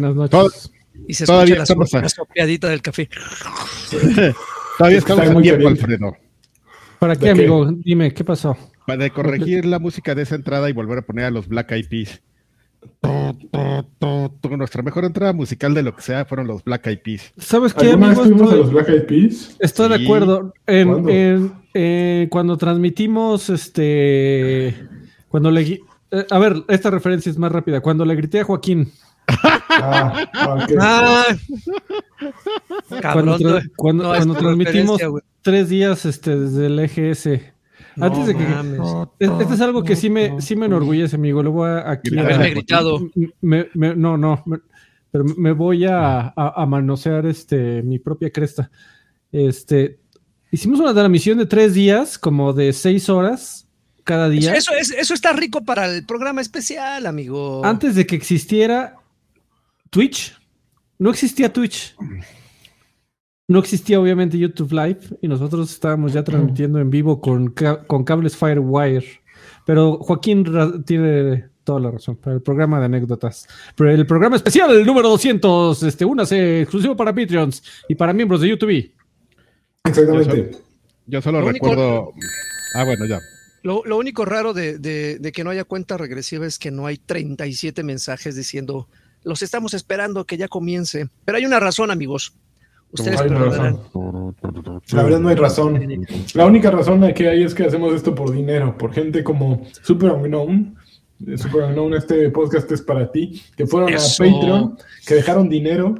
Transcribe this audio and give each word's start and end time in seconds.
Buenas 0.00 0.32
noches. 0.32 0.72
Y 1.06 1.14
se 1.14 1.24
Todavía 1.26 1.54
escucha 1.54 1.58
la, 1.58 1.62
estamos 1.84 1.94
a- 1.94 2.00
la 2.02 2.08
sopeadita 2.08 2.68
del 2.68 2.82
café. 2.82 3.08
Todavía 4.78 4.98
estamos 4.98 5.22
está 5.24 5.30
a 5.30 5.34
muy 5.34 5.42
tiempo. 5.42 5.68
Alfredo. 5.68 6.16
¿Para 6.98 7.16
qué, 7.16 7.26
¿De 7.28 7.34
qué? 7.34 7.40
amigo? 7.40 7.66
Dime, 7.72 8.12
¿qué 8.12 8.24
pasó? 8.24 8.56
Para 8.86 9.02
de 9.04 9.10
corregir 9.10 9.64
la 9.64 9.78
música 9.78 10.14
de 10.14 10.22
esa 10.22 10.34
entrada 10.34 10.68
y 10.68 10.72
volver 10.72 10.98
a 10.98 11.02
poner 11.02 11.24
a 11.26 11.30
los 11.30 11.48
Black 11.48 11.72
Eyed 11.72 11.88
Peas. 11.88 12.20
Tu, 13.00 13.38
tu, 13.50 13.82
tu, 13.98 14.28
tu. 14.40 14.56
Nuestra 14.56 14.82
mejor 14.82 15.04
entrada 15.04 15.32
musical 15.32 15.74
de 15.74 15.82
lo 15.82 15.94
que 15.94 16.02
sea 16.02 16.24
fueron 16.24 16.46
los 16.46 16.64
Black 16.64 16.86
Eyed 16.86 17.00
Peas. 17.02 17.32
¿Sabes 17.38 17.74
qué, 17.74 17.90
¿Alguna 17.90 18.08
vez 18.08 18.18
amigo? 18.18 18.36
fuimos 18.36 18.52
a 18.52 18.54
Estoy, 18.56 18.58
los 18.60 18.72
Black 18.72 18.88
Eyed 18.88 19.06
Peas? 19.06 19.56
estoy 19.60 19.88
de 19.90 19.94
acuerdo. 20.04 20.52
En, 20.66 20.88
¿Cuándo? 20.88 21.08
en- 21.10 21.52
eh, 21.72 22.26
cuando 22.30 22.56
transmitimos, 22.56 23.48
este... 23.50 24.74
Cuando 25.28 25.50
le... 25.52 25.62
eh, 26.10 26.26
a 26.30 26.38
ver, 26.38 26.64
esta 26.68 26.90
referencia 26.90 27.30
es 27.30 27.38
más 27.38 27.52
rápida. 27.52 27.80
Cuando 27.80 28.04
le 28.04 28.16
grité 28.16 28.40
a 28.40 28.44
Joaquín, 28.44 28.90
Ah. 29.68 30.26
Ah, 30.78 31.26
cuando, 33.12 33.36
cabrón. 33.36 33.38
tra- 33.40 33.62
no- 33.64 33.70
cuando, 33.76 34.24
no 34.26 34.34
transmitimos 34.34 35.00
tres 35.42 35.68
días 35.68 36.04
este, 36.04 36.36
desde 36.38 36.66
el 36.66 36.78
EGS. 36.78 37.28
No 37.96 38.06
Antes 38.06 38.26
de 38.26 38.36
que... 38.36 38.44
Este 39.42 39.54
es 39.54 39.60
algo 39.60 39.82
que 39.82 39.96
sí 39.96 40.10
me, 40.10 40.40
sí 40.40 40.54
me 40.56 40.66
enorgullece, 40.66 41.16
amigo. 41.16 41.42
Le 41.42 41.48
voy 41.48 41.68
a, 41.68 41.90
aquí 41.90 42.16
a- 42.16 42.22
Haberme 42.22 42.50
gritado. 42.50 43.00
me- 43.40 43.68
me- 43.74 43.96
no, 43.96 44.16
no, 44.16 44.42
me- 44.46 44.58
pero 45.10 45.24
me 45.24 45.52
voy 45.52 45.86
a, 45.86 46.20
a- 46.36 46.62
a 46.62 46.66
manosear 46.66 47.26
este, 47.26 47.82
mi 47.82 47.98
propia 47.98 48.30
cresta. 48.30 48.70
Este, 49.32 49.98
hicimos 50.50 50.78
una 50.80 50.94
transmisión 50.94 51.38
de 51.38 51.46
tres 51.46 51.74
días, 51.74 52.18
como 52.18 52.52
de 52.52 52.72
seis 52.72 53.08
horas 53.08 53.66
cada 54.04 54.28
día, 54.28 54.54
eso, 54.54 54.72
es- 54.74 54.90
eso 54.92 55.14
está 55.14 55.32
rico 55.32 55.64
para 55.64 55.86
el 55.92 56.04
programa 56.06 56.40
especial, 56.40 57.06
amigo. 57.06 57.64
antes 57.64 57.94
de 57.96 58.06
que 58.06 58.16
existiera 58.16 58.96
Twitch. 59.90 60.36
No 60.98 61.10
existía 61.10 61.52
Twitch. 61.52 61.94
No 63.48 63.58
existía 63.58 63.98
obviamente 64.00 64.38
YouTube 64.38 64.72
Live 64.72 65.00
y 65.20 65.28
nosotros 65.28 65.72
estábamos 65.72 66.12
ya 66.12 66.22
transmitiendo 66.22 66.78
en 66.78 66.88
vivo 66.90 67.20
con, 67.20 67.50
ca- 67.50 67.84
con 67.84 68.04
cables 68.04 68.36
Firewire. 68.36 69.20
Pero 69.66 69.98
Joaquín 69.98 70.44
tiene 70.86 71.48
toda 71.64 71.80
la 71.80 71.90
razón 71.90 72.16
para 72.16 72.36
el 72.36 72.42
programa 72.42 72.78
de 72.78 72.86
anécdotas. 72.86 73.48
Pero 73.74 73.90
el 73.90 74.06
programa 74.06 74.36
especial, 74.36 74.70
el 74.70 74.86
número 74.86 75.08
200, 75.08 75.82
este, 75.82 76.04
únase 76.04 76.62
exclusivo 76.62 76.96
para 76.96 77.14
Patreons 77.14 77.62
y 77.88 77.94
para 77.96 78.12
miembros 78.12 78.40
de 78.40 78.48
YouTube. 78.48 78.92
Exactamente. 79.84 80.50
Yo 81.06 81.20
solo 81.20 81.40
Lo 81.40 81.48
único- 81.48 81.68
recuerdo. 81.70 82.12
Ah, 82.76 82.84
bueno, 82.84 83.04
ya. 83.06 83.18
Lo, 83.62 83.82
lo 83.84 83.96
único 83.98 84.24
raro 84.24 84.52
de, 84.54 84.78
de- 84.78 85.18
de 85.18 85.32
que 85.32 85.42
no 85.44 85.50
haya 85.50 85.64
cuenta 85.64 85.96
regresiva 85.98 86.46
es 86.46 86.58
que 86.58 86.70
no 86.70 86.86
hay 86.86 86.98
37 86.98 87.82
mensajes 87.82 88.36
diciendo 88.36 88.88
los 89.22 89.42
estamos 89.42 89.74
esperando 89.74 90.24
que 90.24 90.36
ya 90.36 90.48
comience. 90.48 91.08
Pero 91.24 91.38
hay 91.38 91.44
una 91.46 91.60
razón, 91.60 91.90
amigos. 91.90 92.34
Ustedes 92.92 93.20
Hay 93.20 93.28
una 93.28 93.38
perdonarán. 93.40 93.76
razón. 93.76 94.36
La 94.92 95.02
verdad 95.04 95.20
no 95.20 95.28
hay 95.28 95.36
razón. 95.36 96.06
La 96.34 96.46
única 96.46 96.70
razón 96.72 97.12
que 97.14 97.28
hay 97.28 97.44
es 97.44 97.54
que 97.54 97.64
hacemos 97.64 97.94
esto 97.94 98.14
por 98.14 98.32
dinero, 98.32 98.76
por 98.76 98.92
gente 98.92 99.22
como 99.22 99.64
Super 99.82 100.10
Unknown. 100.12 100.76
Eh, 101.26 101.38
Super 101.38 101.64
Unknown, 101.64 101.94
este 101.94 102.30
podcast 102.30 102.70
es 102.72 102.82
para 102.82 103.12
ti, 103.12 103.42
que 103.56 103.66
fueron 103.66 103.90
Eso. 103.92 104.24
a 104.24 104.26
Patreon, 104.26 104.78
que 105.06 105.14
dejaron 105.14 105.48
dinero, 105.48 105.94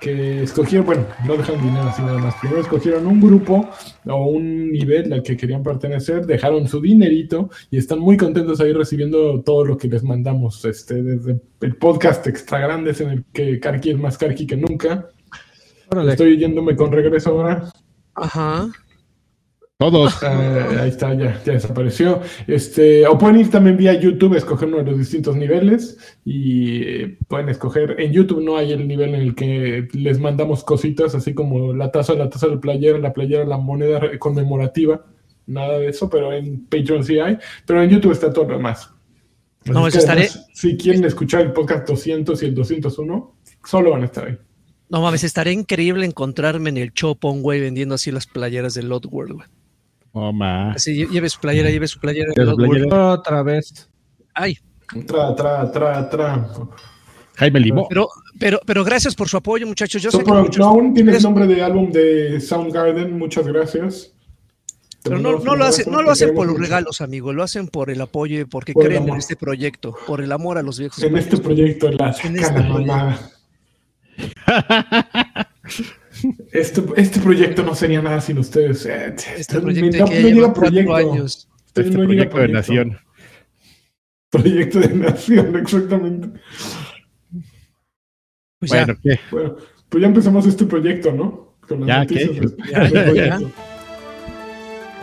que 0.00 0.42
escogieron, 0.42 0.86
bueno, 0.86 1.06
no 1.26 1.36
dejaron 1.36 1.62
dinero 1.62 1.88
así 1.88 2.02
nada 2.02 2.18
más, 2.18 2.34
primero 2.40 2.60
escogieron 2.60 3.06
un 3.06 3.20
grupo 3.20 3.68
o 4.06 4.26
un 4.26 4.70
nivel 4.70 5.12
al 5.12 5.22
que 5.22 5.36
querían 5.36 5.62
pertenecer, 5.62 6.26
dejaron 6.26 6.68
su 6.68 6.80
dinerito 6.80 7.50
y 7.70 7.78
están 7.78 8.00
muy 8.00 8.16
contentos 8.16 8.60
ahí 8.60 8.72
recibiendo 8.72 9.42
todo 9.42 9.64
lo 9.64 9.78
que 9.78 9.88
les 9.88 10.02
mandamos, 10.02 10.64
este, 10.64 11.02
desde 11.02 11.40
el 11.60 11.76
podcast 11.76 12.26
extra 12.26 12.58
grandes 12.58 13.00
en 13.00 13.10
el 13.10 13.24
que 13.32 13.58
Karki 13.58 13.90
es 13.90 13.98
más 13.98 14.18
Karki 14.18 14.46
que 14.46 14.56
nunca. 14.56 15.08
Órale. 15.90 16.12
Estoy 16.12 16.38
yéndome 16.38 16.76
con 16.76 16.92
regreso 16.92 17.30
ahora. 17.30 17.70
Ajá. 18.14 18.68
Todos. 19.90 20.22
Ah, 20.22 20.66
ahí 20.80 20.88
está, 20.88 21.12
ya, 21.12 21.38
ya 21.44 21.52
desapareció. 21.52 22.22
Este, 22.46 23.06
o 23.06 23.18
pueden 23.18 23.40
ir 23.40 23.50
también 23.50 23.76
vía 23.76 23.92
YouTube, 23.92 24.34
escoger 24.34 24.68
uno 24.68 24.78
de 24.78 24.84
los 24.84 24.98
distintos 24.98 25.36
niveles 25.36 25.98
y 26.24 26.82
eh, 26.82 27.18
pueden 27.28 27.50
escoger. 27.50 27.96
En 28.00 28.10
YouTube 28.10 28.42
no 28.42 28.56
hay 28.56 28.72
el 28.72 28.88
nivel 28.88 29.10
en 29.14 29.20
el 29.20 29.34
que 29.34 29.86
les 29.92 30.18
mandamos 30.18 30.64
cositas, 30.64 31.14
así 31.14 31.34
como 31.34 31.74
la 31.74 31.90
taza, 31.90 32.14
la 32.14 32.30
taza 32.30 32.48
de 32.48 32.56
playera, 32.56 32.98
la 32.98 33.12
playera, 33.12 33.44
la 33.44 33.58
moneda 33.58 34.00
conmemorativa. 34.18 35.04
Nada 35.46 35.78
de 35.78 35.88
eso, 35.88 36.08
pero 36.08 36.32
en 36.32 36.64
Patreon 36.64 37.04
sí 37.04 37.18
hay. 37.18 37.36
Pero 37.66 37.82
en 37.82 37.90
YouTube 37.90 38.12
está 38.12 38.32
todo 38.32 38.46
lo 38.48 38.56
demás. 38.56 38.90
Así 39.60 39.70
No, 39.70 39.86
eso 39.86 39.98
estaré- 39.98 40.28
además, 40.30 40.48
Si 40.54 40.78
quieren 40.78 41.04
escuchar 41.04 41.42
el 41.42 41.52
podcast 41.52 41.86
200 41.86 42.42
y 42.42 42.46
el 42.46 42.54
201, 42.54 43.36
solo 43.62 43.90
van 43.90 44.00
a 44.00 44.06
estar 44.06 44.28
ahí. 44.28 44.38
No 44.88 45.02
mames, 45.02 45.24
estaría 45.24 45.52
increíble 45.52 46.06
encontrarme 46.06 46.70
en 46.70 46.76
el 46.78 46.92
Chopon, 46.94 47.42
güey, 47.42 47.60
vendiendo 47.60 47.94
así 47.96 48.10
las 48.10 48.26
playeras 48.26 48.72
de 48.74 48.82
Lot 48.82 49.06
World, 49.10 49.32
güey. 49.34 49.48
Oh, 50.16 50.32
ma. 50.32 50.72
Así, 50.72 50.92
lle- 50.96 51.10
lleve 51.10 51.28
su 51.28 51.40
playera, 51.40 51.68
lleve 51.70 51.86
su 51.88 51.98
playera 52.00 52.32
playera. 52.32 53.12
Otra 53.12 53.42
vez. 53.42 53.88
Ay, 54.32 54.56
Tra, 55.06 55.34
tra, 55.34 55.70
tra, 55.72 56.08
tra. 56.08 56.48
Jaime 57.36 57.58
Limón. 57.58 57.86
pero, 57.88 58.08
pero, 58.38 58.60
pero 58.64 58.84
gracias 58.84 59.14
por 59.16 59.28
su 59.28 59.36
apoyo, 59.36 59.66
muchachos. 59.66 60.00
Yo 60.00 60.10
sé 60.12 60.22
que 60.22 60.30
muchos- 60.30 60.56
Unknown 60.64 60.94
tiene 60.94 61.10
el 61.10 61.16
ustedes- 61.16 61.22
nombre 61.24 61.46
de 61.48 61.62
álbum 61.62 61.90
de 61.90 62.40
Soundgarden, 62.40 63.18
muchas 63.18 63.46
gracias. 63.46 64.12
Pero 65.02 65.18
no, 65.18 65.38
no 65.40 65.56
lo 65.56 65.64
hacen, 65.64 65.90
no 65.92 66.00
lo 66.00 66.10
hacen 66.12 66.34
por 66.34 66.46
los 66.46 66.58
regalos, 66.58 67.00
amigo, 67.02 67.32
lo 67.32 67.42
hacen 67.42 67.66
por 67.68 67.90
el 67.90 68.00
apoyo 68.00 68.40
y 68.40 68.44
porque 68.46 68.72
Por 68.72 68.86
creen 68.86 69.06
en 69.08 69.16
este 69.16 69.36
proyecto, 69.36 69.94
por 70.06 70.22
el 70.22 70.32
amor 70.32 70.56
a 70.58 70.62
los 70.62 70.78
viejos. 70.78 71.02
En 71.02 71.16
este 71.18 71.36
proyecto, 71.36 71.90
la 71.90 72.14
En 72.24 72.36
este 72.38 72.62
proyecto. 72.62 73.18
Este, 76.52 76.82
este 76.96 77.20
proyecto 77.20 77.62
no 77.64 77.74
sería 77.74 78.00
nada 78.00 78.20
sin 78.20 78.38
ustedes. 78.38 78.86
Eh, 78.86 79.14
Este 79.36 79.56
no- 79.56 79.62
proyecto 79.62 80.04
que 80.06 80.22
no 80.34 80.46
ya 80.46 80.52
proyecto. 80.54 80.94
años. 80.94 81.48
Usted 81.66 81.84
Este 81.86 81.98
no 81.98 82.06
diga 82.06 82.28
proyecto 82.30 82.38
de 82.40 82.48
nación. 82.48 82.98
Proyecto 84.30 84.80
de 84.80 84.88
nación, 84.94 85.56
exactamente. 85.60 86.28
Pues 88.60 88.70
ya, 88.70 88.84
Bueno, 88.86 89.00
¿qué? 89.02 89.20
Bueno, 89.30 89.56
pues 89.88 90.00
ya 90.02 90.06
empezamos 90.08 90.46
este 90.46 90.64
proyecto, 90.66 91.12
¿no? 91.12 91.56
Con 91.68 91.80
las 91.80 91.88
Ya, 91.88 91.98
noticias 92.00 92.30
¿qué? 92.30 92.70
Ya, 92.72 92.88
ya, 92.88 93.04
proyecto. 93.04 93.50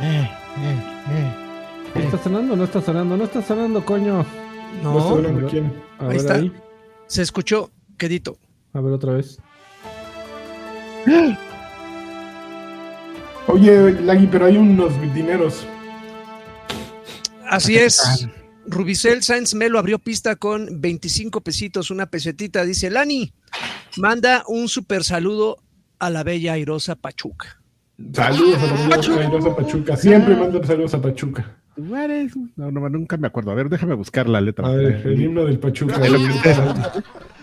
Eh, 0.02 0.30
eh. 1.12 1.32
¿Está 1.96 2.18
sonando? 2.24 2.56
No 2.56 2.64
está 2.64 2.82
sonando, 2.82 3.18
no 3.18 3.24
está 3.26 3.42
sonando, 3.42 3.86
coño. 3.86 4.26
No 4.82 4.98
está 4.98 5.10
no, 5.10 5.16
hablando 5.16 5.48
quién. 5.50 5.66
A 6.00 6.04
Ahí 6.04 6.08
ver 6.10 6.18
está. 6.18 6.36
ahí. 6.36 6.52
se 7.08 7.22
escuchó, 7.22 7.70
quedito. 7.98 8.38
A 8.74 8.82
ver 8.82 8.94
otra 8.94 9.14
vez. 9.14 9.40
Oye, 13.48 13.92
Lagui, 14.02 14.28
pero 14.28 14.46
hay 14.46 14.58
unos 14.58 14.94
dineros. 15.14 15.66
Así 17.50 17.76
es. 17.78 18.28
Rubicel 18.66 19.24
Sainz 19.24 19.56
Melo 19.56 19.80
abrió 19.80 20.00
pista 20.00 20.36
con 20.36 20.80
25 20.80 21.42
pesitos, 21.42 21.92
una 21.92 22.06
pesetita. 22.06 22.64
Dice 22.64 22.90
Lani, 22.90 23.34
manda 23.98 24.44
un 24.48 24.70
super 24.70 25.04
saludo 25.04 25.58
a 26.00 26.10
la 26.10 26.24
bella 26.24 26.54
airosa 26.54 26.96
Pachuca. 26.96 27.62
Saludos 28.14 28.58
a 28.64 28.88
la 28.88 28.96
bella 28.96 29.20
airosa 29.20 29.56
Pachuca. 29.56 29.98
Siempre 29.98 30.36
mandan 30.36 30.66
saludos 30.66 30.94
a 30.94 31.02
Pachuca. 31.02 31.58
No, 31.76 32.72
no, 32.72 32.90
nunca 32.90 33.18
me 33.18 33.28
acuerdo. 33.28 33.52
A 33.52 33.56
ver, 33.56 33.70
déjame 33.70 33.96
buscar 33.96 34.30
la 34.30 34.40
letra. 34.40 34.68
A 34.68 34.72
ver, 34.72 35.02
el 35.06 35.22
himno 35.22 35.44
del 35.46 35.60
Pachuca. 35.60 36.00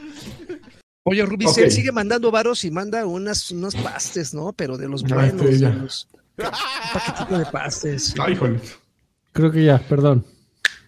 Oye, 1.08 1.24
Rubicel 1.24 1.64
Ok. 1.64 1.70
sigue 1.70 1.92
mandando 1.92 2.30
varos 2.30 2.64
y 2.64 2.70
manda 2.70 3.04
unas, 3.06 3.50
unos 3.50 3.74
pastes, 3.76 4.34
¿no? 4.34 4.52
Pero 4.52 4.76
de 4.76 4.88
los 4.88 5.04
Ah, 5.04 5.14
buenos. 5.14 5.58
ya. 5.58 5.70
de 5.70 5.76
los- 5.76 6.08
un 6.38 6.44
paquetito 6.94 7.38
de 7.38 7.46
pastes. 7.46 8.14
Ay, 8.20 8.32
híjole. 8.34 8.60
Creo 9.32 9.50
que 9.50 9.64
ya, 9.64 9.78
perdón. 9.78 10.24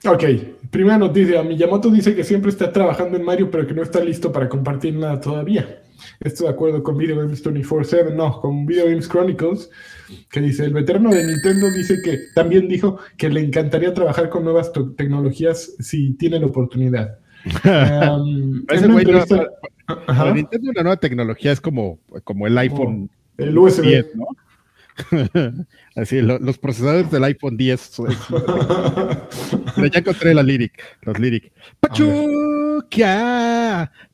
Ok, 0.06 0.24
primera 0.70 0.96
noticia. 0.98 1.42
Miyamoto 1.42 1.90
dice 1.90 2.14
que 2.14 2.24
siempre 2.24 2.50
está 2.50 2.72
trabajando 2.72 3.16
en 3.18 3.24
Mario, 3.24 3.50
pero 3.50 3.66
que 3.66 3.74
no 3.74 3.82
está 3.82 4.00
listo 4.02 4.32
para 4.32 4.48
compartir 4.48 4.94
nada 4.94 5.20
todavía. 5.20 5.82
esto 6.20 6.44
de 6.44 6.50
acuerdo 6.50 6.82
con 6.82 6.96
Video 6.96 7.16
Games 7.18 7.42
24-7, 7.44 8.14
no, 8.14 8.40
con 8.40 8.64
Video 8.64 8.86
Games 8.86 9.06
Chronicles, 9.06 9.68
que 10.30 10.40
dice, 10.40 10.64
el 10.64 10.72
veterano 10.72 11.10
de 11.10 11.22
Nintendo 11.26 11.70
dice 11.70 11.98
que 12.02 12.18
también 12.34 12.68
dijo 12.68 12.96
que 13.18 13.28
le 13.28 13.40
encantaría 13.40 13.92
trabajar 13.92 14.30
con 14.30 14.42
nuevas 14.44 14.72
tecnologías 14.96 15.72
si 15.78 16.14
tienen 16.14 16.42
oportunidad. 16.44 17.18
Um, 17.64 18.64
Ese 18.68 18.86
güey 18.86 19.04
no- 19.04 19.12
entrevista- 19.12 19.46
Ajá. 19.86 20.04
Para 20.06 20.32
Nintendo 20.34 20.70
una 20.70 20.82
nueva 20.82 20.96
tecnología 20.98 21.52
es 21.52 21.60
como, 21.60 21.98
como 22.24 22.46
el 22.46 22.56
iPhone 22.58 23.10
el 23.38 23.56
USB. 23.58 23.82
10, 23.82 24.06
¿no? 24.14 24.26
Así, 25.96 26.20
lo- 26.20 26.38
los 26.38 26.58
procesadores 26.58 27.10
del 27.10 27.24
iPhone 27.24 27.56
10. 27.56 27.80
son- 27.80 28.08
Pero 29.74 29.86
ya 29.88 29.98
encontré 30.00 30.34
la 30.34 30.42
lyric, 30.42 30.74
los 31.02 31.18
lyric. 31.18 31.50
Pachuca, 31.80 33.10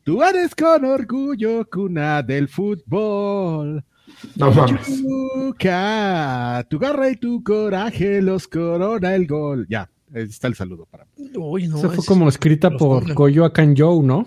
tú 0.05 0.23
eres 0.23 0.55
con 0.55 0.85
orgullo 0.85 1.67
cuna 1.71 2.23
del 2.23 2.47
fútbol. 2.49 3.85
No. 4.37 4.51
Pachuca, 5.57 6.67
tu 6.71 6.79
garra 6.79 7.11
y 7.11 7.17
tu 7.17 7.43
coraje 7.43 8.23
los 8.23 8.47
corona 8.49 9.15
el 9.15 9.27
gol. 9.27 9.67
Ya, 9.69 9.89
ahí 10.15 10.23
está 10.25 10.49
el 10.49 10.55
saludo 10.55 10.87
para 10.91 11.07
Uy, 11.37 11.69
no. 11.69 11.79
Esa 11.79 11.89
fue 11.91 11.99
es- 12.01 12.07
como 12.07 12.29
escrita 12.29 12.71
por. 12.71 13.13
Coyoacán 13.15 13.75
Joe, 13.77 14.03
¿no? 14.05 14.27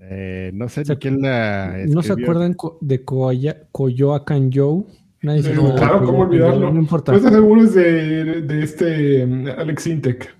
eh, 0.00 0.50
no 0.54 0.68
sé 0.68 0.84
ni 0.88 0.96
quién 0.96 1.20
la 1.22 1.76
¿No 1.88 2.02
se 2.02 2.12
acuerdan 2.12 2.56
de 2.80 3.04
Coyoacán 3.04 4.50
Joe? 4.52 4.84
Nadie 5.22 5.42
se 5.42 5.52
acuerda 5.52 5.72
de 5.72 5.78
claro, 5.80 6.06
¿cómo 6.06 6.18
olvidarlo? 6.20 6.72
No 6.72 6.78
importa. 6.80 7.12
Pues 7.12 7.24
seguro 7.24 7.64
es 7.64 7.74
de, 7.74 8.42
de 8.42 8.62
este 8.62 9.22
Alex 9.56 9.86
Intec. 9.88 10.34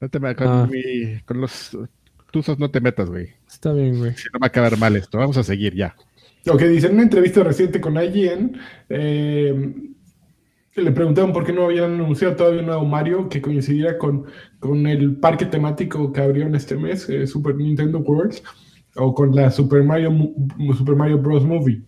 No 0.00 0.08
te 0.08 0.18
me- 0.18 0.34
con, 0.34 0.46
Ah. 0.48 0.68
mi- 0.70 1.20
con 1.26 1.40
los 1.42 1.76
tuzos 2.32 2.58
no 2.58 2.70
te 2.70 2.80
metas, 2.80 3.10
güey. 3.10 3.28
Está 3.46 3.72
bien, 3.74 3.98
güey. 3.98 4.12
Si 4.14 4.24
no 4.32 4.38
va 4.40 4.46
a 4.46 4.48
acabar 4.48 4.76
mal 4.78 4.96
esto. 4.96 5.18
Vamos 5.18 5.36
a 5.36 5.42
seguir 5.42 5.74
ya. 5.74 5.94
Lo 6.46 6.56
que 6.56 6.66
dice 6.68 6.86
en 6.86 6.94
una 6.94 7.02
entrevista 7.02 7.42
reciente 7.42 7.80
con 7.80 7.94
IGN, 8.02 8.56
eh, 8.88 9.74
le 10.76 10.92
preguntaron 10.92 11.32
por 11.32 11.44
qué 11.44 11.52
no 11.52 11.64
habían 11.64 11.94
anunciado 11.94 12.36
todavía 12.36 12.60
un 12.60 12.66
nuevo 12.66 12.84
Mario 12.84 13.28
que 13.28 13.40
coincidiera 13.40 13.98
con, 13.98 14.26
con 14.58 14.86
el 14.86 15.16
parque 15.16 15.46
temático 15.46 16.12
que 16.12 16.20
abrieron 16.20 16.54
este 16.54 16.76
mes, 16.76 17.08
eh, 17.08 17.26
Super 17.26 17.54
Nintendo 17.56 17.98
World, 18.00 18.34
o 18.96 19.14
con 19.14 19.34
la 19.34 19.50
Super 19.50 19.82
Mario, 19.84 20.12
Super 20.76 20.94
Mario 20.96 21.18
Bros. 21.18 21.44
Movie. 21.44 21.82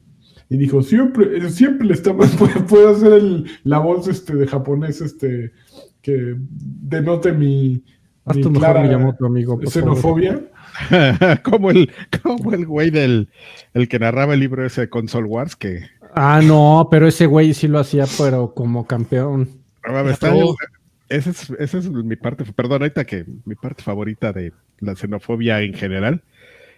Y 0.51 0.57
dijo, 0.57 0.83
siempre, 0.83 1.37
eh, 1.37 1.51
siempre 1.51 1.87
le 1.89 1.95
estamos, 1.95 2.27
puedo, 2.69 2.89
hacer 2.91 3.13
el- 3.13 3.45
la 3.65 3.79
voz 3.79 4.09
este, 4.09 4.35
de 4.35 4.47
japonés 4.47 5.01
este, 5.03 5.53
que 6.01 6.37
denote 6.39 7.33
mi, 7.33 7.83
Haz 8.25 8.37
mi 8.37 8.43
tu 8.43 8.51
mejor 8.51 8.65
clara 8.73 8.83
Miyamoto, 8.83 9.27
amigo. 9.27 9.61
xenofobia. 9.67 10.41
como 11.45 11.71
el 11.71 11.91
como 12.23 12.53
el 12.53 12.65
güey 12.67 12.91
del 12.91 13.29
el 13.75 13.89
que 13.89 13.99
narraba 13.99 14.35
el 14.35 14.41
libro 14.41 14.65
ese 14.65 14.83
de 14.83 14.89
Console 14.91 15.27
Wars 15.27 15.57
que 15.57 15.81
Ah, 16.21 16.41
no, 16.43 16.89
pero 16.91 17.07
ese 17.07 17.27
güey 17.27 17.55
sí 17.55 17.69
lo 17.69 17.79
hacía, 17.79 18.05
pero 18.19 18.53
como 18.53 18.87
campeón. 18.87 19.49
está- 20.11 20.35
esa 21.09 21.31
es, 21.31 21.51
esa 21.59 21.79
es 21.79 21.89
mi 21.91 22.17
parte 22.17 22.45
perdón 22.53 22.83
ahorita 22.83 23.05
que 23.07 23.25
mi 23.47 23.55
parte 23.55 23.83
favorita 23.83 24.33
de 24.33 24.53
la 24.81 24.95
xenofobia 24.95 25.63
en 25.63 25.73
general 25.75 26.23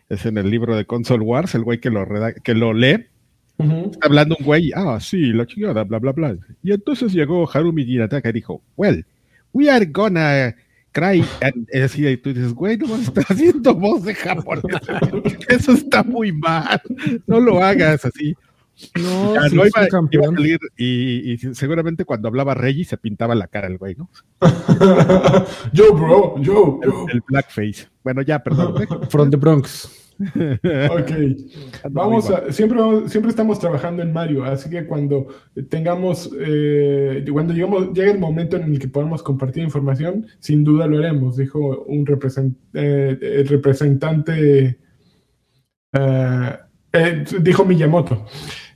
es 0.08 0.24
en 0.26 0.38
el 0.38 0.50
libro 0.50 0.76
de 0.76 0.84
Console 0.84 1.24
Wars 1.24 1.54
el 1.56 1.64
güey 1.64 1.80
que 1.80 1.90
lo 1.90 2.06
que 2.44 2.54
lo 2.54 2.72
lee. 2.72 3.06
Está 3.58 4.06
hablando 4.06 4.36
un 4.38 4.44
güey 4.46 4.70
ah 4.76 4.98
sí 5.00 5.32
la 5.32 5.46
chingada 5.46 5.84
bla 5.84 5.98
bla 5.98 6.12
bla 6.12 6.36
y 6.62 6.72
entonces 6.72 7.12
llegó 7.12 7.50
Harumi 7.50 7.84
Ginataka 7.84 8.28
y 8.28 8.32
dijo 8.32 8.62
well 8.76 9.04
we 9.52 9.68
are 9.68 9.84
gonna 9.86 10.54
cry 10.92 11.24
and 11.42 11.66
así, 11.74 12.06
y 12.06 12.16
tú 12.16 12.32
dices 12.32 12.54
güey 12.54 12.76
no 12.78 12.86
vas 12.88 13.00
a 13.00 13.02
estar 13.02 13.24
haciendo 13.28 13.74
voz 13.74 14.04
de 14.04 14.14
japonés 14.14 14.64
eso 15.48 15.72
está 15.72 16.02
muy 16.04 16.30
mal 16.32 16.80
no 17.26 17.40
lo 17.40 17.62
hagas 17.62 18.04
así 18.04 18.34
No, 19.00 19.34
Ya, 19.34 19.48
sí, 19.48 19.56
no 19.56 19.66
iba, 19.66 19.80
a 19.82 20.34
salir 20.34 20.58
y, 20.76 21.32
y 21.32 21.38
seguramente 21.54 22.04
cuando 22.04 22.28
hablaba 22.28 22.54
Reggie 22.54 22.84
se 22.84 22.96
pintaba 22.96 23.34
la 23.34 23.46
cara 23.46 23.66
el 23.66 23.78
güey, 23.78 23.94
¿no? 23.96 24.08
yo, 25.72 25.94
bro, 25.94 26.40
yo. 26.40 26.80
El, 26.82 26.90
el 27.16 27.22
blackface. 27.28 27.88
Bueno, 28.02 28.22
ya, 28.22 28.42
perdón. 28.42 28.74
From 29.10 29.30
the 29.30 29.36
Bronx. 29.36 29.96
Ok, 30.90 31.10
vamos 31.92 32.28
a, 32.28 32.52
siempre, 32.52 32.78
vamos- 32.78 33.10
siempre 33.10 33.30
estamos 33.30 33.58
trabajando 33.58 34.02
en 34.02 34.12
Mario, 34.12 34.44
así 34.44 34.68
que 34.68 34.84
cuando 34.86 35.28
tengamos, 35.70 36.30
eh, 36.38 37.24
cuando 37.32 37.54
lleguemos, 37.54 37.94
llegue 37.94 38.10
el 38.10 38.18
momento 38.18 38.58
en 38.58 38.64
el 38.64 38.78
que 38.78 38.88
podamos 38.88 39.22
compartir 39.22 39.62
información, 39.62 40.26
sin 40.38 40.62
duda 40.62 40.86
lo 40.86 40.98
haremos, 40.98 41.38
dijo 41.38 41.84
un 41.86 42.04
represent- 42.04 42.54
eh, 42.74 43.16
el 43.20 43.48
representante, 43.48 44.78
eh, 45.94 46.56
eh, 46.92 47.24
dijo 47.40 47.64
Miyamoto. 47.64 48.26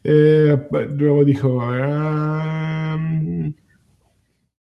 Eh, 0.04 0.56
luego 0.96 1.24
dijo, 1.24 1.60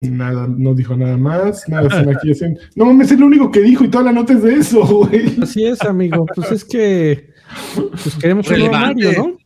nada, 0.02 0.48
no 0.48 0.74
dijo 0.76 0.96
nada 0.96 1.18
más, 1.18 1.68
nada, 1.68 1.90
se 1.90 2.06
me 2.06 2.14
aquí 2.14 2.32
No 2.76 2.86
mames, 2.86 3.12
es 3.12 3.20
lo 3.20 3.26
único 3.26 3.50
que 3.52 3.62
dijo 3.62 3.84
y 3.84 3.90
toda 3.90 4.06
la 4.06 4.12
nota 4.12 4.34
es 4.34 4.44
de 4.44 4.54
eso, 4.54 4.86
güey. 5.08 5.36
Así 5.42 5.66
es, 5.66 5.82
amigo. 5.82 6.26
Pues 6.36 6.52
es 6.52 6.64
que 6.64 7.30
pues 7.76 8.16
queremos 8.16 8.50
un. 8.50 8.72
Mario, 8.72 9.12
¿no? 9.18 9.38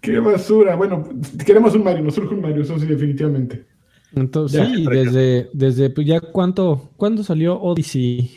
Qué 0.00 0.18
basura. 0.18 0.76
Bueno, 0.76 1.08
queremos 1.44 1.74
un 1.74 1.84
Mario, 1.84 2.04
nos 2.04 2.14
surge 2.14 2.34
un 2.34 2.42
Mario, 2.42 2.62
eso 2.62 2.78
sí, 2.78 2.86
definitivamente. 2.86 3.66
Entonces, 4.14 4.60
Ya, 4.60 4.74
sí, 4.74 4.86
desde, 4.86 5.50
desde 5.52 5.90
pues 5.90 6.06
ya 6.06 6.20
cuánto, 6.20 6.90
¿cuándo 6.96 7.22
salió 7.22 7.60
Odyssey? 7.60 8.30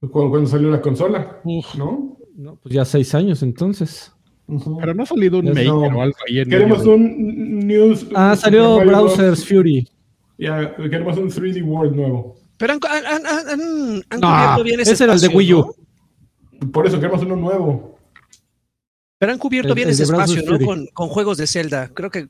Cuando, 0.00 0.30
cuando 0.30 0.48
salió 0.48 0.70
la 0.70 0.80
consola, 0.80 1.40
Uf. 1.44 1.74
¿no? 1.76 2.18
No, 2.34 2.56
pues 2.56 2.74
ya 2.74 2.84
seis 2.84 3.14
años 3.14 3.42
entonces. 3.42 4.11
Pero 4.80 4.94
no 4.94 5.02
ha 5.02 5.06
salido 5.06 5.38
un 5.38 5.46
maker 5.46 5.66
o 5.66 6.02
algo 6.02 6.16
ahí 6.28 6.40
en 6.40 6.48
Queremos 6.50 6.78
medio 6.80 6.94
un 6.94 7.58
news. 7.66 8.06
Ah, 8.14 8.36
salió 8.36 8.78
Browser's. 8.80 9.46
Fury. 9.46 9.88
Ya, 10.38 10.74
queremos 10.76 11.16
un 11.16 11.30
3D 11.30 11.62
World 11.62 11.94
nuevo. 11.94 12.36
Pero 12.58 12.74
han, 12.74 12.80
han- 12.84 13.26
han- 13.26 14.02
han- 14.10 14.20
No, 14.20 14.28
cubierto 14.28 14.64
bien 14.64 14.80
ese 14.80 14.92
ese 14.92 15.04
era 15.04 15.14
el 15.14 15.20
de 15.20 15.26
espacio, 15.26 15.38
Wii 15.38 15.54
U. 15.54 15.74
¿no? 16.60 16.70
Por 16.72 16.86
eso 16.86 16.96
queremos 17.00 17.22
uno 17.22 17.36
nuevo. 17.36 17.96
Pero 19.18 19.32
han 19.32 19.38
cubierto 19.38 19.68
El- 19.70 19.74
bien 19.74 19.88
el 19.88 19.94
ese 19.94 20.02
espacio, 20.04 20.42
¿no? 20.44 20.58
Con, 20.64 20.86
con 20.92 21.08
juegos 21.08 21.38
de 21.38 21.46
Zelda. 21.46 21.88
Creo 21.94 22.10
que. 22.10 22.26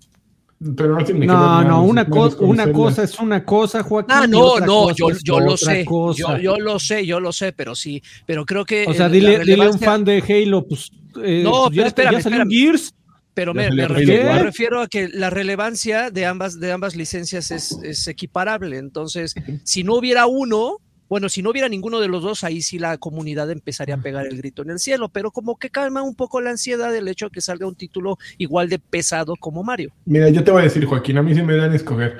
Pero 0.76 0.96
no 0.98 1.04
tiene 1.04 1.20
que 1.20 1.26
ver 1.26 1.36
No, 1.66 1.82
una, 1.84 2.04
co- 2.06 2.36
una 2.40 2.72
cosa 2.72 3.02
es 3.02 3.18
una 3.18 3.44
cosa, 3.44 3.82
Joaquín. 3.82 4.16
Ah, 4.16 4.26
no, 4.26 4.40
otra 4.40 4.66
no, 4.66 4.82
cosa 4.84 4.94
yo, 4.96 5.08
yo 5.24 5.40
lo 5.40 5.56
sé. 5.56 5.84
Yo, 5.84 6.38
yo 6.38 6.56
lo 6.58 6.78
sé, 6.78 7.04
yo 7.06 7.18
lo 7.20 7.32
sé, 7.32 7.52
pero 7.52 7.74
sí. 7.74 8.02
Pero 8.26 8.44
creo 8.46 8.64
que. 8.64 8.84
O 8.86 8.94
sea, 8.94 9.08
dile, 9.08 9.40
dile 9.40 9.64
a 9.64 9.70
un 9.70 9.78
fan 9.78 10.04
de 10.04 10.22
Halo, 10.22 10.66
pues. 10.66 10.90
eh, 11.22 11.42
No, 11.42 11.68
pues 11.68 11.70
pero 11.70 11.82
ya, 11.82 11.86
espérame, 11.88 12.12
ya 12.12 12.20
salió. 12.22 12.44
Gears. 12.48 12.94
Pero 13.34 13.54
me, 13.54 13.70
me 13.70 13.88
refiero, 13.88 14.32
me 14.34 14.42
refiero 14.42 14.80
a 14.82 14.88
que 14.88 15.08
la 15.08 15.30
relevancia 15.30 16.10
de 16.10 16.26
ambas, 16.26 16.60
de 16.60 16.70
ambas 16.70 16.94
licencias 16.94 17.50
es, 17.50 17.72
es 17.82 18.06
equiparable. 18.06 18.76
Entonces, 18.76 19.34
si 19.64 19.84
no 19.84 19.94
hubiera 19.94 20.26
uno, 20.26 20.76
bueno, 21.12 21.28
si 21.28 21.42
no 21.42 21.50
hubiera 21.50 21.68
ninguno 21.68 22.00
de 22.00 22.08
los 22.08 22.22
dos, 22.22 22.42
ahí 22.42 22.62
sí 22.62 22.78
la 22.78 22.96
comunidad 22.96 23.50
empezaría 23.50 23.96
a 23.96 24.00
pegar 24.00 24.24
el 24.26 24.38
grito 24.38 24.62
en 24.62 24.70
el 24.70 24.78
cielo. 24.78 25.10
Pero 25.10 25.30
como 25.30 25.58
que 25.58 25.68
calma 25.68 26.00
un 26.00 26.14
poco 26.14 26.40
la 26.40 26.48
ansiedad 26.48 26.90
del 26.90 27.06
hecho 27.06 27.26
de 27.26 27.32
que 27.32 27.42
salga 27.42 27.66
un 27.66 27.74
título 27.74 28.16
igual 28.38 28.70
de 28.70 28.78
pesado 28.78 29.34
como 29.36 29.62
Mario. 29.62 29.92
Mira, 30.06 30.30
yo 30.30 30.42
te 30.42 30.50
voy 30.50 30.62
a 30.62 30.64
decir, 30.64 30.86
Joaquín, 30.86 31.18
a 31.18 31.22
mí 31.22 31.34
si 31.34 31.42
me 31.42 31.54
dan 31.54 31.72
a 31.72 31.76
escoger 31.76 32.16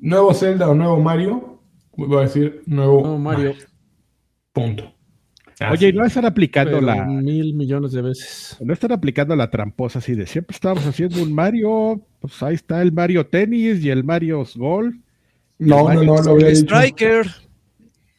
nuevo 0.00 0.32
Zelda 0.32 0.70
o 0.70 0.74
nuevo 0.74 0.98
Mario, 1.02 1.60
voy 1.98 2.16
a 2.16 2.20
decir 2.22 2.62
nuevo 2.64 3.02
No, 3.02 3.18
Mario. 3.18 3.56
Punto. 4.54 4.90
Oye, 5.70 5.88
¿y 5.88 5.92
no 5.92 6.06
están 6.06 6.24
aplicando 6.24 6.80
Pero 6.80 6.86
la 6.86 7.04
mil 7.04 7.52
millones 7.52 7.92
de 7.92 8.00
veces. 8.00 8.56
no 8.58 8.72
están 8.72 8.92
aplicando 8.92 9.36
la 9.36 9.50
tramposa 9.50 9.98
así 9.98 10.14
de 10.14 10.26
siempre 10.26 10.54
estábamos 10.54 10.86
haciendo 10.86 11.22
un 11.22 11.34
Mario, 11.34 12.00
pues 12.20 12.42
ahí 12.42 12.54
está 12.54 12.80
el 12.80 12.90
Mario 12.90 13.26
Tenis 13.26 13.84
y 13.84 13.90
el 13.90 14.02
Mario 14.02 14.46
Golf. 14.56 14.96
No, 15.58 15.92
no, 15.92 16.02
no, 16.02 16.22
lo 16.22 16.30
había 16.30 16.48
El 16.48 16.62
dicho. 16.62 16.74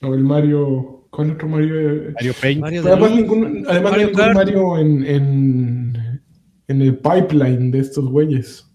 O 0.06 0.14
el 0.14 0.24
Mario. 0.24 1.08
¿Cuál 1.10 1.32
otro 1.32 1.48
Mario? 1.48 2.12
Mario 2.14 2.34
Paint. 2.42 2.62
Mario 2.62 2.82
además, 2.86 3.10
de 3.10 3.16
ningún, 3.16 3.66
además 3.68 3.92
Mario 3.92 4.08
ningún 4.08 4.80
en, 4.80 5.06
en, 5.06 6.22
en 6.68 6.82
el 6.82 6.98
pipeline 6.98 7.72
de 7.72 7.80
estos 7.80 8.06
güeyes. 8.10 8.70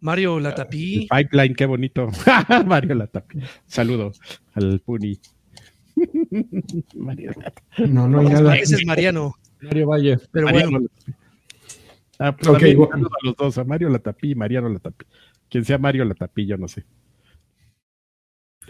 Mario 0.00 0.36
El 0.38 0.44
Latapí. 0.44 1.08
pipeline, 1.10 1.54
qué 1.54 1.66
bonito. 1.66 2.08
Mario 2.66 2.94
Latapi. 2.94 3.38
Saludo 3.66 4.12
al 4.54 4.80
Puni. 4.80 5.18
Mario 6.96 7.32
Latapi. 7.36 7.90
No, 7.90 8.08
no 8.08 8.20
hay 8.20 8.26
nada. 8.28 8.56
Ese 8.56 8.76
es 8.76 8.86
Mariano. 8.86 9.34
Mario 9.62 9.86
Valle. 9.88 10.18
Pero 10.32 10.46
Mariano 10.46 10.70
bueno. 10.70 10.88
Ah, 12.18 12.36
pues 12.36 12.48
Ok, 12.48 12.54
también 12.58 12.76
bueno. 12.76 12.92
saludo 12.92 13.10
a 13.10 13.26
los 13.26 13.36
dos, 13.36 13.58
a 13.58 13.64
Mario 13.64 13.88
Latapi 13.88 14.30
y 14.32 14.34
Mariano 14.34 14.68
Latapi. 14.68 15.06
Quien 15.48 15.64
sea 15.64 15.78
Mario 15.78 16.04
Latapi, 16.04 16.46
yo 16.46 16.56
no 16.56 16.68
sé. 16.68 16.84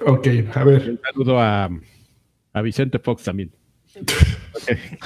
Ok, 0.07 0.26
a 0.54 0.64
ver. 0.64 0.90
Un 0.90 1.00
saludo 1.02 1.40
a, 1.40 1.69
a 2.52 2.62
Vicente 2.62 2.99
Fox 2.99 3.25
también. 3.25 3.50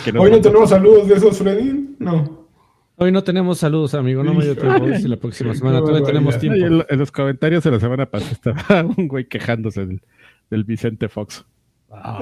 Que 0.04 0.10
Hoy 0.18 0.30
no 0.32 0.40
tenemos 0.40 0.70
saludos 0.70 1.06
de 1.08 1.14
esos, 1.14 1.38
Freddy. 1.38 1.94
No. 1.98 2.48
Hoy 2.96 3.12
no 3.12 3.22
tenemos 3.22 3.58
saludos, 3.58 3.94
amigo. 3.94 4.22
No 4.24 4.34
me 4.34 4.44
dio 4.44 4.56
tiempo. 4.56 4.72
A 4.74 4.78
ver 4.80 5.00
si 5.00 5.06
la 5.08 5.16
próxima 5.16 5.54
semana 5.54 5.78
Qué 5.80 5.86
todavía 5.86 6.06
tenemos 6.06 6.38
tiempo. 6.38 6.66
en, 6.66 6.84
en 6.88 6.98
los 6.98 7.12
comentarios 7.12 7.62
de 7.62 7.70
la 7.70 7.78
semana 7.80 8.06
pasada 8.06 8.32
estaba 8.32 8.84
un 8.96 9.06
güey 9.08 9.26
quejándose 9.28 9.86
del, 9.86 10.02
del 10.50 10.64
Vicente 10.64 11.08
Fox. 11.08 11.44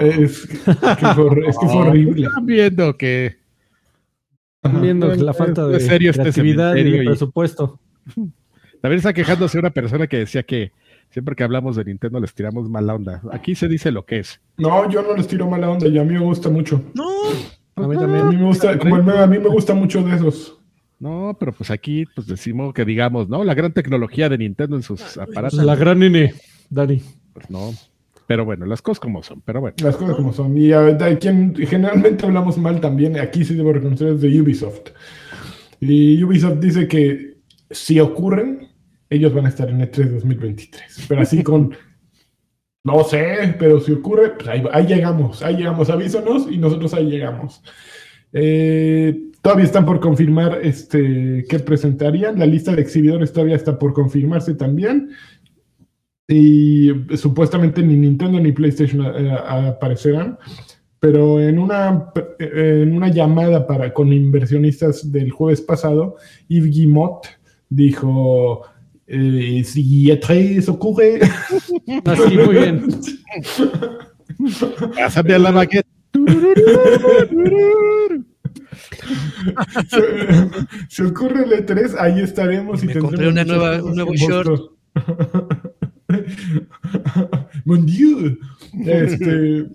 Es, 0.00 0.46
que 0.46 0.56
es 0.56 1.58
que 1.58 1.66
horrible. 1.66 2.26
Están 2.26 2.46
viendo 2.46 2.96
que 2.98 3.36
Viendo 4.80 5.12
la 5.14 5.32
falta 5.34 5.66
de 5.66 5.80
serio 5.80 6.10
este 6.10 6.22
creatividad 6.22 6.76
y 6.76 6.84
de 6.84 7.02
y- 7.02 7.06
presupuesto. 7.06 7.80
También 8.80 8.98
está 8.98 9.12
quejándose 9.12 9.58
una 9.58 9.70
persona 9.70 10.06
que 10.06 10.18
decía 10.18 10.42
que 10.42 10.72
siempre 11.12 11.36
que 11.36 11.44
hablamos 11.44 11.76
de 11.76 11.84
Nintendo 11.84 12.18
les 12.18 12.34
tiramos 12.34 12.68
mala 12.68 12.94
onda. 12.94 13.22
Aquí 13.30 13.54
se 13.54 13.68
dice 13.68 13.92
lo 13.92 14.04
que 14.04 14.18
es. 14.18 14.40
No, 14.56 14.90
yo 14.90 15.02
no 15.02 15.14
les 15.16 15.28
tiro 15.28 15.48
mala 15.48 15.70
onda 15.70 15.86
y 15.86 15.98
a 15.98 16.04
mí 16.04 16.14
me 16.14 16.20
gusta 16.24 16.48
mucho. 16.48 16.82
No, 16.94 17.04
A 17.76 17.86
mí 17.86 17.96
A 17.96 18.00
también. 18.00 18.28
mí 18.30 18.36
me 18.36 18.44
gusta, 18.44 18.78
como 18.78 18.96
a 18.96 19.26
mí 19.26 19.38
me 19.38 19.48
gusta 19.48 19.74
mucho 19.74 20.02
de 20.02 20.16
esos. 20.16 20.58
No, 20.98 21.36
pero 21.38 21.52
pues 21.52 21.70
aquí 21.70 22.04
pues 22.14 22.26
decimos 22.26 22.72
que 22.74 22.84
digamos, 22.84 23.28
¿no? 23.28 23.44
La 23.44 23.54
gran 23.54 23.72
tecnología 23.72 24.28
de 24.28 24.38
Nintendo 24.38 24.76
en 24.76 24.82
sus 24.82 25.18
aparatos. 25.18 25.62
La 25.62 25.74
gran 25.76 25.98
nene, 25.98 26.34
Dani. 26.70 27.02
Pues 27.32 27.50
no. 27.50 27.72
Pero 28.28 28.44
bueno, 28.44 28.66
las 28.66 28.80
cosas 28.80 29.00
como 29.00 29.22
son. 29.22 29.40
Pero 29.40 29.60
bueno. 29.60 29.74
Las 29.82 29.96
cosas 29.96 30.14
como 30.16 30.32
son. 30.32 30.56
Y 30.56 30.72
a 30.72 30.80
ver, 30.80 30.96
de 30.98 31.18
quien 31.18 31.54
generalmente 31.56 32.24
hablamos 32.24 32.56
mal 32.56 32.80
también, 32.80 33.18
aquí 33.18 33.44
sí 33.44 33.54
debo 33.54 33.72
reconocer, 33.72 34.08
es 34.14 34.20
de 34.20 34.40
Ubisoft. 34.40 34.90
Y 35.80 36.22
Ubisoft 36.22 36.58
dice 36.60 36.86
que 36.86 37.38
si 37.70 37.98
ocurren, 37.98 38.68
ellos 39.12 39.32
van 39.34 39.46
a 39.46 39.48
estar 39.50 39.68
en 39.68 39.80
E 39.80 39.90
E3 39.90 40.10
2023. 40.10 41.06
Pero 41.08 41.20
así 41.20 41.42
con. 41.42 41.74
No 42.84 43.04
sé, 43.04 43.54
pero 43.60 43.78
si 43.78 43.92
ocurre, 43.92 44.30
pues 44.30 44.48
ahí, 44.48 44.86
llegamos, 44.88 45.40
ahí 45.40 45.54
llegamos, 45.54 45.88
avísanos 45.88 46.48
y 46.50 46.58
nosotros 46.58 46.92
ahí 46.94 47.08
llegamos. 47.08 47.62
Eh, 48.32 49.30
todavía 49.40 49.66
están 49.66 49.86
por 49.86 50.00
confirmar 50.00 50.58
este, 50.64 51.44
qué 51.48 51.60
presentarían. 51.60 52.40
La 52.40 52.46
lista 52.46 52.74
de 52.74 52.82
exhibidores 52.82 53.32
todavía 53.32 53.54
está 53.54 53.78
por 53.78 53.92
confirmarse 53.92 54.54
también. 54.54 55.10
Y 56.26 56.90
supuestamente 57.16 57.84
ni 57.84 57.96
Nintendo 57.96 58.40
ni 58.40 58.50
PlayStation 58.50 59.04
eh, 59.04 59.30
aparecerán. 59.30 60.38
Pero 60.98 61.40
en 61.40 61.60
una, 61.60 62.12
en 62.38 62.96
una 62.96 63.08
llamada 63.08 63.64
para, 63.64 63.92
con 63.92 64.12
inversionistas 64.12 65.12
del 65.12 65.30
jueves 65.30 65.60
pasado, 65.60 66.16
Yves 66.48 66.70
Guillemot 66.70 67.26
dijo: 67.68 68.62
eh, 69.12 69.62
Si 69.64 70.06
E3 70.06 70.68
ocurre. 70.68 71.20
Así, 72.04 72.36
muy 72.36 72.54
bien. 72.54 72.86
Pásame 74.96 75.34
a 75.34 75.38
la 75.38 75.50
baguette. 75.52 75.86
se, 79.88 80.02
se 80.88 81.02
ocurre 81.04 81.44
el 81.44 81.66
E3, 81.66 81.96
ahí 81.98 82.20
estaremos 82.20 82.82
y 82.82 82.86
Me 82.86 82.92
tendremos 82.94 83.10
compré 83.10 83.28
una 83.28 83.44
nueva- 83.44 83.82
un 83.82 83.94
nuevo 83.94 84.14
short. 84.14 84.60
Mon 87.64 87.86
Dieu. 87.86 88.38
Este, 88.86 89.66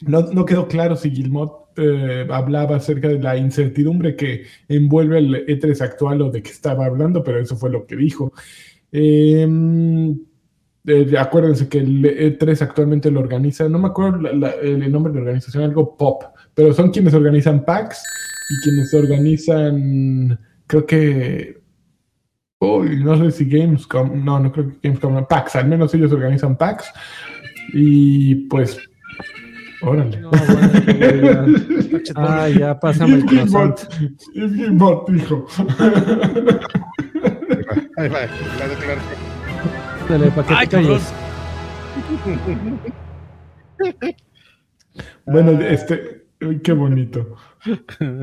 no, 0.00 0.22
no 0.32 0.44
quedó 0.46 0.66
claro 0.66 0.96
si 0.96 1.10
Gilmot 1.10 1.61
eh, 1.76 2.26
hablaba 2.30 2.76
acerca 2.76 3.08
de 3.08 3.18
la 3.18 3.36
incertidumbre 3.36 4.16
que 4.16 4.44
envuelve 4.68 5.18
el 5.18 5.46
E3 5.46 5.80
actual 5.82 6.22
o 6.22 6.30
de 6.30 6.42
qué 6.42 6.50
estaba 6.50 6.86
hablando, 6.86 7.22
pero 7.22 7.38
eso 7.40 7.56
fue 7.56 7.70
lo 7.70 7.86
que 7.86 7.96
dijo. 7.96 8.32
Eh, 8.90 9.46
eh, 10.84 11.14
acuérdense 11.18 11.68
que 11.68 11.78
el 11.78 12.04
E3 12.04 12.62
actualmente 12.62 13.10
lo 13.10 13.20
organiza, 13.20 13.68
no 13.68 13.78
me 13.78 13.88
acuerdo 13.88 14.20
la- 14.20 14.32
la- 14.32 14.54
el 14.62 14.90
nombre 14.90 15.12
de 15.12 15.18
la 15.18 15.22
organización, 15.24 15.62
algo 15.64 15.96
pop, 15.96 16.24
pero 16.54 16.72
son 16.72 16.90
quienes 16.90 17.14
organizan 17.14 17.64
PAX 17.64 18.02
y 18.50 18.62
quienes 18.62 18.92
organizan, 18.92 20.38
creo 20.66 20.84
que, 20.84 21.62
no 22.60 23.16
sé 23.18 23.30
si 23.30 23.44
Gamescom, 23.48 24.24
no, 24.24 24.38
no 24.40 24.52
creo 24.52 24.68
que 24.68 24.76
Gamescom, 24.82 25.26
PAX, 25.26 25.56
al 25.56 25.68
menos 25.68 25.94
ellos 25.94 26.12
organizan 26.12 26.56
PAX 26.56 26.92
y 27.72 28.34
pues, 28.48 28.78
órale. 29.82 30.20
No, 30.20 30.30
bueno, 30.30 31.58
ya. 32.02 32.12
Ah, 32.16 32.48
ya, 32.48 32.80
pásame 32.80 33.16
el 33.16 33.24
croissant. 33.26 33.78
Yves 34.34 34.52
Guillemot 34.54 35.08
dijo. 35.10 35.46
Ahí 37.96 38.08
va, 38.08 38.20
la 38.58 38.68
declaración. 38.68 39.18
Dale, 40.08 40.30
para 40.32 40.48
que 40.48 40.54
Ay, 40.54 40.66
te 40.66 40.76
calles. 40.76 41.02
bueno, 45.26 45.52
este, 45.62 46.24
qué 46.62 46.72
bonito. 46.72 47.36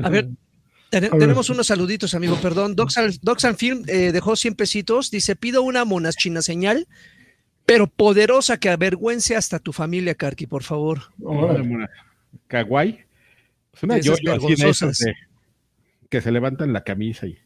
A 0.02 0.08
ver, 0.08 0.28
ten- 0.90 1.04
A 1.04 1.08
ver. 1.08 1.18
tenemos 1.18 1.50
unos 1.50 1.66
saluditos, 1.66 2.14
amigo, 2.14 2.36
perdón. 2.36 2.74
Doxan, 2.76 3.10
Doxan 3.22 3.56
Film 3.56 3.82
eh, 3.86 4.12
dejó 4.12 4.36
100 4.36 4.54
pesitos. 4.54 5.10
Dice, 5.10 5.36
pido 5.36 5.62
una 5.62 5.84
monas 5.84 6.16
china 6.16 6.42
señal, 6.42 6.86
pero 7.70 7.86
poderosa 7.86 8.56
que 8.58 8.68
avergüence 8.68 9.36
hasta 9.36 9.60
tu 9.60 9.72
familia, 9.72 10.16
Karki, 10.16 10.48
por 10.48 10.64
favor. 10.64 11.02
Kawaii. 12.48 12.98
Es 13.72 13.82
una 13.84 13.94
así 13.94 14.06
de 14.56 14.68
esas 14.68 14.98
de- 14.98 15.14
que 16.08 16.20
se 16.20 16.32
levantan 16.32 16.72
la 16.72 16.82
camisa 16.82 17.28
y. 17.28 17.38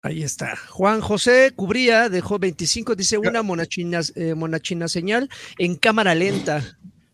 Ahí 0.00 0.22
está. 0.22 0.56
Juan 0.70 1.02
José 1.02 1.52
Cubría 1.54 2.08
dejó 2.08 2.38
25, 2.38 2.94
dice 2.94 3.18
una 3.18 3.42
mona 3.42 3.66
china, 3.66 4.00
eh, 4.16 4.34
mona 4.34 4.58
china 4.60 4.88
señal 4.88 5.28
en 5.58 5.76
cámara 5.76 6.14
lenta. 6.14 6.62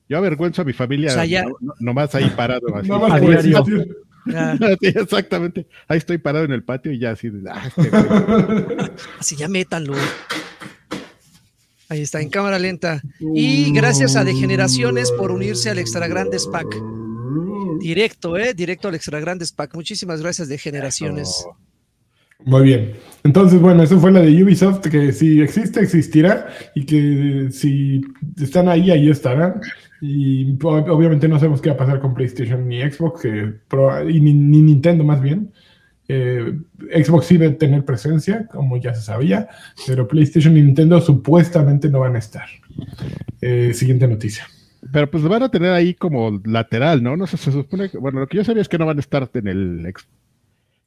Yo 0.09 0.19
avergüenzo 0.19 0.63
a 0.63 0.65
mi 0.65 0.73
familia 0.73 1.11
O 1.11 1.15
sea, 1.15 1.25
ya- 1.25 1.43
no- 1.45 1.57
no- 1.61 1.75
nomás 1.81 2.15
ahí 2.15 2.31
parado. 2.37 2.63
Así. 2.77 2.89
Diario. 2.89 3.59
existir. 3.59 3.97
Ya, 4.27 4.57
Sí, 4.81 4.87
exactamente. 4.89 5.67
Ahí 5.89 5.99
estoy 5.99 6.19
parado 6.19 6.45
en 6.45 6.53
el 6.53 6.63
patio 6.63 6.93
y 6.93 6.99
ya 6.99 7.13
así. 7.13 7.29
de, 7.31 7.49
"Ah, 7.51 7.63
este 7.67 7.89
güey". 7.89 8.03
así 9.19 9.37
ya 9.37 9.49
métanlo. 9.49 9.95
Ahí 11.89 12.03
está, 12.03 12.21
en 12.21 12.31
cámara 12.31 12.59
lenta. 12.59 13.03
Y 13.35 13.73
gracias 13.73 14.15
a 14.15 14.23
Degeneraciones 14.25 15.11
por 15.11 15.33
unirse 15.33 15.71
al 15.71 15.79
Extra 15.81 16.07
Grandes 16.07 16.47
Pack. 16.47 16.67
Directo, 17.81 18.37
¿eh? 18.37 18.55
Directo 18.55 18.87
al 18.89 18.95
Extra 18.95 19.19
Grandes 19.19 19.51
Pack. 19.53 19.75
Muchísimas 19.75 20.21
gracias, 20.23 20.49
Degeneraciones. 20.49 21.45
Muy 22.45 22.63
bien. 22.63 22.95
Entonces, 23.25 23.61
bueno, 23.61 23.83
eso 23.83 23.99
fue 23.99 24.13
la 24.13 24.21
de 24.21 24.43
Ubisoft, 24.43 24.87
que 24.89 25.13
si 25.13 25.41
existe, 25.41 25.81
existirá, 25.81 26.49
y 26.75 26.87
que 26.87 27.49
si 27.51 28.01
están 28.41 28.69
ahí, 28.69 28.91
ahí 28.91 29.11
estarán. 29.11 29.61
Y 30.01 30.57
ob- 30.59 30.89
obviamente 30.91 31.29
no 31.29 31.39
sabemos 31.39 31.61
qué 31.61 31.71
va 31.71 31.75
a 31.75 31.79
pasar 31.79 32.01
con 32.01 32.15
PlayStation 32.15 32.67
ni 32.69 32.81
Xbox, 32.81 33.23
que 33.23 33.55
y 34.09 34.21
ni, 34.21 34.33
ni 34.33 34.63
Nintendo 34.63 35.05
más 35.05 35.21
bien. 35.21 35.53
Eh, 36.09 36.59
Xbox 37.05 37.27
sí 37.27 37.37
debe 37.37 37.55
tener 37.55 37.85
presencia, 37.85 38.47
como 38.49 38.77
ya 38.79 38.95
se 38.95 39.03
sabía, 39.03 39.49
pero 39.87 40.09
PlayStation 40.09 40.57
y 40.57 40.63
Nintendo 40.63 41.01
supuestamente 41.01 41.89
no 41.89 42.01
van 42.01 42.17
a 42.17 42.19
estar. 42.19 42.47
Eh, 43.41 43.73
siguiente 43.75 44.09
noticia. 44.09 44.45
Pero 44.93 45.09
pues 45.11 45.23
van 45.23 45.43
a 45.45 45.51
tener 45.51 45.73
ahí 45.73 45.95
como 45.95 46.41
lateral, 46.45 47.03
¿no? 47.03 47.17
No 47.17 47.27
sé, 47.27 47.37
se 47.37 47.53
supone 47.53 47.91
que. 47.91 47.99
Bueno, 47.99 48.19
lo 48.21 48.27
que 48.27 48.39
yo 48.39 48.45
sabía 48.45 48.63
es 48.63 48.69
que 48.69 48.79
no 48.79 48.87
van 48.87 48.97
a 48.97 49.01
estar 49.01 49.31
en 49.35 49.47
el, 49.47 49.87
ex- 49.87 50.09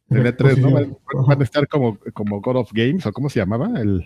en 0.09 0.17
el 0.17 0.35
E3, 0.35 0.57
¿no? 0.57 0.71
Van, 0.71 0.97
van 1.27 1.39
a 1.39 1.43
estar 1.43 1.67
como, 1.69 1.97
como 2.13 2.41
God 2.41 2.57
of 2.57 2.71
Games, 2.73 3.05
o 3.05 3.13
cómo 3.13 3.29
se 3.29 3.39
llamaba, 3.39 3.79
el 3.79 4.03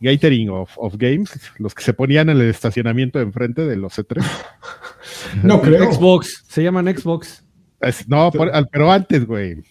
Gathering 0.00 0.50
of, 0.50 0.70
of 0.76 0.94
Games, 0.98 1.30
los 1.58 1.74
que 1.74 1.82
se 1.82 1.92
ponían 1.92 2.28
en 2.28 2.38
el 2.40 2.48
estacionamiento 2.50 3.20
enfrente 3.20 3.66
de 3.66 3.76
los 3.76 3.98
E3. 3.98 4.22
No 5.42 5.60
creo. 5.62 5.92
Xbox, 5.92 6.44
se 6.48 6.62
llaman 6.62 6.86
Xbox. 6.86 7.44
Es- 7.80 8.08
no, 8.08 8.30
por- 8.32 8.50
al- 8.54 8.68
pero 8.68 8.90
antes, 8.90 9.24
güey. 9.26 9.62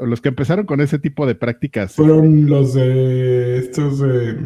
Los 0.00 0.20
que 0.20 0.28
empezaron 0.28 0.66
con 0.66 0.80
ese 0.80 0.98
tipo 0.98 1.26
de 1.26 1.34
prácticas. 1.34 1.94
Fueron 1.94 2.46
los 2.48 2.74
de 2.74 3.58
estos 3.58 3.98
de 3.98 4.36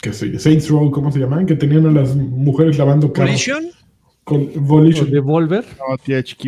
qué 0.00 0.12
sé 0.12 0.32
yo, 0.32 0.38
Saints 0.40 0.68
Row, 0.68 0.90
¿cómo 0.90 1.12
se 1.12 1.20
llaman? 1.20 1.46
Que 1.46 1.54
tenían 1.54 1.86
a 1.86 1.90
las 1.92 2.16
mujeres 2.16 2.76
lavando 2.78 3.12
carros. 3.12 3.30
¿Collision? 3.30 3.64
Con 4.24 4.42
O 4.56 4.60
Volition. 4.60 5.10
Devolver. 5.10 5.64
No, 5.78 5.96
THQ. 5.96 6.44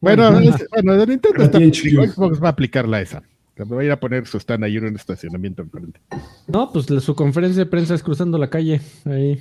Bueno, 0.00 0.30
Bueno, 0.32 0.38
es- 0.40 0.66
bueno, 0.70 0.96
de 0.96 1.06
Nintendo 1.06 1.42
está, 1.44 1.58
Xbox 1.58 2.42
va 2.42 2.48
a 2.48 2.50
aplicarla 2.52 3.00
esa. 3.02 3.22
Va 3.60 3.80
a 3.80 3.84
ir 3.84 3.90
a 3.92 4.00
poner 4.00 4.26
su 4.26 4.38
stand 4.38 4.64
ahí 4.64 4.76
en 4.76 4.84
un 4.86 4.96
estacionamiento 4.96 5.62
enfrente. 5.62 6.00
No, 6.48 6.72
pues 6.72 6.90
la- 6.90 7.00
su 7.00 7.14
conferencia 7.14 7.64
de 7.64 7.70
prensa 7.70 7.94
es 7.94 8.02
cruzando 8.02 8.36
la 8.38 8.50
calle. 8.50 8.80
Ahí. 9.04 9.40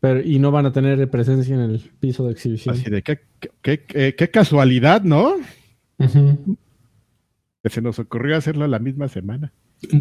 Pero, 0.00 0.20
y 0.20 0.38
no 0.38 0.50
van 0.50 0.66
a 0.66 0.72
tener 0.72 1.08
presencia 1.10 1.54
en 1.54 1.60
el 1.60 1.78
piso 2.00 2.24
de 2.26 2.32
exhibición. 2.32 2.74
Así 2.74 2.90
de 2.90 3.02
qué, 3.02 3.20
qué, 3.60 3.80
qué- 3.84 4.14
qué 4.16 4.30
casualidad, 4.30 5.02
¿no? 5.02 5.34
Que 7.62 7.70
se 7.70 7.80
nos 7.80 7.98
ocurrió 7.98 8.36
hacerlo 8.36 8.66
la 8.66 8.78
misma 8.78 9.08
semana. 9.08 9.52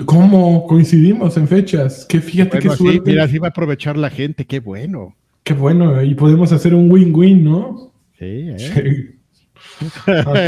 ¿Cómo? 0.06 0.66
Coincidimos 0.68 1.38
en 1.38 1.48
fechas. 1.48 2.06
Qué 2.08 2.22
fíjate 2.22 2.58
Bueno, 2.58 2.72
qué 2.72 2.78
sí, 2.78 2.84
suerte. 2.84 3.12
mira, 3.12 3.24
así 3.26 3.38
va 3.38 3.48
a 3.48 3.50
aprovechar 3.52 3.98
la 3.98 4.10
gente, 4.10 4.46
qué 4.46 4.60
bueno. 4.60 5.16
Qué 5.44 5.54
bueno. 5.54 6.02
Y 6.04 6.16
podemos 6.16 6.52
hacer 6.52 6.74
un 6.74 6.92
win-win, 6.92 7.44
¿no? 7.44 7.92
Sí, 8.18 8.26
¿eh? 8.26 9.16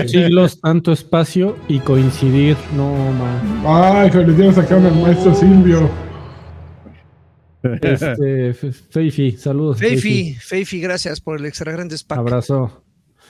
Siglos, 0.08 0.60
tanto 0.62 0.92
espacio 0.92 1.56
y 1.68 1.80
coincidir. 1.80 2.56
No, 2.76 2.94
man. 3.14 3.64
Ay, 3.66 4.12
que 4.12 4.20
le 4.20 4.34
dieron 4.34 4.54
sacar 4.54 4.78
al 4.78 4.96
maestro 4.96 5.34
Silvio. 5.34 5.90
Este, 7.64 8.54
Feifi, 8.54 9.32
saludos. 9.34 9.80
Feifi, 9.80 10.34
Feifi, 10.36 10.82
gracias 10.82 11.22
por 11.22 11.40
el 11.40 11.46
Extra 11.46 11.72
Grandes 11.72 12.04
Pack. 12.04 12.20
Abrazo. 12.20 12.84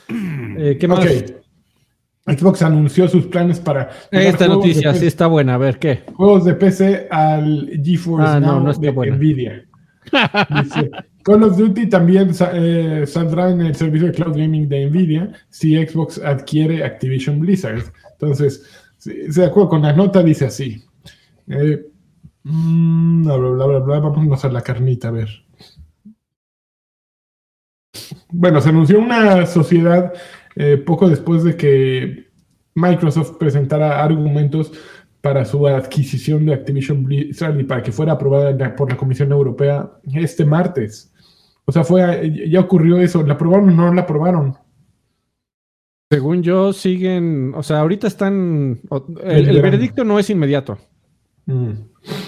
Eh, 0.08 0.76
¿Qué 0.78 0.88
más? 0.88 1.06
Xbox 2.26 2.62
anunció 2.62 3.06
sus 3.06 3.26
planes 3.26 3.60
para 3.60 3.90
Esta 4.10 4.48
noticia 4.48 4.94
sí 4.94 5.06
está 5.06 5.26
buena. 5.26 5.54
A 5.54 5.58
ver, 5.58 5.78
¿qué? 5.78 6.04
juegos 6.14 6.44
de 6.44 6.54
PC 6.54 7.06
al 7.10 7.70
GeForce 7.84 8.26
Ah, 8.26 8.40
no, 8.40 8.54
Now 8.54 8.60
no 8.64 8.70
está 8.70 8.82
de 8.82 8.90
buena. 8.90 9.16
Nvidia. 9.16 9.66
Dice 10.62 10.90
Call 11.24 11.42
of 11.42 11.56
Duty 11.56 11.88
también 11.88 12.32
eh, 12.52 13.04
saldrá 13.06 13.50
en 13.50 13.62
el 13.62 13.74
servicio 13.74 14.08
de 14.08 14.12
cloud 14.12 14.36
gaming 14.36 14.68
de 14.68 14.90
Nvidia 14.90 15.32
si 15.48 15.74
Xbox 15.74 16.18
adquiere 16.18 16.84
Activision 16.84 17.40
Blizzard. 17.40 17.82
Entonces, 18.12 18.68
si, 18.98 19.14
de 19.14 19.44
acuerdo 19.46 19.70
con 19.70 19.82
la 19.82 19.94
nota, 19.94 20.22
dice 20.22 20.44
así. 20.44 20.84
Eh, 21.48 21.82
mm, 22.42 23.24
bla, 23.24 23.36
bla, 23.36 23.66
bla, 23.66 23.78
bla, 23.78 23.98
vamos 24.00 24.44
a 24.44 24.50
la 24.50 24.60
carnita, 24.60 25.08
a 25.08 25.12
ver. 25.12 25.30
Bueno, 28.28 28.60
se 28.60 28.68
anunció 28.68 28.98
una 28.98 29.46
sociedad 29.46 30.12
eh, 30.56 30.76
poco 30.76 31.08
después 31.08 31.42
de 31.42 31.56
que 31.56 32.26
Microsoft 32.74 33.38
presentara 33.38 34.04
argumentos 34.04 34.72
para 35.22 35.46
su 35.46 35.66
adquisición 35.66 36.44
de 36.44 36.52
Activision 36.52 37.02
Blizzard 37.02 37.58
y 37.58 37.64
para 37.64 37.82
que 37.82 37.92
fuera 37.92 38.12
aprobada 38.12 38.76
por 38.76 38.90
la 38.90 38.98
Comisión 38.98 39.32
Europea 39.32 39.90
este 40.12 40.44
martes. 40.44 41.13
O 41.66 41.72
sea, 41.72 41.84
fue, 41.84 42.48
ya 42.50 42.60
ocurrió 42.60 42.98
eso. 42.98 43.22
¿La 43.22 43.34
aprobaron 43.34 43.70
o 43.70 43.72
no 43.72 43.94
la 43.94 44.02
aprobaron? 44.02 44.56
Según 46.10 46.42
yo, 46.42 46.72
siguen, 46.72 47.52
o 47.54 47.62
sea, 47.62 47.80
ahorita 47.80 48.06
están, 48.06 48.80
el, 49.22 49.62
veredicto 49.62 50.04
no 50.04 50.18
es 50.18 50.30
inmediato. 50.30 50.78
Mm. 51.46 51.72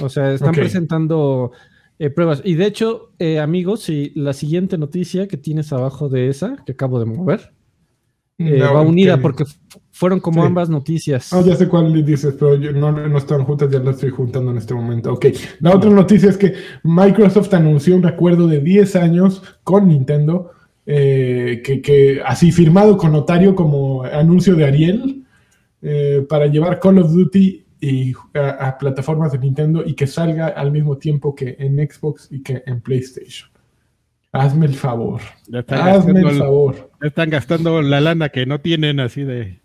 O 0.02 0.08
sea, 0.08 0.32
están 0.32 0.54
presentando 0.54 1.52
eh, 1.98 2.10
pruebas. 2.10 2.42
Y 2.44 2.54
de 2.54 2.66
hecho, 2.66 3.12
eh, 3.18 3.38
amigos, 3.38 3.82
si 3.82 4.12
la 4.14 4.32
siguiente 4.32 4.78
noticia 4.78 5.28
que 5.28 5.36
tienes 5.36 5.72
abajo 5.72 6.08
de 6.08 6.28
esa, 6.28 6.56
que 6.64 6.72
acabo 6.72 6.98
de 6.98 7.06
mover, 7.06 7.52
eh, 8.38 8.60
va 8.60 8.82
unida 8.82 9.18
porque 9.18 9.44
fueron 9.90 10.20
como 10.20 10.44
ambas 10.44 10.68
noticias. 10.68 11.32
Ah, 11.32 11.42
ya 11.44 11.56
sé 11.56 11.68
cuál 11.68 12.04
dices, 12.04 12.34
pero 12.38 12.58
no, 12.72 12.92
no 12.92 13.18
están 13.18 13.44
juntas, 13.44 13.70
ya 13.70 13.78
las 13.78 13.94
estoy 13.94 14.10
juntando 14.10 14.50
en 14.50 14.58
este 14.58 14.74
momento. 14.74 15.12
Ok, 15.14 15.26
la 15.60 15.74
otra 15.74 15.88
noticia 15.88 16.28
es 16.28 16.36
que 16.36 16.52
Microsoft 16.82 17.54
anunció 17.54 17.96
un 17.96 18.04
acuerdo 18.04 18.46
de 18.46 18.60
10 18.60 18.96
años 18.96 19.42
con 19.64 19.88
Nintendo, 19.88 20.50
eh, 20.84 21.62
que, 21.64 22.20
así 22.24 22.52
firmado 22.52 22.98
con 22.98 23.12
notario 23.12 23.54
como 23.54 24.02
anuncio 24.04 24.54
de 24.54 24.66
Ariel, 24.66 25.24
eh, 25.80 26.26
para 26.28 26.46
llevar 26.46 26.78
Call 26.78 26.98
of 26.98 27.12
Duty 27.12 27.64
y, 27.80 28.12
a 28.34 28.76
plataformas 28.78 29.32
de 29.32 29.38
Nintendo 29.38 29.82
y 29.84 29.94
que 29.94 30.06
salga 30.06 30.48
al 30.48 30.72
mismo 30.72 30.98
tiempo 30.98 31.34
que 31.34 31.56
en 31.58 31.76
Xbox 31.78 32.28
y 32.30 32.42
que 32.42 32.62
en 32.66 32.82
PlayStation. 32.82 33.48
Hazme 34.32 34.66
el 34.66 34.74
favor. 34.74 35.22
Hazme 35.68 36.20
el 36.20 36.38
favor. 36.38 36.85
Están 37.00 37.30
gastando 37.30 37.82
la 37.82 38.00
lana 38.00 38.28
que 38.28 38.46
no 38.46 38.60
tienen 38.60 39.00
así 39.00 39.22
de. 39.22 39.60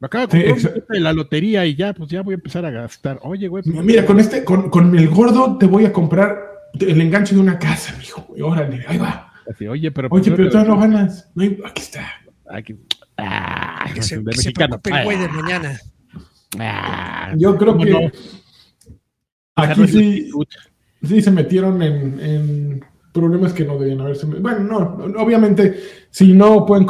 Me 0.00 0.06
acabo 0.06 0.26
de 0.28 0.48
comprar 0.48 0.82
la 0.88 1.12
lotería 1.12 1.66
y 1.66 1.74
ya, 1.74 1.92
pues 1.92 2.10
ya 2.10 2.22
voy 2.22 2.32
a 2.32 2.36
empezar 2.36 2.64
a 2.64 2.70
gastar. 2.70 3.18
Oye, 3.22 3.48
güey. 3.48 3.62
Pues, 3.62 3.84
mira, 3.84 4.06
con 4.06 4.18
este, 4.18 4.44
con, 4.44 4.70
con, 4.70 4.98
el 4.98 5.08
gordo 5.08 5.58
te 5.58 5.66
voy 5.66 5.84
a 5.84 5.92
comprar 5.92 6.38
el 6.78 7.00
enganche 7.00 7.34
de 7.34 7.40
una 7.40 7.58
casa, 7.58 7.94
mijo. 7.98 8.26
Órale, 8.42 8.84
ahí 8.88 8.98
va. 8.98 9.32
oye, 9.68 9.90
pero. 9.90 10.08
Oye, 10.10 10.30
pues, 10.30 10.36
pero 10.36 10.50
tú 10.50 10.68
no 10.68 10.78
ganas. 10.78 11.30
No 11.34 11.44
aquí 11.66 11.82
está. 11.82 12.06
Aquí. 12.48 12.76
Ah, 13.18 13.90
que 13.94 14.02
se, 14.02 14.18
de 14.18 14.32
se 14.32 14.48
el 14.48 15.04
güey 15.04 15.18
de 15.18 15.28
mañana. 15.28 15.78
Ah, 16.58 17.34
Yo 17.36 17.56
creo 17.56 17.76
que. 17.76 18.12
Aquí 19.56 19.86
sí, 19.86 20.30
sí 21.02 21.20
se 21.20 21.30
metieron 21.30 21.82
en, 21.82 22.20
en 22.20 22.84
problemas 23.12 23.52
que 23.52 23.64
no 23.64 23.78
debían 23.78 24.00
haberse. 24.00 24.26
Bueno, 24.26 24.60
no, 24.60 25.22
obviamente, 25.22 25.76
si 26.10 26.32
no 26.32 26.64
pueden 26.66 26.86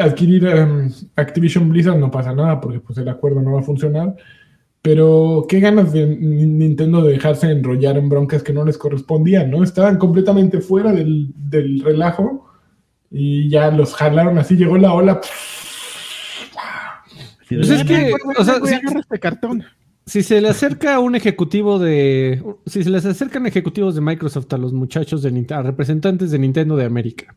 adquirir 0.00 0.46
em, 0.46 0.90
Activision 1.16 1.68
Blizzard, 1.68 1.98
no 1.98 2.10
pasa 2.10 2.32
nada, 2.32 2.60
porque 2.60 2.80
pues 2.80 2.98
el 2.98 3.08
acuerdo 3.08 3.40
no 3.40 3.52
va 3.52 3.60
a 3.60 3.64
funcionar. 3.64 4.14
Pero 4.82 5.46
qué 5.48 5.60
ganas 5.60 5.92
de 5.92 6.06
Nintendo 6.06 7.02
de 7.02 7.12
dejarse 7.12 7.50
enrollar 7.50 7.96
en 7.96 8.10
broncas 8.10 8.42
que 8.42 8.52
no 8.52 8.64
les 8.64 8.76
correspondían, 8.76 9.50
¿no? 9.50 9.64
Estaban 9.64 9.96
completamente 9.96 10.60
fuera 10.60 10.92
del, 10.92 11.32
relajo 11.82 12.50
y 13.10 13.48
ya 13.48 13.70
los 13.70 13.94
jalaron 13.94 14.36
así, 14.36 14.56
llegó 14.56 14.76
la 14.76 14.92
ola. 14.92 15.20
Pues 17.48 17.70
es 17.70 17.84
que, 17.84 18.12
o 18.36 18.44
sea, 18.44 18.56
este 18.62 19.18
cartón 19.18 19.64
si 20.06 20.22
se 20.22 20.40
le 20.40 20.48
acerca 20.48 20.98
un 20.98 21.14
ejecutivo 21.14 21.78
de. 21.78 22.42
Si 22.66 22.82
se 22.82 22.90
les 22.90 23.06
acercan 23.06 23.46
ejecutivos 23.46 23.94
de 23.94 24.00
Microsoft 24.00 24.52
a 24.52 24.58
los 24.58 24.72
muchachos 24.72 25.22
de 25.22 25.46
a 25.50 25.62
representantes 25.62 26.30
de 26.30 26.38
Nintendo 26.38 26.76
de 26.76 26.84
América 26.84 27.34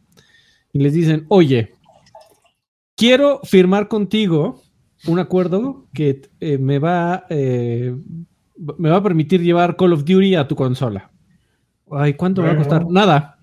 y 0.74 0.80
les 0.80 0.94
dicen, 0.94 1.26
oye, 1.30 1.74
quiero 2.96 3.40
firmar 3.44 3.88
contigo 3.88 4.62
un 5.08 5.20
acuerdo 5.20 5.88
que 5.94 6.30
eh, 6.40 6.58
me 6.58 6.80
va 6.80 7.26
eh, 7.30 7.96
me 8.78 8.90
va 8.90 8.98
a 8.98 9.04
permitir 9.04 9.42
llevar 9.42 9.76
Call 9.76 9.94
of 9.94 10.04
Duty 10.04 10.36
a 10.36 10.48
tu 10.48 10.56
consola. 10.56 11.12
Ay, 11.92 12.16
¿cuánto 12.16 12.42
me 12.42 12.48
va 12.48 12.54
a 12.54 12.58
costar? 12.58 12.86
Nada. 12.90 13.38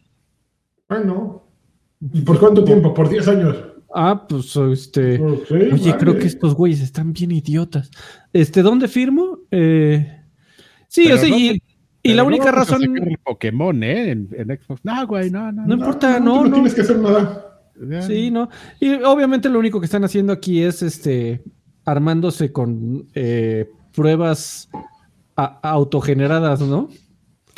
Bueno. 0.88 1.44
¿Y 2.12 2.20
por 2.20 2.38
cuánto 2.38 2.62
tiempo? 2.62 2.92
¿Por 2.92 3.08
10 3.08 3.28
años? 3.28 3.56
Ah, 3.94 4.26
pues 4.28 4.54
este. 4.56 5.22
oye, 5.22 5.96
creo 5.98 6.18
que 6.18 6.26
estos 6.26 6.54
güeyes 6.54 6.80
están 6.80 7.12
bien 7.12 7.30
idiotas. 7.30 7.90
Este, 8.34 8.62
¿dónde 8.62 8.88
firmo? 8.88 9.38
Eh, 9.50 10.20
sí, 10.88 11.10
o 11.10 11.16
sea, 11.16 11.28
y, 11.28 12.12
la 12.12 12.24
única 12.24 12.52
razón. 12.52 12.82
Pokémon, 13.24 13.82
¿eh? 13.82 14.10
En, 14.10 14.28
Xbox. 14.28 14.84
No, 14.84 15.06
güey, 15.06 15.30
no, 15.30 15.50
no. 15.50 15.66
No, 15.66 15.74
importa, 15.74 16.20
no. 16.20 16.44
No, 16.44 16.52
tienes 16.52 16.74
que 16.74 16.82
hacer 16.82 16.98
nada. 16.98 17.62
Sí, 18.06 18.30
no. 18.30 18.50
Y 18.78 18.92
obviamente 19.02 19.48
lo 19.48 19.58
único 19.58 19.80
que 19.80 19.86
están 19.86 20.04
haciendo 20.04 20.32
aquí 20.32 20.62
es 20.62 20.82
este 20.82 21.42
armándose 21.86 22.52
con 22.52 23.06
eh, 23.14 23.70
pruebas 23.94 24.68
autogeneradas, 25.36 26.60
¿no? 26.60 26.88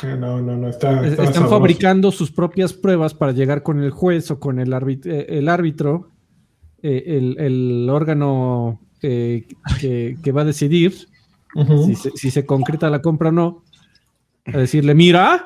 No, 0.03 0.41
no, 0.41 0.55
no, 0.57 0.69
está, 0.69 1.05
están 1.05 1.49
fabricando 1.49 2.11
sus 2.11 2.31
propias 2.31 2.71
pruebas 2.71 3.13
para 3.15 3.31
llegar 3.31 3.63
con 3.63 3.81
el 3.81 3.89
juez 3.89 4.29
o 4.29 4.39
con 4.39 4.59
el, 4.59 4.71
eh, 4.73 5.25
el 5.29 5.49
árbitro 5.49 6.11
eh, 6.83 7.35
el, 7.39 7.89
órgano 7.89 8.79
eh, 9.01 9.47
que, 9.79 10.31
va 10.31 10.41
a 10.41 10.45
decidir 10.45 10.93
si, 12.15 12.31
se, 12.31 12.45
concreta 12.45 12.89
la 12.89 13.01
compra 13.01 13.29
o 13.29 13.31
no, 13.31 13.63
a 14.45 14.57
decirle, 14.57 14.93
mira, 14.93 15.45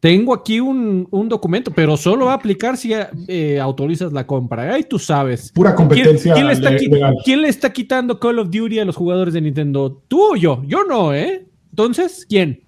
tengo 0.00 0.34
aquí 0.34 0.60
un, 0.60 1.08
documento, 1.28 1.70
pero 1.70 1.96
solo 1.96 2.26
va 2.26 2.32
a 2.32 2.36
aplicar 2.36 2.76
si 2.76 2.92
eh, 3.26 3.58
autorizas 3.58 4.12
la 4.12 4.26
compra. 4.26 4.74
Ahí 4.74 4.84
tú 4.84 4.98
sabes. 4.98 5.50
Pura 5.52 5.74
competencia. 5.74 6.34
¿Quién, 6.34 7.40
le 7.40 7.48
está, 7.48 7.72
quitando 7.72 8.20
Call 8.20 8.38
of 8.38 8.50
Duty 8.50 8.80
a 8.80 8.84
los 8.84 8.96
jugadores 8.96 9.32
de 9.32 9.40
Nintendo? 9.40 10.02
¿Tú 10.06 10.32
o 10.32 10.36
yo? 10.36 10.62
Yo 10.66 10.84
no, 10.84 11.14
¿eh? 11.14 11.46
Entonces, 11.70 12.26
¿quién? 12.28 12.62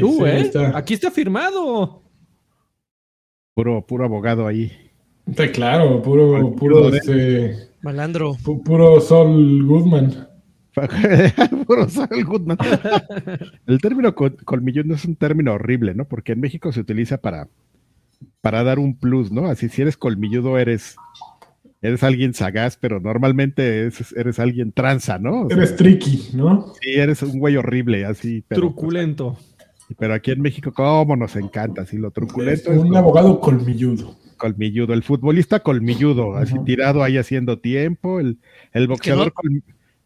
Tú, 0.00 0.26
¿eh? 0.26 0.50
Aquí 0.74 0.92
está 0.92 1.10
firmado. 1.10 2.02
Puro, 3.54 3.86
puro 3.86 4.04
abogado 4.04 4.46
ahí. 4.46 4.70
Está 5.26 5.50
claro, 5.50 6.02
puro, 6.02 6.54
puro, 6.56 6.88
este, 6.94 7.67
malandro. 7.82 8.36
puro 8.64 9.00
Sol 9.00 9.64
Goodman. 9.64 10.28
puro 11.66 11.88
Sol 11.88 12.24
Goodman. 12.24 12.58
El 13.66 13.80
término 13.80 14.14
colmilludo 14.14 14.94
es 14.94 15.04
un 15.04 15.16
término 15.16 15.54
horrible, 15.54 15.94
¿no? 15.94 16.06
Porque 16.06 16.32
en 16.32 16.40
México 16.40 16.72
se 16.72 16.80
utiliza 16.80 17.18
para, 17.18 17.48
para 18.40 18.62
dar 18.62 18.78
un 18.78 18.96
plus, 18.96 19.30
¿no? 19.30 19.46
Así 19.46 19.68
si 19.68 19.82
eres 19.82 19.96
colmilludo 19.96 20.58
eres, 20.58 20.96
eres 21.82 22.02
alguien 22.02 22.34
sagaz, 22.34 22.76
pero 22.76 23.00
normalmente 23.00 23.90
eres 24.16 24.38
alguien 24.38 24.72
tranza, 24.72 25.18
¿no? 25.18 25.48
eres 25.50 25.76
tricky, 25.76 26.30
¿no? 26.34 26.72
Sí, 26.80 26.92
eres 26.94 27.22
un 27.22 27.38
güey 27.38 27.56
horrible, 27.56 28.04
así. 28.04 28.44
truculento. 28.48 29.36
Pero 29.96 30.14
aquí 30.14 30.30
en 30.30 30.42
México, 30.42 30.72
¿cómo 30.72 31.16
nos 31.16 31.36
encanta? 31.36 31.82
Así 31.82 31.96
lo 31.96 32.10
truculento. 32.10 32.72
Es 32.72 32.78
un 32.78 32.94
abogado 32.96 33.40
colmilludo 33.40 34.16
colmilludo, 34.38 34.94
el 34.94 35.02
futbolista 35.02 35.60
colmilludo, 35.60 36.36
así 36.36 36.54
tirado 36.64 37.02
ahí 37.02 37.18
haciendo 37.18 37.58
tiempo, 37.58 38.20
el, 38.20 38.38
el 38.72 38.88
boxeador, 38.88 39.34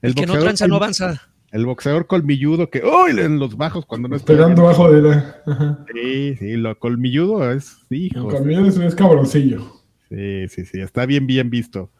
el, 0.01 0.15
que 0.17 0.27
no 0.27 0.39
tranza 0.39 0.67
no 0.67 0.77
avanza. 0.77 1.29
El 1.53 1.67
boxeador 1.67 2.07
colmilludo 2.07 2.71
que, 2.71 2.83
¡uy! 2.83 3.11
en 3.21 3.39
los 3.39 3.57
bajos 3.57 3.85
cuando 3.85 4.09
no 4.09 4.17
está. 4.17 4.33
Esperando 4.33 4.65
bajo 4.65 4.91
de 4.91 5.03
la. 5.03 5.85
Sí, 5.93 6.35
sí, 6.37 6.57
lo 6.57 6.77
colmilludo 6.79 7.53
es, 7.53 7.77
hijo. 7.91 8.31
El 8.31 8.37
colmilludo 8.37 8.87
es, 8.87 8.95
cabroncillo. 8.95 9.61
Sí, 10.09 10.49
sí, 10.49 10.65
sí, 10.65 10.81
está 10.81 11.05
bien, 11.05 11.27
bien 11.27 11.51
visto. 11.51 11.91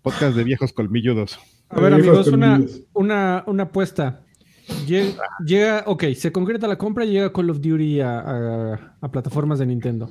Podcast 0.00 0.34
de 0.34 0.44
viejos 0.44 0.72
colmilludos. 0.72 1.38
A 1.68 1.80
ver, 1.80 1.92
amigos, 1.94 2.26
una, 2.28 2.60
una, 2.94 3.44
una 3.46 3.62
apuesta. 3.64 4.22
Llega, 4.86 5.84
ok, 5.86 6.04
se 6.14 6.32
concreta 6.32 6.66
la 6.66 6.76
compra, 6.76 7.04
llega 7.04 7.32
Call 7.32 7.50
of 7.50 7.60
Duty 7.60 8.00
a, 8.00 8.96
plataformas 9.10 9.58
de 9.58 9.66
Nintendo. 9.66 10.10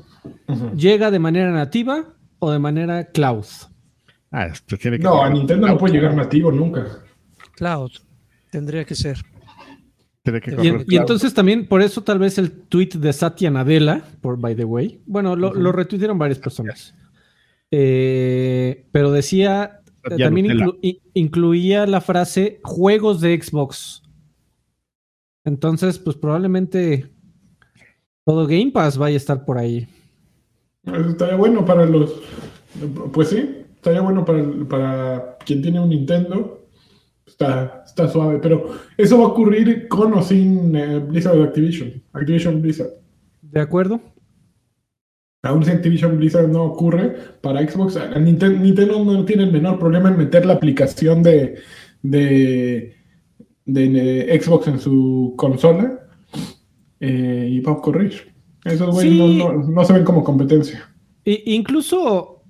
¿Llega 0.76 1.12
de 1.12 1.20
manera 1.20 1.52
nativa 1.52 2.06
o 2.40 2.52
de 2.52 2.60
manera 2.60 3.06
cloud? 3.06 3.46
Ah, 4.32 4.48
no, 5.00 5.24
a 5.24 5.30
Nintendo 5.30 5.68
no 5.68 5.78
puede 5.78 5.96
llegar 5.96 6.16
nativo 6.16 6.52
nunca. 6.52 6.88
Cloud, 7.56 7.92
tendría 8.50 8.86
que 8.86 8.96
ser. 8.96 9.18
y, 10.88 10.96
entonces 10.96 11.34
también, 11.34 11.68
por 11.68 11.82
eso 11.82 12.02
tal 12.04 12.20
vez 12.20 12.38
el 12.38 12.52
tweet 12.52 12.92
de 12.96 13.12
Satya 13.12 13.52
Nadella, 13.52 14.04
por 14.22 14.40
by 14.40 14.56
the 14.56 14.64
way, 14.64 15.02
bueno, 15.06 15.36
lo, 15.36 15.72
retuitearon 15.72 16.18
varias 16.18 16.40
personas. 16.40 16.96
Eh, 17.72 18.86
pero 18.92 19.12
decía, 19.12 19.82
también 20.18 20.48
incluía 21.14 21.86
la 21.86 22.02
frase 22.02 22.60
juegos 22.64 23.22
de 23.22 23.42
Xbox. 23.42 24.02
Entonces, 25.44 25.98
pues 26.00 26.16
probablemente 26.16 27.12
todo 28.26 28.46
Game 28.48 28.72
Pass 28.72 28.98
vaya 28.98 29.16
a 29.16 29.18
estar 29.18 29.46
por 29.46 29.58
ahí. 29.58 29.88
Eso 30.84 31.10
estaría 31.10 31.36
bueno 31.36 31.66
para 31.66 31.86
los. 31.86 32.22
Pues 33.14 33.30
sí, 33.30 33.64
estaría 33.76 34.02
bueno 34.02 34.24
para, 34.26 34.44
para 34.70 35.38
quien 35.46 35.62
tiene 35.62 35.80
un 35.80 35.90
Nintendo. 35.90 36.58
Está, 37.26 37.84
está 37.86 38.08
suave, 38.10 38.40
pero 38.42 38.68
eso 38.98 39.18
va 39.18 39.26
a 39.26 39.28
ocurrir 39.28 39.88
con 39.88 40.14
o 40.14 40.22
sin 40.22 40.76
eh, 40.76 41.00
Blizzard 41.00 41.42
Activision. 41.42 42.02
Activision 42.14 42.62
Blizzard. 42.62 42.90
¿De 43.42 43.60
acuerdo? 43.60 44.02
Aún 45.44 45.64
si 45.64 45.72
Activision 45.72 46.18
Blizzard 46.18 46.50
no 46.50 46.64
ocurre 46.66 47.16
para 47.42 47.68
Xbox, 47.68 47.96
a 47.98 48.12
Ninten- 48.16 48.60
Nintendo 48.60 49.04
no 49.04 49.26
tiene 49.26 49.44
el 49.44 49.52
menor 49.52 49.80
problema 49.80 50.10
en 50.10 50.18
meter 50.18 50.46
la 50.46 50.54
aplicación 50.54 51.24
de, 51.24 51.56
de, 52.04 52.96
de, 53.74 54.40
Xbox 54.42 54.68
en 54.68 54.80
su 54.80 55.34
consola 55.38 56.00
eh, 57.00 57.48
y 57.50 57.60
va 57.62 57.72
a 57.72 57.76
ocurrir. 57.76 58.34
Esos 58.64 58.92
güeyes 58.94 59.14
Sí. 59.14 59.20
no, 59.38 59.54
no- 59.54 59.64
no 59.70 59.86
se 59.86 59.94
ven 59.94 60.04
como 60.04 60.24
competencia. 60.24 60.94
I- 61.26 61.44
incluso 61.56 62.44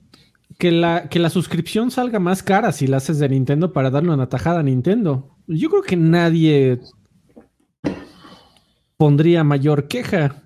que 0.60 0.71
la, 0.71 1.07
que 1.10 1.19
la 1.19 1.29
suscripción 1.29 1.89
salga 1.91 2.19
más 2.19 2.43
cara 2.43 2.71
si 2.71 2.86
la 2.88 2.97
haces 2.97 3.17
de 3.19 3.29
Nintendo 3.29 3.71
para 3.73 3.89
darle 3.89 4.12
una 4.13 4.29
tajada 4.29 4.60
a 4.60 4.63
Nintendo. 4.63 5.38
Yo 5.47 5.69
creo 5.69 5.81
que 5.81 5.95
nadie 5.97 6.79
pondría 8.97 9.43
mayor 9.43 9.88
queja. 9.88 10.43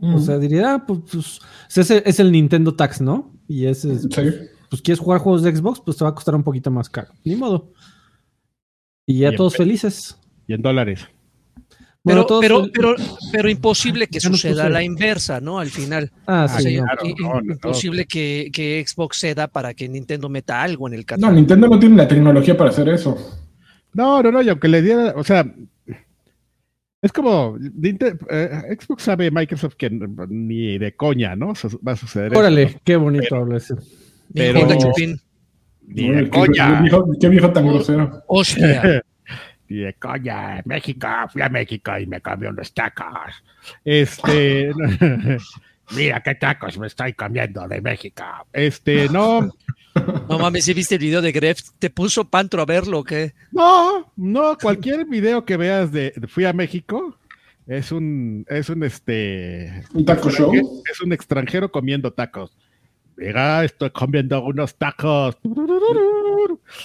O 0.00 0.20
sea, 0.20 0.38
diría, 0.38 0.74
ah, 0.74 0.86
pues, 0.86 1.00
pues, 1.10 1.40
ese 1.74 2.02
es 2.06 2.20
el 2.20 2.30
Nintendo 2.30 2.72
Tax, 2.74 3.00
¿no? 3.00 3.32
Y 3.48 3.66
ese 3.66 3.92
es, 3.94 4.02
Sí. 4.02 4.22
pues 4.70 4.80
quieres 4.80 5.00
jugar 5.00 5.18
juegos 5.20 5.42
de 5.42 5.54
Xbox, 5.56 5.80
pues 5.84 5.96
te 5.96 6.04
va 6.04 6.10
a 6.10 6.14
costar 6.14 6.36
un 6.36 6.44
poquito 6.44 6.70
más 6.70 6.88
caro. 6.88 7.08
Ni 7.24 7.34
modo. 7.34 7.72
Y 9.08 9.20
ya 9.20 9.34
todos 9.34 9.56
felices. 9.56 10.18
Y 10.46 10.52
en 10.52 10.60
dólares. 10.62 11.08
Bueno, 12.04 12.26
Pero, 12.26 12.40
pero, 12.40 12.70
pero, 12.72 12.94
pero 13.32 13.48
imposible 13.50 14.06
que 14.06 14.18
no 14.22 14.30
suceda 14.30 14.68
la 14.68 14.82
inversa, 14.82 15.40
¿no? 15.40 15.58
Al 15.58 15.68
final. 15.70 16.10
Ah, 16.26 16.46
O 16.48 16.56
sí. 16.56 16.62
sea, 16.62 16.80
no. 16.80 16.84
claro, 16.86 17.06
i- 17.06 17.14
no, 17.22 17.40
no, 17.40 17.52
imposible 17.54 18.04
que, 18.06 18.50
que 18.52 18.84
Xbox 18.86 19.18
ceda 19.18 19.48
para 19.48 19.74
que 19.74 19.88
Nintendo 19.88 20.28
meta 20.28 20.62
algo 20.62 20.86
en 20.88 20.94
el 20.94 21.00
No, 21.00 21.06
catálogo. 21.06 21.32
Nintendo 21.34 21.68
no 21.68 21.78
tiene 21.78 21.96
la 21.96 22.06
tecnología 22.08 22.56
para 22.56 22.70
hacer 22.70 22.88
eso. 22.90 23.16
No, 23.94 24.22
no, 24.22 24.30
no, 24.30 24.42
y 24.42 24.48
aunque 24.48 24.68
le 24.68 24.80
diera, 24.82 25.12
o 25.16 25.24
sea, 25.24 25.50
es 27.02 27.12
como, 27.12 27.58
eh, 27.82 28.76
Xbox 28.80 29.02
sabe 29.02 29.30
Microsoft 29.30 29.74
que 29.76 29.90
ni 30.28 30.78
de 30.78 30.94
coña, 30.96 31.34
¿no? 31.36 31.52
Va 31.86 31.92
a 31.92 31.96
suceder 31.96 32.32
eso, 32.32 32.38
Órale, 32.40 32.80
qué 32.84 32.96
bonito 32.96 33.34
habla 33.36 33.56
ese. 33.56 33.74
pero-. 34.34 34.66
Ni 35.88 36.10
de 36.10 36.28
coña. 36.28 36.76
Qué 36.76 36.82
viejo, 36.82 37.08
qué 37.20 37.28
viejo 37.28 37.52
tan 37.52 37.66
grosero. 37.66 38.22
Hostia. 38.26 39.02
Ni 39.68 39.78
de 39.78 39.94
coña. 39.94 40.62
México, 40.64 41.08
fui 41.32 41.42
a 41.42 41.48
México 41.48 41.98
y 41.98 42.06
me 42.06 42.20
cambió 42.20 42.50
unos 42.50 42.72
tacos. 42.72 43.42
Este, 43.84 44.70
mira 45.96 46.22
qué 46.22 46.34
tacos 46.36 46.78
me 46.78 46.86
estoy 46.86 47.12
comiendo 47.14 47.66
de 47.68 47.80
México. 47.80 48.24
Este, 48.52 49.08
no, 49.08 49.50
No 50.28 50.38
mames, 50.38 50.64
si 50.64 50.74
viste 50.74 50.94
el 50.96 51.00
video 51.00 51.22
de 51.22 51.32
Gref, 51.32 51.60
¿te 51.78 51.90
puso 51.90 52.28
Pantro 52.28 52.62
a 52.62 52.66
verlo 52.66 53.00
o 53.00 53.04
qué? 53.04 53.34
no, 53.52 54.12
no, 54.16 54.56
cualquier 54.58 55.04
video 55.06 55.44
que 55.44 55.56
veas 55.56 55.92
de, 55.92 56.12
de 56.14 56.26
fui 56.28 56.44
a 56.44 56.52
México 56.52 57.18
es 57.66 57.92
un, 57.92 58.46
es 58.48 58.68
un, 58.70 58.82
este, 58.82 59.84
Un 59.92 60.04
taco 60.04 60.30
show. 60.30 60.52
es 60.90 61.00
un 61.00 61.12
extranjero 61.12 61.70
comiendo 61.70 62.12
tacos. 62.12 62.56
Mira, 63.18 63.64
estoy 63.64 63.90
comiendo 63.90 64.40
unos 64.44 64.74
tacos. 64.76 65.36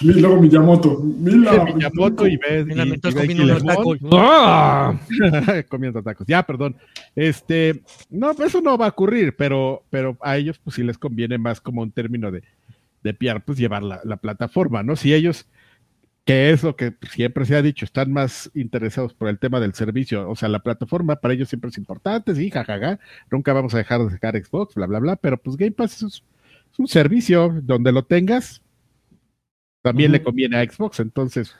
Luego 0.00 0.40
Miyamoto. 0.40 0.98
Mira, 1.00 1.64
Miyamoto 1.64 2.26
y 2.26 2.36
ves 2.36 2.66
Mira, 2.66 2.84
y- 2.84 2.92
y 2.94 3.00
comiendo 3.00 3.44
unos 3.44 3.64
tacos. 3.64 3.98
¡Ah! 4.12 4.94
comiendo 5.68 6.02
tacos. 6.02 6.26
Ya, 6.26 6.42
perdón. 6.42 6.76
Este, 7.14 7.82
no, 8.10 8.32
eso 8.32 8.60
no 8.60 8.76
va 8.76 8.86
a 8.86 8.90
ocurrir, 8.90 9.36
pero, 9.36 9.84
pero 9.90 10.16
a 10.22 10.36
ellos 10.36 10.58
pues 10.62 10.74
sí 10.76 10.82
les 10.82 10.98
conviene 10.98 11.38
más 11.38 11.60
como 11.60 11.82
un 11.82 11.92
término 11.92 12.32
de, 12.32 12.42
de 13.04 13.14
PR, 13.14 13.40
pues 13.40 13.56
llevar 13.58 13.82
la 13.82 14.16
plataforma, 14.16 14.82
¿no? 14.82 14.96
Si 14.96 15.14
ellos, 15.14 15.46
que 16.24 16.50
es 16.50 16.62
lo 16.62 16.74
que 16.74 16.94
siempre 17.10 17.44
se 17.44 17.54
ha 17.54 17.60
dicho, 17.62 17.84
están 17.84 18.10
más 18.12 18.50
interesados 18.54 19.12
por 19.12 19.28
el 19.28 19.38
tema 19.38 19.60
del 19.60 19.74
servicio, 19.74 20.28
o 20.30 20.34
sea, 20.36 20.48
la 20.48 20.60
plataforma 20.60 21.16
para 21.16 21.34
ellos 21.34 21.48
siempre 21.50 21.68
es 21.70 21.76
importante, 21.78 22.34
sí, 22.34 22.50
jajaja, 22.50 22.98
nunca 23.30 23.52
vamos 23.52 23.74
a 23.74 23.78
dejar 23.78 24.02
de 24.02 24.10
sacar 24.10 24.34
Xbox, 24.42 24.74
bla, 24.74 24.86
bla, 24.86 25.00
bla, 25.00 25.16
pero 25.16 25.36
pues 25.36 25.56
Game 25.56 25.72
Pass 25.72 26.02
es, 26.02 26.22
es 26.72 26.78
un 26.78 26.88
servicio. 26.88 27.60
Donde 27.62 27.92
lo 27.92 28.04
tengas, 28.04 28.62
también 29.82 30.12
le 30.12 30.22
conviene 30.22 30.56
a 30.56 30.64
Xbox, 30.64 31.00
entonces, 31.00 31.54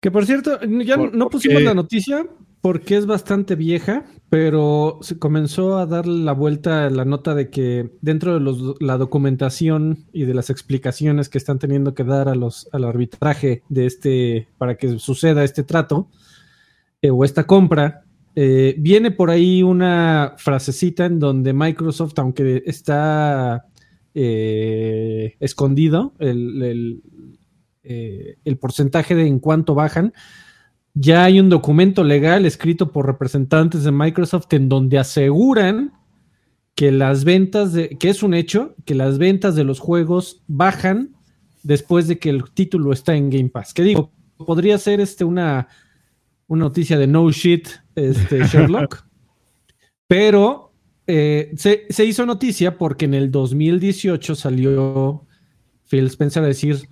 Que 0.00 0.10
por 0.10 0.24
cierto, 0.24 0.58
ya 0.82 0.96
Por- 0.96 1.14
no 1.14 1.28
pusimos 1.28 1.56
porque- 1.56 1.64
la 1.66 1.74
noticia 1.74 2.26
porque 2.60 2.96
es 2.96 3.06
bastante 3.06 3.54
vieja, 3.56 4.04
pero 4.28 4.98
se 5.00 5.18
comenzó 5.18 5.78
a 5.78 5.86
dar 5.86 6.06
la 6.06 6.32
vuelta 6.32 6.90
la 6.90 7.04
nota 7.06 7.34
de 7.34 7.48
que 7.48 7.90
dentro 8.02 8.34
de 8.34 8.40
los- 8.40 8.74
la 8.80 8.98
documentación 8.98 10.04
y 10.12 10.24
de 10.24 10.34
las 10.34 10.50
explicaciones 10.50 11.28
que 11.30 11.38
están 11.38 11.58
teniendo 11.58 11.94
que 11.94 12.04
dar 12.04 12.28
a 12.28 12.34
los, 12.34 12.68
al 12.72 12.84
arbitraje 12.84 13.62
de 13.70 13.86
este, 13.86 14.48
para 14.58 14.76
que 14.76 14.98
suceda 14.98 15.42
este 15.42 15.62
trato 15.64 16.08
eh, 17.02 17.10
o 17.10 17.24
esta 17.24 17.46
compra, 17.46 18.04
eh, 18.36 18.74
viene 18.78 19.10
por 19.10 19.30
ahí 19.30 19.62
una 19.62 20.34
frasecita 20.36 21.06
en 21.06 21.18
donde 21.18 21.52
Microsoft, 21.54 22.18
aunque 22.18 22.62
está 22.66 23.66
eh, 24.14 25.34
escondido 25.40 26.12
el, 26.18 26.62
el- 26.62 27.02
eh, 27.82 28.36
el 28.44 28.58
porcentaje 28.58 29.14
de 29.14 29.26
en 29.26 29.38
cuánto 29.38 29.74
bajan, 29.74 30.12
ya 30.94 31.24
hay 31.24 31.40
un 31.40 31.48
documento 31.48 32.04
legal 32.04 32.46
escrito 32.46 32.92
por 32.92 33.06
representantes 33.06 33.84
de 33.84 33.92
Microsoft 33.92 34.52
en 34.52 34.68
donde 34.68 34.98
aseguran 34.98 35.92
que 36.74 36.90
las 36.90 37.24
ventas 37.24 37.72
de, 37.72 37.90
que 37.90 38.08
es 38.08 38.22
un 38.22 38.34
hecho, 38.34 38.74
que 38.84 38.94
las 38.94 39.18
ventas 39.18 39.54
de 39.54 39.64
los 39.64 39.80
juegos 39.80 40.42
bajan 40.46 41.14
después 41.62 42.08
de 42.08 42.18
que 42.18 42.30
el 42.30 42.50
título 42.52 42.92
está 42.92 43.14
en 43.14 43.30
Game 43.30 43.50
Pass. 43.50 43.74
Que 43.74 43.82
digo, 43.82 44.12
podría 44.36 44.78
ser 44.78 45.00
este 45.00 45.24
una, 45.24 45.68
una 46.46 46.64
noticia 46.64 46.98
de 46.98 47.06
no 47.06 47.30
shit, 47.30 47.68
este, 47.94 48.44
Sherlock, 48.46 49.04
pero 50.06 50.72
eh, 51.06 51.52
se, 51.56 51.86
se 51.90 52.04
hizo 52.04 52.24
noticia 52.26 52.78
porque 52.78 53.04
en 53.04 53.14
el 53.14 53.30
2018 53.30 54.34
salió 54.34 55.26
Phil 55.88 56.06
Spencer 56.06 56.42
a 56.42 56.46
decir, 56.46 56.88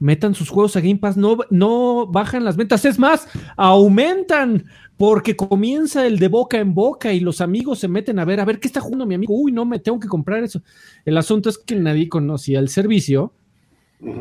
metan 0.00 0.34
sus 0.34 0.48
juegos 0.48 0.74
a 0.74 0.80
Game 0.80 0.96
Pass, 0.96 1.16
no, 1.16 1.38
no 1.50 2.06
bajan 2.06 2.42
las 2.42 2.56
ventas, 2.56 2.84
es 2.84 2.98
más, 2.98 3.28
aumentan, 3.56 4.64
porque 4.96 5.36
comienza 5.36 6.06
el 6.06 6.18
de 6.18 6.28
boca 6.28 6.58
en 6.58 6.74
boca 6.74 7.12
y 7.12 7.20
los 7.20 7.40
amigos 7.40 7.78
se 7.78 7.88
meten 7.88 8.18
a 8.18 8.24
ver, 8.24 8.40
a 8.40 8.44
ver 8.44 8.58
qué 8.58 8.66
está 8.66 8.80
jugando 8.80 9.06
mi 9.06 9.14
amigo, 9.14 9.34
uy, 9.34 9.52
no, 9.52 9.64
me 9.64 9.78
tengo 9.78 10.00
que 10.00 10.08
comprar 10.08 10.42
eso. 10.42 10.62
El 11.04 11.16
asunto 11.16 11.50
es 11.50 11.58
que 11.58 11.76
nadie 11.76 12.08
conocía 12.08 12.58
el 12.58 12.68
servicio 12.70 13.34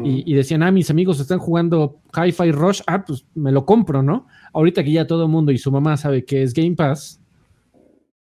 y, 0.03 0.29
y 0.29 0.35
decían, 0.35 0.63
ah, 0.63 0.71
mis 0.71 0.91
amigos 0.91 1.19
están 1.19 1.39
jugando 1.39 2.01
Hi-Fi 2.13 2.51
Rush, 2.51 2.81
ah, 2.85 3.05
pues 3.05 3.25
me 3.33 3.51
lo 3.51 3.65
compro, 3.65 4.03
¿no? 4.03 4.27
Ahorita 4.53 4.83
que 4.83 4.91
ya 4.91 5.07
todo 5.07 5.23
el 5.23 5.29
mundo 5.29 5.53
y 5.53 5.57
su 5.57 5.71
mamá 5.71 5.95
sabe 5.95 6.25
que 6.25 6.43
es 6.43 6.53
Game 6.53 6.75
Pass, 6.75 7.21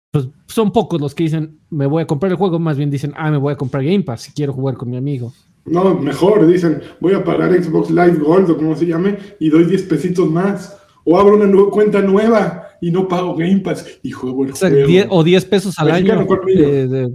pues 0.10 0.29
son 0.47 0.71
pocos 0.71 0.99
los 0.99 1.13
que 1.13 1.25
dicen, 1.25 1.60
me 1.69 1.86
voy 1.86 2.01
a 2.01 2.08
comprar 2.08 2.31
el 2.31 2.38
juego, 2.38 2.58
más 2.58 2.77
bien 2.77 2.89
dicen, 2.89 3.13
ah, 3.15 3.29
me 3.29 3.38
voy 3.38 3.53
a 3.53 3.58
comprar 3.58 3.84
Game 3.84 4.01
Pass 4.01 4.21
si 4.23 4.31
quiero 4.31 4.51
jugar 4.51 4.77
con 4.77 4.89
mi 4.89 4.97
amigo. 4.97 5.31
No, 5.65 5.99
mejor, 5.99 6.45
dicen, 6.47 6.82
voy 6.99 7.13
a 7.13 7.23
pagar 7.23 7.51
Xbox 7.54 7.89
Live 7.89 8.17
Gold 8.19 8.51
o 8.51 8.58
como 8.58 8.75
se 8.75 8.86
llame 8.86 9.17
y 9.39 9.49
doy 9.49 9.65
10 9.65 9.84
pesitos 9.84 10.30
más. 10.30 10.78
O 11.04 11.19
abro 11.19 11.36
una 11.36 11.45
nueva 11.47 11.69
cuenta 11.71 12.01
nueva 12.01 12.67
y 12.82 12.91
no 12.91 13.08
pago 13.08 13.36
Game 13.36 13.60
Pass 13.60 13.99
y 14.04 14.12
juego 14.12 14.45
el 14.45 14.51
O 14.51 14.56
sea, 14.56 14.69
juego. 14.69 14.88
10 14.88 15.08
o 15.10 15.23
10 15.23 15.45
pesos 15.45 15.78
al 15.80 15.88
Mexicano 15.91 16.21
año. 16.21 16.39
eh, 16.47 16.88
de- 16.88 17.13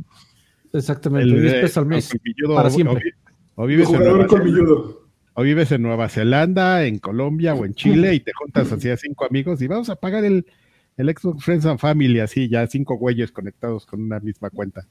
exactamente, 0.72 1.28
el 1.30 1.40
10 1.40 1.52
de- 1.54 1.60
pesos 1.60 1.76
al 1.78 1.86
mes. 1.86 2.10
para 2.54 2.68
o- 2.68 2.70
siempre. 2.70 3.14
O, 3.54 3.64
o 3.64 3.66
vives 3.66 3.88
en 3.88 3.96
jugador 3.96 4.16
Nueva 4.16 4.28
Zelanda. 4.28 4.44
colmilludo. 4.52 5.00
o 5.34 5.42
vives 5.42 5.72
en 5.72 5.82
Nueva 5.82 6.08
Zelanda, 6.08 6.84
en 6.86 6.98
Colombia 6.98 7.54
o 7.54 7.64
en 7.64 7.74
Chile 7.74 8.14
y 8.14 8.20
te 8.20 8.32
juntas 8.32 8.70
así 8.72 8.90
a 8.90 8.96
cinco 8.96 9.24
amigos 9.26 9.62
y 9.62 9.68
vamos 9.68 9.88
a 9.90 9.96
pagar 9.96 10.24
el, 10.24 10.44
el 11.00 11.14
Xbox 11.16 11.44
Friends 11.44 11.66
and 11.66 11.78
Family, 11.78 12.20
así 12.20 12.48
ya 12.48 12.66
cinco 12.66 12.96
güeyes 12.96 13.32
conectados 13.32 13.86
con 13.86 14.02
una 14.02 14.20
misma 14.20 14.50
cuenta. 14.50 14.86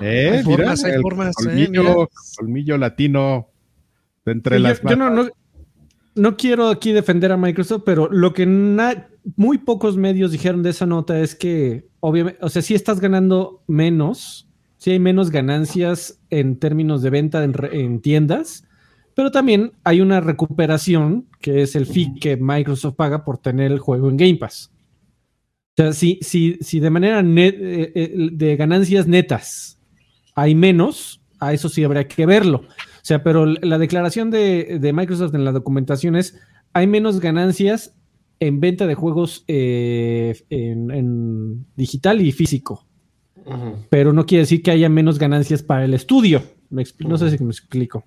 Eh, 0.00 0.30
Hay 0.30 0.44
mira, 0.44 0.44
formas, 0.44 0.84
hay 0.84 0.92
el 0.92 1.00
formas, 1.02 1.28
eh, 1.30 1.32
colmillo, 1.44 1.82
mira. 1.82 1.94
colmillo 2.36 2.78
latino 2.78 3.48
de 4.24 4.32
entre 4.32 4.56
Sí, 4.56 4.62
las 4.62 4.82
yo, 4.82 4.96
no, 4.96 5.10
manos. 5.10 5.26
no- 5.26 5.32
no 6.16 6.36
quiero 6.36 6.68
aquí 6.68 6.92
defender 6.92 7.32
a 7.32 7.36
Microsoft, 7.36 7.82
pero 7.84 8.08
lo 8.08 8.32
que 8.34 8.46
muy 9.36 9.58
pocos 9.58 9.96
medios 9.96 10.30
dijeron 10.30 10.62
de 10.62 10.70
esa 10.70 10.86
nota 10.86 11.18
es 11.18 11.34
que, 11.34 11.88
obviamente, 12.00 12.38
o 12.40 12.48
sea, 12.48 12.62
sí 12.62 12.74
estás 12.74 13.00
ganando 13.00 13.62
menos, 13.66 14.48
sí 14.76 14.92
hay 14.92 15.00
menos 15.00 15.30
ganancias 15.30 16.20
en 16.30 16.56
términos 16.60 17.02
de 17.02 17.10
venta 17.10 17.42
en, 17.42 17.54
en 17.72 18.00
tiendas, 18.00 18.64
pero 19.14 19.30
también 19.30 19.72
hay 19.84 20.00
una 20.00 20.20
recuperación 20.20 21.26
que 21.40 21.62
es 21.62 21.76
el 21.76 21.86
fee 21.86 22.14
que 22.20 22.36
Microsoft 22.36 22.94
paga 22.96 23.24
por 23.24 23.38
tener 23.38 23.70
el 23.72 23.78
juego 23.78 24.08
en 24.10 24.16
Game 24.16 24.36
Pass. 24.36 24.70
O 25.76 25.82
sea, 25.82 25.92
si, 25.92 26.18
si, 26.22 26.56
si 26.60 26.78
de 26.80 26.90
manera 26.90 27.20
net- 27.22 27.56
eh, 27.58 27.92
eh, 27.94 28.28
de 28.32 28.56
ganancias 28.56 29.06
netas 29.08 29.78
hay 30.34 30.54
menos, 30.54 31.20
a 31.40 31.52
eso 31.52 31.68
sí 31.68 31.82
habría 31.84 32.06
que 32.08 32.26
verlo. 32.26 32.58
O 32.58 33.06
sea, 33.06 33.22
pero 33.22 33.44
la 33.46 33.78
declaración 33.78 34.30
de, 34.30 34.78
de 34.80 34.92
Microsoft 34.92 35.34
en 35.34 35.44
la 35.44 35.52
documentación 35.52 36.16
es, 36.16 36.38
hay 36.72 36.86
menos 36.86 37.20
ganancias 37.20 37.94
en 38.40 38.60
venta 38.60 38.86
de 38.86 38.94
juegos 38.94 39.44
eh, 39.46 40.34
en, 40.50 40.90
en 40.90 41.66
digital 41.76 42.20
y 42.20 42.32
físico. 42.32 42.86
Pero 43.90 44.12
no 44.12 44.24
quiere 44.26 44.42
decir 44.42 44.62
que 44.62 44.70
haya 44.70 44.88
menos 44.88 45.18
ganancias 45.18 45.62
para 45.62 45.84
el 45.84 45.92
estudio. 45.94 46.42
Me 46.70 46.82
expl- 46.82 47.06
no 47.06 47.18
sé 47.18 47.30
si 47.36 47.44
me 47.44 47.50
explico. 47.50 48.04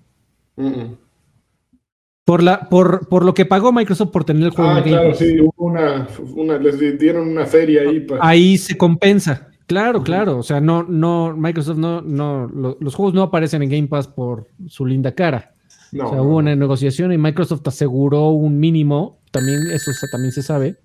Por, 2.24 2.42
la, 2.42 2.68
por, 2.68 3.08
por 3.08 3.24
lo 3.24 3.32
que 3.32 3.46
pagó 3.46 3.72
Microsoft 3.72 4.10
por 4.10 4.24
tener 4.24 4.42
el 4.44 4.50
juego 4.50 4.70
Ah, 4.70 4.78
en 4.78 4.84
Game 4.84 4.90
claro, 4.90 5.08
Pass. 5.10 5.18
sí, 5.18 5.40
hubo 5.40 5.54
una, 5.56 6.06
una, 6.36 6.58
les 6.58 6.78
di- 6.78 6.92
dieron 6.98 7.26
una 7.28 7.46
feria 7.46 7.82
ahí. 7.82 8.00
para- 8.00 8.26
Ahí 8.26 8.58
se 8.58 8.76
compensa. 8.76 9.48
Claro, 9.66 10.02
claro. 10.02 10.38
O 10.38 10.42
sea, 10.42 10.60
no, 10.60 10.82
no, 10.82 11.34
Microsoft 11.36 11.78
no, 11.78 12.02
no, 12.02 12.46
lo- 12.48 12.76
los 12.80 12.94
juegos 12.94 13.14
no 13.14 13.22
aparecen 13.22 13.62
en 13.62 13.70
Game 13.70 13.86
Pass 13.88 14.08
por 14.08 14.46
su 14.66 14.84
linda 14.84 15.12
cara. 15.14 15.52
No, 15.90 16.06
o 16.06 16.10
sea, 16.10 16.20
hubo 16.22 16.36
una 16.36 16.54
negociación 16.54 17.12
y 17.12 17.18
Microsoft 17.18 17.66
aseguró 17.66 18.28
un 18.28 18.58
mínimo, 18.60 19.20
también 19.30 19.60
eso 19.72 19.90
también 20.10 20.32
se 20.32 20.42
sabe, 20.42 20.76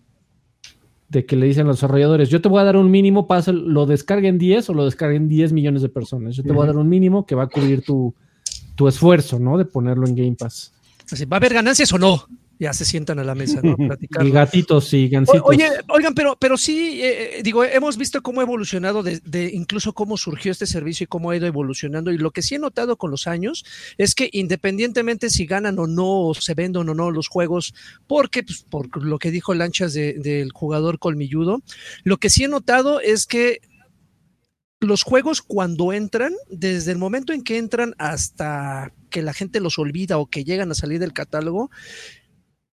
de 1.10 1.26
que 1.26 1.36
le 1.36 1.46
dicen 1.46 1.66
a 1.66 1.68
los 1.68 1.78
desarrolladores, 1.78 2.30
yo 2.30 2.42
te 2.42 2.48
voy 2.48 2.62
a 2.62 2.64
dar 2.64 2.78
un 2.78 2.90
mínimo, 2.90 3.28
pasa, 3.28 3.52
lo 3.52 3.86
descarguen 3.86 4.38
10 4.38 4.70
o 4.70 4.74
lo 4.74 4.86
descarguen 4.86 5.28
10 5.28 5.52
millones 5.52 5.82
de 5.82 5.90
personas. 5.90 6.38
Yo 6.38 6.44
te 6.44 6.54
voy 6.54 6.64
a 6.64 6.68
dar 6.68 6.78
un 6.78 6.88
mínimo 6.88 7.26
que 7.26 7.36
va 7.36 7.44
a 7.44 7.48
cubrir 7.48 7.82
tu, 7.84 8.16
tu 8.76 8.88
esfuerzo, 8.88 9.40
¿no? 9.40 9.58
De 9.58 9.66
ponerlo 9.66 10.08
en 10.08 10.16
Game 10.16 10.36
Pass. 10.36 10.72
Así, 11.12 11.26
¿Va 11.26 11.38
a 11.38 11.40
haber 11.40 11.54
ganancias 11.54 11.92
o 11.94 11.98
no? 11.98 12.26
Ya 12.60 12.72
se 12.72 12.86
sientan 12.86 13.20
a 13.20 13.24
la 13.26 13.36
mesa, 13.36 13.60
¿no? 13.62 13.76
Platicar. 13.76 14.26
Y 14.26 14.32
gatitos 14.32 14.94
y 14.94 15.08
O- 15.08 15.10
gancitos. 15.10 15.42
Oye, 15.44 15.68
oigan, 15.90 16.14
pero, 16.14 16.38
pero 16.40 16.56
sí, 16.56 17.02
eh, 17.02 17.40
eh, 17.40 17.44
digo, 17.44 17.64
hemos 17.66 17.98
visto 17.98 18.22
cómo 18.22 18.40
ha 18.40 18.44
evolucionado, 18.44 19.04
de, 19.04 19.20
de 19.26 19.50
incluso 19.54 19.92
cómo 19.94 20.18
surgió 20.18 20.52
este 20.52 20.66
servicio 20.66 21.04
y 21.04 21.08
cómo 21.08 21.32
ha 21.32 21.36
ido 21.36 21.46
evolucionando. 21.48 22.12
Y 22.12 22.18
lo 22.20 22.32
que 22.32 22.42
sí 22.42 22.56
he 22.56 22.60
notado 22.60 22.96
con 22.96 23.12
los 23.12 23.28
años 23.28 23.66
es 23.98 24.16
que 24.16 24.30
independientemente 24.32 25.30
si 25.30 25.46
ganan 25.46 25.78
o 25.80 25.88
no, 25.88 26.28
o 26.28 26.34
se 26.36 26.54
venden 26.54 26.88
o 26.88 26.94
no 26.94 27.12
los 27.12 27.28
juegos, 27.28 27.74
porque 28.08 28.44
pues, 28.44 28.64
por 28.70 29.04
lo 29.04 29.20
que 29.20 29.32
dijo 29.32 29.54
Lanchas 29.54 29.94
de- 29.94 30.14
del 30.14 30.52
jugador 30.54 31.00
colmilludo, 31.00 31.62
lo 32.04 32.18
que 32.18 32.30
sí 32.30 32.46
he 32.46 32.48
notado 32.48 33.02
es 33.02 33.26
que 33.26 33.60
los 34.84 35.04
juegos 35.04 35.42
cuando 35.42 35.94
entran, 35.94 36.34
desde 36.50 36.92
el 36.92 36.98
momento 36.98 37.34
en 37.34 37.44
que 37.44 37.58
entran 37.58 37.96
hasta 37.98 38.94
que 39.10 39.22
la 39.22 39.34
gente 39.34 39.60
los 39.60 39.78
olvida 39.80 40.18
o 40.18 40.28
que 40.28 40.44
llegan 40.44 40.72
a 40.72 40.76
salir 40.76 41.00
del 41.00 41.14
catálogo, 41.14 41.70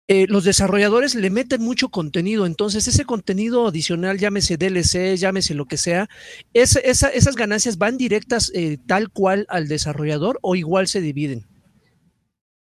eh, 0.09 0.27
los 0.29 0.43
desarrolladores 0.43 1.15
le 1.15 1.31
meten 1.31 1.63
mucho 1.63 1.89
contenido, 1.91 2.45
entonces 2.45 2.89
ese 2.89 3.05
contenido 3.05 3.69
adicional, 3.69 4.19
llámese 4.19 4.57
DLC, 4.57 5.17
llámese 5.17 5.55
lo 5.55 5.67
que 5.67 5.77
sea, 5.77 6.09
esa- 6.53 6.81
esa- 6.81 7.11
esas 7.11 7.37
ganancias 7.37 7.79
van 7.79 7.97
directas 7.97 8.51
eh, 8.55 8.79
tal 8.89 9.11
cual 9.11 9.47
al 9.49 9.69
desarrollador 9.69 10.39
o 10.43 10.57
igual 10.57 10.89
se 10.89 11.01
dividen. 11.01 11.47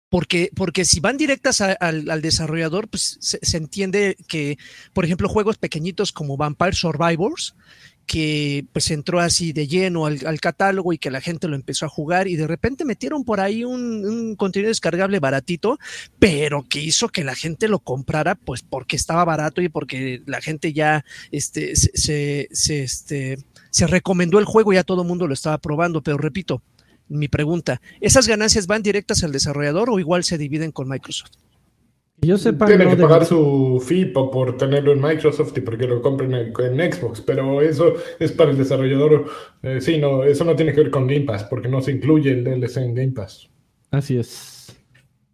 Porque, 0.09 0.51
porque 0.55 0.85
si 0.85 0.99
van 0.99 1.17
directas 1.17 1.59
al, 1.59 2.21
desarrollador, 2.21 2.87
pues 2.87 3.17
se 3.19 3.57
entiende 3.57 4.15
que, 4.27 4.59
por 4.93 5.05
ejemplo, 5.05 5.27
juegos 5.27 5.57
pequeñitos 5.57 6.11
como 6.11 6.37
Vampire 6.37 6.73
Survivors, 6.73 7.55
que 8.05 8.65
pues 8.73 8.91
entró 8.91 9.19
así 9.19 9.53
de 9.53 9.67
lleno 9.67 10.05
al, 10.05 10.19
al 10.25 10.39
catálogo 10.39 10.93
y 10.93 10.97
que 10.97 11.11
la 11.11 11.21
gente 11.21 11.47
lo 11.47 11.55
empezó 11.55 11.85
a 11.85 11.89
jugar 11.89 12.27
y 12.27 12.35
de 12.35 12.47
repente 12.47 12.85
metieron 12.85 13.23
por 13.23 13.39
ahí 13.39 13.63
un, 13.63 14.35
contenido 14.35 14.69
descargable 14.69 15.19
baratito, 15.19 15.79
pero 16.19 16.63
que 16.67 16.81
hizo 16.81 17.09
que 17.09 17.23
la 17.23 17.35
gente 17.35 17.67
lo 17.67 17.79
comprara, 17.79 18.35
pues 18.35 18.61
porque 18.61 18.95
estaba 18.95 19.25
barato 19.25 19.61
y 19.61 19.69
porque 19.69 20.21
la 20.25 20.41
gente 20.41 20.73
ya 20.73 21.05
este, 21.31 21.75
se, 21.75 22.49
se, 22.51 22.83
este, 22.83 23.37
se 23.69 23.87
recomendó 23.87 24.39
el 24.39 24.45
juego 24.45 24.73
ya 24.73 24.83
todo 24.83 25.01
el 25.01 25.07
mundo 25.07 25.27
lo 25.27 25.33
estaba 25.33 25.57
probando. 25.57 26.01
Pero 26.01 26.17
repito, 26.17 26.61
mi 27.07 27.27
pregunta, 27.27 27.81
¿esas 28.01 28.27
ganancias 28.27 28.67
van 28.67 28.83
directas 28.83 29.23
al 29.23 29.31
desarrollador 29.31 29.89
o 29.89 29.99
igual 29.99 30.23
se 30.23 30.37
dividen 30.37 30.71
con 30.71 30.87
Microsoft? 30.87 31.31
Yo 32.23 32.37
sepa, 32.37 32.65
Tienen 32.67 32.89
no 32.89 32.95
que 32.95 33.01
pagar 33.01 33.25
su 33.25 33.83
fee 33.85 34.05
po- 34.05 34.31
por 34.31 34.55
tenerlo 34.57 34.93
en 34.93 35.01
Microsoft 35.01 35.57
y 35.57 35.61
porque 35.61 35.85
lo 35.87 36.01
compren 36.01 36.33
en, 36.33 36.53
en 36.79 36.93
Xbox, 36.93 37.21
pero 37.21 37.61
eso 37.61 37.93
es 38.19 38.31
para 38.31 38.51
el 38.51 38.57
desarrollador. 38.57 39.25
eh, 39.61 39.79
sí, 39.81 39.97
no, 39.97 40.23
eso 40.23 40.43
no 40.45 40.55
tiene 40.55 40.73
que 40.73 40.81
ver 40.81 40.89
con 40.91 41.05
Game 41.07 41.21
Pass, 41.25 41.43
porque 41.45 41.67
no 41.67 41.81
se 41.81 41.91
incluye 41.91 42.31
el 42.31 42.43
DLC 42.43 42.77
en 42.77 42.95
Game 42.95 43.11
Pass. 43.11 43.49
Así 43.91 44.17
es. 44.17 44.75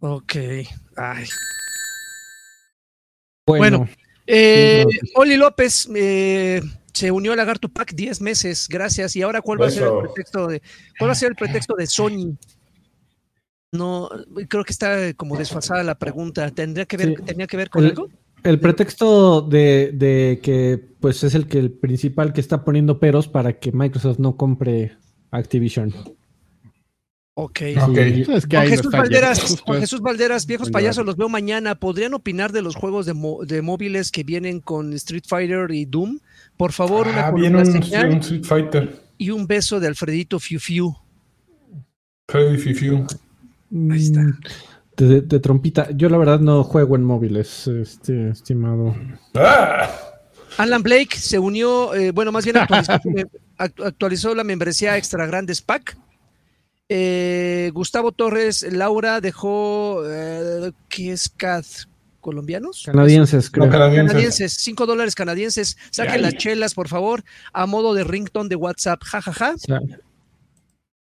Ok. 0.00 0.34
Ay. 0.96 1.24
Bueno, 3.46 3.78
Bueno, 3.78 3.88
Eh, 4.26 4.84
no. 4.86 5.20
Oli 5.20 5.36
López 5.36 5.88
eh, 5.94 6.60
se 6.92 7.10
unió 7.10 7.32
a 7.32 7.36
Lagarto 7.36 7.68
Pack 7.68 7.94
10 7.94 8.20
meses, 8.20 8.68
gracias. 8.68 9.16
¿Y 9.16 9.22
ahora 9.22 9.40
cuál 9.40 9.60
va 9.60 9.66
a 9.66 9.70
ser 9.70 9.84
el 9.84 9.98
pretexto 10.02 10.46
de 10.46 10.62
cuál 10.98 11.08
va 11.08 11.12
a 11.12 11.16
ser 11.16 11.30
el 11.30 11.34
pretexto 11.36 11.74
de 11.74 11.86
Sony? 11.86 12.36
No, 13.72 14.08
creo 14.48 14.64
que 14.64 14.72
está 14.72 15.14
como 15.14 15.36
desfasada 15.36 15.84
la 15.84 15.96
pregunta. 15.98 16.50
¿Tendría 16.50 16.86
que 16.86 16.96
ver, 16.96 17.14
Sí. 17.16 17.22
tenía 17.24 17.46
que 17.46 17.56
ver 17.56 17.70
con 17.70 17.84
El- 17.84 17.90
algo? 17.90 18.08
el 18.42 18.58
pretexto 18.58 19.42
de, 19.42 19.92
de 19.94 20.40
que 20.42 20.82
pues 20.98 21.22
es 21.22 21.34
el 21.34 21.46
que 21.46 21.58
el 21.58 21.70
principal 21.70 22.32
que 22.32 22.40
está 22.40 22.64
poniendo 22.64 22.98
peros 22.98 23.28
para 23.28 23.58
que 23.58 23.70
Microsoft 23.70 24.18
no 24.18 24.36
compre 24.36 24.96
Activision. 25.30 25.94
Ok. 27.34 27.60
Ok. 27.80 27.96
Sí. 27.96 28.24
¿Sabes 28.24 28.46
qué? 28.46 28.56
Juan 28.56 28.68
no 28.68 28.70
Jesús 28.70 28.90
Valderas, 28.92 29.60
Juan 29.60 29.80
Jesús 29.80 30.00
viejos 30.46 30.70
payasos, 30.70 31.06
los 31.06 31.16
veo 31.16 31.28
mañana. 31.28 31.76
¿Podrían 31.76 32.12
opinar 32.14 32.50
de 32.52 32.62
los 32.62 32.74
juegos 32.74 33.06
de, 33.06 33.14
mo- 33.14 33.44
de 33.44 33.62
móviles 33.62 34.10
que 34.10 34.24
vienen 34.24 34.60
con 34.60 34.92
Street 34.94 35.24
Fighter 35.28 35.70
y 35.70 35.84
Doom? 35.84 36.18
Por 36.56 36.72
favor, 36.72 37.06
una 37.06 37.28
Ah, 37.28 37.30
viene 37.30 37.58
columna 37.58 37.78
un, 37.78 37.84
señal 37.84 38.10
un 38.10 38.16
Street 38.18 38.44
Fighter. 38.44 39.02
y 39.16 39.30
un 39.30 39.46
beso 39.46 39.78
de 39.78 39.86
Alfredito 39.86 40.40
Fiu 40.40 40.58
Fiu. 40.58 40.96
Freddy 42.28 42.58
Fifiu. 42.58 43.06
Ahí 43.90 44.02
está. 44.02 44.20
Mm, 44.20 44.38
De, 44.96 45.20
de 45.22 45.40
trompita. 45.40 45.88
Yo 45.92 46.08
la 46.08 46.18
verdad 46.18 46.40
no 46.40 46.62
juego 46.64 46.96
en 46.96 47.04
móviles, 47.04 47.66
este 47.68 48.30
estimado. 48.30 48.94
¡Ah! 49.34 49.88
Alan 50.58 50.82
Blake 50.82 51.16
se 51.16 51.38
unió, 51.38 51.94
eh, 51.94 52.10
bueno, 52.10 52.32
más 52.32 52.44
bien 52.44 52.56
actualizó, 52.58 52.92
actu- 53.58 53.86
actualizó 53.86 54.34
la 54.34 54.44
membresía 54.44 54.96
Extra 54.98 55.24
Grandes 55.26 55.62
Pack. 55.62 55.96
Eh, 56.88 57.70
Gustavo 57.72 58.10
Torres, 58.12 58.66
Laura 58.70 59.20
dejó, 59.20 60.02
eh, 60.06 60.72
¿qué 60.88 61.12
es 61.12 61.28
CAD? 61.28 61.64
¿Colombianos? 62.20 62.82
Canadienses, 62.84 63.48
creo. 63.48 63.66
No, 63.66 63.72
canadienses. 63.72 64.08
Canadienses, 64.12 64.52
5 64.58 64.84
dólares 64.86 65.14
canadienses. 65.14 65.78
Saquen 65.90 66.20
las 66.20 66.34
chelas, 66.34 66.74
por 66.74 66.88
favor, 66.88 67.22
a 67.54 67.64
modo 67.66 67.94
de 67.94 68.04
ringtone 68.04 68.48
de 68.50 68.56
WhatsApp, 68.56 69.00
jajaja. 69.04 69.54
O 69.54 69.58
sea, 69.58 69.80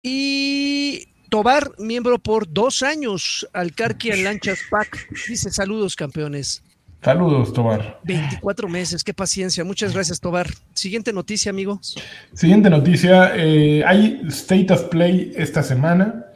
Y 0.02 1.07
Tobar, 1.28 1.72
miembro 1.78 2.18
por 2.18 2.50
dos 2.50 2.82
años, 2.82 3.46
Alcarquia 3.52 4.14
en 4.14 4.24
Lanchas 4.24 4.60
Pack. 4.70 5.08
Dice 5.28 5.50
saludos, 5.50 5.94
campeones. 5.94 6.62
Saludos, 7.02 7.52
Tobar. 7.52 8.00
24 8.04 8.68
meses, 8.68 9.04
qué 9.04 9.14
paciencia. 9.14 9.62
Muchas 9.64 9.94
gracias, 9.94 10.18
Tobar. 10.20 10.48
Siguiente 10.74 11.12
noticia, 11.12 11.50
amigos. 11.50 11.94
Siguiente 12.32 12.70
noticia. 12.70 13.36
eh, 13.36 13.84
hay 13.86 14.22
State 14.28 14.72
of 14.72 14.84
Play 14.84 15.32
esta 15.36 15.62
semana, 15.62 16.26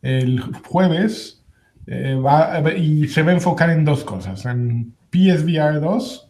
el 0.00 0.40
jueves, 0.68 1.42
eh, 1.86 2.14
va, 2.14 2.62
y 2.76 3.08
se 3.08 3.22
va 3.22 3.32
a 3.32 3.34
enfocar 3.34 3.70
en 3.70 3.84
dos 3.84 4.04
cosas, 4.04 4.44
en 4.46 4.94
PSVR 5.10 5.80
2 5.80 6.28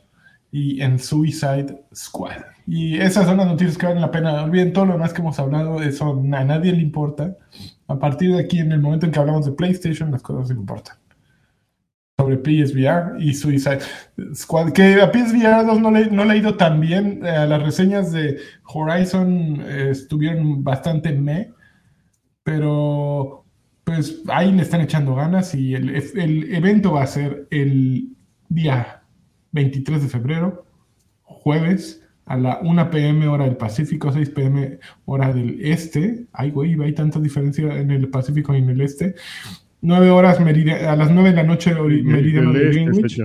y 0.52 0.80
en 0.80 0.98
Suicide 0.98 1.84
Squad. 1.94 2.51
Y 2.66 2.98
esas 2.98 3.26
son 3.26 3.38
las 3.38 3.46
noticias 3.46 3.76
que 3.76 3.86
valen 3.86 4.02
la 4.02 4.10
pena. 4.10 4.42
Olviden 4.42 4.72
todo 4.72 4.86
lo 4.86 4.92
demás 4.92 5.12
que 5.12 5.20
hemos 5.20 5.38
hablado, 5.38 5.82
eso 5.82 6.10
a 6.32 6.44
nadie 6.44 6.72
le 6.72 6.82
importa. 6.82 7.36
A 7.88 7.98
partir 7.98 8.32
de 8.34 8.40
aquí, 8.40 8.58
en 8.58 8.72
el 8.72 8.80
momento 8.80 9.06
en 9.06 9.12
que 9.12 9.18
hablamos 9.18 9.46
de 9.46 9.52
PlayStation, 9.52 10.10
las 10.10 10.22
cosas 10.22 10.50
importan. 10.56 10.96
Sobre 12.18 12.36
PSVR 12.36 13.20
y 13.20 13.34
Suicide 13.34 13.80
Squad, 14.34 14.72
que 14.72 15.00
a 15.00 15.10
PSVR 15.10 15.66
2 15.66 15.80
no 15.80 15.90
le, 15.90 16.10
no 16.10 16.24
le 16.24 16.32
ha 16.32 16.36
ido 16.36 16.56
tan 16.56 16.80
bien. 16.80 17.20
Eh, 17.24 17.46
las 17.48 17.62
reseñas 17.62 18.12
de 18.12 18.38
Horizon 18.64 19.60
eh, 19.60 19.88
estuvieron 19.90 20.62
bastante 20.62 21.12
me, 21.12 21.52
pero 22.44 23.44
pues 23.84 24.22
ahí 24.28 24.52
le 24.52 24.62
están 24.62 24.82
echando 24.82 25.14
ganas 25.14 25.54
y 25.54 25.74
el, 25.74 25.90
el 25.90 26.54
evento 26.54 26.92
va 26.92 27.02
a 27.02 27.06
ser 27.08 27.48
el 27.50 28.16
día 28.48 29.02
23 29.52 30.02
de 30.02 30.08
febrero, 30.08 30.66
jueves, 31.22 32.01
a 32.26 32.36
la 32.36 32.60
1 32.62 32.90
pm 32.90 33.26
hora 33.28 33.44
del 33.44 33.56
Pacífico, 33.56 34.12
6 34.12 34.30
pm 34.30 34.78
hora 35.06 35.32
del 35.32 35.58
este. 35.60 36.26
Ay, 36.32 36.50
güey, 36.50 36.80
hay 36.80 36.92
tanta 36.94 37.18
diferencia 37.20 37.78
en 37.78 37.90
el 37.90 38.08
Pacífico 38.08 38.54
y 38.54 38.58
en 38.58 38.70
el 38.70 38.80
este. 38.80 39.14
9 39.80 40.10
horas 40.10 40.38
a 40.38 40.96
las 40.96 41.10
9 41.10 41.30
de 41.30 41.34
la 41.36 41.42
noche 41.42 41.74
meridiano 42.04 42.52
de 42.52 42.58
este, 42.70 42.80
Greenwich 42.92 43.16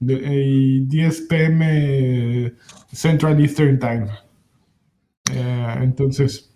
de- 0.00 0.14
eh, 0.14 0.44
y 0.46 0.80
10 0.86 1.20
pm 1.22 2.52
Central 2.92 3.40
Eastern 3.40 3.78
Time. 3.78 4.06
Eh, 5.32 5.74
entonces, 5.82 6.54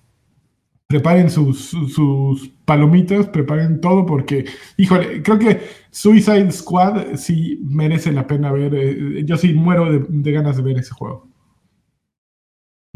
preparen 0.87 1.29
sus, 1.31 1.67
sus- 1.67 1.93
sus 1.95 2.49
palomitas, 2.65 3.27
preparen 3.29 3.81
todo 3.81 4.07
porque, 4.07 4.45
híjole, 4.77 5.23
creo 5.23 5.39
que 5.39 5.61
Suicide 5.91 6.51
Squad 6.51 7.17
sí 7.17 7.61
merece 7.65 8.13
la 8.13 8.27
pena 8.27 8.53
ver. 8.53 8.75
eh, 8.75 9.23
yo 9.25 9.37
sí 9.37 9.53
muero 9.55 9.91
de, 9.93 10.07
de 10.09 10.33
ganas 10.33 10.57
de 10.57 10.63
ver 10.63 10.79
ese 10.79 10.93
juego. 10.95 11.29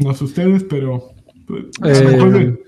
No 0.03 0.13
sé 0.13 0.23
ustedes, 0.25 0.63
pero... 0.63 1.11
pues, 1.47 1.65
a 1.81 1.87
lo 1.87 2.09
Eh, 2.09 2.11
mejor 2.11 2.31
de- 2.33 2.63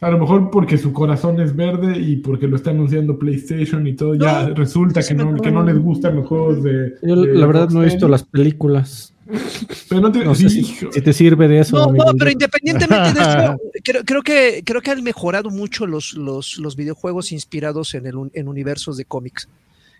A 0.00 0.10
lo 0.10 0.18
mejor 0.18 0.50
porque 0.50 0.76
su 0.76 0.92
corazón 0.92 1.40
es 1.40 1.56
verde 1.56 1.98
y 1.98 2.16
porque 2.16 2.46
lo 2.46 2.56
está 2.56 2.70
anunciando 2.70 3.18
PlayStation 3.18 3.86
y 3.86 3.94
todo, 3.94 4.14
ya 4.14 4.48
No, 4.48 4.54
resulta 4.54 5.02
que 5.02 5.14
no, 5.14 5.34
que 5.36 5.50
no 5.50 5.64
les 5.64 5.78
gustan 5.78 6.16
los 6.16 6.26
juegos 6.26 6.62
de. 6.62 6.94
Yo, 7.02 7.16
de 7.16 7.34
la 7.34 7.46
verdad, 7.46 7.70
no 7.70 7.82
he 7.82 7.86
visto 7.86 8.06
las 8.06 8.22
películas. 8.22 9.14
Pero 9.88 10.02
no 10.02 10.12
te. 10.12 10.22
No 10.24 10.34
sé 10.34 10.50
si, 10.50 10.62
te 11.00 11.12
sirve 11.14 11.48
de 11.48 11.60
eso. 11.60 11.76
No, 11.76 11.92
no, 11.92 12.12
pero 12.18 12.30
independientemente 12.30 13.12
de 13.14 13.20
eso, 13.20 13.56
creo, 13.84 14.02
creo 14.04 14.22
que 14.22 14.62
creo 14.64 14.80
que 14.82 14.90
han 14.90 15.02
mejorado 15.02 15.50
mucho 15.50 15.86
los, 15.86 16.12
los, 16.14 16.58
los 16.58 16.76
videojuegos 16.76 17.32
inspirados 17.32 17.94
en 17.94 18.06
el 18.06 18.14
en 18.34 18.48
universos 18.48 18.98
de 18.98 19.04
cómics. 19.06 19.48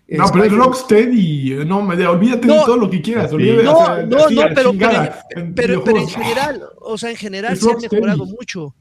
No, 0.09 0.25
pero 0.31 0.43
es 0.45 0.51
Spider- 0.51 0.57
Rocksteady. 0.65 1.65
No, 1.65 1.81
me- 1.81 2.07
olvídate 2.07 2.47
de 2.47 2.53
todo 2.65 2.77
lo 2.77 2.89
que 2.89 3.01
quieras. 3.01 3.31
Olvídate, 3.33 3.63
No, 3.63 3.77
o 3.77 3.85
sea, 3.85 4.05
no, 4.05 4.17
así, 4.17 4.35
no, 4.35 4.41
pero- 4.55 4.71
chingada, 4.71 5.23
Pero, 5.55 5.83
pero 5.83 5.97
en 5.97 6.07
general, 6.07 6.63
o 6.79 6.97
sea, 6.97 7.09
en 7.09 7.15
general 7.17 7.53
Es 7.53 7.59
se 7.59 7.65
Rocksteady. 7.69 7.95
mejorado 8.01 8.25
mucho. 8.25 8.73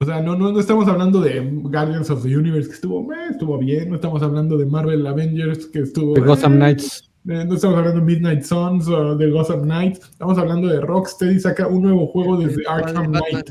O 0.00 0.04
sea, 0.04 0.20
no, 0.20 0.36
no, 0.36 0.50
no 0.52 0.58
estamos 0.60 0.86
hablando 0.88 1.20
de 1.20 1.40
Guardians 1.40 2.10
of 2.10 2.22
the 2.24 2.36
Universe, 2.36 2.68
que 2.68 2.74
estuvo, 2.74 3.12
eh, 3.12 3.16
estuvo 3.30 3.56
bien. 3.58 3.88
No 3.88 3.94
estamos 3.96 4.22
hablando 4.22 4.56
de 4.56 4.66
Marvel 4.66 5.06
Avengers, 5.06 5.66
que 5.66 5.80
estuvo. 5.80 6.14
De 6.14 6.20
Gotham 6.20 6.54
eh, 6.54 6.56
Knights. 6.56 7.10
eh, 7.28 7.44
no 7.46 7.54
estamos 7.54 7.76
hablando 7.78 8.00
de 8.00 8.06
Midnight 8.06 8.42
Suns 8.42 8.88
o 8.88 9.16
de 9.16 9.30
Gotham 9.30 9.62
Knights. 9.62 10.00
Estamos 10.10 10.38
hablando 10.38 10.66
de 10.68 10.80
Rocksteady, 10.80 11.38
saca 11.40 11.66
un 11.68 11.82
nuevo 11.82 12.06
juego 12.08 12.36
desde 12.36 12.62
Arkham. 12.68 13.06
Knight. 13.12 13.50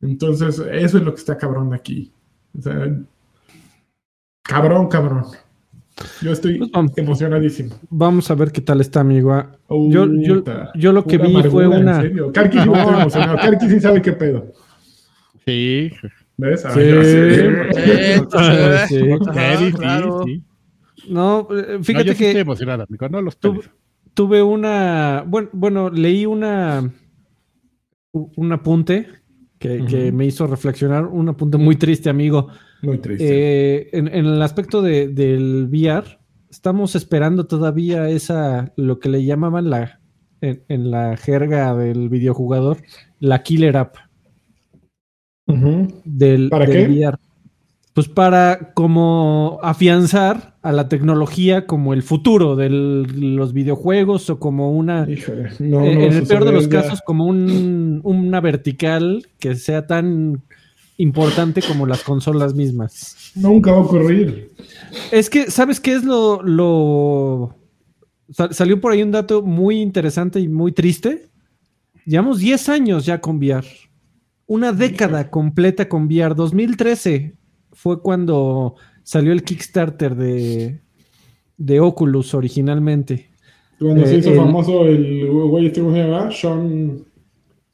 Entonces, 0.00 0.58
eso 0.58 0.98
es 0.98 1.04
lo 1.04 1.12
que 1.14 1.20
está 1.20 1.36
cabrón 1.38 1.72
aquí. 1.72 2.12
O 2.58 2.62
sea, 2.62 2.96
cabrón, 4.48 4.88
cabrón. 4.88 5.24
Yo 6.20 6.32
estoy 6.32 6.58
Pues 6.58 6.70
vamos. 6.72 6.92
emocionadísimo. 6.96 7.74
Vamos 7.88 8.30
a 8.30 8.34
ver 8.34 8.52
qué 8.52 8.60
tal 8.60 8.80
está, 8.80 9.00
amigo. 9.00 9.32
Ah, 9.32 9.56
Yo, 9.68 10.06
yo, 10.20 10.42
yo 10.74 10.92
lo 10.92 11.04
que 11.04 11.16
vi 11.18 11.42
fue 11.44 11.66
una. 11.66 11.96
En 11.96 12.02
serio. 12.02 12.32
Karki 12.32 12.58
sí 12.58 12.68
estar 12.68 13.00
emocionado. 13.00 13.38
Karki 13.38 13.68
sí 13.68 13.80
sabe 13.80 14.02
qué 14.02 14.12
pedo. 14.12 14.52
Sí, 15.46 15.90
¿Ves? 16.38 16.62
Sí. 16.74 16.80
Sí. 18.88 19.10
ajá, 19.30 19.70
claro. 19.76 20.24
No, 21.08 21.48
eh, 21.50 21.66
No, 21.68 21.78
yo 21.78 21.82
fíjate 21.84 22.10
estoy 22.10 22.32
que 22.32 22.40
emocionado, 22.40 22.84
amigo. 22.88 23.08
No 23.08 23.22
los 23.22 23.36
peles. 23.36 23.70
tuve 24.12 24.42
una. 24.42 25.24
Bueno, 25.26 25.48
bueno, 25.52 25.88
leí 25.90 26.26
una. 26.26 26.90
Un 28.12 28.52
apunte 28.52 29.08
que, 29.58 30.10
me 30.12 30.26
hizo 30.26 30.46
reflexionar. 30.46 31.06
Un 31.06 31.28
apunte 31.28 31.56
muy 31.58 31.76
triste, 31.76 32.10
amigo. 32.10 32.48
Muy 32.82 32.98
triste. 32.98 33.24
Eh, 33.28 33.88
en, 33.92 34.08
en 34.08 34.26
el 34.26 34.42
aspecto 34.42 34.82
de- 34.82 35.08
del 35.08 35.68
VR, 35.70 36.18
estamos 36.50 36.94
esperando 36.94 37.46
todavía 37.46 38.08
esa, 38.08 38.72
lo 38.76 38.98
que 39.00 39.08
le 39.08 39.24
llamaban 39.24 39.70
la, 39.70 40.00
en, 40.40 40.62
en 40.68 40.90
la 40.90 41.16
jerga 41.16 41.74
del 41.74 42.08
videojugador, 42.08 42.78
la 43.20 43.42
killer 43.42 43.76
app 43.76 43.96
Ujú. 45.46 45.88
del, 46.04 46.48
¿Para 46.50 46.66
del 46.66 46.86
qué? 46.86 46.92
VR. 46.92 47.16
Pues 47.94 48.08
para 48.08 48.74
como 48.74 49.58
afianzar 49.62 50.56
a 50.60 50.70
la 50.72 50.86
tecnología 50.88 51.66
como 51.66 51.94
el 51.94 52.02
futuro 52.02 52.54
de 52.54 52.68
los 52.68 53.54
videojuegos 53.54 54.28
o 54.28 54.38
como 54.38 54.72
una, 54.72 55.06
Híjole, 55.08 55.48
no, 55.60 55.82
eh, 55.82 55.94
no 55.94 56.00
en 56.02 56.12
el 56.12 56.26
peor 56.26 56.44
de 56.44 56.52
los 56.52 56.68
ya. 56.68 56.82
casos, 56.82 57.00
como 57.00 57.24
un, 57.24 58.00
una 58.04 58.40
vertical 58.42 59.26
que 59.38 59.54
sea 59.54 59.86
tan 59.86 60.42
importante 60.98 61.60
como 61.62 61.86
las 61.86 62.02
consolas 62.02 62.54
mismas. 62.54 63.32
Nunca 63.34 63.72
va 63.72 63.78
a 63.78 63.80
ocurrir. 63.82 64.50
Es 65.12 65.28
que, 65.30 65.50
¿sabes 65.50 65.80
qué 65.80 65.94
es 65.94 66.04
lo... 66.04 66.42
lo... 66.42 67.54
Sa- 68.30 68.52
salió 68.52 68.80
por 68.80 68.92
ahí 68.92 69.02
un 69.02 69.12
dato 69.12 69.42
muy 69.42 69.80
interesante 69.80 70.40
y 70.40 70.48
muy 70.48 70.72
triste. 70.72 71.28
Llevamos 72.04 72.38
10 72.40 72.68
años 72.70 73.04
ya 73.06 73.20
con 73.20 73.36
VR. 73.36 73.66
Una 74.46 74.72
década 74.72 75.30
completa 75.30 75.88
con 75.88 76.06
VR. 76.06 76.34
2013 76.34 77.34
fue 77.72 78.00
cuando 78.00 78.74
salió 79.02 79.32
el 79.32 79.42
Kickstarter 79.44 80.14
de, 80.16 80.80
de 81.56 81.80
Oculus 81.80 82.32
originalmente. 82.34 83.28
Cuando 83.78 84.02
Eh, 84.04 84.06
se 84.06 84.16
hizo 84.16 84.30
el- 84.30 84.36
famoso 84.36 84.86
el 84.86 85.30
güey 85.30 85.66
este, 85.66 85.80
¿cómo 85.80 85.92
se 85.94 85.98
llama? 86.02 86.30
Sean 86.32 87.04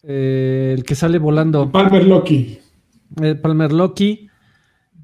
Eh, 0.02 0.74
el 0.76 0.82
que 0.84 0.94
sale 0.96 1.18
volando. 1.18 1.70
Palmer 1.70 2.04
Lucky. 2.04 2.58
El 3.20 3.40
Palmer 3.40 3.72
Lucky. 3.72 4.28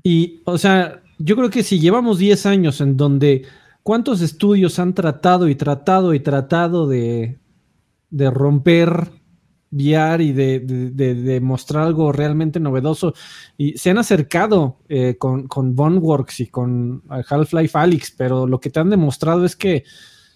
Y, 0.03 0.41
o 0.45 0.59
sea, 0.59 1.03
yo 1.19 1.37
creo 1.37 1.51
que 1.51 1.63
si 1.63 1.81
llevamos 1.81 2.19
10 2.19 2.47
años 2.47 2.81
en 2.81 2.97
donde 2.97 3.45
cuántos 3.83 4.21
estudios 4.21 4.79
han 4.79 4.95
tratado 4.95 5.49
y 5.49 5.55
tratado 5.55 6.15
y 6.15 6.21
tratado 6.21 6.87
de, 6.87 7.39
de 8.11 8.31
romper 8.31 9.11
VR 9.71 10.25
y 10.25 10.33
de, 10.33 10.61
de- 10.61 11.41
mostrar 11.41 11.85
algo 11.85 12.11
realmente 12.11 12.59
novedoso, 12.59 13.13
y 13.59 13.77
se 13.77 13.91
han 13.91 13.99
acercado 13.99 14.79
eh, 14.89 15.17
con, 15.19 15.47
con 15.47 15.75
Boneworks 15.77 16.41
y 16.41 16.47
con 16.47 17.03
eh, 17.11 17.23
Half-Life 17.29 17.77
Alyx, 17.77 18.13
pero 18.13 18.47
lo 18.47 18.61
que 18.61 18.71
te 18.71 18.81
han 18.81 18.89
demostrado 18.89 19.45
es 19.45 19.57
que 19.57 19.85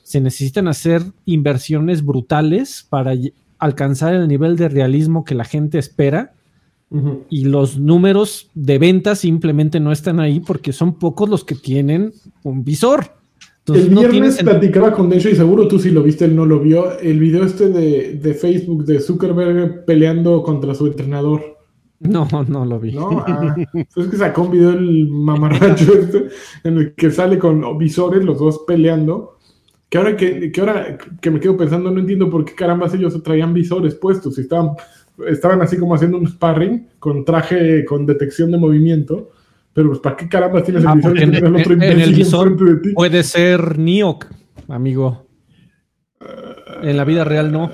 se 0.02 0.20
necesitan 0.20 0.68
hacer 0.68 1.02
inversiones 1.24 2.04
brutales 2.04 2.86
para 2.88 3.12
alcanzar 3.58 4.12
el 4.14 4.28
nivel 4.28 4.56
de 4.56 4.68
realismo 4.68 5.24
que 5.24 5.34
la 5.34 5.44
gente 5.44 5.78
espera 5.78 6.34
Y 7.30 7.44
los 7.44 7.78
números 7.78 8.50
de 8.54 8.78
ventas 8.78 9.20
simplemente 9.20 9.80
no 9.80 9.92
están 9.92 10.20
ahí 10.20 10.40
porque 10.40 10.72
son 10.72 10.98
pocos 10.98 11.28
los 11.28 11.44
que 11.44 11.54
tienen 11.54 12.12
un 12.42 12.64
visor. 12.64 13.12
Entonces 13.60 13.86
el 13.86 13.94
viernes 13.94 14.42
platicaba 14.42 14.92
con 14.92 15.08
Dencho 15.08 15.28
y 15.28 15.36
seguro 15.36 15.68
tú 15.68 15.78
sí 15.78 15.90
lo 15.90 16.02
viste, 16.02 16.24
él 16.24 16.34
no 16.34 16.44
lo 16.44 16.58
vio. 16.58 16.98
El 16.98 17.20
video 17.20 17.44
este 17.44 17.68
de, 17.68 18.14
de 18.14 18.34
Facebook 18.34 18.84
de 18.84 19.00
Zuckerberg 19.00 19.84
peleando 19.84 20.42
contra 20.42 20.74
su 20.74 20.86
entrenador. 20.86 21.52
No, 22.00 22.26
no 22.48 22.64
lo 22.64 22.80
vi. 22.80 22.92
¿No? 22.92 23.24
Ah, 23.26 23.54
pues 23.72 24.06
es 24.06 24.10
que 24.10 24.16
sacó 24.16 24.42
un 24.42 24.50
video 24.50 24.70
el 24.70 25.08
mamarracho 25.08 25.92
este 25.98 26.28
en 26.64 26.78
el 26.78 26.94
que 26.94 27.10
sale 27.10 27.38
con 27.38 27.78
visores, 27.78 28.24
los 28.24 28.38
dos 28.38 28.64
peleando. 28.66 29.38
Que 29.88 29.98
ahora 29.98 30.16
que, 30.16 30.50
que 30.50 30.60
ahora 30.60 30.98
que 31.20 31.30
me 31.30 31.38
quedo 31.38 31.56
pensando, 31.56 31.90
no 31.90 32.00
entiendo 32.00 32.30
por 32.30 32.44
qué 32.44 32.54
carambas 32.54 32.94
ellos 32.94 33.22
traían 33.22 33.54
visores 33.54 33.94
puestos. 33.94 34.38
Y 34.38 34.40
estaban, 34.40 34.70
estaban 35.28 35.60
así 35.62 35.76
como 35.76 35.94
haciendo 35.94 36.18
un 36.18 36.26
sparring 36.26 36.88
con 36.98 37.24
traje 37.24 37.84
con 37.84 38.06
detección 38.06 38.50
de 38.50 38.58
movimiento. 38.58 39.30
Pero 39.74 39.88
pues, 39.88 40.00
¿para 40.00 40.16
qué 40.16 40.28
carambas 40.28 40.64
tienes 40.64 40.82
el 40.82 40.88
Ah, 40.88 40.94
visor 40.94 41.16
y 41.16 41.20
porque 41.20 41.38
en- 41.38 41.46
al 41.46 41.56
otro 41.56 41.72
en- 41.74 41.82
el 41.82 42.14
visor 42.14 42.56
de 42.56 42.76
ti? 42.80 42.92
Puede 42.94 43.22
ser 43.22 43.78
Nioh, 43.78 44.18
amigo. 44.68 45.26
En 46.82 46.96
la 46.96 47.04
vida 47.04 47.24
real 47.24 47.50
no. 47.52 47.70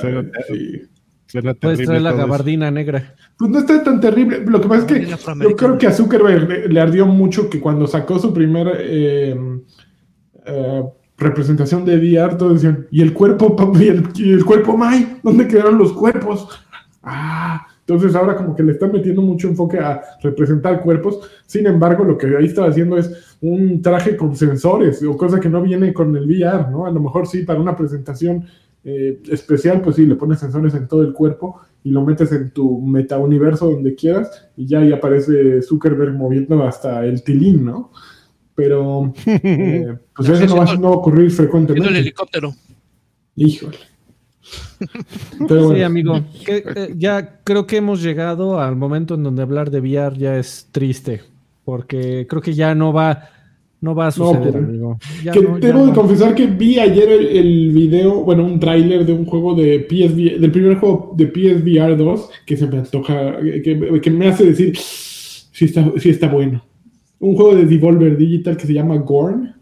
Suena, 0.00 0.30
Sí. 0.48 0.82
suena 1.26 1.54
Puedes 1.54 1.78
terrible 1.78 1.86
traer 1.86 2.02
la 2.02 2.10
eso. 2.10 2.18
gabardina 2.18 2.70
negra. 2.70 3.14
Pues 3.36 3.50
no 3.50 3.58
está 3.58 3.82
tan 3.82 4.00
terrible. 4.00 4.44
Lo 4.46 4.60
que 4.60 4.68
pasa 4.68 4.86
es 4.86 4.92
El 4.92 5.06
que 5.06 5.40
yo 5.42 5.56
creo 5.56 5.78
que 5.78 5.86
a 5.86 5.92
Zuckerberg 5.92 6.48
le, 6.48 6.68
le 6.68 6.80
ardió 6.80 7.06
mucho 7.06 7.48
que 7.50 7.60
cuando 7.60 7.86
sacó 7.86 8.18
su 8.18 8.32
primer 8.32 8.68
eh, 8.78 9.36
eh, 10.46 10.82
representación 11.18 11.84
de 11.84 11.96
VR, 11.96 12.36
todos 12.36 12.54
decían, 12.62 12.86
¿y 12.90 13.02
el 13.02 13.12
cuerpo, 13.12 13.56
el, 13.80 14.04
y 14.14 14.32
el 14.32 14.44
cuerpo, 14.44 14.76
May? 14.76 15.18
¿Dónde 15.22 15.46
quedaron 15.48 15.76
los 15.78 15.92
cuerpos? 15.92 16.48
Ah, 17.02 17.66
entonces 17.80 18.14
ahora 18.14 18.36
como 18.36 18.54
que 18.54 18.62
le 18.62 18.72
están 18.72 18.92
metiendo 18.92 19.22
mucho 19.22 19.48
enfoque 19.48 19.78
a 19.78 20.02
representar 20.22 20.82
cuerpos. 20.82 21.18
Sin 21.46 21.66
embargo, 21.66 22.04
lo 22.04 22.18
que 22.18 22.36
ahí 22.36 22.44
estaba 22.46 22.68
haciendo 22.68 22.98
es 22.98 23.36
un 23.40 23.80
traje 23.80 24.16
con 24.16 24.36
sensores 24.36 25.02
o 25.02 25.16
cosa 25.16 25.40
que 25.40 25.48
no 25.48 25.62
viene 25.62 25.92
con 25.94 26.14
el 26.16 26.26
VR, 26.26 26.70
¿no? 26.70 26.84
A 26.86 26.90
lo 26.90 27.00
mejor 27.00 27.26
sí, 27.26 27.42
para 27.42 27.58
una 27.60 27.74
presentación 27.74 28.44
eh, 28.84 29.20
especial, 29.30 29.80
pues 29.80 29.96
sí, 29.96 30.04
le 30.06 30.14
pones 30.16 30.40
sensores 30.40 30.74
en 30.74 30.88
todo 30.88 31.02
el 31.02 31.12
cuerpo 31.14 31.60
y 31.82 31.90
lo 31.90 32.04
metes 32.04 32.32
en 32.32 32.50
tu 32.50 32.80
metauniverso 32.82 33.70
donde 33.70 33.94
quieras 33.94 34.48
y 34.56 34.66
ya 34.66 34.80
ahí 34.80 34.92
aparece 34.92 35.62
Zuckerberg 35.62 36.12
moviendo 36.14 36.62
hasta 36.64 37.04
el 37.06 37.22
tilín, 37.22 37.64
¿no? 37.64 37.92
Pero 38.54 39.12
eh, 39.26 39.96
pues 40.14 40.28
eso 40.28 40.46
no 40.54 40.56
va, 40.64 40.70
a- 40.70 40.76
no 40.76 40.82
va 40.82 40.88
a 40.88 40.98
ocurrir 40.98 41.18
Viendo 41.28 41.32
el 41.32 41.36
frecuentemente. 41.48 41.98
helicóptero. 41.98 42.52
Híjole. 43.36 43.76
Pero 45.48 45.74
Sí, 45.74 45.82
amigo. 45.82 46.20
Que, 46.44 46.64
eh, 46.74 46.94
ya 46.96 47.40
creo 47.44 47.66
que 47.66 47.76
hemos 47.76 48.02
llegado 48.02 48.60
al 48.60 48.76
momento 48.76 49.14
en 49.14 49.22
donde 49.22 49.42
hablar 49.42 49.70
de 49.70 49.80
VR 49.80 50.16
ya 50.16 50.36
es 50.36 50.68
triste. 50.72 51.22
Porque 51.64 52.26
creo 52.28 52.42
que 52.42 52.54
ya 52.54 52.74
no 52.74 52.92
va, 52.92 53.28
no 53.80 53.94
va 53.94 54.08
a 54.08 54.10
suceder, 54.10 54.52
pues, 54.52 54.64
amigo. 54.64 54.98
Ya 55.22 55.32
que 55.32 55.42
no, 55.42 55.58
ya 55.58 55.68
debo 55.68 55.80
de 55.80 55.86
no. 55.88 55.94
confesar 55.94 56.34
que 56.34 56.46
vi 56.46 56.78
ayer 56.78 57.08
el, 57.08 57.26
el 57.26 57.70
video, 57.72 58.24
bueno, 58.24 58.44
un 58.44 58.58
tráiler 58.58 59.06
de 59.06 59.12
un 59.12 59.26
juego 59.26 59.54
de 59.54 59.86
PSV, 59.88 60.40
del 60.40 60.50
primer 60.50 60.76
juego 60.76 61.14
de 61.16 61.26
PSVR 61.26 61.96
2, 61.96 62.30
que 62.46 62.56
se 62.56 62.66
me 62.66 62.78
antoja, 62.78 63.38
que, 63.62 64.00
que 64.02 64.10
me 64.10 64.28
hace 64.28 64.46
decir 64.46 64.76
si 65.60 65.66
está, 65.66 65.92
sí 65.98 66.08
está 66.08 66.28
bueno. 66.28 66.64
Un 67.18 67.36
juego 67.36 67.54
de 67.54 67.66
Devolver 67.66 68.16
Digital 68.16 68.56
que 68.56 68.66
se 68.66 68.72
llama 68.72 68.96
Gorn, 68.96 69.54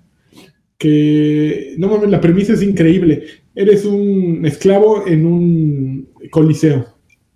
que, 0.78 1.74
no 1.76 1.88
mames, 1.88 2.08
la 2.08 2.20
premisa 2.20 2.52
es 2.52 2.62
increíble. 2.62 3.24
Eres 3.60 3.84
un 3.84 4.46
esclavo 4.46 5.06
en 5.06 5.26
un 5.26 6.08
coliseo. 6.30 6.86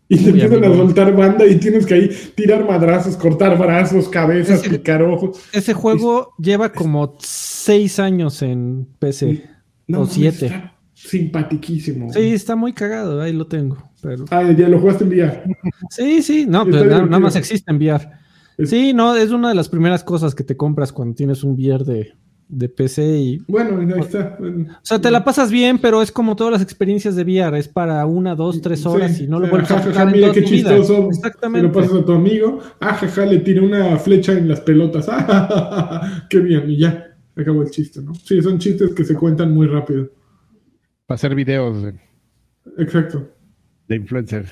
Y 0.08 0.16
te 0.18 0.30
Uy, 0.30 0.40
empiezan 0.42 0.64
a 0.70 0.76
soltar 0.76 1.16
banda 1.16 1.46
y 1.46 1.56
tienes 1.56 1.84
que 1.86 1.94
ahí 1.94 2.10
tirar 2.34 2.66
madrazos, 2.66 3.16
cortar 3.16 3.58
brazos, 3.58 4.08
cabezas, 4.08 4.60
Ese- 4.60 4.70
picar 4.70 5.02
ojos. 5.02 5.40
Ese 5.52 5.72
juego 5.74 6.28
lleva 6.38 6.70
como 6.70 7.16
seis 7.20 7.98
años 7.98 8.40
en 8.42 8.86
PC. 8.98 9.42
No 9.88 10.02
O 10.02 10.06
siete. 10.06 10.46
está 10.46 10.74
Simpatiquísimo. 10.94 12.12
Sí, 12.12 12.20
está 12.32 12.54
muy 12.56 12.72
cagado, 12.72 13.20
ahí 13.20 13.32
lo 13.32 13.46
tengo. 13.46 13.76
Pero... 14.02 14.24
Ah, 14.30 14.50
ya 14.52 14.68
lo 14.68 14.78
jugaste 14.80 15.04
en 15.04 15.10
VR. 15.10 15.42
Sí, 15.90 16.22
sí, 16.22 16.46
no, 16.48 16.64
pero 16.64 17.06
nada 17.06 17.18
más 17.18 17.34
existe 17.36 17.70
en 17.70 17.78
VR. 17.78 18.08
Es- 18.58 18.70
Sí, 18.70 18.92
no, 18.92 19.16
es 19.16 19.30
una 19.30 19.48
de 19.48 19.54
las 19.54 19.68
primeras 19.68 20.04
cosas 20.04 20.34
que 20.34 20.44
te 20.44 20.56
compras 20.56 20.92
cuando 20.92 21.14
tienes 21.14 21.42
un 21.42 21.54
VR 21.54 21.84
de, 21.84 22.12
de 22.52 22.68
PC 22.68 23.02
y... 23.18 23.38
Bueno, 23.48 23.78
ahí 23.80 24.00
está. 24.00 24.36
O 24.38 24.84
sea, 24.84 25.00
te 25.00 25.10
la 25.10 25.24
pasas 25.24 25.50
bien, 25.50 25.78
pero 25.78 26.02
es 26.02 26.12
como 26.12 26.36
todas 26.36 26.52
las 26.52 26.60
experiencias 26.62 27.16
de 27.16 27.22
VR, 27.24 27.58
es 27.58 27.66
para 27.66 28.04
una, 28.04 28.34
dos, 28.34 28.60
tres 28.60 28.84
horas 28.84 29.16
Sí, 29.16 29.24
y 29.24 29.26
no 29.26 29.40
lo 29.40 29.48
vuelves 29.48 29.70
a 29.70 29.80
jugar 29.80 30.12
mira 30.12 30.30
qué 30.32 30.40
vida. 30.40 30.50
chistoso. 30.76 30.94
Se 30.96 31.00
lo 31.02 31.08
Exactamente. 31.08 31.68
pasas 31.70 31.94
a 31.94 32.04
tu 32.04 32.12
amigo. 32.12 32.58
Ah, 32.78 32.92
jaja, 32.94 33.24
le 33.24 33.38
tiré 33.38 33.60
una 33.60 33.96
flecha 33.98 34.32
en 34.32 34.48
las 34.48 34.60
pelotas. 34.60 35.08
Ah, 35.08 36.26
qué 36.28 36.40
bien. 36.40 36.68
Y 36.70 36.76
ya, 36.78 37.16
acabó 37.34 37.62
el 37.62 37.70
chiste, 37.70 38.02
¿no? 38.02 38.14
Sí, 38.14 38.42
son 38.42 38.58
chistes 38.58 38.94
que 38.94 39.04
se 39.04 39.14
cuentan 39.14 39.52
muy 39.52 39.66
rápido. 39.66 40.10
Para 41.06 41.14
hacer 41.16 41.34
videos 41.34 41.82
de, 41.82 41.94
Exacto. 42.78 43.30
de 43.88 43.96
influencers. 43.96 44.50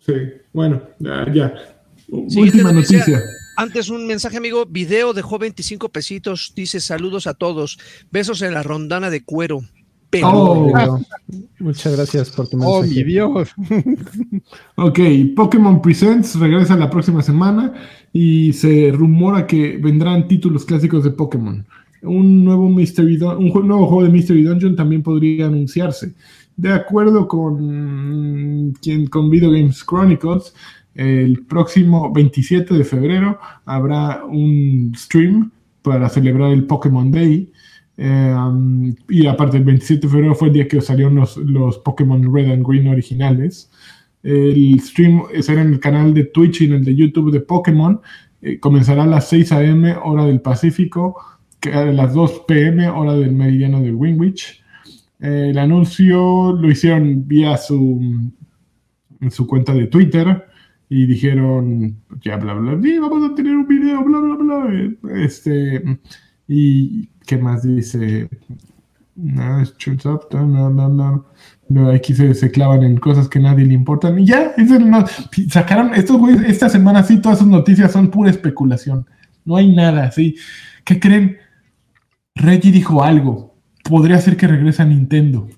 Sí, 0.00 0.14
bueno, 0.54 0.82
ya. 0.98 1.54
Última 2.08 2.72
noticia. 2.72 2.98
noticia. 2.98 3.20
Antes 3.60 3.90
un 3.90 4.06
mensaje, 4.06 4.38
amigo. 4.38 4.64
Video 4.64 5.12
dejó 5.12 5.38
25 5.38 5.90
pesitos. 5.90 6.54
Dice 6.56 6.80
saludos 6.80 7.26
a 7.26 7.34
todos. 7.34 7.78
Besos 8.10 8.40
en 8.40 8.54
la 8.54 8.62
rondana 8.62 9.10
de 9.10 9.22
cuero. 9.22 9.60
Pero 10.08 10.28
Oh. 10.32 10.72
Pero- 10.74 11.00
Muchas 11.58 11.94
gracias 11.94 12.30
por 12.30 12.48
tu 12.48 12.56
¡Oh, 12.62 12.80
mensaje. 12.80 13.04
mi 13.04 13.12
Dios! 13.12 13.50
Ok, 14.76 14.98
Pokémon 15.36 15.82
Presents 15.82 16.36
regresa 16.38 16.74
la 16.74 16.88
próxima 16.88 17.22
semana 17.22 17.74
y 18.14 18.52
se 18.54 18.90
rumora 18.92 19.46
que 19.46 19.76
vendrán 19.76 20.26
títulos 20.26 20.64
clásicos 20.64 21.04
de 21.04 21.10
Pokémon. 21.10 21.66
Un 22.02 22.42
nuevo, 22.46 22.66
Mystery 22.70 23.18
Dun- 23.18 23.36
un 23.54 23.68
nuevo 23.68 23.86
juego 23.88 24.04
de 24.04 24.08
Mystery 24.08 24.42
Dungeon 24.42 24.74
también 24.74 25.02
podría 25.02 25.46
anunciarse. 25.46 26.14
De 26.56 26.72
acuerdo 26.72 27.28
con, 27.28 28.72
quien, 28.82 29.06
con 29.06 29.28
Video 29.30 29.50
Games 29.50 29.84
Chronicles, 29.84 30.54
el 30.94 31.46
próximo 31.46 32.12
27 32.12 32.74
de 32.74 32.84
febrero 32.84 33.38
habrá 33.64 34.24
un 34.24 34.92
stream 34.96 35.50
para 35.82 36.08
celebrar 36.08 36.52
el 36.52 36.66
Pokémon 36.66 37.10
Day. 37.10 37.52
Eh, 37.96 38.34
um, 38.36 38.94
y 39.08 39.26
aparte, 39.26 39.56
el 39.58 39.64
27 39.64 40.06
de 40.06 40.12
febrero 40.12 40.34
fue 40.34 40.48
el 40.48 40.54
día 40.54 40.68
que 40.68 40.80
salieron 40.80 41.14
los, 41.14 41.36
los 41.36 41.78
Pokémon 41.78 42.34
Red 42.34 42.50
and 42.50 42.66
Green 42.66 42.88
originales. 42.88 43.70
El 44.22 44.78
stream 44.80 45.22
será 45.40 45.62
en 45.62 45.72
el 45.72 45.80
canal 45.80 46.12
de 46.12 46.24
Twitch 46.24 46.62
y 46.62 46.64
en 46.66 46.72
el 46.74 46.84
de 46.84 46.94
YouTube 46.94 47.32
de 47.32 47.40
Pokémon. 47.40 48.00
Eh, 48.42 48.58
comenzará 48.58 49.04
a 49.04 49.06
las 49.06 49.28
6 49.28 49.52
a.m. 49.52 49.94
hora 50.02 50.24
del 50.26 50.40
Pacífico, 50.40 51.16
que 51.60 51.72
a 51.72 51.84
las 51.86 52.14
2 52.14 52.44
p.m. 52.48 52.88
hora 52.88 53.14
del 53.14 53.32
meridiano 53.32 53.80
de 53.80 53.92
Greenwich. 53.92 54.62
Eh, 55.20 55.48
el 55.50 55.58
anuncio 55.58 56.52
lo 56.52 56.70
hicieron 56.70 57.26
vía 57.28 57.56
su, 57.56 58.30
en 59.20 59.30
su 59.30 59.46
cuenta 59.46 59.72
de 59.74 59.86
Twitter 59.86 60.49
y 60.90 61.06
dijeron, 61.06 61.96
ya 62.20 62.36
bla 62.36 62.52
bla, 62.54 62.78
sí, 62.82 62.98
vamos 62.98 63.30
a 63.30 63.34
tener 63.34 63.56
un 63.56 63.66
video, 63.66 64.04
bla 64.04 64.18
bla 64.18 64.36
bla. 64.36 65.24
Este, 65.24 65.82
y 66.48 67.06
qué 67.26 67.38
más 67.38 67.62
dice, 67.62 68.28
no. 70.88 71.24
No, 71.68 71.90
aquí 71.90 72.14
se, 72.14 72.34
se 72.34 72.50
clavan 72.50 72.82
en 72.82 72.96
cosas 72.96 73.28
que 73.28 73.38
nadie 73.38 73.64
le 73.64 73.74
importan. 73.74 74.18
Y 74.18 74.26
ya, 74.26 74.52
no- 74.80 75.04
sacaron, 75.48 75.94
estos 75.94 76.18
güeyes, 76.18 76.42
esta 76.42 76.68
semana 76.68 77.04
sí, 77.04 77.20
todas 77.20 77.38
sus 77.38 77.46
noticias 77.48 77.92
son 77.92 78.10
pura 78.10 78.30
especulación. 78.30 79.06
No 79.44 79.56
hay 79.56 79.72
nada, 79.74 80.10
sí. 80.10 80.34
¿Qué 80.84 80.98
creen? 80.98 81.36
Reggie 82.34 82.72
dijo 82.72 83.04
algo. 83.04 83.54
Podría 83.88 84.18
ser 84.18 84.36
que 84.36 84.48
regrese 84.48 84.82
a 84.82 84.86
Nintendo. 84.86 85.48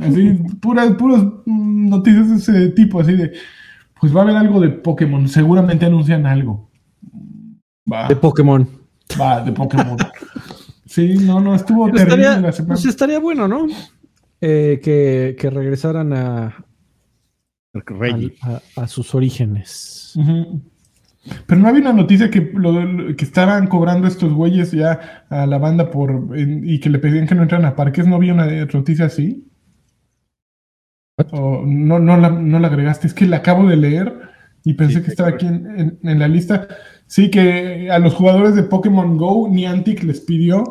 Así, 0.00 0.30
puras, 0.60 0.92
puras 0.92 1.22
mm, 1.46 1.88
noticias 1.88 2.28
de 2.28 2.36
ese 2.36 2.68
tipo, 2.70 3.00
así 3.00 3.14
de, 3.16 3.32
pues 4.00 4.14
va 4.14 4.20
a 4.20 4.22
haber 4.24 4.36
algo 4.36 4.60
de 4.60 4.68
Pokémon, 4.70 5.28
seguramente 5.28 5.86
anuncian 5.86 6.26
algo. 6.26 6.70
Va, 7.90 8.08
De 8.08 8.16
Pokémon. 8.16 8.68
va, 9.20 9.40
de 9.42 9.52
Pokémon. 9.52 9.96
Sí, 10.90 11.18
no, 11.18 11.38
no, 11.38 11.54
estuvo 11.54 11.82
Pues 11.90 12.02
terrible 12.02 12.22
estaría, 12.24 12.40
la 12.40 12.50
semana. 12.52 12.74
pues 12.74 12.86
estaría 12.86 13.18
bueno, 13.20 13.46
¿no? 13.46 13.66
Eh, 14.40 14.80
que, 14.82 15.36
que 15.38 15.50
regresaran 15.50 16.14
a, 16.14 16.46
a, 17.74 17.82
a- 18.42 18.62
a 18.82 18.88
sus 18.88 19.14
orígenes. 19.14 20.14
Pero 21.46 21.60
no 21.60 21.68
había 21.68 21.82
una 21.82 21.92
noticia 21.92 22.30
que, 22.30 22.50
lo- 22.54 22.72
lo- 22.72 23.14
que 23.16 23.24
estaban 23.24 23.66
cobrando 23.66 24.08
estos 24.08 24.32
güeyes 24.32 24.72
ya 24.72 25.26
a 25.28 25.44
la 25.46 25.58
banda 25.58 25.90
por 25.90 26.30
en- 26.38 26.66
y 26.66 26.80
que 26.80 26.88
le 26.88 26.98
pedían 26.98 27.26
que 27.26 27.34
no 27.34 27.42
entraran 27.42 27.66
a 27.66 27.76
parques. 27.76 28.06
¿No 28.06 28.16
había 28.16 28.32
una 28.32 28.46
noticia 28.64 29.04
así? 29.04 29.46
O 31.32 31.64
no, 31.66 31.98
no, 31.98 32.16
la, 32.16 32.30
no 32.30 32.58
la 32.58 32.68
agregaste. 32.68 33.06
Es 33.06 33.14
que 33.14 33.26
la 33.26 33.38
acabo 33.38 33.68
de 33.68 33.76
leer 33.76 34.12
y 34.64 34.74
pensé 34.74 34.98
Sí, 34.98 35.02
que 35.04 35.10
estaba 35.10 35.30
aquí 35.30 35.46
en, 35.46 35.66
en- 35.80 35.98
en 36.02 36.18
la 36.18 36.28
lista. 36.28 36.68
Sí, 37.06 37.30
que 37.30 37.90
a 37.90 37.98
los 37.98 38.14
jugadores 38.14 38.54
de 38.54 38.62
Pokémon 38.64 39.16
Go, 39.16 39.48
Niantic 39.48 40.02
les 40.04 40.20
pidió 40.20 40.62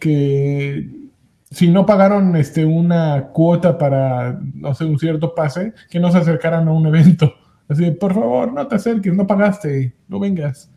que 0.00 0.90
si 1.50 1.68
no 1.68 1.86
pagaron 1.86 2.36
este, 2.36 2.64
una 2.66 3.28
cuota 3.32 3.78
para, 3.78 4.38
no 4.54 4.74
sé, 4.74 4.84
un 4.84 4.98
cierto 4.98 5.34
pase, 5.34 5.72
que 5.90 5.98
no 5.98 6.12
se 6.12 6.18
acercaran 6.18 6.68
a 6.68 6.72
un 6.72 6.86
evento. 6.86 7.32
Así 7.68 7.84
de, 7.84 7.92
por 7.92 8.14
favor, 8.14 8.52
no 8.52 8.66
te 8.66 8.76
acerques, 8.76 9.14
no 9.14 9.26
pagaste, 9.26 9.94
no 10.08 10.18
vengas. 10.20 10.70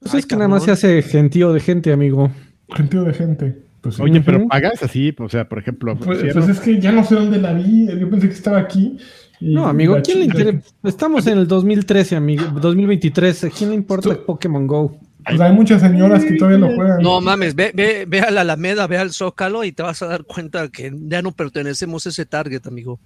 Pues 0.00 0.14
Ay, 0.14 0.20
es 0.20 0.26
que 0.26 0.36
nada 0.36 0.48
más 0.48 0.64
se 0.64 0.70
hace 0.72 1.02
gentío 1.02 1.52
de 1.52 1.60
gente, 1.60 1.92
amigo. 1.92 2.30
Gentío 2.74 3.04
de 3.04 3.14
gente. 3.14 3.62
Pues. 3.82 3.98
Oye, 4.00 4.20
pero 4.20 4.46
pagas 4.46 4.82
así, 4.82 5.14
o 5.18 5.28
sea, 5.28 5.48
por 5.48 5.58
ejemplo, 5.58 5.96
Pues, 5.98 6.20
pues 6.32 6.48
es 6.48 6.60
que 6.60 6.80
ya 6.80 6.92
no 6.92 7.04
sé 7.04 7.16
dónde 7.16 7.38
la 7.38 7.52
vi. 7.52 7.86
Yo 7.98 8.08
pensé 8.08 8.28
que 8.28 8.34
estaba 8.34 8.58
aquí. 8.58 8.96
No, 9.40 9.66
amigo, 9.66 9.96
¿quién 10.04 10.20
le 10.20 10.24
interesa? 10.26 10.60
Estamos 10.84 11.26
en 11.26 11.38
el 11.38 11.48
2013, 11.48 12.14
amigo. 12.14 12.44
2023. 12.60 13.44
¿A 13.44 13.50
quién 13.50 13.70
le 13.70 13.76
importa 13.76 14.14
Tú- 14.14 14.24
Pokémon 14.24 14.66
Go? 14.68 14.96
Pues 15.26 15.40
hay 15.40 15.52
muchas 15.52 15.80
señoras 15.82 16.24
que 16.24 16.34
todavía 16.36 16.58
lo 16.58 16.74
juegan. 16.74 17.00
no 17.02 17.20
mames, 17.20 17.54
ve, 17.54 17.70
ve, 17.74 18.06
ve 18.08 18.20
a 18.20 18.30
la 18.32 18.40
Alameda, 18.42 18.86
ve 18.88 18.98
al 18.98 19.12
Zócalo 19.12 19.62
y 19.64 19.70
te 19.72 19.82
vas 19.82 20.02
a 20.02 20.06
dar 20.06 20.24
cuenta 20.24 20.68
que 20.68 20.92
ya 20.96 21.22
no 21.22 21.30
pertenecemos 21.32 22.06
a 22.06 22.08
ese 22.10 22.24
target, 22.26 22.66
amigo. 22.66 22.98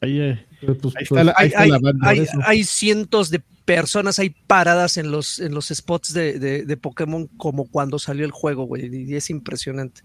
ahí, 0.00 0.20
eh, 0.20 0.44
Pero, 0.60 0.76
pues, 0.78 0.96
ahí 0.96 1.02
está 1.04 1.14
pues, 1.14 1.26
la, 1.26 1.34
ahí 1.36 1.44
Hay, 1.44 1.46
está 1.48 1.62
hay, 1.62 1.70
la 1.70 1.78
banda. 1.78 2.08
hay- 2.08 2.26
hay 2.44 2.64
cientos 2.64 3.30
de 3.30 3.40
personas 3.64 4.18
ahí 4.18 4.34
paradas 4.48 4.96
en 4.96 5.12
los, 5.12 5.38
en 5.38 5.54
los 5.54 5.68
spots 5.68 6.12
de, 6.12 6.40
de- 6.40 6.64
de 6.64 6.76
Pokémon 6.76 7.28
como 7.36 7.66
cuando 7.68 8.00
salió 8.00 8.24
el 8.24 8.32
juego, 8.32 8.64
güey, 8.64 8.90
y 9.10 9.14
es 9.14 9.30
impresionante. 9.30 10.02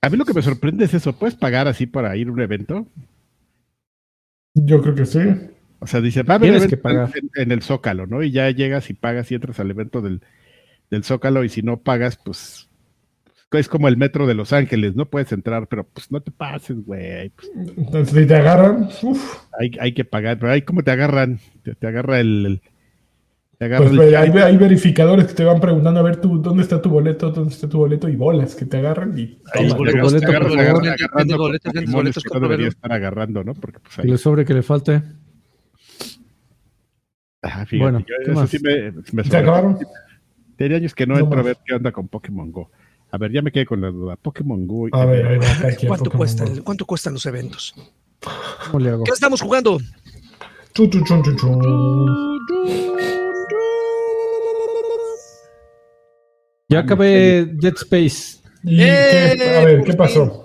A 0.00 0.10
mí 0.10 0.16
lo 0.16 0.24
que 0.24 0.34
me 0.34 0.42
sorprende 0.42 0.84
es 0.84 0.94
eso. 0.94 1.18
¿Puedes 1.18 1.34
pagar 1.34 1.68
así 1.68 1.86
para 1.86 2.16
ir 2.16 2.28
a 2.28 2.32
un 2.32 2.40
evento? 2.40 2.86
Yo 4.54 4.80
creo 4.80 4.94
que 4.94 5.06
sí. 5.06 5.20
O 5.80 5.86
sea, 5.86 6.00
dice, 6.00 6.22
va 6.22 6.34
a 6.34 6.36
haber 6.36 6.50
Tienes 6.50 6.68
que 6.68 6.76
pagar. 6.76 7.10
En, 7.14 7.30
en 7.34 7.52
el 7.52 7.62
Zócalo, 7.62 8.06
¿no? 8.06 8.22
Y 8.22 8.30
ya 8.30 8.50
llegas 8.50 8.88
y 8.90 8.94
pagas 8.94 9.30
y 9.30 9.34
entras 9.34 9.60
al 9.60 9.70
evento 9.70 10.00
del, 10.00 10.22
del 10.90 11.04
Zócalo 11.04 11.44
y 11.44 11.48
si 11.48 11.62
no 11.62 11.78
pagas, 11.78 12.16
pues 12.16 12.68
es 13.52 13.68
como 13.68 13.88
el 13.88 13.96
metro 13.96 14.26
de 14.26 14.34
Los 14.34 14.52
Ángeles, 14.52 14.96
no 14.96 15.06
puedes 15.06 15.32
entrar, 15.32 15.66
pero 15.68 15.84
pues 15.84 16.10
no 16.10 16.20
te 16.20 16.30
pases, 16.30 16.76
güey. 16.84 17.30
Pues, 17.30 17.50
Entonces, 17.76 18.14
si 18.14 18.26
te 18.26 18.34
agarran, 18.34 18.88
uf, 19.02 19.38
hay, 19.58 19.70
hay 19.80 19.92
que 19.92 20.04
pagar, 20.04 20.38
pero 20.38 20.52
ahí 20.52 20.62
cómo 20.62 20.82
te 20.82 20.90
agarran, 20.90 21.40
te, 21.62 21.74
te 21.74 21.86
agarra 21.86 22.20
el, 22.20 22.60
pues, 23.58 23.90
el- 23.92 24.16
hay, 24.16 24.30
hay 24.30 24.56
verificadores 24.58 25.26
que 25.28 25.34
te 25.34 25.44
van 25.44 25.60
preguntando 25.60 26.00
a 26.00 26.02
ver 26.02 26.20
tú, 26.20 26.40
dónde 26.42 26.62
está 26.62 26.80
tu 26.82 26.90
boleto, 26.90 27.30
dónde 27.30 27.54
está 27.54 27.68
tu 27.68 27.78
boleto 27.78 28.08
y 28.08 28.16
bolas 28.16 28.54
que 28.54 28.66
te 28.66 28.76
agarran 28.78 29.18
y 29.18 29.22
ahí 29.22 29.38
toma. 29.44 29.54
te 29.54 29.62
agarras- 29.62 29.76
boleto, 30.02 30.18
te 30.20 30.26
agarras- 30.26 30.48
por 30.48 30.56
te 30.56 30.60
agarras 30.60 30.82
favor. 30.82 30.88
agarrando 30.88 31.38
boletos, 31.38 31.72
boletos, 31.92 32.22
que 32.24 32.28
no 32.34 32.40
debería 32.40 32.56
boletos. 32.56 32.74
estar 32.74 32.92
agarrando, 32.92 33.44
¿no? 33.44 33.54
Porque 33.54 33.78
pues 33.80 33.98
ahí, 33.98 34.10
le 34.10 34.18
sobre 34.18 34.44
que 34.44 34.52
le 34.54 34.62
falte. 34.62 35.02
ajá, 37.42 37.64
fíjate, 37.66 37.78
Bueno, 37.78 37.98
yo- 38.00 38.04
¿qué 38.24 38.30
eso 38.32 38.40
más? 38.40 38.50
sí 38.50 38.58
me, 38.62 38.74
me 38.74 38.90
¿Se 38.90 39.12
sorprende. 39.12 39.36
acabaron? 39.38 39.78
Tenía 40.56 40.76
años 40.78 40.94
que 40.94 41.06
no 41.06 41.14
No 41.14 41.20
entro 41.20 41.34
a 41.34 41.36
más. 41.38 41.44
ver 41.46 41.56
qué 41.64 41.74
onda 41.74 41.92
con 41.92 42.08
Pokémon 42.08 42.50
Go. 42.52 42.70
A 43.10 43.18
ver, 43.18 43.30
ya 43.32 43.40
me 43.42 43.52
quedé 43.52 43.64
con 43.66 43.80
la 43.80 43.88
duda. 43.88 44.16
Pokémon 44.16 44.66
Go. 44.66 44.88
A 44.92 45.04
ver, 45.04 45.26
acá, 45.42 45.68
aquí, 45.68 45.86
¿Cuánto, 45.86 46.04
Pokémon 46.04 46.18
cuesta, 46.18 46.44
Go. 46.44 46.52
el- 46.52 46.62
¿Cuánto 46.62 46.84
cuestan 46.86 47.12
los 47.14 47.24
eventos? 47.26 47.74
¿Cómo 48.66 48.80
le 48.80 48.90
hago? 48.90 49.04
¿Qué 49.04 49.12
estamos 49.12 49.40
jugando? 49.40 49.78
Chu, 50.74 50.88
chu. 50.88 51.04
Ya 56.68 56.80
acabé 56.80 57.46
Dead 57.46 57.74
Space. 57.76 58.38
¿Y 58.64 58.80
¡Eh! 58.82 59.34
qué? 59.36 59.50
A 59.58 59.64
ver, 59.64 59.82
¿qué 59.84 59.92
pasó? 59.94 60.44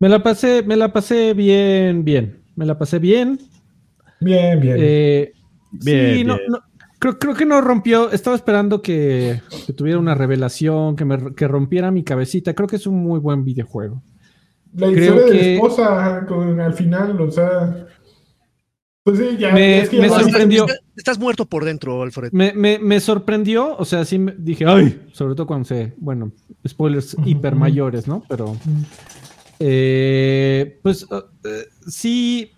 Me 0.00 0.08
la 0.08 0.22
pasé, 0.22 0.62
me 0.64 0.76
la 0.76 0.92
pasé 0.92 1.32
bien, 1.34 2.04
bien. 2.04 2.42
Me 2.56 2.66
la 2.66 2.76
pasé 2.76 2.98
bien. 2.98 3.38
Bien, 4.20 4.60
bien. 4.60 4.76
Eh, 4.80 5.32
Bien, 5.70 6.14
sí, 6.16 6.24
no, 6.24 6.36
bien. 6.36 6.50
no, 6.50 6.58
creo, 6.98 7.18
creo 7.18 7.34
que 7.34 7.46
no 7.46 7.60
rompió. 7.60 8.10
Estaba 8.10 8.34
esperando 8.36 8.82
que, 8.82 9.40
que 9.66 9.72
tuviera 9.72 9.98
una 9.98 10.14
revelación, 10.14 10.96
que, 10.96 11.04
me, 11.04 11.34
que 11.34 11.46
rompiera 11.48 11.90
mi 11.92 12.02
cabecita. 12.02 12.52
Creo 12.54 12.68
que 12.68 12.76
es 12.76 12.86
un 12.86 12.96
muy 13.02 13.20
buen 13.20 13.44
videojuego. 13.44 14.02
la 14.74 14.88
creo 14.88 15.14
historia 15.14 15.24
de 15.26 15.34
la 15.34 15.52
esposa 15.54 16.26
con, 16.26 16.60
al 16.60 16.74
final, 16.74 17.20
o 17.20 17.30
sea. 17.30 17.86
Pues 19.04 19.18
sí, 19.18 19.36
ya. 19.38 19.52
Me- 19.52 19.82
es 19.82 19.88
que 19.88 19.96
me 19.96 20.02
ya- 20.02 20.16
Estás- 20.16 20.22
sorprendió. 20.24 20.66
Estás 20.96 21.18
muerto 21.18 21.46
por 21.46 21.64
dentro, 21.64 22.02
Alfred. 22.02 22.32
Me, 22.32 22.52
me, 22.52 22.78
me 22.78 23.00
sorprendió, 23.00 23.76
o 23.76 23.84
sea, 23.84 24.04
sí 24.04 24.18
me 24.18 24.34
dije, 24.36 24.64
ay, 24.66 25.08
sobre 25.12 25.34
todo 25.34 25.46
cuando 25.46 25.66
se, 25.66 25.94
bueno, 25.96 26.32
spoilers 26.66 27.16
hiper 27.24 27.54
mayores, 27.54 28.06
¿no? 28.06 28.22
Pero, 28.28 28.56
eh, 29.58 30.78
pues, 30.82 31.04
uh, 31.04 31.24
eh, 31.44 31.66
sí, 31.86 32.52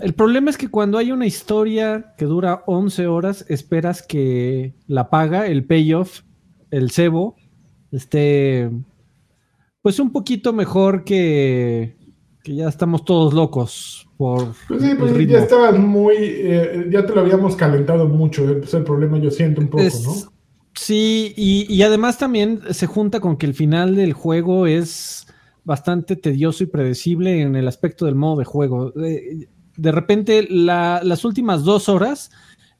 el 0.00 0.14
problema 0.14 0.50
es 0.50 0.56
que 0.56 0.68
cuando 0.68 0.98
hay 0.98 1.12
una 1.12 1.26
historia 1.26 2.14
que 2.16 2.24
dura 2.24 2.62
11 2.66 3.06
horas, 3.06 3.44
esperas 3.48 4.02
que 4.02 4.74
la 4.86 5.10
paga, 5.10 5.46
el 5.46 5.64
payoff, 5.64 6.22
el 6.70 6.90
cebo, 6.90 7.36
esté 7.92 8.70
pues 9.82 9.98
un 10.00 10.12
poquito 10.12 10.54
mejor 10.54 11.04
que, 11.04 11.96
que 12.42 12.54
ya 12.54 12.68
estamos 12.68 13.04
todos 13.04 13.34
locos 13.34 14.03
por 14.16 14.54
Pues 14.68 14.82
sí, 14.82 14.90
el 14.90 14.96
pues 14.98 15.12
ritmo. 15.12 15.32
ya 15.36 15.42
estabas 15.42 15.78
muy. 15.78 16.14
eh, 16.18 16.86
ya 16.90 17.04
te 17.06 17.14
lo 17.14 17.20
habíamos 17.20 17.56
calentado 17.56 18.08
mucho. 18.08 18.48
eh, 18.50 18.60
Es 18.62 18.74
el 18.74 18.84
problema, 18.84 19.18
yo 19.18 19.30
siento 19.30 19.60
un 19.60 19.68
poco, 19.68 19.82
Es- 19.82 20.02
¿no? 20.06 20.12
Sí, 20.76 21.32
y, 21.36 21.72
y 21.72 21.82
además 21.82 22.18
también 22.18 22.60
se 22.72 22.86
junta 22.86 23.20
con 23.20 23.36
que 23.36 23.46
el 23.46 23.54
final 23.54 23.94
del 23.94 24.12
juego 24.12 24.66
es 24.66 25.24
bastante 25.62 26.16
tedioso 26.16 26.64
y 26.64 26.66
predecible 26.66 27.40
en 27.42 27.54
el 27.54 27.68
aspecto 27.68 28.06
del 28.06 28.16
modo 28.16 28.38
de 28.40 28.44
juego. 28.44 28.90
De, 28.90 29.48
de 29.76 29.92
repente, 29.92 30.46
la- 30.50 31.00
las 31.04 31.24
últimas 31.24 31.62
dos 31.62 31.88
horas 31.88 32.30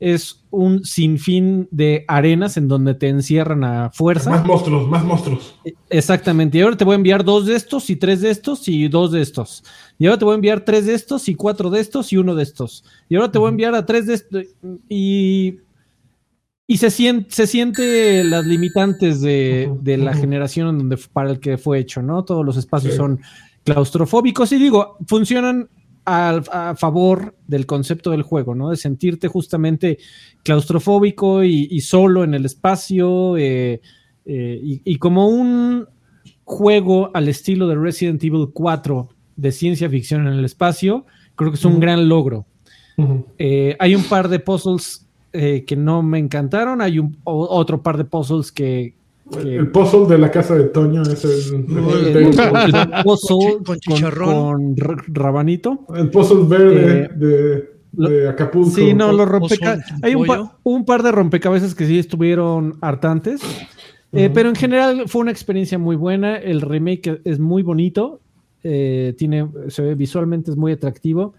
es 0.00 0.44
un 0.50 0.84
sinfín 0.84 1.68
de 1.70 2.04
arenas 2.08 2.56
en 2.56 2.68
donde 2.68 2.94
te 2.94 3.08
encierran 3.08 3.64
a 3.64 3.90
fuerza. 3.90 4.30
Más 4.30 4.44
monstruos, 4.44 4.88
más 4.88 5.04
monstruos. 5.04 5.54
Exactamente. 5.90 6.58
Y 6.58 6.60
ahora 6.60 6.76
te 6.76 6.84
voy 6.84 6.92
a 6.92 6.96
enviar 6.96 7.24
dos 7.24 7.46
de 7.46 7.56
estos 7.56 7.88
y 7.90 7.96
tres 7.96 8.20
de 8.20 8.30
estos 8.30 8.68
y 8.68 8.88
dos 8.88 9.12
de 9.12 9.22
estos. 9.22 9.64
Y 9.98 10.06
ahora 10.06 10.18
te 10.18 10.24
voy 10.24 10.32
a 10.32 10.34
enviar 10.36 10.64
tres 10.64 10.86
de 10.86 10.94
estos 10.94 11.28
y 11.28 11.34
cuatro 11.34 11.70
de 11.70 11.80
estos 11.80 12.12
y 12.12 12.16
uno 12.16 12.34
de 12.34 12.42
estos. 12.42 12.84
Y 13.08 13.16
ahora 13.16 13.30
te 13.32 13.38
voy 13.38 13.46
a 13.46 13.50
enviar 13.50 13.74
a 13.74 13.86
tres 13.86 14.06
de 14.06 14.14
estos. 14.14 14.44
Y, 14.88 15.58
y 16.66 16.76
se, 16.78 16.90
siente, 16.90 17.30
se 17.30 17.46
siente 17.46 18.24
las 18.24 18.44
limitantes 18.46 19.20
de, 19.20 19.72
de 19.80 19.96
la 19.96 20.14
generación 20.14 20.68
en 20.68 20.78
donde, 20.78 20.98
para 21.12 21.30
el 21.30 21.40
que 21.40 21.56
fue 21.58 21.78
hecho, 21.78 22.02
¿no? 22.02 22.24
Todos 22.24 22.44
los 22.44 22.56
espacios 22.56 22.92
Sí. 22.92 22.98
son 22.98 23.20
claustrofóbicos 23.64 24.52
y 24.52 24.58
digo, 24.58 24.98
funcionan 25.06 25.68
a, 26.04 26.74
favor 26.76 27.34
del 27.46 27.66
concepto 27.66 28.10
del 28.10 28.22
juego, 28.22 28.54
¿no? 28.54 28.70
De 28.70 28.76
sentirte 28.76 29.28
justamente 29.28 29.98
claustrofóbico 30.42 31.44
y, 31.44 31.68
y 31.70 31.80
solo 31.80 32.24
en 32.24 32.34
el 32.34 32.44
espacio 32.44 33.36
eh, 33.36 33.80
eh, 34.26 34.60
y, 34.62 34.82
y 34.84 34.96
como 34.96 35.28
un 35.28 35.86
juego 36.44 37.10
al 37.14 37.28
estilo 37.28 37.66
de 37.68 37.76
Resident 37.76 38.22
Evil 38.22 38.48
4 38.52 39.08
de 39.36 39.52
ciencia 39.52 39.88
ficción 39.88 40.26
en 40.26 40.34
el 40.34 40.44
espacio, 40.44 41.06
creo 41.36 41.50
que 41.50 41.56
es 41.56 41.64
un 41.64 41.80
gran 41.80 42.08
logro. 42.08 42.46
Eh, 43.38 43.76
hay 43.80 43.94
un 43.94 44.04
par 44.04 44.28
de 44.28 44.38
puzzles 44.38 45.08
que 45.32 45.74
no 45.76 46.00
me 46.00 46.20
encantaron, 46.20 46.80
hay 46.80 47.00
un, 47.00 47.18
otro 47.24 47.82
par 47.82 47.96
de 47.96 48.04
puzzles 48.04 48.52
que... 48.52 48.94
que- 49.30 49.56
El 49.56 49.70
puzzle 49.70 50.06
de 50.06 50.18
la 50.18 50.30
casa 50.30 50.54
de 50.54 50.64
Toño 50.64 51.02
es 51.02 51.24
el, 51.24 51.66
el, 51.66 52.16
el, 52.16 52.16
el 52.16 53.02
puzzle 53.04 53.54
Con 53.56 53.64
con, 53.64 53.78
chicharrón. 53.80 54.74
con 54.74 54.76
rabanito. 55.08 55.86
el 55.96 56.10
puzzle 56.10 56.44
verde 56.46 57.00
Eh, 57.04 57.08
de, 57.16 57.70
lo- 57.96 58.08
de 58.10 58.28
Acapulco. 58.28 58.70
Sí, 58.70 58.92
no, 58.94 59.12
los 59.12 59.28
rompecabezas. 59.28 59.92
Hay 60.02 60.14
un, 60.14 60.26
pa- 60.26 60.58
un 60.62 60.84
par 60.84 61.02
de 61.02 61.12
rompecabezas 61.12 61.74
que 61.74 61.86
sí 61.86 61.98
estuvieron 61.98 62.76
hartantes. 62.80 63.40
Eh, 64.12 64.26
Ujú. 64.26 64.34
pero 64.34 64.48
en 64.48 64.54
general 64.54 65.04
fue 65.08 65.22
una 65.22 65.30
experiencia 65.32 65.78
muy 65.78 65.96
buena. 65.96 66.36
El 66.36 66.60
remake 66.60 67.20
es 67.24 67.38
muy 67.40 67.62
bonito. 67.62 68.20
eh, 68.66 69.14
tiene, 69.18 69.46
se 69.68 69.82
ve 69.82 69.94
visualmente 69.94 70.50
es 70.50 70.56
muy 70.56 70.72
atractivo. 70.72 71.34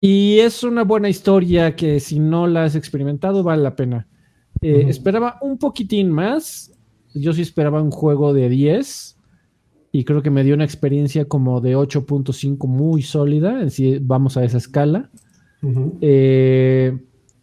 Y 0.00 0.38
es 0.40 0.64
una 0.64 0.82
buena 0.82 1.08
historia 1.08 1.76
que 1.76 2.00
si 2.00 2.18
no 2.18 2.46
la 2.46 2.64
has 2.64 2.74
experimentado 2.74 3.42
vale 3.42 3.62
la 3.62 3.76
pena. 3.76 4.06
Eh, 4.60 4.80
Ujú. 4.80 4.90
Esperaba 4.90 5.38
un 5.42 5.58
poquitín 5.58 6.10
más. 6.10 6.71
Yo 7.14 7.32
sí 7.32 7.42
esperaba 7.42 7.82
un 7.82 7.90
juego 7.90 8.32
de 8.32 8.48
10. 8.48 9.16
Y 9.94 10.04
creo 10.04 10.22
que 10.22 10.30
me 10.30 10.42
dio 10.42 10.54
una 10.54 10.64
experiencia 10.64 11.26
como 11.26 11.60
de 11.60 11.76
8.5 11.76 12.66
muy 12.66 13.02
sólida. 13.02 13.68
Si 13.70 13.98
vamos 13.98 14.36
a 14.36 14.44
esa 14.44 14.58
escala. 14.58 15.10
Eh, 16.00 16.98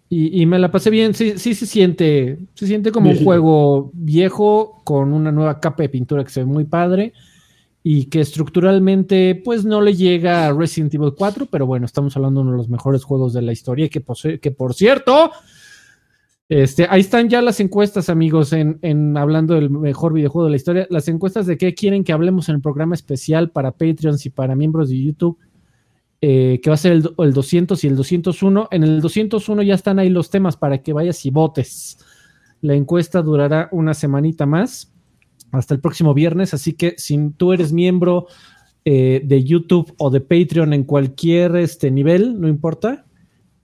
y, 0.10 0.42
y 0.42 0.46
me 0.46 0.60
la 0.60 0.72
pasé 0.72 0.90
bien. 0.90 1.14
Sí, 1.14 1.38
sí 1.38 1.54
se 1.54 1.66
siente, 1.66 2.40
se 2.56 2.68
siente 2.68 2.92
como 2.92 3.12
un 3.12 3.24
juego 3.24 3.92
viejo 3.94 4.82
con 4.84 5.14
una 5.14 5.32
nueva 5.32 5.60
capa 5.60 5.84
de 5.84 5.90
pintura 5.90 6.24
que 6.24 6.32
se 6.32 6.40
ve 6.42 6.46
muy 6.48 6.66
padre 6.66 7.14
y 7.84 8.06
que 8.06 8.20
estructuralmente 8.20 9.42
pues 9.44 9.64
no 9.64 9.82
le 9.82 9.96
llega 9.96 10.48
a 10.48 10.54
Resident 10.54 10.94
Evil 10.94 11.14
4, 11.18 11.48
pero 11.50 11.66
bueno, 11.66 11.86
estamos 11.86 12.16
hablando 12.16 12.42
de 12.42 12.44
uno 12.44 12.52
de 12.52 12.58
los 12.58 12.70
mejores 12.70 13.04
juegos 13.04 13.34
de 13.34 13.42
la 13.42 13.52
historia 13.52 13.88
que, 13.90 14.04
que 14.40 14.52
por 14.52 14.74
cierto, 14.74 15.32
este, 16.50 16.88
ahí 16.90 17.02
están 17.02 17.30
ya 17.30 17.42
las 17.42 17.60
encuestas, 17.60 18.10
amigos, 18.10 18.52
en, 18.54 19.16
hablando 19.16 19.56
del 19.56 19.70
mejor 19.70 20.14
videojuego 20.14 20.46
de 20.46 20.52
la 20.52 20.58
historia, 20.58 20.88
las 20.90 21.08
encuestas 21.08 21.46
de 21.46 21.58
qué 21.58 21.74
quieren 21.74 22.04
que 22.04 22.12
hablemos 22.12 22.50
en 22.50 22.56
el 22.56 22.62
programa 22.62 22.96
especial 22.96 23.52
para 23.52 23.72
Patreons 23.72 24.26
y 24.26 24.30
para 24.32 24.56
miembros 24.56 24.90
de 24.90 25.02
YouTube 25.02 25.38
eh, 26.22 26.60
que 26.62 26.70
va 26.70 26.74
a 26.74 26.78
ser 26.78 26.92
el 26.92 27.34
200 27.34 27.82
y 27.82 27.88
el 27.88 27.96
201. 27.96 28.68
En 28.72 28.84
el 28.84 29.00
201 29.00 29.62
ya 29.64 29.74
están 29.74 30.00
ahí 30.00 30.10
los 30.10 30.30
temas 30.30 30.58
para 30.58 30.80
que 30.80 30.92
vayas 30.92 31.26
y 31.26 31.30
votes. 31.30 32.00
La 32.62 32.74
encuesta 32.74 33.22
durará 33.22 33.70
una 33.72 33.94
semanita 33.94 34.46
más, 34.46 34.94
hasta 35.52 35.74
el 35.74 35.80
próximo 35.80 36.14
viernes, 36.14 36.54
así 36.54 36.74
que 36.74 36.96
si 36.98 37.32
tú 37.38 37.54
eres 37.54 37.72
miembro 37.72 38.28
eh, 38.84 39.22
de 39.24 39.44
YouTube 39.46 39.94
o 39.98 40.10
de 40.10 40.20
Patreon 40.20 40.74
en 40.74 40.84
cualquier 40.84 41.56
este, 41.56 41.90
nivel, 41.90 42.40
no 42.40 42.50
importa, 42.50 43.06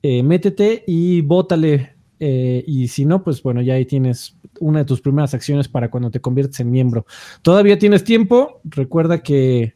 eh, 0.01 0.23
métete 0.23 0.85
y 0.87 1.21
vótale. 1.21 1.94
Eh, 2.27 2.63
y 2.65 2.87
si 2.87 3.05
no, 3.05 3.23
pues 3.23 3.43
bueno, 3.43 3.61
ya 3.61 3.75
ahí 3.75 3.85
tienes 3.85 4.35
una 4.59 4.79
de 4.79 4.85
tus 4.85 5.01
primeras 5.01 5.33
acciones 5.33 5.67
para 5.67 5.91
cuando 5.91 6.09
te 6.09 6.21
conviertes 6.21 6.59
en 6.59 6.71
miembro. 6.71 7.05
Todavía 7.41 7.77
tienes 7.77 8.03
tiempo, 8.03 8.61
recuerda 8.63 9.21
que 9.21 9.75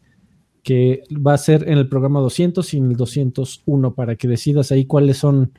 que 0.63 1.03
va 1.11 1.33
a 1.33 1.37
ser 1.37 1.67
en 1.69 1.77
el 1.77 1.87
programa 1.87 2.19
200 2.19 2.73
y 2.73 2.77
en 2.77 2.91
el 2.91 2.95
201 2.95 3.95
para 3.95 4.15
que 4.15 4.27
decidas 4.27 4.71
ahí 4.71 4.85
cuáles 4.85 5.17
son. 5.17 5.53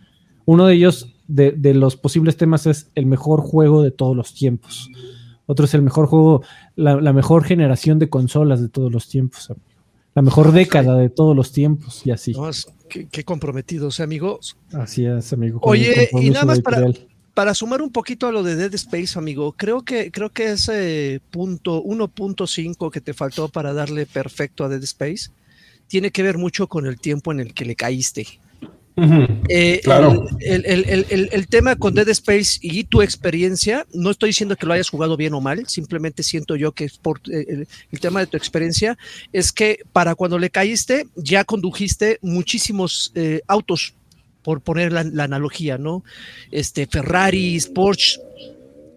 Uno 0.44 0.66
de 0.66 0.74
ellos, 0.74 1.14
de, 1.26 1.52
de 1.52 1.74
los 1.74 1.96
posibles 1.96 2.36
temas, 2.36 2.66
es 2.66 2.90
el 2.94 3.06
mejor 3.06 3.40
juego 3.40 3.82
de 3.82 3.90
todos 3.90 4.16
los 4.16 4.34
tiempos. 4.34 4.90
Otro 5.46 5.64
es 5.64 5.74
el 5.74 5.82
mejor 5.82 6.06
juego, 6.06 6.42
la, 6.76 7.12
mejor 7.12 7.42
generación 7.44 7.98
de 7.98 8.08
consolas 8.08 8.60
de 8.60 8.68
todos 8.68 8.92
los 8.92 9.08
tiempos. 9.08 9.52
La 10.14 10.22
mejor 10.22 10.52
década 10.52 10.96
de 10.96 11.08
todos 11.08 11.36
los 11.36 11.52
tiempos 11.52 12.02
y 12.04 12.10
así. 12.10 12.32
No, 12.32 12.50
qué, 12.88 13.06
qué 13.08 13.24
comprometidos, 13.24 14.00
amigos. 14.00 14.56
Así 14.72 15.06
es, 15.06 15.32
amigo. 15.32 15.60
Oye, 15.62 16.10
y 16.12 16.30
nada 16.30 16.44
más 16.44 16.60
para-. 16.60 16.88
Para 17.34 17.54
sumar 17.54 17.80
un 17.80 17.90
poquito 17.90 18.26
a 18.26 18.32
lo 18.32 18.42
de 18.42 18.56
Dead 18.56 18.74
Space, 18.74 19.16
amigo, 19.16 19.52
creo 19.52 19.82
que, 19.82 20.10
creo 20.10 20.30
que 20.30 20.50
ese 20.50 21.22
punto 21.30 21.82
1.5 21.82 22.90
que 22.90 23.00
te 23.00 23.14
faltó 23.14 23.48
para 23.48 23.72
darle 23.72 24.04
perfecto 24.04 24.64
a 24.64 24.68
Dead 24.68 24.82
Space 24.82 25.30
tiene 25.86 26.10
que 26.10 26.22
ver 26.22 26.38
mucho 26.38 26.66
con 26.66 26.86
el 26.86 26.98
tiempo 27.00 27.30
en 27.32 27.40
el 27.40 27.54
que 27.54 27.64
le 27.64 27.76
caíste. 27.76 28.26
Eh, 29.48 29.80
Claro. 29.82 30.26
El, 30.40 30.64
el- 30.66 31.06
el- 31.10 31.28
el- 31.32 31.46
tema 31.48 31.76
con 31.76 31.94
Dead 31.94 32.08
Space 32.10 32.58
y 32.60 32.84
tu 32.84 33.00
experiencia, 33.02 33.86
no 33.94 34.10
estoy 34.10 34.30
diciendo 34.30 34.56
que 34.56 34.66
lo 34.66 34.72
hayas 34.74 34.88
jugado 34.90 35.16
bien 35.16 35.32
o 35.34 35.40
mal, 35.40 35.66
simplemente 35.68 36.22
siento 36.22 36.54
yo 36.56 36.72
que 36.72 36.88
por 37.00 37.18
eh, 37.30 37.46
el, 37.48 37.68
el 37.92 38.00
tema 38.00 38.20
de 38.20 38.26
tu 38.26 38.36
experiencia 38.36 38.98
es 39.32 39.52
que 39.52 39.80
para 39.92 40.14
cuando 40.14 40.38
le 40.38 40.50
caíste 40.50 41.06
ya 41.16 41.44
condujiste 41.44 42.18
muchísimos 42.20 43.12
eh, 43.14 43.40
autos, 43.46 43.94
por 44.42 44.60
poner 44.62 44.90
la, 44.92 45.04
la 45.04 45.24
analogía, 45.24 45.76
¿no? 45.76 46.02
Este, 46.50 46.86
Ferraris, 46.86 47.66
Porsche. 47.66 48.20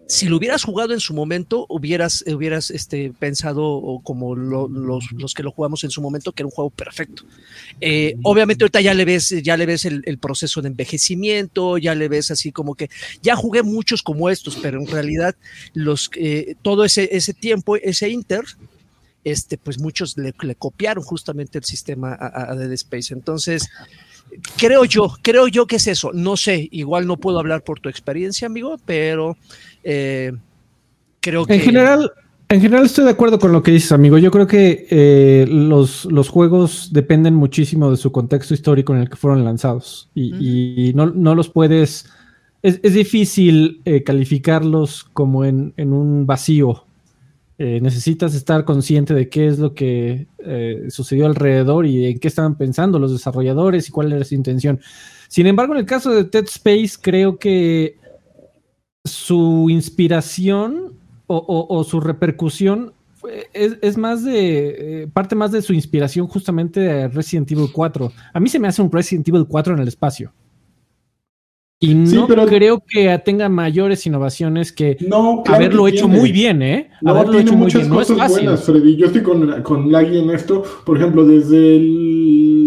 Si 0.06 0.28
lo 0.28 0.36
hubieras 0.36 0.64
jugado 0.64 0.92
en 0.92 1.00
su 1.00 1.14
momento, 1.14 1.64
hubieras, 1.70 2.22
hubieras 2.26 2.70
este, 2.70 3.12
pensado 3.18 3.64
o 3.64 4.02
como 4.02 4.36
lo- 4.36 4.68
los, 4.68 5.10
los 5.12 5.32
que 5.32 5.42
lo 5.42 5.50
jugamos 5.50 5.82
en 5.82 5.90
su 5.90 6.02
momento, 6.02 6.32
que 6.32 6.42
era 6.42 6.46
un 6.48 6.52
juego 6.52 6.68
perfecto. 6.68 7.24
Eh, 7.80 8.14
obviamente 8.22 8.64
ahorita 8.64 8.82
ya 8.82 8.92
le 8.92 9.06
ves, 9.06 9.30
ya 9.42 9.56
le 9.56 9.64
ves 9.64 9.86
el, 9.86 10.02
el 10.04 10.18
proceso 10.18 10.60
de 10.60 10.68
envejecimiento, 10.68 11.78
ya 11.78 11.94
le 11.94 12.08
ves 12.08 12.30
así 12.30 12.52
como 12.52 12.74
que 12.74 12.90
ya 13.22 13.34
jugué 13.34 13.62
muchos 13.62 14.02
como 14.02 14.28
estos, 14.28 14.56
pero 14.56 14.78
en 14.78 14.86
realidad 14.86 15.34
los 15.72 16.10
eh, 16.16 16.54
todo 16.60 16.84
ese, 16.84 17.08
ese 17.16 17.32
tiempo, 17.32 17.76
ese 17.76 18.10
Inter, 18.10 18.44
este, 19.24 19.56
pues 19.56 19.78
muchos 19.78 20.18
le, 20.18 20.34
le 20.42 20.54
copiaron 20.54 21.02
justamente 21.02 21.56
el 21.56 21.64
sistema 21.64 22.12
a, 22.12 22.52
a 22.52 22.54
Dead 22.54 22.72
Space. 22.72 23.14
Entonces, 23.14 23.70
creo 24.56 24.84
yo, 24.84 25.16
creo 25.22 25.48
yo 25.48 25.66
que 25.66 25.76
es 25.76 25.86
eso. 25.86 26.10
No 26.12 26.36
sé, 26.36 26.68
igual 26.72 27.06
no 27.06 27.16
puedo 27.16 27.38
hablar 27.38 27.62
por 27.62 27.80
tu 27.80 27.88
experiencia, 27.88 28.46
amigo, 28.46 28.78
pero 28.84 29.36
eh, 29.84 30.32
creo 31.20 31.46
que 31.46 31.54
En 31.54 31.60
general, 31.60 32.10
en 32.48 32.60
general 32.60 32.86
estoy 32.86 33.04
de 33.04 33.10
acuerdo 33.10 33.38
con 33.38 33.52
lo 33.52 33.62
que 33.62 33.70
dices, 33.70 33.92
amigo. 33.92 34.18
Yo 34.18 34.30
creo 34.30 34.46
que 34.46 34.86
eh, 34.90 35.46
los, 35.48 36.04
los 36.06 36.28
juegos 36.28 36.90
dependen 36.92 37.34
muchísimo 37.34 37.90
de 37.90 37.96
su 37.96 38.12
contexto 38.12 38.54
histórico 38.54 38.94
en 38.94 39.00
el 39.00 39.10
que 39.10 39.16
fueron 39.16 39.44
lanzados. 39.44 40.10
Y, 40.14 40.88
y 40.88 40.94
no, 40.94 41.06
no 41.06 41.34
los 41.34 41.48
puedes. 41.48 42.06
Es, 42.62 42.80
es 42.82 42.94
difícil 42.94 43.80
eh, 43.84 44.02
calificarlos 44.04 45.04
como 45.04 45.44
en, 45.44 45.74
en 45.76 45.92
un 45.92 46.26
vacío. 46.26 46.84
Eh, 47.56 47.80
necesitas 47.80 48.34
estar 48.34 48.64
consciente 48.64 49.14
de 49.14 49.28
qué 49.28 49.46
es 49.46 49.58
lo 49.58 49.74
que 49.74 50.26
sucedió 50.88 51.26
alrededor 51.26 51.86
y 51.86 52.06
en 52.06 52.18
qué 52.18 52.28
estaban 52.28 52.56
pensando 52.56 52.98
los 52.98 53.12
desarrolladores 53.12 53.88
y 53.88 53.92
cuál 53.92 54.12
era 54.12 54.24
su 54.24 54.34
intención. 54.34 54.80
Sin 55.28 55.46
embargo, 55.46 55.74
en 55.74 55.80
el 55.80 55.86
caso 55.86 56.10
de 56.10 56.24
Dead 56.24 56.44
Space, 56.44 56.98
creo 57.00 57.38
que 57.38 57.96
su 59.04 59.66
inspiración 59.70 60.94
o, 61.26 61.36
o- 61.36 61.76
o 61.78 61.84
su 61.84 62.00
repercusión 62.00 62.92
es, 63.54 63.78
es 63.80 63.96
más 63.96 64.22
de. 64.24 65.02
eh, 65.02 65.08
parte 65.12 65.34
más 65.34 65.50
de 65.52 65.62
su 65.62 65.72
inspiración 65.72 66.26
justamente 66.26 66.80
de 66.80 67.08
Resident 67.08 67.50
Evil 67.52 67.68
4. 67.72 68.12
A 68.32 68.40
mí 68.40 68.48
se 68.48 68.58
me 68.58 68.68
hace 68.68 68.82
un 68.82 68.90
Resident 68.92 69.26
Evil 69.28 69.46
4 69.48 69.74
en 69.74 69.80
el 69.80 69.88
espacio. 69.88 70.32
Y 71.80 72.06
Sí, 72.06 72.14
no 72.16 72.26
pero- 72.26 72.46
creo 72.46 72.82
que 72.86 73.18
tenga 73.24 73.48
mayores 73.48 74.06
innovaciones 74.06 74.72
que 74.72 74.96
No, 75.00 75.42
claro 75.44 75.56
haberlo 75.56 75.84
que 75.84 75.90
hecho 75.90 76.08
muy 76.08 76.32
bien, 76.32 76.62
¿eh? 76.62 76.90
No, 77.02 77.10
haberlo 77.10 77.32
tiene 77.32 77.42
hecho 77.46 77.52
muy 77.54 77.64
muchas 77.64 77.80
bien. 77.82 77.92
No 77.92 78.00
es 78.00 78.08
cosas 78.08 78.18
fácil. 78.28 78.44
buenas, 78.44 78.64
Freddy. 78.64 78.96
Yo 78.96 79.06
estoy 79.06 79.22
con, 79.22 79.62
con 79.62 79.92
Lagui 79.92 80.18
en 80.18 80.30
esto. 80.30 80.62
Por 80.86 80.96
ejemplo, 80.98 81.26
desde 81.26 81.76
el 81.76 82.23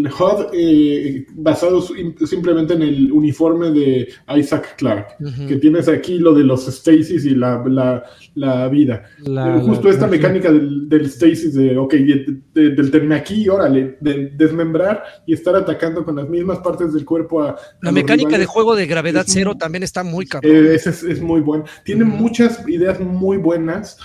HUD 0.10 0.48
eh, 0.54 1.26
basado 1.36 1.82
sim- 1.82 2.16
simplemente 2.26 2.74
en 2.74 2.82
el 2.82 3.12
uniforme 3.12 3.72
de 3.72 4.08
Isaac 4.36 4.76
Clarke. 4.78 5.16
Ujú. 5.20 5.48
Que 5.48 5.56
tienes 5.58 5.88
aquí 5.88 6.18
lo 6.20 6.34
de 6.34 6.44
los 6.44 6.66
stasis 6.68 7.26
y 7.26 7.32
la, 7.36 7.64
la, 7.68 8.04
la 8.36 8.68
vida. 8.70 9.04
La- 9.20 9.58
Eh, 9.58 9.62
Justo 9.62 9.90
esta 9.90 10.08
mecánica 10.08 10.52
del, 10.52 10.88
del 10.90 11.10
stasis 11.10 11.54
de, 11.54 11.78
ok, 11.78 11.94
de- 11.94 12.38
de- 12.54 12.70
del 12.72 12.92
terme 12.92 13.16
aquí, 13.16 13.48
órale, 13.50 13.98
de 14.02 14.32
desmembrar 14.36 15.04
y 15.26 15.34
estar 15.34 15.56
atacando 15.56 16.04
con 16.04 16.16
las 16.16 16.28
mismas 16.30 16.60
partes 16.60 16.94
del 16.94 17.06
cuerpo 17.06 17.42
a... 17.44 17.56
La 17.82 17.92
mecánica 17.92 18.30
de 18.32 18.38
rivales. 18.38 18.48
juego 18.48 18.76
de 18.76 18.86
gravedad 18.88 19.24
Es 19.28 19.34
cero 19.34 19.52
muy- 19.52 19.58
también 19.60 19.84
está 19.84 20.04
muy 20.04 20.26
cabrón. 20.26 20.52
Eh, 20.56 20.76
ese 20.76 20.90
es, 20.92 21.04
es 21.04 21.22
muy 21.22 21.42
bueno. 21.42 21.66
Tiene 21.84 22.04
Ujú. 22.04 22.14
muchas 22.18 22.68
ideas 22.68 23.00
muy 23.00 23.38
buenas 23.38 23.98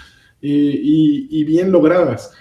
eh, 0.45 0.49
y, 0.83 1.29
y 1.31 1.45
bien 1.45 1.71
logradas. 1.71 2.33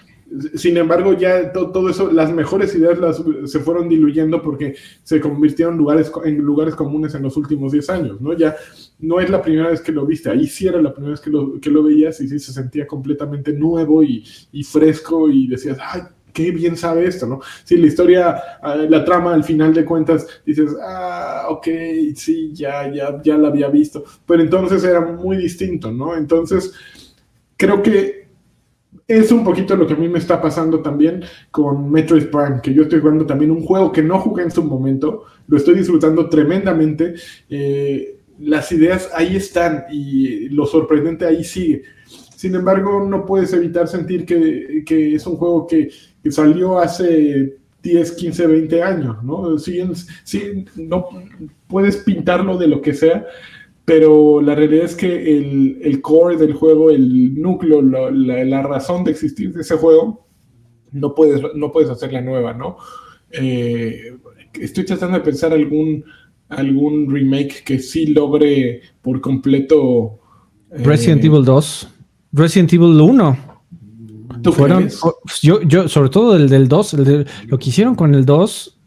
Sin 0.54 0.76
embargo, 0.78 1.12
ya 1.12 1.52
to- 1.52 1.70
todo 1.70 1.88
eso, 1.90 2.10
las 2.10 2.32
mejores 2.32 2.74
ideas 2.74 2.98
se 3.44 3.58
fueron 3.60 3.88
diluyendo 3.88 4.40
porque 4.40 4.74
se 5.02 5.20
convirtieron 5.20 5.76
lugares, 5.76 6.10
en 6.24 6.38
lugares 6.38 6.74
comunes 6.74 7.14
en 7.14 7.22
los 7.22 7.36
últimos 7.36 7.72
10 7.72 7.90
años, 7.90 8.20
¿no? 8.20 8.32
Ya 8.32 8.56
no 9.00 9.20
es 9.20 9.28
la 9.30 9.42
primera 9.42 9.68
vez 9.70 9.80
que 9.80 9.92
lo 9.92 10.06
viste, 10.06 10.30
ahí 10.30 10.46
sí 10.46 10.66
era 10.66 10.80
la 10.80 10.92
primera 10.92 11.10
vez 11.12 11.20
que 11.20 11.30
lo, 11.30 11.60
que 11.60 11.70
lo 11.70 11.82
veías 11.82 12.20
y 12.20 12.28
sí 12.28 12.38
se 12.38 12.52
sentía 12.52 12.86
completamente 12.86 13.52
nuevo 13.52 14.02
y, 14.02 14.24
y 14.52 14.62
fresco 14.64 15.28
y 15.28 15.48
decías, 15.48 15.78
ay, 15.80 16.02
qué 16.32 16.50
bien 16.50 16.76
sabe 16.76 17.06
esto, 17.06 17.26
¿no? 17.26 17.40
Sí, 17.64 17.76
la 17.76 17.86
historia, 17.88 18.36
ah, 18.62 18.76
la 18.76 19.04
trama 19.04 19.34
al 19.34 19.44
final 19.44 19.74
de 19.74 19.84
cuentas, 19.84 20.26
dices, 20.46 20.70
ah, 20.82 21.46
ok, 21.50 21.66
sí, 22.14 22.52
ya, 22.54 22.90
ya, 22.92 23.20
ya 23.22 23.36
la 23.36 23.48
había 23.48 23.68
visto, 23.68 24.04
pero 24.26 24.42
entonces 24.42 24.82
era 24.84 25.00
muy 25.00 25.36
distinto, 25.36 25.92
¿no? 25.92 26.16
Entonces, 26.16 26.72
creo 27.56 27.82
que 27.82 28.21
es 29.08 29.32
un 29.32 29.44
poquito 29.44 29.76
lo 29.76 29.86
que 29.86 29.94
a 29.94 29.96
mí 29.96 30.08
me 30.08 30.18
está 30.18 30.40
pasando 30.40 30.80
también 30.80 31.24
con 31.50 31.90
Metroid 31.90 32.26
Prime, 32.26 32.60
que 32.62 32.72
yo 32.72 32.82
estoy 32.82 33.00
jugando 33.00 33.26
también 33.26 33.50
un 33.50 33.64
juego 33.64 33.92
que 33.92 34.02
no 34.02 34.18
jugué 34.18 34.44
en 34.44 34.50
su 34.50 34.62
momento, 34.62 35.24
lo 35.48 35.56
estoy 35.56 35.74
disfrutando 35.74 36.28
tremendamente, 36.28 37.14
eh, 37.50 38.16
las 38.40 38.72
ideas 38.72 39.10
ahí 39.14 39.36
están 39.36 39.84
y 39.90 40.48
lo 40.48 40.66
sorprendente 40.66 41.26
ahí 41.26 41.44
sigue. 41.44 41.82
Sin 42.36 42.54
embargo, 42.54 43.06
no 43.08 43.24
puedes 43.24 43.52
evitar 43.52 43.86
sentir 43.86 44.26
que, 44.26 44.82
que 44.84 45.14
es 45.14 45.26
un 45.26 45.36
juego 45.36 45.66
que, 45.66 45.90
salió 46.30 46.78
hace 46.78 47.56
10, 47.82 48.12
15, 48.12 48.46
20 48.46 48.82
años, 48.82 49.22
¿no? 49.24 49.58
Siguen, 49.58 49.92
sí, 50.22 50.64
no 50.76 51.08
puedes 51.66 51.96
pintarlo 51.98 52.56
de 52.56 52.68
lo 52.68 52.80
que 52.80 52.94
sea, 52.94 53.26
pero 53.84 54.40
la 54.40 54.54
realidad 54.54 54.84
es 54.84 54.94
que 54.94 55.36
el, 55.38 55.78
el 55.82 56.00
core 56.00 56.36
del 56.36 56.52
juego, 56.54 56.90
el 56.90 57.40
núcleo, 57.40 57.82
la, 57.82 58.10
la- 58.10 58.44
la 58.44 58.62
razón 58.62 59.02
de 59.04 59.10
existir 59.10 59.52
de 59.52 59.62
ese 59.62 59.76
juego, 59.76 60.26
no 60.92 61.14
puedes, 61.14 61.42
no 61.54 61.72
puedes 61.72 61.90
hacerla 61.90 62.20
nueva, 62.20 62.52
¿no? 62.54 62.76
Eh, 63.30 64.16
estoy 64.60 64.84
tratando 64.84 65.18
de 65.18 65.24
pensar 65.24 65.52
algún, 65.52 66.04
algún 66.48 67.10
remake 67.10 67.62
que 67.64 67.78
sí 67.78 68.06
logre 68.06 68.82
por 69.00 69.20
completo. 69.20 70.18
eh, 70.70 70.82
Resident 70.84 71.24
Evil 71.24 71.44
2. 71.44 71.88
Resident 72.32 72.72
Evil 72.74 73.00
1. 73.00 73.36
¿tú 74.42 74.52
Fueron, 74.52 74.88
yo, 75.42 75.62
yo, 75.62 75.88
sobre 75.88 76.08
todo 76.08 76.36
el 76.36 76.48
del 76.48 76.68
2, 76.68 76.94
el 76.94 77.04
de- 77.04 77.26
lo 77.46 77.58
que 77.58 77.68
hicieron 77.70 77.94
con 77.94 78.14
el 78.14 78.24
2 78.24 78.78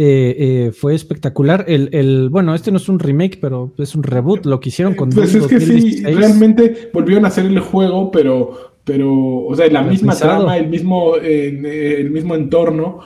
eh, 0.00 0.36
eh, 0.38 0.72
fue 0.72 0.94
espectacular. 0.94 1.64
El, 1.66 1.88
el, 1.92 2.28
bueno, 2.28 2.54
este 2.54 2.70
no 2.70 2.76
es 2.76 2.88
un 2.88 3.00
remake, 3.00 3.38
pero 3.40 3.72
es 3.78 3.96
un 3.96 4.04
reboot. 4.04 4.46
Lo 4.46 4.60
que 4.60 4.68
hicieron 4.68 4.94
con 4.94 5.10
Pues 5.10 5.32
Doom 5.32 5.44
es 5.44 5.50
que 5.50 5.60
sí, 5.60 5.72
2016. 5.72 6.16
realmente 6.16 6.90
volvieron 6.92 7.24
a 7.24 7.28
hacer 7.28 7.46
el 7.46 7.58
juego, 7.58 8.12
pero, 8.12 8.74
pero 8.84 9.12
o 9.44 9.54
sea, 9.56 9.66
la 9.68 9.82
misma 9.82 10.14
trama, 10.14 10.56
el 10.56 10.68
mismo, 10.68 11.16
eh, 11.16 11.98
el 11.98 12.12
mismo 12.12 12.36
entorno, 12.36 13.00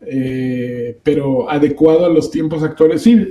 eh, 0.00 0.98
pero 1.02 1.50
adecuado 1.50 2.06
a 2.06 2.08
los 2.08 2.30
tiempos 2.30 2.62
actuales. 2.62 3.02
Sí, 3.02 3.22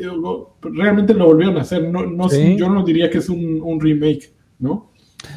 realmente 0.61 1.15
lo 1.15 1.25
volvieron 1.25 1.57
a 1.57 1.61
hacer. 1.61 1.89
No, 1.89 2.05
no, 2.05 2.29
Sí. 2.29 2.57
Yo 2.59 2.69
no 2.69 2.83
diría 2.83 3.09
que 3.09 3.17
es 3.17 3.29
un, 3.29 3.59
un 3.63 3.79
remake, 3.79 4.31
¿no? 4.59 4.91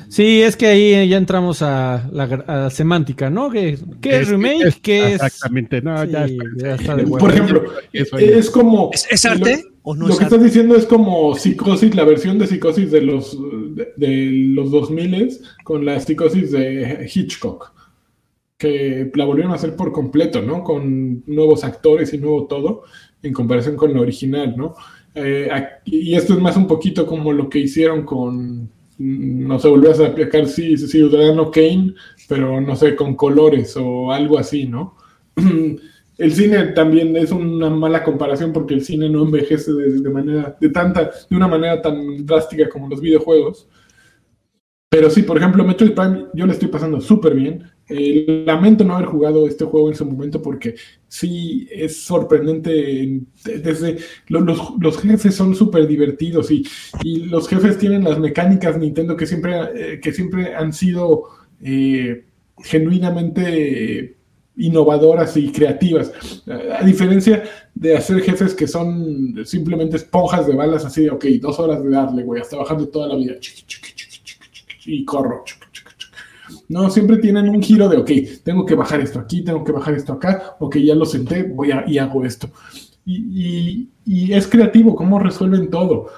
Sí, 0.09 0.43
es 0.43 0.57
que 0.57 0.67
ahí 0.67 1.09
ya 1.09 1.17
entramos 1.17 1.63
a 1.63 2.09
la, 2.13 2.29
gra- 2.29 2.45
a 2.47 2.57
la 2.57 2.71
semántica, 2.71 3.31
¿no? 3.31 3.51
¿Qué, 3.51 3.79
qué 4.01 4.19
es, 4.21 4.29
remake? 4.29 4.81
¿Qué 4.83 5.07
es? 5.09 5.23
Exactamente, 5.23 5.81
no, 5.83 6.05
ya 6.05 6.25
está. 6.27 6.45
ya 6.57 6.75
está 6.75 6.97
de 6.97 7.03
huevo. 7.05 7.19
Por 7.19 7.31
ejemplo, 7.31 7.63
es, 7.93 8.13
es. 8.13 8.51
como... 8.51 8.91
¿Es, 8.93 9.07
es 9.11 9.25
arte 9.25 9.65
o 9.83 9.95
no 9.97 10.07
lo 10.07 10.13
es 10.13 10.19
que 10.19 10.25
arte? 10.25 10.37
estás 10.37 10.47
diciendo 10.47 10.77
es 10.77 10.85
como 10.87 11.35
psicosis, 11.35 11.95
la 11.95 12.05
versión 12.05 12.39
de 12.39 12.47
psicosis 12.47 12.91
de 12.91 13.01
los, 13.03 13.37
de, 13.75 13.89
de 13.97 14.31
los 14.55 14.71
2000 14.71 15.39
con 15.65 15.85
la 15.85 15.99
psicosis 15.99 16.53
de 16.53 17.11
Hitchcock, 17.13 17.73
que 18.59 19.11
la 19.15 19.25
volvieron 19.25 19.53
a 19.53 19.57
hacer 19.57 19.75
por 19.75 19.93
completo, 19.93 20.43
¿no? 20.43 20.63
Con 20.63 21.25
nuevos 21.27 21.65
actores 21.65 22.13
y 22.15 22.19
nuevo 22.19 22.47
todo, 22.47 22.83
en 23.23 23.33
comparación 23.33 23.77
con 23.77 23.93
la 23.95 24.01
original, 24.01 24.55
¿no? 24.57 24.75
Eh, 25.15 25.49
aquí- 25.51 25.97
y 26.11 26.15
esto 26.15 26.35
es 26.35 26.39
más 26.41 26.57
un 26.57 26.67
poquito 26.67 27.07
como 27.07 27.33
lo 27.33 27.49
que 27.49 27.59
hicieron 27.59 28.05
con, 28.05 28.71
no 28.99 29.59
sé, 29.59 29.69
volvió 29.69 29.91
a 29.91 29.95
sacar 29.95 30.47
sí, 30.47 30.77
Ciudadano 30.77 31.51
Kane, 31.51 31.95
pero 32.29 32.61
no 32.61 32.77
sé, 32.77 32.95
con 32.95 33.15
colores 33.17 33.77
o 33.77 34.13
algo 34.13 34.39
así, 34.39 34.67
¿no? 34.67 34.97
El 36.19 36.33
cine 36.33 36.67
también 36.67 37.17
es 37.17 37.33
una 37.33 37.71
mala 37.71 38.05
comparación 38.05 38.53
porque 38.53 38.75
el 38.75 38.85
cine 38.85 39.09
no 39.09 39.25
envejece 39.25 39.73
de, 39.73 40.03
de 40.03 40.11
manera, 40.11 40.57
de 40.61 40.69
tanta, 40.69 41.11
de 41.29 41.37
una 41.37 41.49
manera 41.49 41.81
tan 41.81 42.25
drástica 42.25 42.69
como 42.69 42.87
los 42.89 43.01
videojuegos. 43.01 43.67
Pero 44.91 45.09
sí, 45.09 45.23
por 45.23 45.39
ejemplo, 45.39 45.65
Metroid 45.65 45.95
Prime 45.95 46.27
yo 46.35 46.47
le 46.47 46.53
estoy 46.53 46.69
pasando 46.69 47.01
súper 47.01 47.35
bien. 47.35 47.72
Eh, 47.95 48.45
lamento 48.47 48.85
no 48.85 48.95
haber 48.95 49.07
jugado 49.07 49.47
este 49.47 49.65
juego 49.65 49.89
en 49.89 49.95
su 49.95 50.05
momento 50.07 50.41
porque 50.41 50.75
sí 51.09 51.69
es 51.71 52.03
sorprendente. 52.03 53.03
en- 53.03 53.27
Desde 53.45 53.99
lo- 54.29 54.41
los, 54.41 54.99
jefes 55.01 55.35
son 55.35 55.55
súper 55.55 55.87
divertidos 55.87 56.51
y, 56.51 56.65
los 57.27 57.49
jefes 57.49 57.79
tienen 57.79 58.05
las 58.05 58.19
mecánicas 58.19 58.79
Nintendo 58.79 59.17
que 59.17 59.27
siempre, 59.27 59.55
eh, 59.75 60.01
que 60.01 60.13
siempre 60.13 60.55
han 60.55 60.73
sido 60.73 61.25
eh, 61.61 62.25
genuinamente 62.59 64.17
innovadoras 64.57 65.37
y 65.37 65.51
creativas. 65.51 66.13
A 66.79 66.85
diferencia 66.85 67.43
de 67.75 67.97
hacer 67.97 68.21
jefes 68.21 68.55
que 68.55 68.67
son 68.67 69.37
simplemente 69.45 69.97
esponjas 69.97 70.47
de 70.47 70.55
balas, 70.55 70.85
así 70.85 71.03
de, 71.05 71.11
ok, 71.11 71.25
dos 71.41 71.59
horas 71.59 71.83
de 71.83 71.91
darle, 71.91 72.23
güey, 72.23 72.41
hasta 72.41 72.57
bajar 72.57 72.79
de 72.79 72.87
toda 72.87 73.09
la 73.09 73.17
vida. 73.17 73.35
Y 74.85 75.05
corro. 75.05 75.45
No, 76.69 76.91
siempre 76.91 77.19
tienen 77.19 77.49
un 77.49 77.63
giro 77.63 77.89
de, 77.89 77.97
ok, 77.97 78.11
tengo 78.43 78.65
que 78.67 78.75
bajar 78.75 79.01
esto 79.01 79.19
aquí, 79.19 79.43
tengo 79.43 79.65
que 79.65 79.73
bajar 79.73 79.95
esto 79.95 80.13
acá, 80.13 80.57
ok, 80.59 80.77
ya 80.77 80.95
lo 80.95 81.05
senté, 81.05 81.43
voy 81.45 81.71
a, 81.71 81.85
y 81.87 81.99
hago 81.99 82.25
esto. 82.25 82.51
Y, 83.05 83.89
es 84.05 84.47
creativo 84.47 84.95
cómo 84.95 85.19
resuelven 85.19 85.71
todo. 85.71 86.09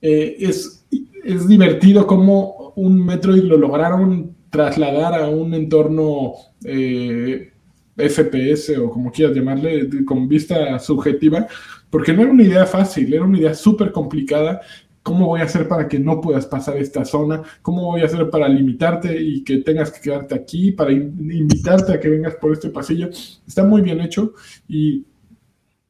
Eh, 0.00 0.36
es, 0.38 0.84
es 1.24 1.48
divertido 1.48 2.06
cómo 2.06 2.72
un 2.76 3.04
Metroid 3.04 3.42
lo 3.42 3.56
lograron 3.56 4.34
trasladar 4.50 5.14
a 5.14 5.28
un 5.28 5.54
entorno 5.54 6.34
eh, 6.64 7.52
FPS 7.96 8.76
o 8.78 8.90
como 8.90 9.10
quieras 9.10 9.34
llamarle, 9.34 10.04
con 10.04 10.28
vista 10.28 10.78
subjetiva, 10.78 11.46
porque 11.90 12.12
no 12.12 12.22
era 12.22 12.32
una 12.32 12.42
idea 12.42 12.66
fácil, 12.66 13.12
era 13.12 13.24
una 13.24 13.38
idea 13.38 13.54
súper 13.54 13.92
complicada. 13.92 14.60
¿Cómo 15.04 15.26
voy 15.28 15.40
a 15.40 15.44
hacer 15.44 15.68
para 15.68 15.86
que 15.86 16.00
no 16.00 16.20
puedas 16.20 16.46
pasar 16.46 16.76
esta 16.78 17.04
zona? 17.04 17.42
¿Cómo 17.62 17.82
voy 17.84 18.00
a 18.02 18.06
hacer 18.06 18.28
para 18.30 18.48
limitarte 18.48 19.20
y 19.22 19.44
que 19.44 19.58
tengas 19.58 19.92
que 19.92 20.00
quedarte 20.00 20.34
aquí, 20.34 20.72
para 20.72 20.90
in- 20.92 21.30
invitarte 21.30 21.92
a 21.92 22.00
que 22.00 22.08
vengas 22.08 22.34
por 22.36 22.52
este 22.52 22.70
pasillo? 22.70 23.08
Está 23.46 23.62
muy 23.64 23.82
bien 23.82 24.00
hecho 24.00 24.32
y 24.66 25.04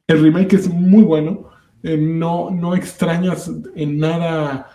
el 0.07 0.21
remake 0.21 0.53
es 0.53 0.69
muy 0.69 1.03
bueno. 1.03 1.49
Eh, 1.81 1.97
no, 1.97 2.51
no 2.51 2.75
extrañas 2.75 3.51
en 3.75 3.97
nada 3.99 4.69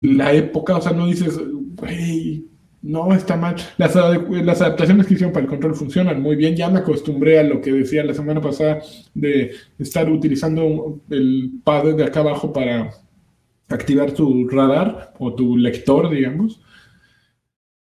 la 0.00 0.32
época, 0.32 0.76
o 0.76 0.80
sea, 0.82 0.92
no 0.92 1.06
dices, 1.06 1.38
güey, 1.38 2.46
no 2.86 3.12
está 3.12 3.36
mal. 3.36 3.56
Las, 3.78 3.96
adaptaciones 3.96 5.06
que 5.06 5.14
hicieron 5.14 5.32
para 5.32 5.44
el 5.44 5.50
control 5.50 5.74
funcionan 5.74 6.22
muy 6.22 6.36
bien. 6.36 6.54
Ya 6.56 6.68
me 6.70 6.78
acostumbré 6.78 7.38
a 7.40 7.42
lo 7.42 7.60
que 7.60 7.72
decía 7.72 8.04
la 8.04 8.14
semana 8.14 8.40
pasada 8.40 8.80
de 9.14 9.52
estar 9.78 10.08
utilizando 10.10 11.00
el 11.10 11.50
pad 11.64 11.96
de 11.96 12.04
acá 12.04 12.20
abajo 12.20 12.52
para 12.52 12.90
activar 13.68 14.12
tu 14.12 14.48
radar 14.48 15.12
o 15.18 15.34
tu 15.34 15.56
lector, 15.56 16.08
digamos. 16.10 16.60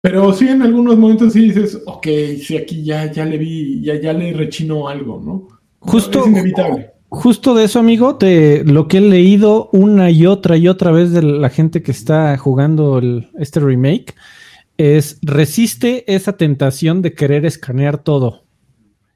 Pero 0.01 0.31
sí, 0.33 0.47
en 0.47 0.61
algunos 0.61 0.97
momentos 0.97 1.33
sí 1.33 1.41
dices, 1.41 1.81
ok, 1.85 2.07
sí, 2.39 2.55
aquí 2.57 2.83
ya, 2.83 3.11
ya 3.11 3.25
le 3.25 3.37
vi, 3.37 3.81
ya, 3.81 3.95
ya 3.99 4.13
le 4.13 4.33
rechinó 4.33 4.87
algo, 4.87 5.19
¿no? 5.19 5.47
Justo, 5.79 6.19
Es 6.21 6.27
inevitable. 6.27 6.91
justo 7.09 7.55
de 7.55 7.63
eso, 7.65 7.79
amigo, 7.79 8.15
te, 8.15 8.63
lo 8.63 8.87
que 8.87 8.99
he 8.99 9.01
leído 9.01 9.69
una 9.73 10.11
y 10.11 10.27
otra 10.27 10.57
y 10.57 10.67
otra 10.67 10.91
vez 10.91 11.11
de 11.11 11.23
la 11.23 11.49
gente 11.49 11.81
que 11.81 11.91
está 11.91 12.37
jugando 12.37 12.99
el- 12.99 13.29
este 13.39 13.59
remake, 13.59 14.13
es 14.77 15.19
resiste 15.21 16.03
esa 16.13 16.33
tentación 16.37 17.01
de 17.01 17.13
querer 17.13 17.45
escanear 17.45 17.97
todo. 18.03 18.43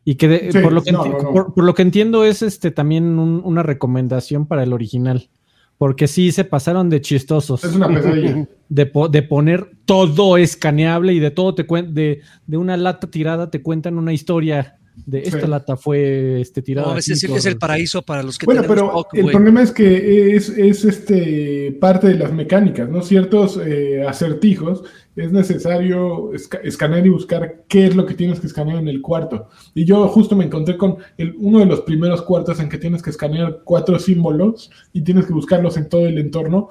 Y 0.05 0.15
que 0.15 0.27
de- 0.27 0.51
Sí, 0.51 0.59
por, 0.59 0.71
lo 0.73 0.81
que 0.81 0.91
no, 0.91 1.03
enti- 1.05 1.11
no, 1.11 1.23
no. 1.23 1.31
Por, 1.33 1.53
por 1.53 1.63
lo 1.63 1.73
que 1.73 1.81
entiendo 1.81 2.23
es 2.23 2.41
este 2.41 2.71
también 2.71 3.19
un- 3.19 3.41
una 3.43 3.63
recomendación 3.63 4.45
para 4.47 4.63
el 4.63 4.73
original. 4.73 5.29
Porque 5.77 6.07
sí 6.07 6.31
se 6.33 6.43
pasaron 6.43 6.89
de 6.89 6.99
chistosos. 7.01 7.63
Es 7.63 7.75
una 7.75 7.87
pesadilla. 7.87 8.47
De, 8.69 8.85
po- 8.85 9.07
de 9.09 9.23
poner 9.23 9.71
todo 9.85 10.37
escaneable 10.37 11.11
y 11.13 11.19
de 11.19 11.31
todo 11.31 11.55
te 11.55 11.65
cuen- 11.65 11.91
de, 11.93 12.21
de 12.45 12.57
una 12.57 12.77
lata 12.77 13.09
tirada 13.09 13.49
te 13.49 13.63
cuentan 13.63 13.97
una 13.97 14.13
historia 14.13 14.77
de 15.07 15.23
esta 15.23 15.41
Sí. 15.41 15.47
lata 15.47 15.75
fue 15.75 16.39
este, 16.41 16.61
tirada. 16.61 16.85
No, 16.89 16.91
aquí, 16.93 16.99
ese 16.99 17.13
es, 17.13 17.23
el- 17.23 17.31
es 17.35 17.45
el 17.47 17.53
todo. 17.53 17.59
paraíso 17.61 18.01
para 18.03 18.21
los 18.21 18.37
que 18.37 18.45
Bueno, 18.45 18.61
pero 18.67 19.07
el 19.13 19.25
problema 19.31 19.63
es 19.63 19.71
que 19.71 20.35
es, 20.35 20.49
es 20.49 20.85
este 20.85 21.75
parte 21.81 22.09
de 22.09 22.15
las 22.15 22.31
mecánicas, 22.31 22.87
¿no? 22.89 23.01
Ciertos 23.01 23.59
eh, 23.65 24.05
acertijos 24.07 24.83
es 25.19 25.31
necesario 25.31 26.31
esca- 26.33 26.59
escanear 26.63 27.05
y 27.05 27.09
buscar 27.09 27.63
qué 27.67 27.87
es 27.87 27.95
lo 27.95 28.05
que 28.05 28.13
tienes 28.13 28.39
que 28.39 28.47
escanear 28.47 28.77
en 28.79 28.87
el 28.87 29.01
cuarto. 29.01 29.47
Y 29.73 29.85
yo 29.85 30.07
justo 30.07 30.35
me 30.35 30.45
encontré 30.45 30.77
con 30.77 30.97
uno 31.37 31.59
de 31.59 31.65
los 31.65 31.81
primeros 31.81 32.21
cuartos 32.21 32.59
en 32.59 32.69
que 32.69 32.77
tienes 32.77 33.01
que 33.01 33.09
escanear 33.09 33.61
cuatro 33.63 33.99
símbolos 33.99 34.71
y 34.93 35.01
tienes 35.01 35.25
que 35.25 35.33
buscarlos 35.33 35.77
en 35.77 35.89
todo 35.89 36.05
el 36.05 36.17
entorno. 36.17 36.69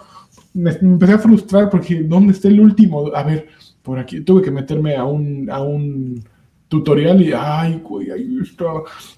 Me, 0.54 0.72
me 0.80 0.92
empecé 0.92 1.12
a 1.12 1.18
frustrar 1.18 1.70
porque 1.70 2.02
¿dónde 2.02 2.32
está 2.32 2.48
el 2.48 2.60
último? 2.60 3.10
A 3.14 3.22
ver, 3.22 3.48
por 3.82 3.98
aquí 3.98 4.20
tuve 4.20 4.42
que 4.42 4.50
meterme 4.50 4.96
a 4.96 5.04
un, 5.04 5.48
a 5.50 5.62
un 5.62 6.24
tutorial 6.68 7.20
y 7.22 7.32
ay, 7.34 7.80
güey, 7.82 8.10
ahí 8.10 8.38
está. 8.42 8.64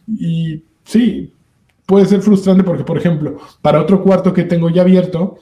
Y 0.08 0.62
sí, 0.84 1.32
puede 1.86 2.06
ser 2.06 2.20
frustrante 2.20 2.62
porque, 2.62 2.84
por 2.84 2.96
ejemplo, 2.98 3.38
para 3.62 3.80
otro 3.80 4.02
cuarto 4.02 4.32
que 4.32 4.44
tengo 4.44 4.70
ya 4.70 4.82
abierto, 4.82 5.38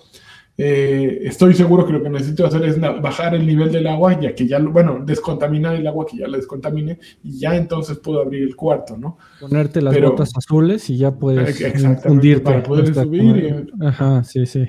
eh, 0.60 1.20
estoy 1.22 1.54
seguro 1.54 1.86
que 1.86 1.92
lo 1.92 2.02
que 2.02 2.10
necesito 2.10 2.44
hacer 2.44 2.64
es 2.64 2.80
bajar 2.80 3.34
el 3.36 3.46
nivel 3.46 3.70
del 3.70 3.86
agua, 3.86 4.20
ya 4.20 4.34
que 4.34 4.46
ya, 4.48 4.58
lo- 4.58 4.72
bueno, 4.72 5.00
descontaminar 5.06 5.76
el 5.76 5.86
agua 5.86 6.04
que 6.04 6.16
ya 6.18 6.26
la 6.26 6.36
descontamine 6.36 6.98
y 7.22 7.38
ya 7.38 7.54
entonces 7.56 7.98
puedo 7.98 8.20
abrir 8.20 8.42
el 8.42 8.56
cuarto, 8.56 8.96
¿no? 8.96 9.18
Ponerte 9.40 9.80
las 9.80 9.94
Pero- 9.94 10.10
botas 10.10 10.32
azules 10.36 10.90
y 10.90 10.96
ya 10.98 11.12
puedes 11.12 11.60
hundirte. 12.04 12.42
para 12.42 12.62
poder 12.64 12.92
subir 12.92 13.66
como- 13.70 13.88
Ajá, 13.88 14.24
sí, 14.24 14.44
sí. 14.46 14.66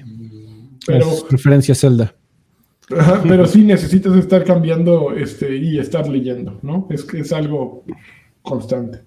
Pero, 0.86 1.08
Es 1.08 1.26
referencia 1.30 1.72
a 1.72 1.76
Zelda. 1.76 2.16
ajá, 2.96 3.22
pero 3.28 3.46
sí 3.48 3.64
necesitas 3.64 4.16
estar 4.16 4.44
cambiando 4.44 5.12
este, 5.16 5.56
y 5.58 5.80
estar 5.80 6.08
leyendo, 6.08 6.60
¿no? 6.62 6.88
Es 6.92 7.04
que 7.04 7.20
es 7.22 7.34
algo 7.34 7.84
constante. 8.44 9.02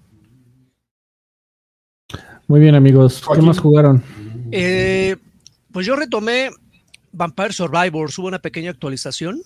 Muy 2.47 2.59
bien, 2.59 2.75
amigos. 2.75 3.19
¿Qué 3.19 3.25
Joaquín. 3.25 3.45
más 3.45 3.59
jugaron? 3.59 4.03
Eh, 4.51 5.15
pues 5.71 5.85
yo 5.85 5.95
retomé 5.95 6.49
Vampire 7.13 7.53
Survivors, 7.53 8.17
hubo 8.19 8.27
una 8.27 8.39
pequeña 8.39 8.71
actualización. 8.71 9.41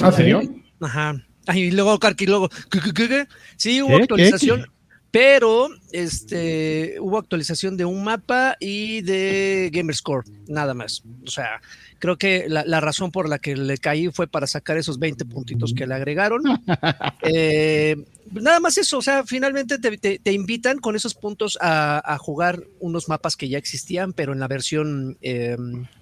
¿Ah, 0.00 0.12
serio? 0.12 0.40
Ajá. 0.80 1.22
Ay, 1.46 1.64
y 1.64 1.70
luego 1.72 1.98
Karki, 1.98 2.26
luego. 2.26 2.48
¿qué, 2.70 2.80
qué, 2.80 2.92
qué, 2.94 3.08
qué? 3.08 3.26
Sí, 3.56 3.82
hubo 3.82 3.96
¿Qué? 3.96 4.02
actualización, 4.04 4.66
pero 5.10 5.68
este 5.92 6.96
hubo 7.00 7.18
actualización 7.18 7.76
de 7.76 7.84
un 7.84 8.04
mapa 8.04 8.56
y 8.60 9.00
de 9.02 9.70
Gamerscore, 9.72 10.30
nada 10.46 10.72
más. 10.74 11.02
O 11.26 11.30
sea, 11.30 11.60
creo 11.98 12.16
que 12.16 12.46
la, 12.48 12.64
la 12.64 12.80
razón 12.80 13.10
por 13.10 13.28
la 13.28 13.38
que 13.40 13.56
le 13.56 13.76
caí 13.78 14.08
fue 14.12 14.28
para 14.28 14.46
sacar 14.46 14.76
esos 14.78 14.98
20 15.00 15.24
puntitos 15.24 15.74
que 15.74 15.86
le 15.86 15.94
agregaron. 15.94 16.42
Eh, 17.22 17.96
nada 18.32 18.60
más 18.60 18.78
eso, 18.78 18.98
o 18.98 19.02
sea, 19.02 19.24
finalmente 19.24 19.78
te, 19.78 19.98
te- 19.98 20.18
te 20.18 20.32
invitan 20.32 20.78
con 20.78 20.96
esos 20.96 21.14
puntos 21.14 21.58
a, 21.60 22.00
a 22.14 22.16
jugar 22.18 22.62
unos 22.78 23.08
mapas 23.08 23.36
que 23.36 23.48
ya 23.48 23.58
existían, 23.58 24.12
pero 24.14 24.32
en 24.32 24.40
la 24.40 24.48
versión, 24.48 25.18
eh, 25.20 25.56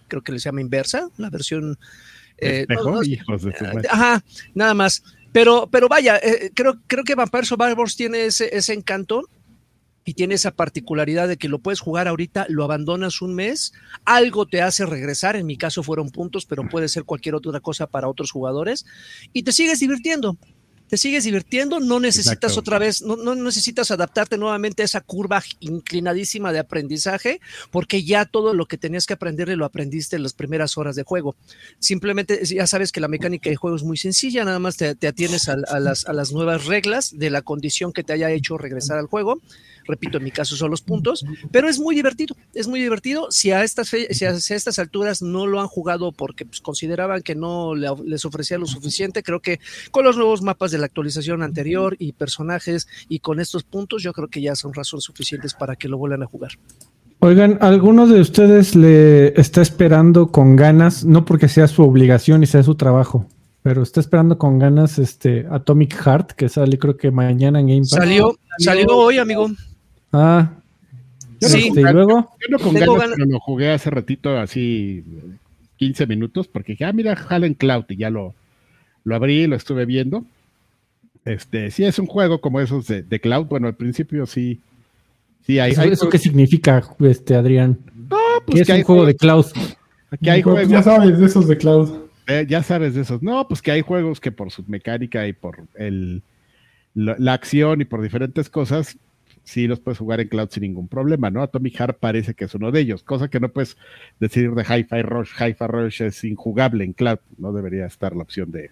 creo 0.09 0.23
que 0.23 0.33
les 0.33 0.43
llama 0.43 0.61
inversa, 0.61 1.09
la 1.19 1.31
versión... 1.31 1.79
eh, 2.39 2.67
no- 2.69 2.75
Espejo, 2.75 2.91
no- 2.91 3.03
hijos 3.05 3.43
de 3.43 3.57
su 3.57 3.65
madre. 3.65 3.89
Ajá, 3.91 4.25
nada 4.55 4.75
más. 4.75 5.03
Pero, 5.33 5.69
pero 5.71 5.89
vaya, 5.89 6.17
eh, 6.17 6.51
creo, 6.55 6.81
creo 6.87 7.05
que 7.05 7.15
Vampire 7.15 7.45
Survivors 7.45 7.97
tiene 7.97 8.25
ese, 8.25 8.49
ese 8.57 8.73
encanto 8.73 9.23
y 10.05 10.15
tiene 10.15 10.35
esa 10.37 10.53
particularidad 10.53 11.29
de 11.29 11.37
que 11.37 11.51
lo 11.51 11.59
puedes 11.59 11.81
jugar 11.81 12.09
ahorita, 12.09 12.47
lo 12.49 12.65
abandonas 12.65 13.21
un 13.21 13.35
mes, 13.35 13.75
algo 14.07 14.47
te 14.47 14.63
hace 14.63 14.87
regresar, 14.87 15.37
en 15.37 15.45
mi 15.45 15.59
caso 15.59 15.83
fueron 15.83 16.09
puntos, 16.09 16.47
pero 16.47 16.67
puede 16.67 16.89
ser 16.89 17.05
cualquier 17.05 17.35
otra 17.35 17.61
cosa 17.61 17.87
para 17.87 18.09
otros 18.09 18.31
jugadores, 18.31 18.87
y 19.35 19.43
te 19.43 19.53
sigues 19.53 19.81
divirtiendo. 19.81 20.39
Te 20.89 20.97
sigues 20.97 21.25
divirtiendo, 21.25 21.81
no 21.81 22.01
necesitas 22.01 22.53
Exacto. 22.53 22.61
otra 22.61 22.79
vez, 22.79 23.03
no, 23.03 23.17
no 23.17 23.35
necesitas 23.35 23.91
adaptarte 23.91 24.39
nuevamente 24.39 24.83
a 24.83 24.85
esa 24.85 25.01
curva 25.01 25.43
inclinadísima 25.61 26.53
de 26.53 26.59
aprendizaje, 26.59 27.41
porque 27.71 28.05
ya 28.05 28.25
todo 28.25 28.55
lo 28.55 28.67
que 28.67 28.79
tenías 28.79 29.07
que 29.07 29.15
aprender 29.15 29.49
lo 29.57 29.65
aprendiste 29.65 30.17
en 30.17 30.23
las 30.23 30.33
primeras 30.33 30.77
horas 30.77 30.97
de 30.97 31.05
juego 31.05 31.37
simplemente 31.79 32.45
ya 32.45 32.67
sabes 32.67 32.93
que 32.93 33.01
la 33.01 33.09
mecánica 33.09 33.51
de 33.51 33.57
juego 33.57 33.77
es 33.77 33.83
muy 33.83 33.97
sencilla, 33.97 34.45
nada 34.45 34.59
más 34.59 34.77
te, 34.77 34.95
te 34.95 35.07
atienes 35.07 35.49
a, 35.49 35.57
a 35.69 35.81
las, 35.81 36.07
a 36.07 36.13
las 36.13 36.33
nuevas 36.33 36.67
reglas 36.67 37.17
de 37.17 37.31
la 37.31 37.43
condición 37.43 37.93
que 37.93 38.05
te 38.05 38.13
haya 38.13 38.31
hecho 38.31 38.59
regresar 38.59 38.99
al 38.99 39.07
juego. 39.07 39.41
Repito, 39.89 40.19
en 40.19 40.25
mi 40.25 40.31
caso 40.31 40.55
son 40.55 40.71
los 40.71 40.83
puntos, 40.83 41.25
pero 41.51 41.69
es 41.69 41.81
muy 41.81 41.95
divertido, 41.95 42.37
es 42.55 42.69
muy 42.69 42.79
divertido. 42.79 43.27
Si 43.31 43.51
a 43.51 43.65
estas, 43.65 43.89
si 43.89 44.25
a, 44.27 44.39
si 44.39 44.53
a 44.53 44.57
estas 44.57 44.79
alturas 44.79 45.23
no 45.23 45.47
lo 45.47 45.61
han 45.61 45.67
jugado 45.67 46.13
porque 46.13 46.45
pues, 46.45 46.61
consideraban 46.61 47.23
que 47.23 47.35
no 47.35 47.75
le- 47.75 47.89
les 48.05 48.25
ofrecía 48.27 48.59
lo 48.59 48.67
suficiente, 48.67 49.23
creo 49.23 49.41
que 49.41 49.61
con 49.91 50.05
los 50.05 50.17
nuevos 50.19 50.43
mapas 50.43 50.71
de 50.71 50.79
la 50.79 50.85
actualización 50.87 51.43
anterior 51.43 51.97
y 51.99 52.13
personajes 52.13 52.87
y 53.09 53.21
con 53.21 53.41
estos 53.41 53.65
puntos, 53.65 54.03
yo 54.03 54.13
creo 54.13 54.29
que 54.29 54.43
ya 54.43 54.55
son 54.55 54.75
razones 54.75 55.05
suficientes 55.05 55.55
para 55.55 55.75
que 55.75 55.89
lo 55.89 55.97
vuelvan 55.97 56.23
a 56.23 56.27
jugar. 56.27 56.53
Oigan, 57.21 57.59
¿alguno 57.63 58.07
de 58.07 58.21
ustedes 58.21 58.77
le 58.77 59.41
está 59.41 59.63
esperando 59.63 60.31
con 60.31 60.55
ganas, 60.55 61.05
no 61.05 61.25
porque 61.25 61.49
sea 61.49 61.67
su 61.67 61.83
obligación 61.83 62.43
y 62.43 62.47
sea 62.47 62.63
su 62.63 62.75
trabajo, 62.77 63.27
pero 63.63 63.83
está 63.83 64.01
esperando 64.01 64.39
con 64.39 64.59
ganas 64.59 64.99
este 65.01 65.47
Atomic 65.51 65.95
Heart, 65.95 66.33
que 66.33 66.49
sale 66.49 66.79
creo 66.79 66.97
que 66.97 67.11
mañana 67.11 67.59
en 67.59 67.67
Game 67.67 67.81
Pass? 67.81 67.91
Salió, 67.91 68.39
salió 68.59 68.87
hoy, 68.97 69.19
amigo. 69.19 69.49
Ah, 70.13 70.51
Yo 71.41 71.49
Sí. 71.49 71.69
este, 71.69 71.81
y 71.81 71.85
luego, 71.85 72.31
Yo 72.41 72.49
no 72.51 72.59
con 72.59 72.75
Tengo 72.75 72.95
ganas, 72.95 73.11
ganas- 73.11 73.17
pero 73.17 73.31
lo 73.31 73.41
jugué 73.41 73.71
hace 73.71 73.91
ratito, 73.91 74.37
así 74.39 75.05
15 75.77 76.07
minutos, 76.07 76.49
porque 76.49 76.73
dije, 76.73 76.85
ah, 76.85 76.93
mira, 76.93 77.13
Halen 77.29 77.55
Cloud, 77.55 77.85
y 77.91 77.97
ya 77.97 78.11
lo, 78.11 78.35
lo 79.05 79.15
abrí, 79.15 79.47
lo 79.47 79.55
estuve 79.55 79.85
viendo. 79.87 80.25
Este, 81.25 81.71
sí 81.71 81.85
es 81.85 81.99
un 81.99 82.07
juego 82.07 82.41
como 82.41 82.61
esos 82.61 82.87
de, 82.89 83.03
de 83.03 83.21
Cloud, 83.21 83.47
bueno, 83.47 83.69
al 83.69 83.75
principio 83.77 84.27
sí, 84.27 84.61
sí 85.47 85.59
hay, 85.61 85.73
¿eso, 85.73 85.83
hay 85.83 85.91
eso 85.91 86.09
qué 86.09 86.19
significa, 86.19 86.83
este 87.01 87.35
Adrián? 87.37 87.79
No, 87.95 88.17
pues 88.45 88.57
¿Qué 88.57 88.61
es 88.63 88.67
que 88.67 88.73
hay 88.73 88.81
un 88.81 88.87
juego 88.87 89.07
de 89.07 89.15
cloud? 89.15 89.47
que 90.23 90.31
hay 90.31 90.43
pues, 90.43 90.55
juegos, 90.55 90.71
ya 90.73 90.83
sabes, 90.83 91.19
de 91.19 91.27
esos 91.27 91.47
de 91.47 91.57
cloud. 91.59 91.91
eh, 92.27 92.47
ya 92.49 92.63
sabes 92.63 92.95
de 92.95 93.03
esos. 93.03 93.23
No, 93.23 93.47
pues 93.47 93.61
que 93.63 93.71
hay 93.71 93.83
juegos 93.83 94.19
que 94.21 94.33
por 94.33 94.51
su 94.51 94.65
mecánica 94.67 95.27
y 95.29 95.35
por 95.35 95.59
el, 95.77 96.23
la, 96.95 97.15
la 97.19 97.35
acción 97.35 97.81
y 97.81 97.85
por 97.85 98.01
diferentes 98.03 98.49
cosas, 98.49 98.97
sí 99.49 99.67
los 99.67 99.81
puedes 99.81 99.99
jugar 99.99 100.21
en 100.21 100.29
cloud 100.29 100.49
sin 100.51 100.63
ningún 100.63 100.89
problema, 100.89 101.31
¿no? 101.31 101.43
Atomic 101.43 101.77
Heart 101.77 101.99
parece 101.99 102.35
que 102.35 102.45
es 102.45 102.55
uno 102.55 102.71
de 102.71 102.81
ellos, 102.81 103.03
cosa 103.03 103.29
que 103.29 103.41
no 103.41 103.49
puedes 103.49 103.77
decir 104.21 104.53
de 104.53 104.63
Hi-Fi 104.63 105.03
Rush. 105.03 105.31
Hi-Fi 105.41 105.67
Rush 105.67 106.03
es 106.03 106.23
injugable 106.25 106.85
en 106.85 106.93
cloud, 106.93 107.19
no 107.39 107.53
debería 107.53 107.87
estar 107.87 108.15
la 108.15 108.23
opción 108.23 108.51
de, 108.53 108.71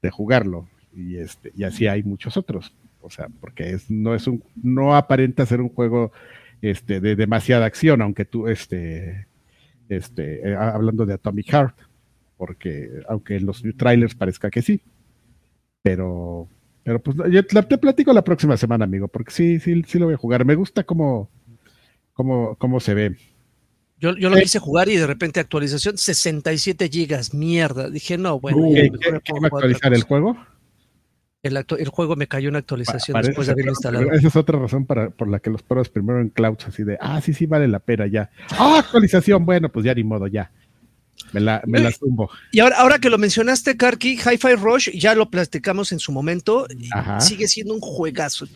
de 0.00 0.10
jugarlo. 0.10 0.68
Y, 0.96 1.16
este, 1.16 1.52
y 1.54 1.64
así 1.64 1.86
hay 1.86 2.02
muchos 2.02 2.36
otros. 2.36 2.74
O 3.02 3.10
sea, 3.10 3.28
porque 3.40 3.70
es, 3.70 3.90
no 3.90 4.14
es 4.14 4.26
un, 4.26 4.42
no 4.62 4.96
aparenta 4.96 5.46
ser 5.46 5.60
un 5.60 5.68
juego 5.68 6.12
este, 6.62 7.00
de 7.00 7.16
demasiada 7.16 7.66
acción, 7.66 8.02
aunque 8.02 8.24
tú, 8.24 8.48
este, 8.48 9.26
este, 9.88 10.48
eh, 10.48 10.56
hablando 10.56 11.06
de 11.06 11.14
Atomic 11.14 11.50
Heart, 11.50 11.76
porque 12.36 13.02
aunque 13.08 13.36
en 13.36 13.46
los 13.46 13.62
trailers 13.76 14.14
parezca 14.14 14.50
que 14.50 14.62
sí, 14.62 14.80
pero, 15.82 16.48
pero 16.82 17.00
pues 17.02 17.16
yo 17.30 17.44
te, 17.44 17.78
platico 17.78 18.12
la 18.12 18.22
próxima 18.24 18.56
semana, 18.56 18.84
amigo, 18.84 19.08
porque 19.08 19.30
sí, 19.32 19.60
sí, 19.60 19.82
sí 19.86 19.98
lo 19.98 20.06
voy 20.06 20.14
a 20.14 20.18
jugar. 20.18 20.44
Me 20.44 20.54
gusta 20.54 20.84
cómo, 20.84 21.30
cómo, 22.12 22.56
cómo 22.56 22.80
se 22.80 22.94
ve. 22.94 23.16
Yo, 23.98 24.16
yo 24.16 24.30
lo 24.30 24.38
Eh. 24.38 24.42
quise 24.42 24.58
jugar 24.58 24.88
y 24.88 24.96
de 24.96 25.06
repente 25.06 25.40
actualización 25.40 25.98
67 25.98 26.88
gigas, 26.88 27.34
mierda. 27.34 27.90
Dije, 27.90 28.16
no, 28.16 28.40
bueno, 28.40 28.58
Uh, 28.58 28.74
ya 28.74 28.82
¿Qué, 28.82 28.90
mejor 28.90 29.00
qué- 29.00 29.12
me 29.12 29.20
qué 29.20 29.32
pongo 29.32 29.40
va 29.42 29.46
a 29.46 29.48
a 29.48 29.50
jugar 29.50 29.64
otra 29.64 29.76
actualizar 29.76 29.94
el 29.94 30.02
juego? 30.04 30.36
El, 31.42 31.56
el 31.56 31.88
juego 31.88 32.16
me 32.16 32.26
cayó 32.26 32.48
una 32.50 32.58
actualización 32.58 33.14
Pa- 33.14 33.22
después 33.22 33.46
de 33.46 33.52
haberlo 33.54 33.72
instalado. 33.72 34.12
Esa 34.12 34.28
es 34.28 34.36
otra 34.36 34.58
razón 34.58 34.84
para, 34.86 35.08
por 35.10 35.28
la 35.28 35.38
que 35.40 35.48
los 35.50 35.62
pruebas 35.62 35.88
primero 35.88 36.20
en 36.20 36.28
cloud, 36.28 36.58
así 36.66 36.82
de, 36.84 36.98
ah, 37.00 37.20
sí, 37.20 37.32
sí, 37.32 37.46
vale 37.46 37.66
la 37.68 37.78
pena 37.78 38.06
ya. 38.06 38.30
Ah, 38.58 38.78
actualización, 38.78 39.44
bueno, 39.46 39.70
pues 39.70 39.84
ya 39.86 39.94
ni 39.94 40.04
modo, 40.04 40.26
ya. 40.26 40.50
Me 41.32 41.40
la, 41.40 41.62
me 41.66 41.80
la 41.80 41.92
zumbo. 41.92 42.30
Y 42.52 42.60
ahora, 42.60 42.76
ahora 42.78 42.98
que 42.98 43.10
lo 43.10 43.18
mencionaste, 43.18 43.76
Karki, 43.76 44.16
Hi-Fi 44.18 44.54
Rush, 44.56 44.90
ya 44.90 45.14
lo 45.14 45.30
platicamos 45.30 45.92
en 45.92 45.98
su 45.98 46.12
momento, 46.12 46.66
Ajá. 46.92 47.20
sigue 47.20 47.48
siendo 47.48 47.74
un 47.74 47.80
juegazo. 47.80 48.46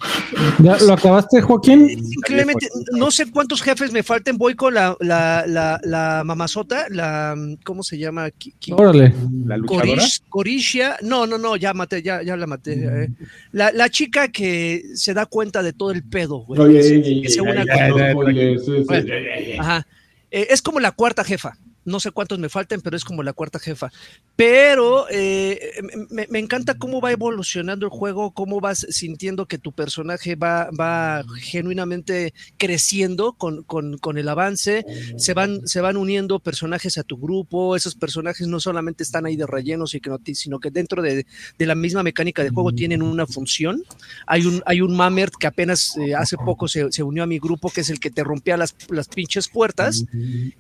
¿Ya 0.63 0.77
lo 0.79 0.95
acabaste, 0.95 1.41
Joaquín? 1.41 1.89
Increíblemente, 1.91 2.69
no 2.93 3.11
sé 3.11 3.31
cuántos 3.31 3.63
jefes 3.63 3.93
me 3.93 4.03
falten, 4.03 4.37
voy 4.39 4.55
con 4.55 4.75
la, 4.75 4.97
la, 5.01 5.45
la, 5.47 5.81
la 5.85 6.23
mamazota, 6.25 6.87
la, 6.91 7.37
¿cómo 7.65 7.83
se 7.83 7.99
llama? 7.99 8.29
Órale. 8.73 9.15
La 9.47 9.57
luchadora. 9.57 9.87
Corish- 10.03 10.23
Coricia, 10.29 10.97
no, 11.03 11.27
no, 11.27 11.39
no, 11.39 11.57
ya 11.57 11.73
maté, 11.75 12.03
ya, 12.03 12.23
ya 12.23 12.37
la 12.37 12.47
maté. 12.47 12.75
eh. 13.05 13.09
La, 13.53 13.73
la 13.73 13.89
chica 13.89 14.29
que 14.29 14.83
se 14.95 15.15
da 15.15 15.27
cuenta 15.27 15.63
de 15.63 15.73
todo 15.73 15.91
el 15.91 16.03
pedo, 16.03 16.39
güey. 16.39 16.61
Oye, 16.61 16.81
oye, 16.81 17.41
oye, 17.41 19.57
Ajá. 19.59 19.87
Eh, 20.31 20.49
es 20.51 20.63
como 20.63 20.81
la 20.81 20.93
cuarta 20.93 21.25
jefa. 21.25 21.57
No 21.85 22.01
sé 22.01 22.11
cuántos 22.11 22.39
me 22.39 22.49
falten, 22.49 22.81
pero 22.81 22.97
es 22.97 23.05
como 23.05 23.23
la 23.23 23.33
cuarta 23.33 23.59
jefa. 23.59 23.91
Pero 24.37 25.07
eh, 25.11 25.73
me, 26.11 26.27
me, 26.29 26.39
encanta 26.39 26.75
cómo 26.75 27.01
va 27.01 27.13
evolucionando 27.13 27.87
el 27.87 27.91
juego, 27.91 28.33
cómo 28.33 28.61
vas 28.61 28.87
sintiendo 28.91 29.47
que 29.47 29.59
tu 29.59 29.73
personaje 29.73 30.35
va, 30.35 30.71
va 30.71 31.25
genuinamente 31.39 32.35
creciendo 32.57 33.35
con, 33.35 33.63
con, 33.63 33.99
con, 33.99 34.19
el 34.19 34.29
avance, 34.29 34.85
se 35.17 35.35
van, 35.35 35.67
se 35.67 35.81
van 35.81 35.97
uniendo 35.97 36.41
personajes 36.41 36.99
a 36.99 37.05
tu 37.05 37.17
grupo, 37.17 37.77
esos 37.77 37.95
personajes 37.95 38.49
no 38.49 38.61
solamente 38.61 39.03
están 39.03 39.27
ahí 39.27 39.37
de 39.37 39.47
relleno, 39.47 39.87
sino 39.87 40.59
que 40.61 40.71
dentro 40.71 41.03
de, 41.03 41.27
de 41.59 41.67
la 41.67 41.75
misma 41.75 42.03
mecánica 42.03 42.43
de 42.43 42.51
juego 42.51 42.73
tienen 42.73 43.03
una 43.03 43.27
función. 43.27 43.83
Hay 44.27 44.47
un, 44.47 44.63
hay 44.67 44.81
un 44.81 44.97
Mamert 44.97 45.35
que 45.35 45.47
apenas 45.47 45.97
eh, 45.97 46.15
hace 46.15 46.37
poco 46.37 46.69
se, 46.69 46.91
se, 46.93 47.03
unió 47.03 47.23
a 47.23 47.27
mi 47.27 47.39
grupo, 47.39 47.71
que 47.71 47.83
es 47.83 47.91
el 47.91 48.01
que 48.01 48.11
te 48.11 48.25
rompía 48.25 48.57
las, 48.57 48.75
las 48.89 49.09
pinches 49.09 49.49
puertas, 49.49 50.05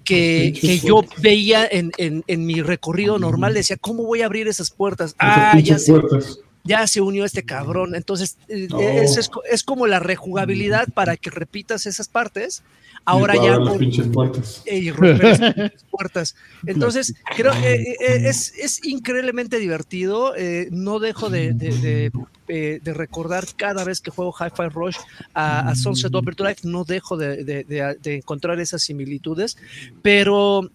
que, 0.05 0.57
que 0.61 0.79
yo 0.79 1.03
veía 1.19 1.67
en, 1.67 1.93
en, 1.99 2.25
en, 2.27 2.47
mi 2.47 2.63
recorrido 2.63 3.19
normal, 3.19 3.55
decía, 3.55 3.77
¿cómo 3.77 4.05
voy 4.05 4.23
a 4.23 4.27
abrir 4.27 4.49
esas 4.49 4.71
puertas? 4.71 5.15
Ah, 5.19 5.59
ya 5.61 5.79
se, 5.79 5.93
ya 6.65 6.87
se, 6.87 7.01
unió 7.01 7.25
este 7.25 7.45
cabrón. 7.45 7.95
Entonces, 7.95 8.39
no. 8.71 8.81
es, 8.81 9.17
es, 9.17 9.31
es, 9.51 9.63
como 9.65 9.87
la 9.87 10.01
rejugabilidad 10.01 10.89
para 10.93 11.17
que 11.17 11.31
repitas 11.31 11.87
esas 11.87 12.09
partes. 12.09 12.63
Ahora 13.05 13.35
ya. 13.35 13.59
Las 13.59 13.77
pinches 13.77 14.07
puertas. 14.09 14.63
Y 14.67 14.91
romper 14.91 15.41
las 15.41 15.55
pinches 15.55 15.85
puertas. 15.91 16.37
Entonces, 16.67 17.15
creo 17.37 17.53
que 17.53 17.75
eh, 17.75 17.97
eh, 18.01 18.29
es, 18.29 18.55
es, 18.57 18.85
increíblemente 18.85 19.59
divertido. 19.59 20.35
Eh, 20.37 20.69
no 20.71 21.01
dejo 21.01 21.29
de, 21.29 21.53
de, 21.53 21.79
de, 21.79 22.13
eh, 22.49 22.81
de, 22.83 22.95
recordar 22.95 23.47
cada 23.57 23.85
vez 23.85 24.03
que 24.03 24.11
juego 24.11 24.35
Hi-Fi 24.39 24.69
Rush 24.69 24.97
a, 25.33 25.69
a 25.71 25.75
Sunset 25.75 26.15
Overdrive, 26.15 26.57
no 26.65 26.85
dejo 26.85 27.17
de, 27.17 27.97
encontrar 28.05 28.61
esas 28.61 28.83
similitudes. 28.83 29.57
Pero 30.03 30.71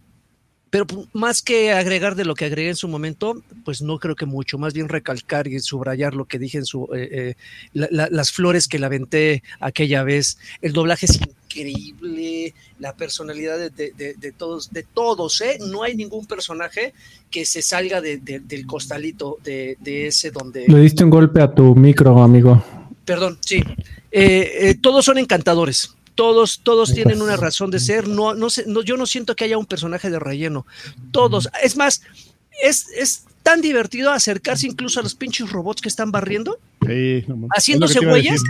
pero 0.70 0.86
más 1.14 1.42
que 1.42 1.72
agregar 1.72 2.16
de 2.16 2.26
lo 2.26 2.36
que 2.36 2.46
agregué 2.46 2.70
en 2.70 2.76
su 2.76 2.88
momento, 2.88 3.42
pues 3.66 3.82
no 3.82 3.98
creo 3.98 4.16
que 4.16 4.26
mucho, 4.26 4.58
más 4.58 4.74
bien 4.74 4.90
recalcar 4.90 5.48
y 5.48 5.60
subrayar 5.60 6.14
lo 6.14 6.26
que 6.26 6.38
dije 6.38 6.60
en 6.60 6.66
su 6.66 6.88
eh, 6.94 7.10
eh, 7.12 7.36
la, 7.74 7.88
la, 7.92 8.08
las 8.12 8.32
flores 8.32 8.68
que 8.68 8.80
la 8.80 8.88
aventé 8.88 9.44
aquella 9.60 10.04
vez. 10.04 10.38
El 10.62 10.74
doblaje 10.74 11.08
es 11.08 11.20
increíble, 11.20 12.54
la 12.78 12.96
personalidad 12.96 13.58
de, 13.58 13.70
de, 13.70 14.14
de 14.14 14.32
todos, 14.32 14.72
de 14.72 14.84
todos, 14.84 15.42
¿eh? 15.42 15.58
No 15.60 15.84
hay 15.84 15.96
ningún 15.96 16.26
personaje 16.28 16.94
que 17.32 17.46
se 17.46 17.62
salga 17.62 18.02
del 18.02 18.66
costalito 18.68 19.38
de, 19.44 19.78
ese 19.84 20.32
donde. 20.32 20.68
Le 20.68 20.80
diste 20.82 21.04
un 21.04 21.10
golpe 21.10 21.42
a 21.42 21.52
tu 21.52 21.76
micro, 21.76 22.22
amigo. 22.22 22.64
Perdón, 23.06 23.40
sí. 23.42 23.64
Eh, 24.12 24.76
todos 24.82 25.06
son 25.06 25.18
encantadores 25.18 25.96
todos, 26.20 26.60
todos 26.64 26.94
tienen 26.94 27.22
una 27.22 27.38
razón 27.38 27.72
de 27.72 27.80
ser. 27.80 28.10
No, 28.10 28.34
no, 28.34 28.50
sé, 28.50 28.66
no, 28.68 28.84
yo 28.84 28.98
no 28.98 29.06
siento 29.06 29.38
que 29.38 29.46
haya 29.46 29.58
un 29.58 29.66
personaje 29.66 30.10
de 30.10 30.20
relleno. 30.20 30.66
Todos. 31.14 31.48
Es 31.64 31.78
más, 31.78 32.02
es, 32.62 32.90
es 32.90 33.24
tan 33.42 33.62
divertido 33.62 34.12
acercarse 34.12 34.68
incluso 34.68 35.00
a 35.00 35.04
los 35.04 35.16
pinches 35.16 35.50
robots 35.50 35.82
que 35.82 35.88
están 35.88 36.12
barriendo, 36.12 36.60
sí, 36.86 37.24
no, 37.26 37.48
haciéndose 37.56 38.02
huellas. 38.02 38.42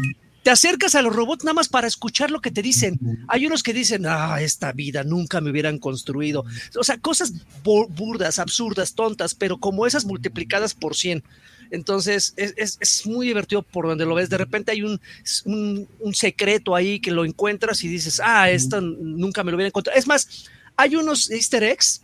Te 0.41 0.49
acercas 0.49 0.95
a 0.95 1.03
los 1.03 1.15
robots 1.15 1.43
nada 1.43 1.53
más 1.53 1.69
para 1.69 1.85
escuchar 1.85 2.31
lo 2.31 2.41
que 2.41 2.49
te 2.49 2.63
dicen. 2.63 2.97
Hay 3.27 3.45
unos 3.45 3.61
que 3.61 3.71
dicen, 3.71 4.07
ah, 4.07 4.41
esta 4.41 4.71
vida 4.71 5.03
nunca 5.03 5.39
me 5.39 5.51
hubieran 5.51 5.77
construido. 5.77 6.45
O 6.75 6.83
sea, 6.83 6.97
cosas 6.97 7.33
burdas, 7.63 8.39
absurdas, 8.39 8.95
tontas, 8.95 9.35
pero 9.35 9.59
como 9.59 9.85
esas 9.85 10.05
multiplicadas 10.05 10.73
por 10.73 10.95
100. 10.95 11.23
Entonces 11.71 12.33
es, 12.35 12.53
es, 12.57 12.77
es, 12.79 13.05
muy 13.05 13.27
divertido 13.27 13.61
por 13.61 13.87
donde 13.87 14.05
lo 14.05 14.15
ves. 14.15 14.29
De 14.29 14.37
repente 14.37 14.71
hay 14.71 14.81
un, 14.81 14.99
un, 15.45 15.87
un, 15.99 16.13
secreto 16.13 16.75
ahí 16.75 16.99
que 16.99 17.11
lo 17.11 17.25
encuentras 17.25 17.83
y 17.83 17.87
dices, 17.87 18.21
ah, 18.23 18.49
esto 18.49 18.81
nunca 18.81 19.43
me 19.43 19.51
lo 19.51 19.57
hubiera 19.57 19.67
encontrado. 19.67 19.97
Es 19.97 20.07
más, 20.07 20.49
hay 20.75 20.95
unos 20.95 21.29
easter 21.29 21.63
eggs 21.63 22.01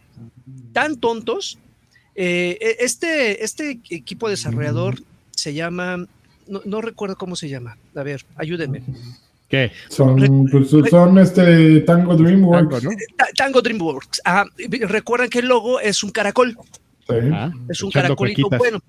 tan 0.74 0.98
tontos. 0.98 1.58
Eh, 2.16 2.78
este, 2.80 3.44
este 3.44 3.80
equipo 3.90 4.30
desarrollador 4.30 5.02
se 5.32 5.54
llama, 5.54 6.06
no, 6.48 6.62
no, 6.66 6.82
recuerdo 6.82 7.16
cómo 7.16 7.36
se 7.36 7.50
llama. 7.50 7.78
A 7.96 8.04
ver, 8.04 8.26
ayúdenme. 8.36 8.84
¿Qué? 9.50 9.72
Son, 9.90 10.48
pues, 10.50 10.70
son 10.90 11.20
este 11.20 11.82
Tango 11.82 12.16
Dreamworks. 12.16 12.82
Tango, 12.82 12.92
¿no? 12.92 12.98
Tango 13.36 13.62
Dreamworks. 13.62 14.22
Ah, 14.26 14.46
recuerdan 14.82 15.30
que 15.30 15.40
el 15.40 15.48
logo 15.48 15.80
es 15.80 16.04
un 16.04 16.12
caracol. 16.12 16.58
Sí. 17.08 17.16
Ah, 17.32 17.52
es 17.70 17.84
un 17.84 17.92
caracolito 17.92 18.50
bueno. 18.50 18.82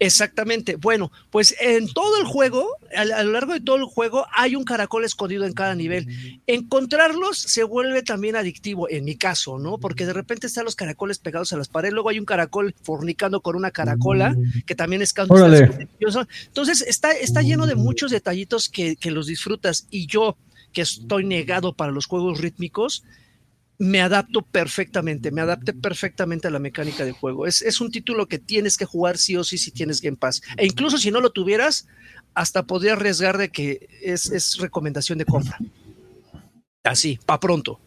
Exactamente. 0.00 0.76
Bueno, 0.76 1.12
pues 1.30 1.54
en 1.60 1.88
todo 1.88 2.18
el 2.18 2.24
juego, 2.24 2.68
a, 2.96 3.02
a, 3.02 3.22
lo 3.22 3.32
largo 3.32 3.52
de 3.52 3.60
todo 3.60 3.76
el 3.76 3.84
juego, 3.84 4.26
hay 4.32 4.56
un 4.56 4.64
caracol 4.64 5.04
escondido 5.04 5.44
en 5.46 5.52
cada 5.52 5.74
nivel. 5.74 6.40
Encontrarlos 6.46 7.38
se 7.38 7.62
vuelve 7.62 8.02
también 8.02 8.36
adictivo, 8.36 8.88
en 8.90 9.04
mi 9.04 9.16
caso, 9.16 9.58
¿no? 9.58 9.78
Porque 9.78 10.04
de 10.04 10.12
repente 10.12 10.48
están 10.48 10.64
los 10.64 10.76
caracoles 10.76 11.18
pegados 11.18 11.52
a 11.52 11.56
las 11.56 11.68
paredes, 11.68 11.94
luego 11.94 12.08
hay 12.08 12.18
un 12.18 12.24
caracol 12.24 12.74
fornicando 12.82 13.40
con 13.40 13.56
una 13.56 13.70
caracola, 13.70 14.36
que 14.66 14.74
también 14.74 15.00
es 15.00 15.14
Entonces, 16.46 16.82
está, 16.82 17.12
está 17.12 17.42
lleno 17.42 17.66
de 17.66 17.76
muchos 17.76 18.10
detallitos 18.10 18.68
que, 18.68 18.96
que 18.96 19.10
los 19.10 19.26
disfrutas. 19.26 19.86
Y 19.90 20.06
yo, 20.06 20.36
que 20.72 20.82
estoy 20.82 21.24
negado 21.24 21.74
para 21.74 21.92
los 21.92 22.06
juegos 22.06 22.40
rítmicos, 22.40 23.04
me 23.78 24.00
adapto 24.00 24.42
perfectamente, 24.42 25.30
me 25.30 25.40
adapté 25.40 25.72
perfectamente 25.72 26.48
a 26.48 26.50
la 26.50 26.58
mecánica 26.58 27.04
de 27.04 27.12
juego. 27.12 27.46
Es, 27.46 27.62
es, 27.62 27.80
un 27.80 27.90
título 27.90 28.26
que 28.26 28.38
tienes 28.38 28.76
que 28.76 28.84
jugar 28.84 29.18
sí 29.18 29.36
o 29.36 29.44
sí 29.44 29.58
si 29.58 29.70
tienes 29.72 30.00
Game 30.00 30.16
Pass. 30.16 30.42
E 30.56 30.66
incluso 30.66 30.98
si 30.98 31.10
no 31.10 31.20
lo 31.20 31.30
tuvieras, 31.30 31.88
hasta 32.34 32.64
podría 32.64 32.92
arriesgar 32.92 33.38
de 33.38 33.48
que 33.48 33.88
es, 34.02 34.30
es 34.30 34.58
recomendación 34.58 35.18
de 35.18 35.24
compra. 35.24 35.58
Así, 36.84 37.18
pa' 37.24 37.40
pronto. 37.40 37.80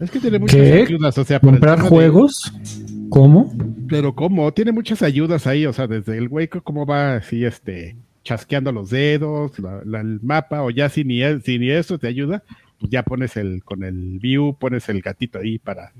Es 0.00 0.10
que 0.10 0.18
tiene 0.18 0.38
muchas 0.38 0.60
¿Qué? 0.60 0.82
ayudas, 0.82 1.16
o 1.16 1.24
sea, 1.24 1.38
¿Comprar 1.38 1.80
juegos? 1.80 2.52
De... 2.64 3.08
¿Cómo? 3.08 3.54
Pero 3.88 4.14
¿cómo? 4.14 4.52
Tiene 4.52 4.72
muchas 4.72 5.02
ayudas 5.02 5.46
ahí, 5.46 5.64
o 5.64 5.72
sea, 5.72 5.86
desde 5.86 6.18
el 6.18 6.28
güey, 6.28 6.48
cómo 6.48 6.84
va 6.84 7.16
así, 7.16 7.44
este, 7.44 7.96
chasqueando 8.24 8.72
los 8.72 8.90
dedos, 8.90 9.58
la, 9.58 9.82
la, 9.84 10.00
el 10.00 10.20
mapa, 10.20 10.62
o 10.62 10.70
ya 10.70 10.88
si 10.88 11.04
ni, 11.04 11.20
si 11.42 11.58
ni 11.58 11.70
eso 11.70 11.98
te 11.98 12.08
ayuda, 12.08 12.42
pues 12.82 12.90
ya 12.90 13.04
pones 13.04 13.36
el, 13.36 13.62
con 13.62 13.84
el 13.84 14.18
view, 14.18 14.56
pones 14.58 14.88
el 14.88 15.02
gatito 15.02 15.38
ahí 15.38 15.60
para, 15.60 15.92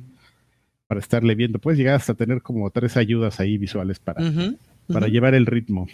para 0.89 0.99
estarle 0.99 1.37
viendo. 1.37 1.61
Puedes 1.61 1.79
llegar 1.79 1.95
hasta 1.95 2.15
tener 2.15 2.43
como 2.43 2.69
tres 2.71 2.97
ayudas 2.97 3.39
ahí 3.39 3.57
visuales 3.57 4.01
para, 4.01 4.21
uh 4.21 4.27
-huh, 4.27 4.59
para 4.89 5.07
uh 5.07 5.09
-huh. 5.09 5.13
llevar 5.13 5.35
el 5.35 5.47
ritmo. 5.47 5.87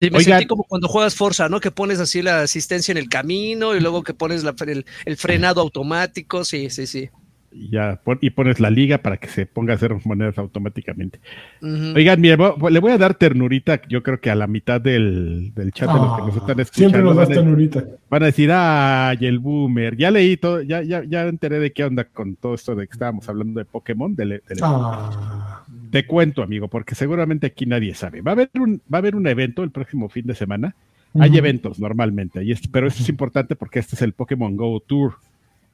Sí, 0.00 0.10
me 0.12 0.18
Oigan, 0.18 0.38
sentí 0.38 0.46
como 0.46 0.62
cuando 0.62 0.86
juegas 0.86 1.16
Forza, 1.16 1.48
¿no? 1.48 1.58
Que 1.58 1.72
pones 1.72 1.98
así 1.98 2.22
la 2.22 2.42
asistencia 2.42 2.92
en 2.92 2.98
el 2.98 3.08
camino 3.08 3.74
y 3.74 3.80
luego 3.80 4.04
que 4.04 4.14
pones 4.14 4.44
la, 4.44 4.54
el, 4.60 4.86
el, 5.04 5.16
frenado 5.16 5.60
automático. 5.60 6.44
Sí, 6.44 6.70
sí, 6.70 6.86
sí. 6.86 7.10
Y 7.50 7.70
ya 7.70 8.00
y 8.20 8.30
pones 8.30 8.60
la 8.60 8.68
liga 8.68 8.98
para 8.98 9.16
que 9.16 9.28
se 9.28 9.46
ponga 9.46 9.72
a 9.72 9.76
hacer 9.76 9.94
monedas 10.04 10.36
automáticamente. 10.36 11.18
Uh 11.62 11.66
-huh. 11.66 11.96
Oigan, 11.96 12.20
mire, 12.20 12.36
le 12.36 12.78
voy 12.78 12.92
a 12.92 12.98
dar 12.98 13.14
ternurita, 13.14 13.80
yo 13.88 14.02
creo 14.02 14.20
que 14.20 14.30
a 14.30 14.34
la 14.34 14.46
mitad 14.46 14.80
del, 14.80 15.52
del 15.54 15.72
chat 15.72 15.90
de 15.90 15.98
los 15.98 16.16
que 16.16 16.22
nos 16.26 16.36
están 16.36 16.60
escuchando. 16.60 16.90
Siempre 16.90 17.02
nos 17.02 17.16
das 17.16 17.28
ternurita. 17.28 17.84
Van 18.10 18.22
a 18.22 18.26
decir, 18.26 18.50
ay, 18.52 19.18
el 19.22 19.38
boomer. 19.38 19.96
Ya 19.96 20.10
leí 20.10 20.36
todo, 20.36 20.60
ya, 20.60 20.82
ya, 20.82 21.02
ya 21.04 21.26
enteré 21.26 21.58
de 21.58 21.72
qué 21.72 21.84
onda 21.84 22.04
con 22.04 22.36
todo 22.36 22.54
esto 22.54 22.74
de 22.74 22.86
que 22.86 22.92
estábamos 22.92 23.26
hablando 23.28 23.58
de 23.60 23.64
Pokémon. 23.64 24.14
De, 24.14 24.26
de, 24.26 24.42
ah. 24.62 25.64
Te 25.90 26.06
cuento, 26.06 26.42
amigo, 26.42 26.68
porque 26.68 26.94
seguramente 26.94 27.46
aquí 27.46 27.64
nadie 27.64 27.94
sabe. 27.94 28.20
Va 28.20 28.32
a 28.32 28.34
haber 28.34 28.50
un, 28.54 28.82
va 28.92 28.98
a 28.98 29.00
haber 29.00 29.16
un 29.16 29.26
evento 29.26 29.62
el 29.62 29.70
próximo 29.70 30.10
fin 30.10 30.26
de 30.26 30.34
semana. 30.34 30.74
Uh 31.14 31.20
-huh. 31.20 31.24
Hay 31.24 31.38
eventos 31.38 31.78
normalmente, 31.78 32.44
y 32.44 32.52
es, 32.52 32.68
pero 32.68 32.86
esto 32.86 33.02
es 33.02 33.08
importante 33.08 33.56
porque 33.56 33.78
este 33.78 33.96
es 33.96 34.02
el 34.02 34.12
Pokémon 34.12 34.54
Go 34.54 34.80
Tour 34.80 35.14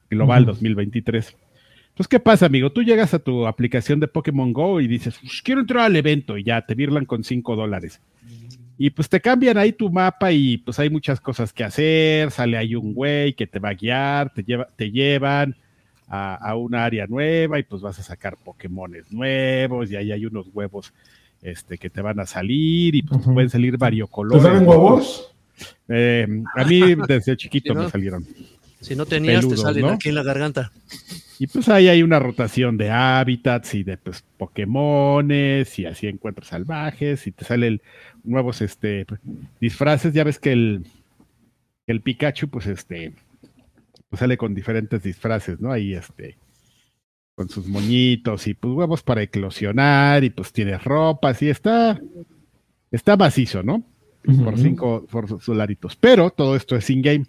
Global 0.09 0.43
uh 0.43 0.45
-huh. 0.45 0.51
2023. 0.51 1.35
Entonces, 1.95 2.09
¿qué 2.09 2.19
pasa, 2.19 2.47
amigo? 2.47 2.73
Tú 2.73 2.83
llegas 2.83 3.13
a 3.13 3.19
tu 3.19 3.47
aplicación 3.47 4.01
de 4.01 4.09
Pokémon 4.09 4.51
Go 4.51 4.81
y 4.81 4.87
dices, 4.87 5.17
pues, 5.21 5.41
quiero 5.41 5.61
entrar 5.61 5.85
al 5.85 5.95
evento 5.95 6.37
y 6.37 6.43
ya 6.43 6.65
te 6.65 6.75
virlan 6.75 7.05
con 7.05 7.23
5 7.23 7.55
dólares. 7.55 8.01
Y 8.77 8.89
pues 8.89 9.07
te 9.07 9.21
cambian 9.21 9.57
ahí 9.57 9.71
tu 9.71 9.89
mapa 9.89 10.33
y 10.33 10.57
pues 10.57 10.77
hay 10.77 10.89
muchas 10.89 11.21
cosas 11.21 11.53
que 11.53 11.63
hacer, 11.63 12.31
sale 12.31 12.57
ahí 12.57 12.75
un 12.75 12.93
güey 12.93 13.31
que 13.31 13.47
te 13.47 13.59
va 13.59 13.69
a 13.69 13.73
guiar, 13.75 14.33
te, 14.33 14.43
lleva, 14.43 14.67
te 14.75 14.91
llevan 14.91 15.55
a, 16.09 16.35
a 16.35 16.57
una 16.57 16.83
área 16.83 17.07
nueva 17.07 17.59
y 17.59 17.63
pues 17.63 17.81
vas 17.81 17.97
a 17.97 18.03
sacar 18.03 18.35
Pokémones 18.35 19.09
nuevos 19.13 19.89
y 19.89 19.95
ahí 19.95 20.11
hay 20.11 20.25
unos 20.25 20.47
huevos 20.53 20.93
este, 21.41 21.77
que 21.77 21.89
te 21.89 22.01
van 22.01 22.19
a 22.19 22.25
salir 22.25 22.95
y 22.95 23.03
pues 23.03 23.25
uh 23.25 23.29
-huh. 23.29 23.33
pueden 23.35 23.49
salir 23.49 23.77
variocolores. 23.77 24.43
¿Te 24.43 24.49
salen 24.49 24.67
huevos? 24.67 25.33
Eh, 25.87 26.27
a 26.55 26.65
mí 26.65 26.81
desde 27.07 27.37
chiquito 27.37 27.71
¿Sí, 27.71 27.77
no? 27.77 27.83
me 27.85 27.89
salieron. 27.89 28.27
Si 28.81 28.97
no 28.97 29.05
tenías, 29.05 29.37
peludos, 29.37 29.59
te 29.61 29.63
salen 29.63 29.81
¿no? 29.83 29.91
aquí 29.93 30.09
en 30.09 30.15
la 30.15 30.23
garganta. 30.23 30.73
Y 31.39 31.47
pues 31.47 31.67
ahí 31.69 31.87
hay 31.87 32.03
una 32.03 32.19
rotación 32.19 32.77
de 32.77 32.89
hábitats 32.91 33.73
y 33.75 33.83
de 33.83 33.97
pues, 33.97 34.23
Pokémones 34.37 35.77
y 35.79 35.85
así 35.85 36.07
encuentros 36.07 36.47
salvajes 36.47 37.27
y 37.27 37.31
te 37.31 37.45
salen 37.45 37.81
nuevos 38.23 38.61
este, 38.61 39.05
disfraces. 39.59 40.13
Ya 40.13 40.23
ves 40.23 40.39
que 40.39 40.53
el, 40.53 40.85
el 41.87 42.01
Pikachu 42.01 42.49
pues 42.49 42.67
este 42.67 43.13
pues 44.09 44.19
sale 44.19 44.37
con 44.37 44.53
diferentes 44.55 45.03
disfraces, 45.03 45.59
¿no? 45.59 45.71
Ahí 45.71 45.93
este 45.93 46.37
con 47.35 47.49
sus 47.49 47.67
moñitos 47.67 48.47
y 48.47 48.53
pues 48.53 48.73
huevos 48.73 49.03
para 49.03 49.21
eclosionar 49.21 50.23
y 50.23 50.29
pues 50.29 50.53
tiene 50.53 50.77
ropas 50.77 51.41
y 51.41 51.49
está 51.49 51.99
está 52.91 53.17
macizo, 53.17 53.61
¿no? 53.61 53.83
Uh 54.25 54.31
-huh. 54.31 54.43
Por 54.45 54.57
cinco 54.57 55.05
por 55.11 55.41
solaritos. 55.41 55.95
Pero 55.97 56.29
todo 56.29 56.55
esto 56.55 56.75
es 56.75 56.89
in-game. 56.89 57.25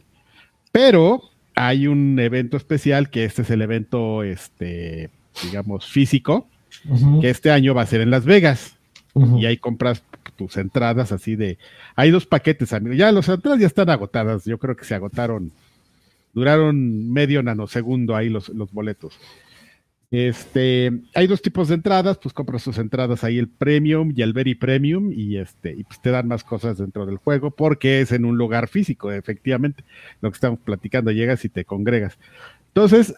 Pero 0.71 1.23
hay 1.57 1.89
un 1.89 2.19
evento 2.21 2.57
especial 2.57 3.11
que 3.11 3.25
este 3.25 3.43
es 3.43 3.51
el 3.51 3.63
evento 3.63 4.23
este 4.23 5.11
digamos, 5.43 5.87
físico, 5.87 6.49
que 7.21 7.31
este 7.31 7.51
año 7.51 7.75
va 7.75 7.83
a 7.83 7.87
ser 7.87 8.01
en 8.01 8.11
Las 8.11 8.25
Vegas. 8.25 8.77
Y 9.39 9.47
ahí 9.47 9.57
compras 9.57 10.03
tus 10.37 10.59
entradas 10.59 11.11
así 11.11 11.37
de... 11.37 11.57
Hay 11.95 12.11
dos 12.11 12.27
paquetes, 12.27 12.75
amigo. 12.75 12.95
Ya 12.95 13.11
las 13.13 13.29
entradas 13.29 13.59
ya 13.61 13.67
están 13.67 13.89
agotadas. 13.89 14.45
Yo 14.45 14.59
creo 14.59 14.77
que 14.77 14.85
se 14.85 14.95
agotaron. 14.95 15.53
Duraron 16.35 17.11
medio 17.11 17.43
nanosegundo 17.43 18.15
ahí 18.15 18.29
los, 18.29 18.51
los 18.51 18.71
boletos. 18.73 19.19
Este, 20.13 20.93
hay 21.15 21.27
dos 21.27 21.43
tipos 21.43 21.69
de 21.69 21.75
entradas, 21.75 22.17
pues 22.19 22.33
compras 22.33 22.63
tus 22.63 22.79
entradas 22.79 23.25
ahí 23.25 23.39
el 23.39 23.49
premium 23.49 24.13
y 24.17 24.23
el 24.23 24.33
very 24.33 24.55
premium 24.55 25.11
y 25.13 25.37
este, 25.37 25.73
y 25.73 25.83
pues 25.83 26.01
te 26.01 26.11
dan 26.11 26.29
más 26.29 26.45
cosas 26.45 26.79
dentro 26.79 27.07
del 27.07 27.17
juego 27.17 27.51
porque 27.51 28.01
es 28.01 28.13
en 28.13 28.25
un 28.25 28.39
lugar 28.39 28.69
físico, 28.69 29.11
efectivamente, 29.11 29.83
lo 30.21 30.31
que 30.31 30.37
estamos 30.37 30.61
platicando, 30.61 31.11
llegas 31.11 31.45
y 31.45 31.49
te 31.49 31.65
congregas. 31.65 32.19
Entonces, 32.69 33.15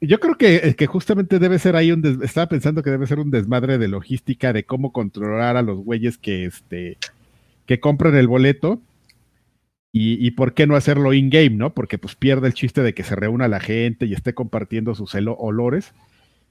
yo 0.00 0.18
creo 0.18 0.36
que, 0.36 0.74
que 0.76 0.86
justamente 0.86 1.38
debe 1.38 1.58
ser 1.60 1.76
ahí 1.76 1.92
un 1.92 2.02
des- 2.02 2.20
estaba 2.20 2.48
pensando 2.48 2.82
que 2.82 2.90
debe 2.90 3.06
ser 3.06 3.20
un 3.20 3.30
desmadre 3.30 3.78
de 3.78 3.88
logística 3.88 4.52
de 4.52 4.64
cómo 4.64 4.92
controlar 4.92 5.56
a 5.56 5.62
los 5.62 5.78
güeyes 5.78 6.18
que 6.18 6.46
este 6.46 6.98
que 7.66 7.80
compran 7.80 8.14
el 8.16 8.26
boleto 8.28 8.80
y, 9.92 10.24
y 10.26 10.32
por 10.32 10.54
qué 10.54 10.66
no 10.66 10.74
hacerlo 10.76 11.12
in-game, 11.12 11.50
¿no? 11.50 11.72
Porque 11.72 11.98
pues 11.98 12.16
pierde 12.16 12.48
el 12.48 12.54
chiste 12.54 12.82
de 12.82 12.92
que 12.92 13.04
se 13.04 13.14
reúna 13.16 13.46
la 13.48 13.60
gente 13.60 14.06
y 14.06 14.12
esté 14.12 14.34
compartiendo 14.34 14.94
sus 14.94 15.14
olores. 15.14 15.92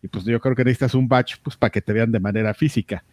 Y 0.04 0.10
pues 0.10 0.26
yo 0.26 0.40
creo 0.40 0.56
que 0.56 0.66
necesitas 0.66 0.94
un 0.94 1.08
batch 1.08 1.38
pues 1.42 1.56
para 1.56 1.72
que 1.72 1.82
te 1.82 1.94
vean 1.94 2.12
de 2.12 2.20
manera 2.20 2.54
física. 2.54 3.04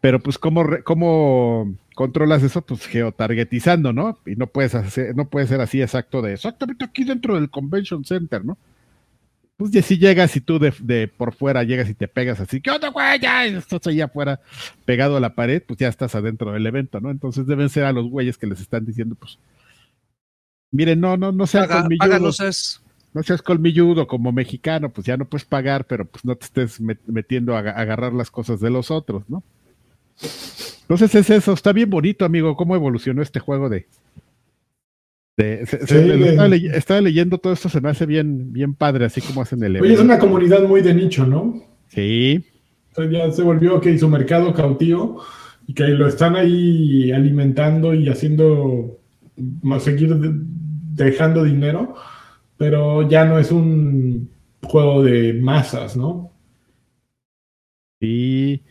Pero 0.00 0.20
pues 0.20 0.38
cómo, 0.38 0.66
cómo 0.84 1.76
controlas 1.94 2.42
eso, 2.42 2.62
pues 2.62 2.86
geotargetizando, 2.86 3.92
¿no? 3.92 4.18
Y 4.26 4.34
no 4.34 4.46
puedes 4.46 4.74
hacer, 4.74 5.14
no 5.14 5.28
puede 5.28 5.46
ser 5.46 5.60
así 5.60 5.80
exacto 5.80 6.22
de 6.22 6.32
exactamente 6.34 6.84
aquí 6.84 7.04
dentro 7.04 7.34
del 7.34 7.50
convention 7.50 8.04
center, 8.04 8.44
¿no? 8.44 8.58
Pues 9.56 9.70
ya 9.70 9.82
si 9.82 9.98
llegas 9.98 10.34
y 10.34 10.40
tú 10.40 10.58
de, 10.58 10.74
de 10.80 11.08
por 11.08 11.32
fuera 11.32 11.62
llegas 11.62 11.88
y 11.88 11.94
te 11.94 12.08
pegas 12.08 12.40
así, 12.40 12.60
¿qué 12.60 12.70
onda, 12.70 12.88
güey? 12.88 13.20
Ya 13.20 13.46
y 13.46 13.54
estás 13.54 13.86
allá 13.86 14.06
afuera 14.06 14.40
pegado 14.84 15.16
a 15.16 15.20
la 15.20 15.34
pared, 15.34 15.62
pues 15.64 15.78
ya 15.78 15.88
estás 15.88 16.14
adentro 16.14 16.52
del 16.52 16.66
evento, 16.66 17.00
¿no? 17.00 17.10
Entonces 17.10 17.46
deben 17.46 17.68
ser 17.68 17.84
a 17.84 17.92
los 17.92 18.08
güeyes 18.08 18.36
que 18.36 18.48
les 18.48 18.60
están 18.60 18.84
diciendo, 18.84 19.14
pues, 19.14 19.38
miren, 20.72 21.00
no, 21.00 21.16
no, 21.16 21.30
no 21.30 21.46
sean 21.46 21.68
paga, 21.98 22.18
no 23.14 23.22
seas- 23.22 23.40
colmilludo 23.42 24.06
como 24.06 24.32
mexicano, 24.32 24.90
pues 24.90 25.06
ya 25.06 25.16
no 25.16 25.24
puedes 25.24 25.44
pagar, 25.46 25.86
pero 25.86 26.04
pues 26.04 26.24
no 26.24 26.34
te 26.36 26.44
estés 26.46 26.80
met- 26.80 26.98
metiendo 27.06 27.54
a, 27.56 27.60
aga- 27.60 27.72
agarrar 27.78 28.12
las 28.12 28.30
cosas 28.30 28.60
de 28.60 28.70
los 28.70 28.90
otros, 28.90 29.22
¿no? 29.28 29.42
Entonces 30.82 31.14
es 31.14 31.30
eso, 31.30 31.52
está 31.52 31.72
bien 31.72 31.88
bonito, 31.90 32.24
amigo, 32.24 32.56
cómo 32.56 32.74
evolucionó 32.76 33.22
este 33.22 33.40
juego 33.40 33.68
de... 33.68 33.86
de- 35.36 35.64
se- 35.66 35.86
se- 35.86 36.02
Sí, 36.02 36.08
lo 36.08 36.16
de- 36.18 36.28
estaba, 36.30 36.48
ley- 36.48 36.66
estaba 36.72 37.00
leyendo 37.00 37.38
todo 37.38 37.52
esto, 37.52 37.68
se 37.68 37.80
me 37.80 37.88
hace 37.88 38.06
bien, 38.06 38.52
bien 38.52 38.74
padre, 38.74 39.04
así 39.06 39.20
como 39.20 39.42
hacen 39.42 39.62
el 39.64 39.80
Oye, 39.80 39.94
es 39.94 40.00
una 40.00 40.18
comunidad 40.18 40.62
muy 40.64 40.82
de 40.82 40.94
nicho, 40.94 41.26
¿no? 41.26 41.62
Sí, 41.88 42.44
ya 43.10 43.30
se 43.32 43.42
volvió 43.42 43.80
que 43.80 43.98
su 43.98 44.08
mercado 44.08 44.52
cautivo 44.54 45.22
y 45.66 45.74
que 45.74 45.84
lo 45.88 46.06
están 46.06 46.36
ahí 46.36 47.10
alimentando 47.12 47.94
y 47.94 48.08
haciendo 48.08 48.98
más 49.62 49.82
seguir 49.84 50.14
de- 50.16 50.32
dejando 51.04 51.42
dinero, 51.44 51.94
pero 52.56 53.08
ya 53.08 53.24
no 53.24 53.38
es 53.38 53.50
un 53.52 54.28
juego 54.62 55.02
de 55.02 55.34
masas, 55.34 55.96
¿no? 55.96 56.30
sí. 58.00 58.62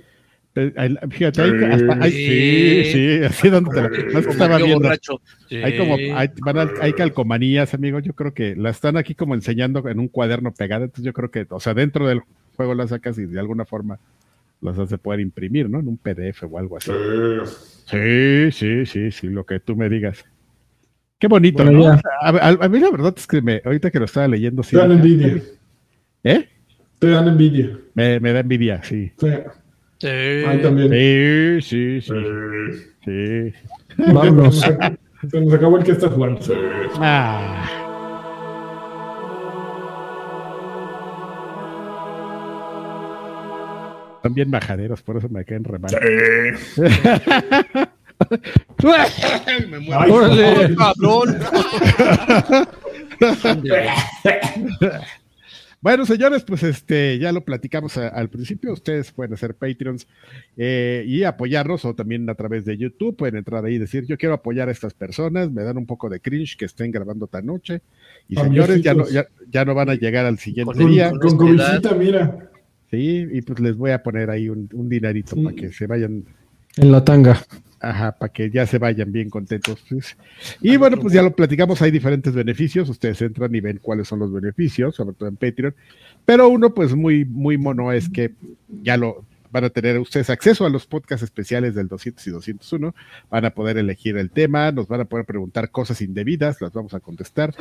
Eh, 0.56 0.72
Fíjate, 1.10 1.42
hasta- 1.66 1.98
ahí- 2.04 2.12
sí, 2.12 2.84
Sí. 2.86 2.92
sí, 2.92 3.24
así 3.26 3.50
donde 3.50 3.72
te 3.90 4.12
lo- 4.12 4.20
estaba 4.20 4.58
viendo. 4.60 4.88
Hay 4.88 5.78
como, 5.80 5.96
hay, 5.96 6.30
van 6.46 6.58
a- 6.60 6.72
hay 6.80 6.94
calcomanías, 6.94 7.74
amigos. 7.74 8.04
Yo 8.04 8.14
creo 8.14 8.36
que 8.36 8.56
la 8.56 8.70
están 8.70 8.96
aquí 8.96 9.16
como 9.16 9.34
enseñando 9.34 9.88
en 9.90 9.98
un 10.00 10.08
cuaderno 10.08 10.54
pegado. 10.54 10.84
Entonces 10.84 11.06
yo 11.06 11.14
creo 11.14 11.32
que, 11.32 11.48
o 11.50 11.60
sea, 11.60 11.74
dentro 11.74 12.08
del 12.08 12.22
juego 12.56 12.76
las 12.76 12.92
sacas 12.92 13.18
y 13.18 13.26
de 13.26 13.40
alguna 13.40 13.66
forma 13.66 13.98
las 14.62 14.78
hace 14.78 15.00
poder 15.00 15.22
imprimir, 15.22 15.68
¿no? 15.72 15.80
En 15.80 15.88
un 15.88 15.98
PDF 15.98 16.44
o 16.46 16.60
algo 16.60 16.78
así. 16.78 16.92
Sí, 17.88 18.52
sí, 18.52 18.86
sí, 18.86 19.12
sí, 19.12 19.28
lo 19.30 19.46
que 19.48 19.60
tú 19.60 19.76
me 19.76 19.90
digas. 19.90 20.24
Qué 21.24 21.28
bonito, 21.30 21.64
Bueno, 21.64 21.80
¿no? 21.80 21.84
ya. 21.86 21.94
O 21.94 22.00
sea, 22.02 22.12
A, 22.20 22.30
a- 22.50 22.66
a 22.66 22.68
mí 22.68 22.80
la 22.82 22.92
verdad 22.92 23.14
es 23.16 23.26
que 23.26 23.42
me, 23.42 23.62
ahorita 23.64 23.90
que 23.90 23.98
lo 23.98 24.04
estaba 24.04 24.28
leyendo, 24.28 24.62
sí, 24.62 24.72
Te 24.76 24.82
dan 24.82 24.92
envidia. 24.92 25.42
¿eh? 26.26 26.50
Te 27.00 27.08
dan 27.08 27.30
envidia. 27.30 27.80
Me, 27.94 28.20
me 28.20 28.34
da 28.34 28.42
envidia, 28.42 28.84
sí. 28.84 29.10
Sí. 29.18 29.28
Sí. 30.00 30.08
Ahí 30.10 30.62
también. 30.62 30.92
Sí, 31.62 31.64
sí, 32.02 32.02
sí, 32.02 32.14
sí. 33.06 33.54
Vámonos. 34.14 34.60
Se 35.32 35.40
nos 35.40 35.54
acabó 35.54 35.78
el 35.78 35.86
que 35.86 35.94
está 35.94 36.10
jugando. 36.10 36.42
Ah. 37.00 37.70
Son 44.22 44.34
bien 44.34 44.50
majaderos, 44.50 45.02
por 45.02 45.16
eso 45.18 45.28
me 45.30 45.44
caen 45.46 45.64
re 45.66 45.80
mal. 45.80 45.92
me 49.70 49.80
muero. 49.80 50.00
Ay, 50.02 50.12
Órale. 50.12 50.76
Cabrón. 50.76 51.38
Bueno, 55.82 56.06
señores, 56.06 56.44
pues 56.46 56.64
este 56.64 57.20
ya 57.20 57.34
lo 57.34 57.44
platicamos 57.44 57.98
a- 57.98 58.08
al 58.08 58.30
principio. 58.30 58.72
Ustedes 58.72 59.12
pueden 59.12 59.34
hacer 59.34 59.54
Patreons 59.56 60.08
eh, 60.56 61.04
y 61.06 61.24
apoyarnos, 61.24 61.84
o 61.84 61.94
también 61.94 62.30
a 62.30 62.36
través 62.36 62.64
de 62.64 62.78
YouTube. 62.78 63.18
Pueden 63.18 63.36
entrar 63.36 63.66
ahí 63.66 63.76
y 63.76 63.80
decir: 63.80 64.06
Yo 64.06 64.18
quiero 64.18 64.34
apoyar 64.36 64.70
a 64.70 64.72
estas 64.72 64.94
personas. 64.94 65.52
Me 65.52 65.62
dan 65.64 65.78
un 65.78 65.86
poco 65.86 66.10
de 66.10 66.22
cringe 66.22 66.56
que 66.58 66.64
estén 66.66 66.90
grabando 66.92 67.28
tan 67.28 67.46
noche. 67.48 67.82
Y 68.30 68.36
señores, 68.38 68.82
ya 68.82 68.94
no, 68.94 69.10
ya, 69.10 69.28
ya 69.52 69.66
no 69.66 69.76
van 69.76 69.90
a 69.90 69.96
llegar 69.96 70.26
al 70.26 70.40
siguiente 70.40 70.74
Con- 70.74 70.90
día. 70.90 71.10
Con, 71.12 71.20
con 71.20 71.38
cobijita, 71.38 71.94
mira. 71.96 72.50
Sí, 72.90 73.28
y 73.30 73.42
pues 73.42 73.60
les 73.60 73.76
voy 73.76 73.92
a 73.92 74.02
poner 74.04 74.30
ahí 74.30 74.48
un, 74.48 74.70
un 74.72 74.88
dinerito 74.88 75.36
Sí. 75.36 75.44
para 75.44 75.56
que 75.56 75.74
se 75.74 75.86
vayan, 75.88 76.24
En 76.78 76.92
la 76.94 77.04
tanga. 77.04 77.42
Ajá, 77.84 78.14
para 78.14 78.32
que 78.32 78.50
ya 78.50 78.66
se 78.66 78.78
vayan 78.78 79.12
bien 79.12 79.30
contentos. 79.30 79.84
pues. 79.90 80.18
Y 80.62 80.78
bueno, 80.78 80.98
pues 80.98 81.14
ya 81.14 81.22
lo 81.22 81.36
platicamos, 81.36 81.82
hay 81.82 81.92
diferentes 81.92 82.34
beneficios, 82.34 82.90
ustedes 82.90 83.22
entran 83.22 83.54
y 83.54 83.60
ven 83.60 83.80
cuáles 83.82 84.08
son 84.08 84.20
los 84.20 84.32
beneficios, 84.32 84.96
sobre 84.96 85.16
todo 85.16 85.28
en 85.28 85.36
Patreon, 85.36 85.76
pero 86.26 86.48
uno 86.48 86.74
pues 86.74 86.96
muy, 86.96 87.26
muy 87.26 87.58
mono 87.58 87.92
es 87.92 88.10
que 88.10 88.32
ya 88.82 88.96
lo 88.96 89.26
van 89.52 89.66
a 89.66 89.70
tener 89.70 90.00
ustedes 90.00 90.32
acceso 90.32 90.66
a 90.66 90.70
los 90.70 90.88
podcasts 90.88 91.24
especiales 91.24 91.76
del 91.76 91.88
200 91.88 92.26
y 92.26 92.32
201, 92.32 92.96
van 93.30 93.46
a 93.46 93.52
poder 93.52 93.78
elegir 93.78 94.18
el 94.18 94.32
tema, 94.32 94.72
nos 94.72 94.88
van 94.88 95.02
a 95.02 95.06
poder 95.06 95.26
preguntar 95.26 95.70
cosas 95.70 96.02
indebidas, 96.02 96.60
las 96.62 96.72
vamos 96.72 96.94
a 96.96 97.02
contestar, 97.02 97.54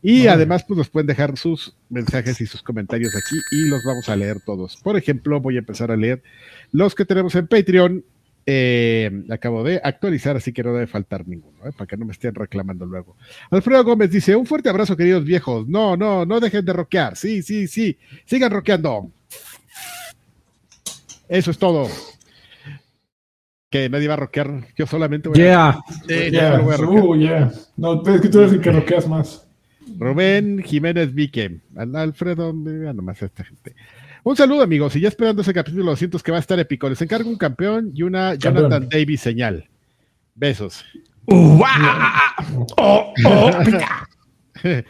y 0.00 0.28
además 0.28 0.64
pues 0.64 0.78
nos 0.78 0.88
pueden 0.88 1.08
dejar 1.08 1.36
sus 1.36 1.76
mensajes 1.90 2.40
y 2.40 2.46
sus 2.46 2.62
comentarios 2.62 3.14
aquí 3.16 3.36
y 3.50 3.68
los 3.68 3.84
vamos 3.84 4.08
a 4.08 4.16
leer 4.16 4.38
todos. 4.40 4.76
Por 4.76 4.96
ejemplo, 4.96 5.40
voy 5.40 5.56
a 5.56 5.58
empezar 5.58 5.90
a 5.90 5.96
leer 5.96 6.22
los 6.72 6.94
que 6.94 7.04
tenemos 7.04 7.34
en 7.34 7.48
Patreon, 7.48 8.04
eh, 8.46 9.10
acabo 9.30 9.62
de 9.64 9.80
actualizar, 9.82 10.36
así 10.36 10.52
que 10.52 10.62
no 10.62 10.72
debe 10.72 10.86
faltar 10.86 11.26
ninguno, 11.26 11.66
¿eh? 11.66 11.72
para 11.76 11.86
que 11.86 11.96
no 11.96 12.04
me 12.04 12.12
estén 12.12 12.34
reclamando 12.34 12.84
luego. 12.86 13.16
Alfredo 13.50 13.84
Gómez 13.84 14.10
dice: 14.10 14.36
Un 14.36 14.46
fuerte 14.46 14.68
abrazo, 14.68 14.96
queridos 14.96 15.24
viejos. 15.24 15.66
No, 15.68 15.96
no, 15.96 16.26
no 16.26 16.40
dejen 16.40 16.64
de 16.64 16.72
rockear. 16.72 17.16
Sí, 17.16 17.42
sí, 17.42 17.66
sí. 17.68 17.96
Sigan 18.26 18.50
rockeando. 18.50 19.10
Eso 21.28 21.50
es 21.50 21.58
todo. 21.58 21.88
Que 23.70 23.88
nadie 23.88 24.06
va 24.08 24.14
a 24.14 24.18
rockear. 24.18 24.68
Yo 24.76 24.86
solamente 24.86 25.28
voy 25.28 25.40
a. 25.40 25.42
Yeah. 25.42 25.80
Sí, 26.06 26.30
Ya, 26.30 26.50
Ya, 26.50 26.56
lo 26.58 26.64
voy 26.64 26.74
a 26.74 26.78
uh, 26.78 27.16
ya. 27.16 27.52
No, 27.76 28.02
es 28.06 28.20
que 28.20 28.28
tú 28.28 28.40
eres 28.40 28.52
el 28.52 28.60
que 28.60 28.70
roqueas 28.72 29.08
más. 29.08 29.46
Rubén 29.98 30.62
Jiménez 30.62 31.12
Vique. 31.14 31.60
Al- 31.76 31.96
Alfredo, 31.96 32.52
mira 32.52 32.92
nomás 32.92 33.22
a 33.22 33.26
esta 33.26 33.42
gente. 33.44 33.74
Un 34.24 34.36
saludo, 34.36 34.62
amigos. 34.62 34.96
Y 34.96 35.00
ya 35.00 35.08
esperando 35.08 35.42
ese 35.42 35.52
capítulo 35.52 35.84
200 35.84 36.22
que 36.22 36.32
va 36.32 36.38
a 36.38 36.40
estar 36.40 36.58
épico. 36.58 36.88
Les 36.88 37.00
encargo 37.02 37.28
un 37.28 37.36
campeón 37.36 37.90
y 37.94 38.02
una 38.04 38.30
Campeón. 38.30 38.54
Jonathan 38.54 38.88
Davis 38.88 39.20
señal. 39.20 39.68
Besos. 40.34 40.82
Oh, 41.26 41.62
oh. 42.78 43.12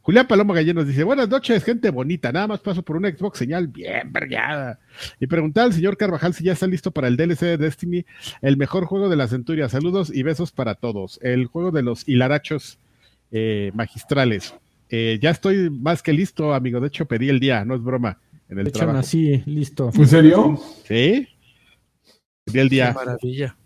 Julián 0.00 0.26
Paloma 0.26 0.54
Gallenos 0.54 0.86
dice: 0.86 1.04
Buenas 1.04 1.28
noches, 1.28 1.62
gente 1.62 1.90
bonita. 1.90 2.32
Nada 2.32 2.46
más 2.46 2.60
paso 2.60 2.82
por 2.82 2.96
una 2.96 3.10
Xbox 3.10 3.38
señal 3.38 3.68
bien 3.68 4.14
vergada. 4.14 4.78
Y 5.20 5.26
preguntar 5.26 5.64
al 5.64 5.74
señor 5.74 5.98
Carvajal 5.98 6.32
si 6.32 6.44
ya 6.44 6.54
está 6.54 6.66
listo 6.66 6.90
para 6.90 7.08
el 7.08 7.18
DLC 7.18 7.40
de 7.40 7.58
Destiny, 7.58 8.06
el 8.40 8.56
mejor 8.56 8.86
juego 8.86 9.10
de 9.10 9.16
la 9.16 9.28
centuria. 9.28 9.68
Saludos 9.68 10.10
y 10.14 10.22
besos 10.22 10.52
para 10.52 10.74
todos. 10.74 11.20
El 11.22 11.44
juego 11.44 11.70
de 11.70 11.82
los 11.82 12.08
hilarachos 12.08 12.78
eh, 13.30 13.72
magistrales. 13.74 14.54
Eh, 14.90 15.18
ya 15.20 15.30
estoy 15.30 15.70
más 15.70 16.02
que 16.02 16.12
listo, 16.12 16.54
amigo. 16.54 16.80
De 16.80 16.88
hecho, 16.88 17.06
pedí 17.06 17.28
el 17.28 17.40
día, 17.40 17.64
no 17.64 17.74
es 17.74 17.82
broma. 17.82 18.18
En 18.48 18.58
el 18.58 18.66
Echan 18.68 18.78
trabajo. 18.80 18.98
así, 19.00 19.42
listo. 19.46 19.90
¿En 19.94 20.06
serio? 20.08 20.58
¿Sí? 20.86 21.28
Pedí 22.44 22.58
el 22.60 22.68
Qué 22.68 22.74
día. 22.76 22.92
maravilla. 22.92 23.56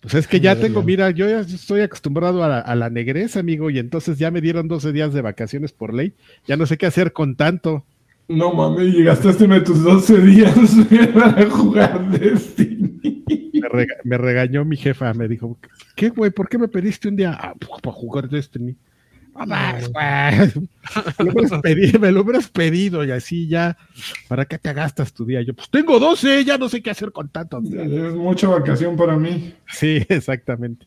Pues 0.00 0.14
es 0.14 0.28
que 0.28 0.38
ya 0.38 0.54
tengo, 0.54 0.82
mira, 0.84 1.10
yo 1.10 1.28
ya 1.28 1.40
estoy 1.40 1.80
acostumbrado 1.80 2.44
a 2.44 2.48
la, 2.48 2.58
a 2.60 2.74
la 2.76 2.88
negrez, 2.88 3.36
amigo, 3.36 3.68
y 3.68 3.80
entonces 3.80 4.16
ya 4.16 4.30
me 4.30 4.40
dieron 4.40 4.68
12 4.68 4.92
días 4.92 5.12
de 5.12 5.22
vacaciones 5.22 5.72
por 5.72 5.92
ley. 5.92 6.12
Ya 6.46 6.56
no 6.56 6.66
sé 6.66 6.78
qué 6.78 6.86
hacer 6.86 7.12
con 7.12 7.34
tanto. 7.34 7.84
No 8.28 8.52
mames, 8.52 8.94
y 8.94 9.02
gastaste 9.02 9.44
uno 9.44 9.56
de 9.56 9.62
tus 9.62 9.82
12 9.82 10.20
días 10.20 10.54
para 11.14 11.50
jugar 11.50 12.10
Destiny. 12.16 13.24
Me, 13.54 13.68
rega- 13.68 13.96
me 14.04 14.18
regañó 14.18 14.64
mi 14.64 14.76
jefa, 14.76 15.12
me 15.14 15.26
dijo, 15.26 15.58
¿qué 15.96 16.10
güey? 16.10 16.30
¿Por 16.30 16.48
qué 16.48 16.58
me 16.58 16.68
pediste 16.68 17.08
un 17.08 17.16
día 17.16 17.32
Ah, 17.36 17.54
pues, 17.58 17.80
para 17.82 17.94
jugar 17.96 18.28
Destiny? 18.28 18.76
Mames, 19.46 19.92
güey. 19.92 20.68
Me 21.18 21.24
lo 21.24 21.32
hubieras 21.32 21.60
pedido, 21.62 21.98
me 22.00 22.12
lo 22.12 22.20
hubieras 22.22 22.48
pedido 22.48 23.04
y 23.04 23.10
así 23.10 23.48
ya. 23.48 23.76
¿Para 24.28 24.44
qué 24.44 24.58
te 24.58 24.72
gastas 24.72 25.12
tu 25.12 25.24
día? 25.24 25.42
Yo, 25.42 25.54
pues 25.54 25.68
tengo 25.70 25.98
12, 25.98 26.44
ya 26.44 26.58
no 26.58 26.68
sé 26.68 26.82
qué 26.82 26.90
hacer 26.90 27.12
con 27.12 27.28
tantos. 27.28 27.64
Es 27.70 28.14
mucha 28.14 28.48
vacación 28.48 28.96
para 28.96 29.16
mí. 29.16 29.54
Sí, 29.68 30.04
exactamente. 30.08 30.86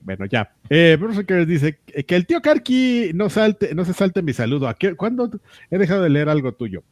Bueno, 0.00 0.24
ya. 0.26 0.52
Eh, 0.68 0.96
Bruce 0.98 1.20
Rickers 1.20 1.46
dice 1.46 1.78
que 2.06 2.16
el 2.16 2.26
tío 2.26 2.40
Karki 2.42 3.12
no 3.14 3.30
salte, 3.30 3.74
no 3.74 3.84
se 3.84 3.92
salte 3.92 4.20
mi 4.22 4.32
saludo. 4.32 4.66
¿A 4.68 4.74
qué- 4.74 4.96
¿Cuándo 4.96 5.30
he 5.70 5.78
dejado 5.78 6.02
de 6.02 6.10
leer 6.10 6.28
algo 6.28 6.52
tuyo? 6.52 6.82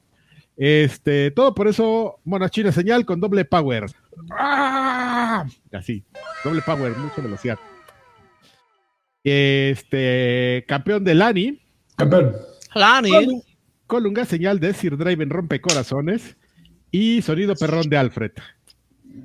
Este, 0.57 1.31
todo 1.31 1.55
por 1.55 1.67
eso, 1.69 2.21
Monachina 2.25 2.71
señal 2.71 3.05
con 3.07 3.19
doble 3.19 3.45
power. 3.47 3.87
¡Ah! 4.31 5.45
Así, 5.73 6.05
doble 6.45 6.61
power, 6.63 6.93
mucha 6.99 7.23
velocidad. 7.23 7.59
Este, 9.25 10.65
campeón 10.67 11.05
de 11.05 11.15
Lani, 11.15 11.61
Campeón. 11.97 12.33
Lani, 12.75 13.11
Colu- 13.11 13.45
Colunga 13.87 14.25
señal 14.25 14.61
de 14.61 14.73
Sir 14.73 14.97
Draven 14.97 15.31
rompecorazones 15.31 16.37
y 16.91 17.21
sonido 17.23 17.55
perrón 17.57 17.89
de 17.91 17.97
Alfred. 17.97 18.33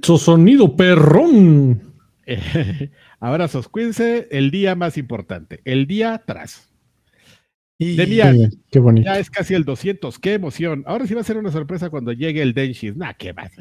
Su 0.01 0.17
sonido 0.17 0.75
perrón. 0.75 1.91
Eh, 2.27 2.89
Abrazos, 3.19 3.67
cuídense, 3.69 4.27
el 4.31 4.49
día 4.49 4.73
más 4.73 4.97
importante, 4.97 5.61
el 5.63 5.85
día 5.85 6.23
tras. 6.25 6.71
Y 7.77 7.95
Demian, 7.97 8.35
Qué, 8.35 8.49
qué 8.71 8.79
bonito. 8.79 9.05
ya 9.05 9.19
es 9.19 9.29
casi 9.29 9.53
el 9.53 9.63
200, 9.63 10.17
qué 10.17 10.33
emoción. 10.33 10.83
Ahora 10.87 11.05
sí 11.05 11.13
va 11.13 11.21
a 11.21 11.23
ser 11.23 11.37
una 11.37 11.51
sorpresa 11.51 11.91
cuando 11.91 12.13
llegue 12.13 12.41
el 12.41 12.55
Denshis. 12.55 12.95
Nah, 12.95 13.13
qué 13.13 13.31
más. 13.31 13.51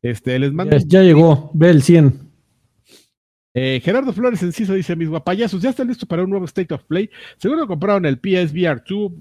Este, 0.00 0.38
les 0.38 0.52
mando. 0.52 0.76
Ya, 0.76 0.84
ya 0.86 1.02
llegó, 1.02 1.50
ve 1.54 1.70
el 1.70 1.82
100. 1.82 2.20
Eh, 3.54 3.80
Gerardo 3.84 4.12
Flores 4.12 4.42
Enciso 4.42 4.74
dice: 4.74 4.96
Mis 4.96 5.08
guapayazos, 5.08 5.62
ya 5.62 5.70
están 5.70 5.88
listos 5.88 6.08
para 6.08 6.24
un 6.24 6.30
nuevo 6.30 6.44
State 6.46 6.72
of 6.72 6.84
Play. 6.84 7.10
Seguro 7.36 7.66
compraron 7.66 8.06
el 8.06 8.16
PSVR 8.16 8.82
2. 8.88 9.12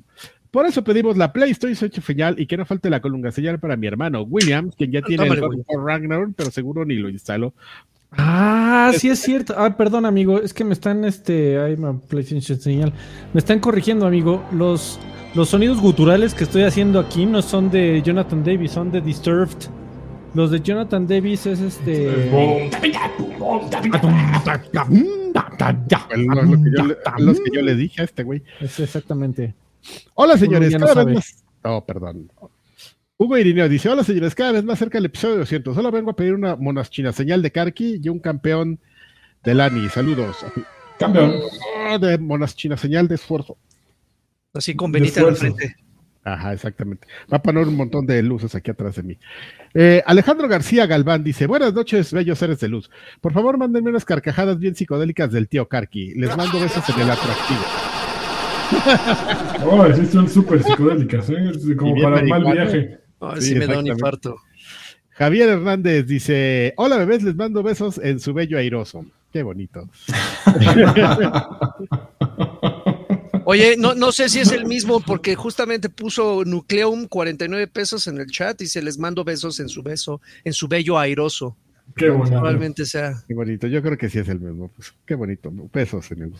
Por 0.52 0.66
eso 0.66 0.84
pedimos 0.84 1.16
la 1.16 1.32
PlayStation 1.32 1.90
8 1.90 2.02
final 2.02 2.40
y 2.40 2.46
que 2.46 2.58
no 2.58 2.66
falte 2.66 2.90
la 2.90 3.02
colunga 3.02 3.32
señal 3.32 3.60
para 3.60 3.78
mi 3.78 3.88
hermano 3.88 4.24
William, 4.24 4.70
quien 4.78 4.92
ya 4.92 5.02
tiene 5.02 5.24
el 5.24 5.40
Tómale, 5.40 5.64
Ragnarok, 5.86 6.34
pero 6.36 6.52
seguro 6.52 6.84
ni 6.84 6.96
lo 6.96 7.10
instaló. 7.10 7.54
Ah, 8.12 8.92
sí 8.98 9.08
es 9.08 9.20
cierto. 9.20 9.54
Ah, 9.58 9.78
perdón, 9.78 10.06
amigo. 10.06 10.42
Es 10.42 10.54
que 10.54 10.66
me 10.66 10.74
están, 10.74 11.06
este, 11.06 11.58
ay, 11.58 11.78
PlayStation 12.10 12.60
señal. 12.60 12.94
Me 13.34 13.40
están 13.40 13.60
corrigiendo, 13.60 14.06
amigo. 14.06 14.44
Los, 14.52 15.00
los 15.34 15.50
sonidos 15.50 15.80
guturales 15.80 16.34
que 16.34 16.44
estoy 16.44 16.64
haciendo 16.64 17.00
aquí 17.00 17.26
no 17.26 17.42
son 17.42 17.72
de 17.72 18.02
Jonathan 18.02 18.44
Davis, 18.44 18.72
son 18.72 18.92
de 18.92 19.00
Disturbed. 19.00 19.70
Los 20.34 20.52
de 20.52 20.62
Jonathan 20.62 21.08
Davis 21.08 21.46
es 21.46 21.60
este. 21.60 22.30
Los 27.20 27.40
que 27.40 27.50
yo 27.54 27.62
le 27.62 27.76
dije 27.76 28.02
a 28.02 28.06
este 28.06 28.24
güey. 28.24 28.44
Es 28.60 28.80
exactamente. 28.80 29.56
Hola 30.16 30.38
señores, 30.38 30.74
no 30.74 30.86
cada 30.86 31.04
vez 31.04 31.16
más. 31.16 31.44
Oh, 31.64 31.86
perdón. 31.86 32.32
Hugo 33.18 33.38
Irineo 33.38 33.70
dice: 33.70 33.90
Hola 33.90 34.04
señores, 34.04 34.34
cada 34.36 34.54
vez 34.54 34.64
más 34.64 34.80
cerca 34.80 34.98
del 34.98 35.06
episodio 35.06 35.38
200. 35.38 35.76
Solo 35.76 35.92
vengo 35.92 36.12
a 36.12 36.16
pedir 36.16 36.34
una 36.34 36.56
monaschina 36.56 37.12
señal 37.12 37.42
de 37.42 37.52
Karki 37.52 38.00
y 38.04 38.10
un 38.10 38.20
campeón 38.20 38.80
de 39.44 39.54
Lani. 39.54 39.90
Saludos. 39.90 40.38
Campeón. 40.98 41.36
Ah, 41.88 41.98
De 41.98 42.18
monaschina 42.18 42.78
señal 42.78 43.08
de 43.08 43.16
esfuerzo. 43.16 43.58
así 44.54 44.76
con 44.76 44.92
Benita 44.92 45.22
al 45.22 45.36
frente. 45.36 45.76
Ajá, 46.24 46.54
exactamente. 46.54 47.08
Va 47.32 47.38
a 47.38 47.42
poner 47.42 47.68
un 47.68 47.76
montón 47.76 48.06
de 48.06 48.22
luces 48.22 48.54
aquí 48.54 48.70
atrás 48.70 48.96
de 48.96 49.04
mí. 49.04 49.18
Eh, 49.74 50.04
Alejandro 50.06 50.48
García 50.48 50.86
Galván 50.86 51.24
dice: 51.24 51.48
Buenas 51.48 51.74
noches, 51.74 52.12
bellos 52.14 52.38
seres 52.40 52.60
de 52.60 52.68
luz. 52.68 52.90
Por 53.22 53.34
favor, 53.34 53.58
mándenme 53.58 53.90
unas 53.90 54.06
carcajadas 54.06 54.60
bien 54.60 54.76
psicodélicas 54.76 55.32
del 55.32 55.48
tío 55.48 55.68
Karki. 55.68 56.14
Les 56.16 56.36
mando 56.36 56.60
besos 56.60 56.88
en 56.90 57.00
el 57.02 57.10
atractivo. 57.12 57.62
Oh, 59.66 59.86
sí 59.94 60.06
son 60.06 60.30
súper 60.30 60.64
psicodélicas, 60.64 61.30
¿eh? 61.30 61.52
Es 61.54 61.76
Como 61.78 61.94
para 62.02 62.24
mal 62.24 62.42
marihuana. 62.42 62.64
viaje. 62.64 63.00
Ay, 63.20 63.42
Sí, 63.42 63.48
sí, 63.50 63.56
me 63.56 63.68
da 63.68 63.80
un 63.80 63.88
infarto. 63.88 64.38
Javier 65.10 65.50
Hernández 65.50 66.08
dice: 66.08 66.74
Hola 66.78 66.96
bebés, 66.98 67.22
les 67.24 67.36
mando 67.36 67.62
besos 67.64 67.98
en 68.02 68.20
su 68.22 68.34
bello 68.34 68.58
airoso. 68.58 69.06
Qué 69.34 69.44
bonito. 69.44 69.90
Oye, 73.46 73.76
no, 73.78 73.96
no 73.96 74.12
sé 74.12 74.30
si 74.30 74.39
es 74.39 74.52
el 74.52 74.66
mismo 74.66 75.02
porque 75.02 75.36
justamente 75.36 75.89
puso 75.89 76.44
Nucleum 76.46 77.08
49 77.08 77.68
pesos 77.68 78.08
en 78.08 78.20
el 78.20 78.28
chat 78.28 78.62
y 78.62 78.68
se 78.68 78.82
les 78.82 78.98
mando 78.98 79.24
besos 79.24 79.60
en 79.60 79.70
su 79.70 79.82
beso, 79.82 80.22
en 80.44 80.54
su 80.54 80.68
bello 80.68 81.00
airoso. 81.00 81.56
Qué 81.96 82.10
bonito. 82.10 82.30
Probablemente 82.32 82.86
sea. 82.86 83.14
Qué 83.28 83.34
bonito, 83.34 83.68
yo 83.68 83.82
creo 83.82 83.98
que 83.98 84.10
sí 84.10 84.20
es 84.20 84.30
el 84.30 84.40
mismo. 84.40 84.70
Pues, 84.76 84.94
qué 85.06 85.16
bonito, 85.16 85.52
besos 85.74 86.12
en 86.12 86.24
el. 86.24 86.34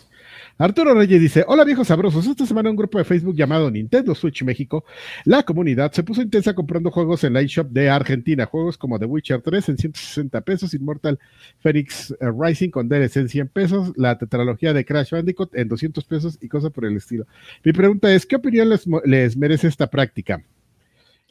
Arturo 0.58 0.94
Reyes 0.94 1.20
dice: 1.20 1.44
Hola 1.48 1.64
viejos 1.64 1.88
sabrosos. 1.88 2.26
Esta 2.26 2.46
semana 2.46 2.70
un 2.70 2.76
grupo 2.76 2.98
de 2.98 3.04
Facebook 3.04 3.36
llamado 3.36 3.70
Nintendo 3.70 4.16
Switch 4.16 4.44
México, 4.44 4.86
la 5.26 5.44
comunidad 5.44 5.92
se 5.92 6.04
puso 6.04 6.22
intensa 6.22 6.54
comprando 6.54 6.92
juegos 6.92 7.24
en 7.24 7.34
la 7.34 7.42
eShop 7.42 7.70
de 7.70 7.90
Argentina. 7.90 8.46
Juegos 8.46 8.78
como 8.78 9.00
The 9.00 9.06
Witcher 9.06 9.42
3 9.42 9.70
en 9.70 9.78
160 9.78 10.42
pesos, 10.42 10.74
Immortal 10.74 11.20
Phoenix 11.60 12.12
eh, 12.12 12.16
Rising 12.38 12.70
con 12.70 12.88
DLC 12.88 13.18
en 13.18 13.30
100 13.30 13.48
pesos, 13.50 13.92
la 13.96 14.18
tetralogía 14.18 14.74
de 14.74 14.86
Crash 14.86 15.12
Bandicoot 15.12 15.56
en 15.56 15.68
200 15.68 16.04
pesos 16.06 16.38
y 16.42 16.48
cosas 16.48 16.72
por 16.72 16.86
el 16.86 16.96
estilo. 16.96 17.26
Mi 17.64 17.74
pregunta 17.74 18.14
es: 18.14 18.26
¿qué 18.26 18.38
opinión 18.38 18.70
les, 18.70 18.86
les 19.06 19.36
merece 19.36 19.68
esta 19.68 19.88
práctica? 19.88 20.42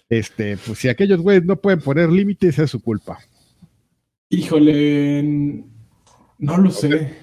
Este, 0.09 0.57
pues 0.57 0.79
si 0.79 0.89
aquellos 0.89 1.21
güeyes 1.21 1.45
no 1.45 1.57
pueden 1.57 1.81
poner 1.81 2.11
límites, 2.11 2.59
es 2.59 2.71
su 2.71 2.81
culpa. 2.83 3.21
Híjole, 4.31 5.22
no 6.39 6.57
lo 6.57 6.70
sé. 6.70 7.14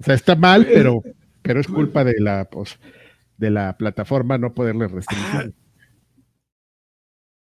O 0.00 0.04
sea, 0.04 0.14
está 0.14 0.36
mal, 0.36 0.66
pero, 0.72 1.02
pero 1.42 1.60
es 1.60 1.66
culpa 1.66 2.04
de 2.04 2.14
la, 2.20 2.44
pues, 2.48 2.78
de 3.36 3.50
la 3.50 3.76
plataforma 3.76 4.38
no 4.38 4.54
poderle 4.54 4.86
restringir. 4.88 5.52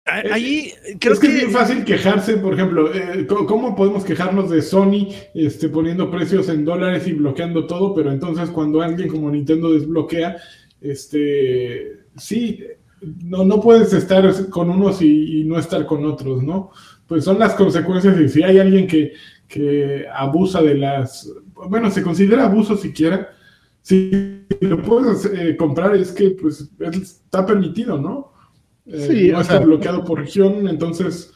Ahí 0.06 0.72
creo 1.00 1.14
es 1.14 1.20
que, 1.20 1.28
es 1.28 1.34
bien 1.36 1.52
fácil 1.52 1.86
quejarse, 1.86 2.36
por 2.38 2.54
ejemplo, 2.54 2.94
eh, 2.94 3.26
¿cómo- 3.26 3.46
¿cómo 3.46 3.76
podemos 3.76 4.04
quejarnos 4.04 4.50
de 4.50 4.62
Sony 4.62 5.08
este, 5.34 5.70
poniendo 5.70 6.12
precios 6.12 6.50
en 6.50 6.66
dólares 6.66 7.08
y 7.08 7.14
bloqueando 7.14 7.68
todo? 7.68 7.94
Pero 7.96 8.12
entonces 8.12 8.50
cuando 8.50 8.82
alguien 8.82 9.08
como 9.10 9.32
Nintendo 9.32 9.72
desbloquea, 9.74 10.38
este, 10.82 12.00
sí, 12.18 12.64
no, 13.24 13.46
no 13.46 13.62
puedes 13.62 13.94
estar 13.94 14.50
con 14.50 14.70
unos 14.70 15.02
y, 15.02 15.40
y 15.42 15.44
no 15.46 15.58
estar 15.58 15.86
con 15.86 16.06
otros, 16.06 16.44
¿no? 16.44 16.72
Pues 17.14 17.26
son 17.26 17.38
las 17.38 17.54
consecuencias 17.54 18.20
y 18.20 18.28
si 18.28 18.42
hay 18.42 18.58
alguien 18.58 18.88
que, 18.88 19.14
que 19.48 20.08
abusa 20.12 20.64
de 20.64 20.74
las, 20.74 21.32
bueno, 21.70 21.92
se 21.92 22.02
considera 22.02 22.46
abuso 22.46 22.76
siquiera, 22.76 23.30
si 23.84 24.42
lo 24.62 24.82
puedes 24.82 25.24
eh, 25.26 25.56
comprar 25.56 25.96
es 25.96 26.12
que 26.12 26.32
pues 26.32 26.72
es- 26.80 26.98
está 26.98 27.46
permitido, 27.46 28.00
¿no? 28.00 28.34
Eh, 28.88 29.08
Sí, 29.12 29.30
no 29.32 29.38
o 29.38 29.42
está 29.42 29.58
sea- 29.58 29.64
bloqueado 29.66 30.04
por 30.04 30.22
región, 30.22 30.68
entonces 30.68 31.32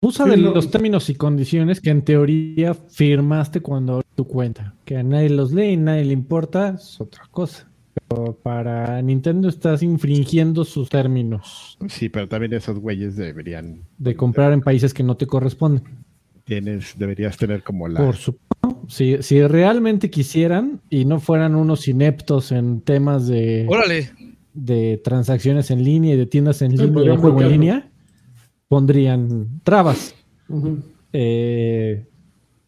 Usa 0.00 0.26
Sí, 0.26 0.30
de 0.30 0.36
no. 0.36 0.54
los 0.54 0.70
términos 0.70 1.10
y 1.10 1.16
condiciones 1.16 1.80
que 1.80 1.90
en 1.90 2.02
teoría 2.04 2.74
firmaste 2.74 3.60
cuando 3.62 3.94
abriste 3.94 4.14
tu 4.14 4.24
cuenta. 4.28 4.76
Que 4.84 4.96
a 4.98 5.02
nadie 5.02 5.30
los 5.30 5.50
lee 5.52 5.70
y 5.72 5.76
nadie 5.76 6.04
le 6.04 6.12
importa, 6.12 6.76
es 6.76 7.00
otra 7.00 7.24
cosa. 7.32 7.68
Pero 8.08 8.34
para 8.42 9.00
Nintendo 9.02 9.48
estás 9.48 9.82
infringiendo 9.82 10.64
sus 10.64 10.88
términos 10.88 11.76
Sí, 11.88 12.08
pero 12.08 12.28
también 12.28 12.52
esos 12.54 12.78
güeyes 12.78 13.16
deberían, 13.16 13.82
de 13.98 14.14
comprar 14.16 14.52
en 14.52 14.60
países 14.62 14.94
que 14.94 15.02
no 15.02 15.16
te 15.16 15.26
corresponden. 15.26 15.82
tienes, 16.44 16.94
deberías 16.98 17.36
tener 17.36 17.62
como 17.62 17.88
la... 17.88 18.00
Por 18.00 18.16
supuesto. 18.16 18.48
Si, 18.88 19.22
si 19.22 19.42
realmente 19.46 20.10
quisieran 20.10 20.80
y 20.90 21.04
no 21.04 21.20
fueran 21.20 21.54
unos 21.54 21.86
ineptos 21.88 22.52
en 22.52 22.80
temas 22.80 23.26
de, 23.28 23.66
órale, 23.68 24.10
de 24.54 25.00
transacciones 25.02 25.70
en 25.70 25.82
línea 25.84 26.14
y 26.14 26.16
de 26.16 26.26
tiendas 26.26 26.62
en 26.62 26.72
Sí, 26.72 26.78
línea 26.84 27.04
y 27.04 27.08
de 27.08 27.16
juego 27.16 27.42
en 27.42 27.50
línea, 27.50 27.90
pondrían 28.68 29.60
trabas. 29.64 30.14
Eh, 31.12 32.06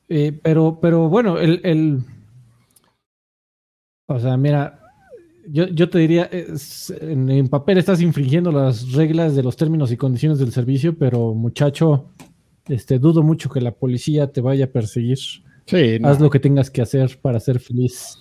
eh, 0.09 0.41
pero, 0.43 0.79
pero 0.81 1.09
bueno, 1.09 1.39
el, 1.39 1.61
el- 1.65 2.01
o 4.07 4.19
sea, 4.21 4.37
mira, 4.37 4.81
yo, 5.49 5.67
yo 5.69 5.89
te 5.91 5.99
diría, 5.99 6.25
es- 6.25 6.91
en, 7.01 7.31
en 7.31 7.49
papel 7.49 7.79
estás 7.79 8.01
infringiendo 8.01 8.51
las 8.53 8.93
reglas 8.93 9.35
de 9.37 9.43
los 9.43 9.57
términos 9.57 9.91
y 9.93 9.97
condiciones 9.97 10.39
del 10.39 10.53
servicio, 10.53 10.97
pero 10.99 11.35
muchacho, 11.35 12.11
este, 12.69 12.99
dudo 12.99 13.23
mucho 13.23 13.51
que 13.51 13.61
la 13.61 13.73
policía 13.73 14.27
te 14.33 14.41
vaya 14.41 14.67
a 14.67 14.69
perseguir. 14.69 15.19
Sí, 15.67 15.99
no, 16.01 16.09
Haz 16.09 16.21
lo 16.21 16.31
que 16.31 16.41
tengas 16.41 16.71
que 16.71 16.83
hacer 16.83 17.19
para 17.23 17.41
ser 17.41 17.59
feliz. 17.61 18.19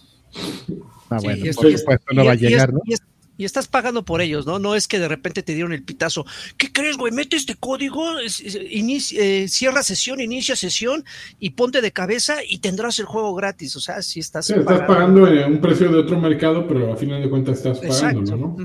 ah, 1.10 1.18
bueno, 1.24 1.46
por 1.56 1.78
supuesto 1.78 2.14
no 2.14 2.24
y 2.24 2.26
va 2.26 2.32
a 2.32 2.36
es- 2.36 2.42
y 2.42 2.46
es- 2.46 2.52
llegar, 2.52 2.74
¿no? 2.74 2.80
y 2.86 2.94
es- 2.94 3.02
y 3.44 3.46
estás 3.46 3.68
pagando 3.68 4.04
por 4.04 4.22
ellos, 4.22 4.46
¿no? 4.46 4.58
No 4.58 4.74
es 4.74 4.88
que 4.88 4.98
de 5.00 5.08
repente 5.10 5.44
te 5.44 5.54
dieron 5.54 5.74
el 5.74 5.84
pitazo. 5.84 6.26
¿Qué 6.58 6.72
crees, 6.72 6.96
güey? 6.98 7.12
Mete 7.12 7.36
este 7.36 7.56
código, 7.56 8.18
es- 8.20 8.40
es- 8.40 8.56
inici- 8.56 9.18
eh, 9.20 9.48
cierra 9.50 9.84
sesión, 9.84 10.22
inicia 10.22 10.56
sesión 10.56 11.04
y 11.40 11.52
ponte 11.52 11.82
de 11.82 11.92
cabeza 11.92 12.38
y 12.48 12.60
tendrás 12.60 12.98
el 13.00 13.06
juego 13.06 13.36
gratis. 13.36 13.76
O 13.76 13.80
sea, 13.82 14.02
si 14.02 14.20
estás, 14.22 14.46
sí, 14.48 14.54
estás 14.58 14.82
pagando 14.88 15.28
eh, 15.28 15.46
un 15.46 15.60
precio 15.60 15.92
de 15.92 16.00
otro 16.00 16.20
mercado, 16.20 16.68
pero 16.68 16.94
a 16.94 16.96
final 16.98 17.22
de 17.22 17.30
cuentas 17.30 17.58
estás 17.58 17.84
Exacto. 17.84 18.36
¿no? 18.38 18.56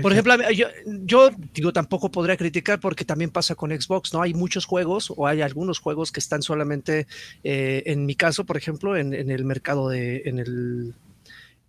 Por 0.00 0.10
ejemplo, 0.12 0.34
yo, 0.52 0.68
yo, 0.86 1.28
digo, 1.52 1.70
tampoco 1.70 2.10
podría 2.10 2.38
criticar 2.38 2.80
porque 2.80 3.04
también 3.04 3.28
pasa 3.30 3.54
con 3.54 3.70
Xbox, 3.78 4.14
¿no? 4.14 4.22
Hay 4.22 4.32
muchos 4.32 4.64
juegos 4.64 5.12
o 5.14 5.26
hay 5.26 5.42
algunos 5.42 5.80
juegos 5.80 6.10
que 6.10 6.20
están 6.20 6.40
solamente, 6.42 7.06
eh, 7.44 7.82
en 7.84 8.06
mi 8.06 8.14
caso, 8.14 8.46
por 8.46 8.56
ejemplo, 8.56 8.96
en, 8.96 9.12
en, 9.12 9.30
el 9.30 9.44
mercado 9.44 9.90
de, 9.90 10.22
en 10.24 10.38
el, 10.38 10.94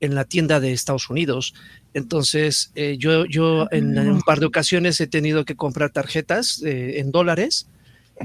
en 0.03 0.15
la 0.15 0.25
tienda 0.25 0.59
de 0.59 0.73
Estados 0.73 1.09
Unidos. 1.09 1.53
Entonces, 1.93 2.71
eh, 2.75 2.97
yo, 2.99 3.25
yo 3.25 3.67
en, 3.71 3.97
en, 3.97 4.09
un 4.09 4.21
par 4.21 4.41
de 4.41 4.45
ocasiones 4.45 4.99
he 4.99 5.07
tenido 5.07 5.45
que 5.45 5.55
comprar 5.55 5.91
tarjetas 5.91 6.61
eh, 6.63 6.99
en 6.99 7.11
dólares 7.11 7.67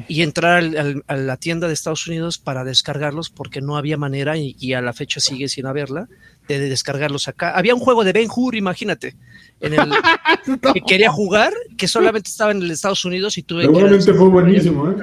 y 0.09 0.23
entrar 0.23 0.57
al, 0.57 0.77
al, 0.77 1.05
a 1.07 1.17
la 1.17 1.37
tienda 1.37 1.69
de 1.69 1.75
Estados 1.75 2.07
Unidos 2.09 2.37
para 2.39 2.65
descargarlos 2.65 3.31
porque 3.31 3.61
no 3.61 3.77
había 3.77 3.97
manera 3.97 4.37
y, 4.37 4.57
y 4.59 4.73
a 4.73 4.81
la 4.81 4.93
fecha 4.93 5.21
sigue 5.21 5.49
sin 5.49 5.67
haberla 5.67 6.09
de, 6.49 6.59
de 6.59 6.69
descargarlos 6.69 7.29
acá. 7.29 7.57
Había 7.57 7.77
un 7.77 7.81
juego 7.81 8.03
de 8.03 8.13
Ben 8.13 8.29
Hur, 8.35 8.57
imagínate, 8.57 9.15
en 9.61 9.75
el 9.75 9.89
que 10.75 10.81
quería 10.81 11.13
jugar, 11.13 11.53
que 11.77 11.87
solamente 11.87 12.29
estaba 12.29 12.51
en 12.51 12.69
Estados 12.69 13.05
Unidos 13.05 13.39
y 13.39 13.45
tuve 13.45 13.63
Seguramente 13.63 14.05
que... 14.05 14.15
fue 14.15 14.29
buenísimo, 14.29 14.91
¿eh? 14.91 14.97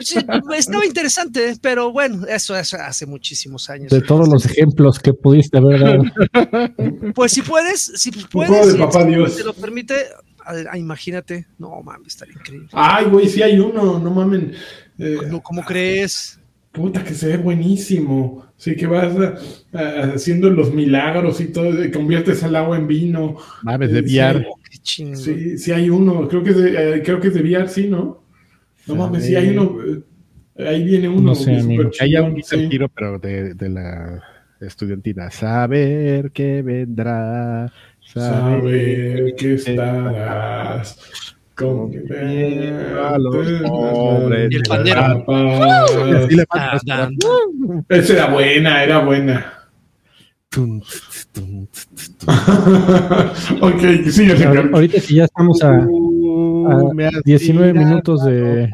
Sí, 0.00 0.18
estaba 0.56 0.84
interesante, 0.84 1.54
pero 1.60 1.92
bueno, 1.92 2.26
eso, 2.26 2.56
eso, 2.56 2.76
hace 2.80 3.06
muchísimos 3.06 3.70
años. 3.70 3.90
De 3.90 4.00
todos 4.00 4.28
los 4.28 4.44
ejemplos 4.46 4.98
que 4.98 5.12
pudiste 5.12 5.58
haber 5.58 5.80
dado. 5.80 6.02
Pues 7.14 7.32
si 7.32 7.42
puedes, 7.42 7.80
si 7.96 8.10
puedes, 8.10 8.72
si 8.72 8.78
papá 8.78 9.04
Dios. 9.04 9.36
te 9.36 9.44
lo 9.44 9.52
permite, 9.52 9.94
ah, 10.44 10.76
imagínate. 10.76 11.46
No 11.58 11.80
mames, 11.82 12.08
estaría 12.08 12.34
increíble. 12.34 12.68
Ay, 12.72 13.06
güey, 13.06 13.28
sí 13.28 13.42
hay 13.42 13.58
uno, 13.58 13.98
no 13.98 14.10
mamen. 14.10 14.52
Eh, 14.98 15.16
¿Cómo, 15.20 15.42
cómo 15.42 15.62
crees? 15.64 16.40
Puta, 16.72 17.04
que 17.04 17.14
se 17.14 17.28
ve 17.28 17.36
buenísimo. 17.36 18.46
Sí, 18.56 18.74
que 18.74 18.86
vas 18.86 19.14
a, 19.16 19.78
a, 19.78 20.14
haciendo 20.14 20.50
los 20.50 20.72
milagros 20.72 21.40
y 21.40 21.46
todo, 21.46 21.84
y 21.84 21.90
conviertes 21.90 22.42
el 22.42 22.56
agua 22.56 22.76
en 22.76 22.88
vino. 22.88 23.36
Mames, 23.62 23.92
de 23.92 24.08
Sí, 24.08 24.18
VR. 24.18 24.46
Sí, 24.82 25.58
sí 25.58 25.72
hay 25.72 25.88
uno. 25.88 26.26
Creo 26.28 26.42
que 26.42 26.50
es 26.50 26.56
de, 26.56 26.96
eh, 26.96 27.02
creo 27.04 27.20
que 27.20 27.28
es 27.28 27.34
de 27.34 27.42
VR, 27.42 27.68
sí, 27.68 27.86
¿no? 27.86 28.23
No 28.86 28.94
mames, 28.96 29.24
sí 29.24 29.34
hay 29.36 29.50
uno. 29.56 29.76
eh, 30.56 30.66
Ahí 30.66 30.84
viene 30.84 31.08
uno. 31.08 31.20
No 31.22 31.34
sé, 31.34 31.56
amigo. 31.58 31.90
Haya 32.00 32.22
un 32.22 32.40
sí. 32.42 32.68
Hero, 32.70 32.88
pero 32.94 33.18
de, 33.18 33.54
de 33.54 33.68
la 33.68 34.22
estudiantina. 34.60 35.30
Saber 35.30 36.30
que 36.30 36.62
vendrá. 36.62 37.72
Saber 38.06 39.34
que 39.36 39.54
estarás 39.54 40.98
con 41.54 41.92
a 43.02 43.18
los 43.18 43.62
pobres. 43.62 44.52
Y 44.52 44.56
el 44.56 44.62
pandero. 44.62 45.24
Esa 47.88 48.12
era 48.12 48.26
buena, 48.28 48.84
era 48.84 48.98
buena. 49.04 49.52
Ok, 53.60 53.80
sigue, 54.10 54.32
Ahor- 54.32 54.38
señor. 54.38 54.70
Ahorita 54.72 55.00
que 55.00 55.14
ya 55.14 55.24
estamos 55.24 55.62
a, 55.62 55.86
Me 56.94 57.06
has 57.06 57.22
19 57.24 57.72
tirado. 57.72 57.88
minutos 57.88 58.24
de, 58.24 58.70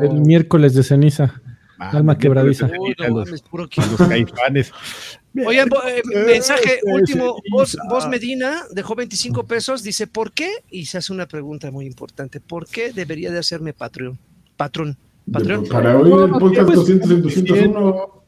del 0.00 0.20
miércoles 0.20 0.74
de 0.74 0.82
ceniza. 0.82 1.40
Alma 1.78 2.18
quebradiza. 2.18 2.66
No 2.66 3.08
los, 3.08 3.26
mames, 3.26 3.42
puro 3.42 3.68
que- 3.68 3.80
los 3.80 3.96
caifanes. 4.08 4.72
Oigan, 5.46 5.68
eh, 5.86 6.02
mensaje 6.26 6.80
último. 6.84 7.36
Vos, 7.52 7.76
Medina 8.08 8.62
dejó 8.72 8.96
25 8.96 9.44
pesos. 9.44 9.84
Dice, 9.84 10.08
¿por 10.08 10.32
qué? 10.32 10.50
Y 10.70 10.86
se 10.86 10.98
hace 10.98 11.12
una 11.12 11.26
pregunta 11.26 11.70
muy 11.70 11.86
importante. 11.86 12.40
¿Por 12.40 12.66
qué 12.66 12.92
debería 12.92 13.30
de 13.30 13.38
hacerme 13.38 13.72
Patreon? 13.74 14.18
Patrón. 14.56 14.96
Patrón. 15.30 15.66
Para 15.70 15.92
el 16.00 16.30
podcast 16.30 16.66
pues, 16.66 16.76
200 16.78 17.10
en 17.12 17.22
201. 17.22 18.24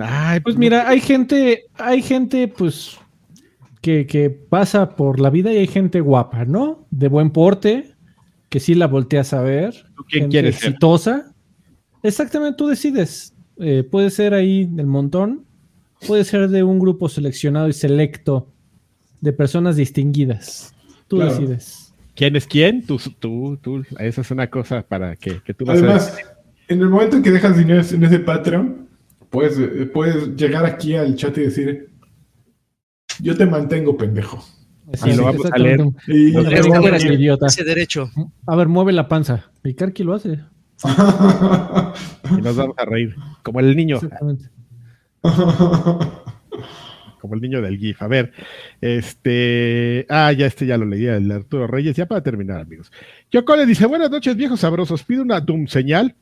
Ay, 0.00 0.40
Pues 0.40 0.56
mira, 0.56 0.86
hay 0.88 1.00
gente, 1.00 1.64
hay 1.76 2.02
gente, 2.02 2.48
pues, 2.48 2.98
que, 3.80 4.06
que 4.06 4.28
pasa 4.28 4.90
por 4.96 5.18
la 5.20 5.30
vida 5.30 5.50
y 5.52 5.56
hay 5.58 5.66
gente 5.66 6.00
guapa, 6.00 6.44
¿no? 6.44 6.86
De 6.90 7.08
buen 7.08 7.30
porte, 7.30 7.91
que 8.52 8.60
sí 8.60 8.74
la 8.74 8.86
volteas 8.86 9.32
a 9.32 9.40
ver. 9.40 9.72
¿Tú 9.96 10.04
quién 10.04 10.24
gente 10.24 10.34
quieres 10.34 10.56
ser? 10.56 10.68
exitosa. 10.68 11.34
Exactamente, 12.02 12.54
tú 12.58 12.66
decides. 12.66 13.34
Eh, 13.56 13.82
puede 13.82 14.10
ser 14.10 14.34
ahí 14.34 14.66
del 14.66 14.86
montón, 14.86 15.46
puede 16.06 16.22
ser 16.24 16.50
de 16.50 16.62
un 16.62 16.78
grupo 16.78 17.08
seleccionado 17.08 17.68
y 17.68 17.72
selecto 17.72 18.52
de 19.22 19.32
personas 19.32 19.76
distinguidas. 19.76 20.74
Tú 21.08 21.16
Claro. 21.16 21.30
decides. 21.32 21.94
¿Quién 22.14 22.36
es 22.36 22.46
quién? 22.46 22.84
Tú, 22.84 23.00
tú, 23.18 23.58
tú. 23.62 23.82
Esa 23.98 24.20
es 24.20 24.30
una 24.30 24.50
cosa 24.50 24.82
para 24.82 25.16
que, 25.16 25.40
que 25.42 25.54
tú 25.54 25.64
Además, 25.66 26.14
en 26.68 26.80
el 26.82 26.90
momento 26.90 27.16
en 27.16 27.22
que 27.22 27.30
dejas 27.30 27.56
dinero 27.56 27.80
en 27.90 28.04
ese 28.04 28.18
Patreon, 28.18 28.86
puedes, 29.30 29.58
eh, 29.58 29.86
puedes 29.86 30.36
llegar 30.36 30.66
aquí 30.66 30.94
al 30.94 31.16
chat 31.16 31.38
y 31.38 31.42
decir: 31.42 31.88
Yo 33.18 33.34
te 33.34 33.46
mantengo, 33.46 33.96
pendejo. 33.96 34.44
Y 35.04 35.12
lo 35.16 35.24
vamos 35.24 35.46
a 35.50 35.58
leer. 35.58 35.80
Y 36.06 36.32
Lo 36.32 36.40
A 36.40 36.42
ver, 36.42 36.52
Ese 36.54 36.62
¿cómo 36.62 36.74
cabrón 36.74 36.94
eres 36.94 37.04
idiota? 37.04 37.46
Ese 37.46 37.64
derecho. 37.64 38.10
A 38.46 38.56
ver, 38.56 38.68
mueve 38.68 38.92
la 38.92 39.08
panza. 39.08 39.50
Y 39.64 39.74
Karki 39.74 40.04
lo 40.04 40.14
hace. 40.14 40.40
y 42.38 42.40
nos 42.42 42.56
vamos 42.56 42.76
a 42.78 42.84
reír. 42.84 43.14
Como 43.42 43.60
el 43.60 43.76
niño, 43.76 43.96
Exactamente. 43.96 44.50
como 47.20 47.34
el 47.34 47.40
niño 47.40 47.62
del 47.62 47.78
GIF. 47.78 48.02
A 48.02 48.08
ver, 48.08 48.32
este. 48.80 50.06
Ah, 50.08 50.32
ya 50.32 50.46
este 50.46 50.66
ya 50.66 50.76
lo 50.76 50.84
leía, 50.84 51.16
el 51.16 51.28
de 51.28 51.34
Arturo 51.34 51.66
Reyes. 51.66 51.96
Ya 51.96 52.06
para 52.06 52.22
terminar, 52.22 52.60
amigos. 52.60 52.90
Yoko 53.30 53.56
le 53.56 53.64
dice: 53.66 53.86
Buenas 53.86 54.10
noches, 54.10 54.36
viejos 54.36 54.60
sabrosos. 54.60 55.04
Pide 55.04 55.22
una 55.22 55.40
Doom 55.40 55.68
señal. 55.68 56.16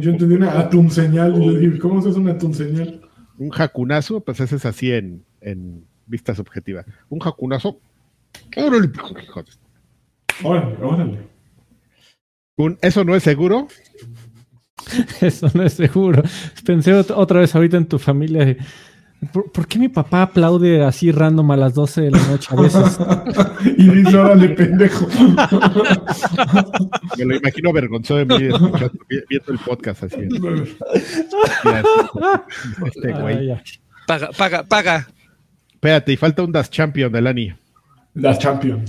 Yo 0.00 0.10
entendí 0.10 0.34
una 0.36 0.58
atún 0.58 0.90
señal. 0.90 1.42
Y 1.42 1.44
yo 1.44 1.58
dije: 1.58 1.78
¿Cómo 1.78 2.00
se 2.02 2.10
hace 2.10 2.18
una 2.18 2.32
atún 2.32 2.54
señal? 2.54 3.00
Un 3.38 3.50
jacunazo, 3.50 4.20
pues 4.20 4.40
ese 4.40 4.56
es 4.56 4.64
así 4.64 4.92
en, 4.92 5.24
en 5.42 5.84
vista 6.06 6.34
subjetiva. 6.34 6.84
Un 7.08 7.20
jacunazo. 7.20 7.78
Órale, 8.56 8.90
hijo 9.22 9.42
de- 9.42 9.50
Órale, 10.44 10.76
órale. 10.82 11.28
Un, 12.56 12.78
eso 12.82 13.04
no 13.04 13.14
es 13.14 13.22
seguro. 13.22 13.68
Eso 15.20 15.50
no 15.54 15.64
es 15.64 15.72
seguro. 15.72 16.22
Pensé 16.64 16.92
ot- 16.92 17.12
otra 17.16 17.40
vez 17.40 17.52
ahorita 17.54 17.76
en 17.76 17.86
tu 17.86 17.98
familia. 17.98 18.56
¿Por, 19.32 19.50
por 19.50 19.66
qué 19.66 19.78
mi 19.80 19.88
papá 19.88 20.22
aplaude 20.22 20.84
así 20.84 21.10
random 21.10 21.50
a 21.50 21.56
las 21.56 21.74
12 21.74 22.02
de 22.02 22.10
la 22.12 22.18
noche 22.28 22.48
a 22.52 22.60
veces? 22.60 22.98
y 23.78 23.88
dice: 23.88 24.16
Órale, 24.16 24.50
pendejo. 24.50 25.08
Me 27.18 27.24
lo 27.24 27.34
imagino 27.36 27.70
avergonzado 27.70 28.24
de 28.24 28.26
mí 28.26 28.38
viendo 29.28 29.52
el 29.52 29.58
podcast 29.58 30.04
así. 30.04 30.16
Este 32.86 33.12
güey. 33.12 33.56
Paga, 34.06 34.30
paga, 34.36 34.62
paga. 34.64 35.08
Espérate, 35.76 36.12
y 36.12 36.16
falta 36.16 36.42
un 36.42 36.52
Das 36.52 36.70
Champion 36.70 37.12
del 37.12 37.26
Ani. 37.26 37.52
La 38.14 38.36
Champion. 38.38 38.82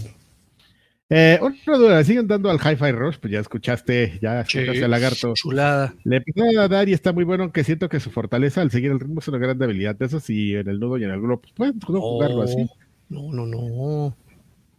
Eh, 1.09 1.37
otra 1.41 1.77
duda, 1.77 2.03
¿siguen 2.05 2.27
dando 2.27 2.49
al 2.49 2.59
Hi-Fi 2.59 2.91
Rush? 2.91 3.17
Pues 3.17 3.31
ya 3.33 3.41
escuchaste, 3.41 4.19
ya 4.21 4.39
escuchaste 4.39 4.85
al 4.85 4.91
lagarto. 4.91 5.33
Chulada. 5.35 5.93
Le 6.05 6.17
empezó 6.17 6.43
a 6.59 6.67
dar 6.69 6.87
y 6.87 6.93
está 6.93 7.11
muy 7.11 7.25
bueno, 7.25 7.43
aunque 7.43 7.65
siento 7.65 7.89
que 7.89 7.99
su 7.99 8.09
fortaleza 8.09 8.61
al 8.61 8.71
seguir 8.71 8.91
el 8.91 9.01
ritmo 9.01 9.19
es 9.19 9.27
una 9.27 9.37
gran 9.37 9.57
debilidad. 9.57 10.01
Eso 10.01 10.21
sí, 10.21 10.55
en 10.55 10.69
el 10.69 10.79
nudo 10.79 10.97
y 10.97 11.03
en 11.03 11.11
el 11.11 11.21
grupo, 11.21 11.41
pues 11.41 11.53
pueden 11.53 11.79
no 11.89 11.99
jugarlo 12.01 12.41
así. 12.43 12.69
No, 13.09 13.33
no, 13.33 13.45
no. 13.45 14.15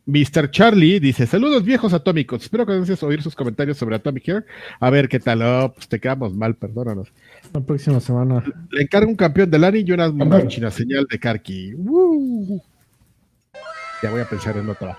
Mr. 0.06 0.51
Charlie 0.51 1.01
dice: 1.01 1.26
Saludos 1.26 1.62
viejos 1.62 1.93
atómicos. 1.93 2.43
Espero 2.43 2.64
que 2.64 2.72
ansias 2.72 3.02
oír 3.02 3.22
sus 3.22 3.35
comentarios 3.35 3.76
sobre 3.76 3.97
Atomic 3.97 4.26
Hair. 4.28 4.47
A 4.80 4.89
ver 4.89 5.10
qué 5.10 5.20
tal. 5.20 5.43
Oh, 5.43 5.72
pues 5.74 5.86
te 5.89 6.01
quedamos 6.01 6.35
mal, 6.35 6.56
perdónanos. 6.56 7.12
La 7.53 7.61
próxima 7.61 8.01
semana. 8.01 8.45
Le 8.70 8.83
encargo 8.83 9.09
un 9.09 9.16
campeón 9.16 9.51
del 9.51 9.65
Ani 9.65 9.81
y 9.81 9.93
una 9.93 10.11
máquina 10.11 10.70
señal 10.70 11.07
de 11.11 11.19
Karki. 11.19 11.75
Uh. 11.75 12.61
Ya 14.03 14.11
voy 14.11 14.20
a 14.20 14.29
pensar 14.29 14.57
en 14.57 14.69
otra. 14.69 14.97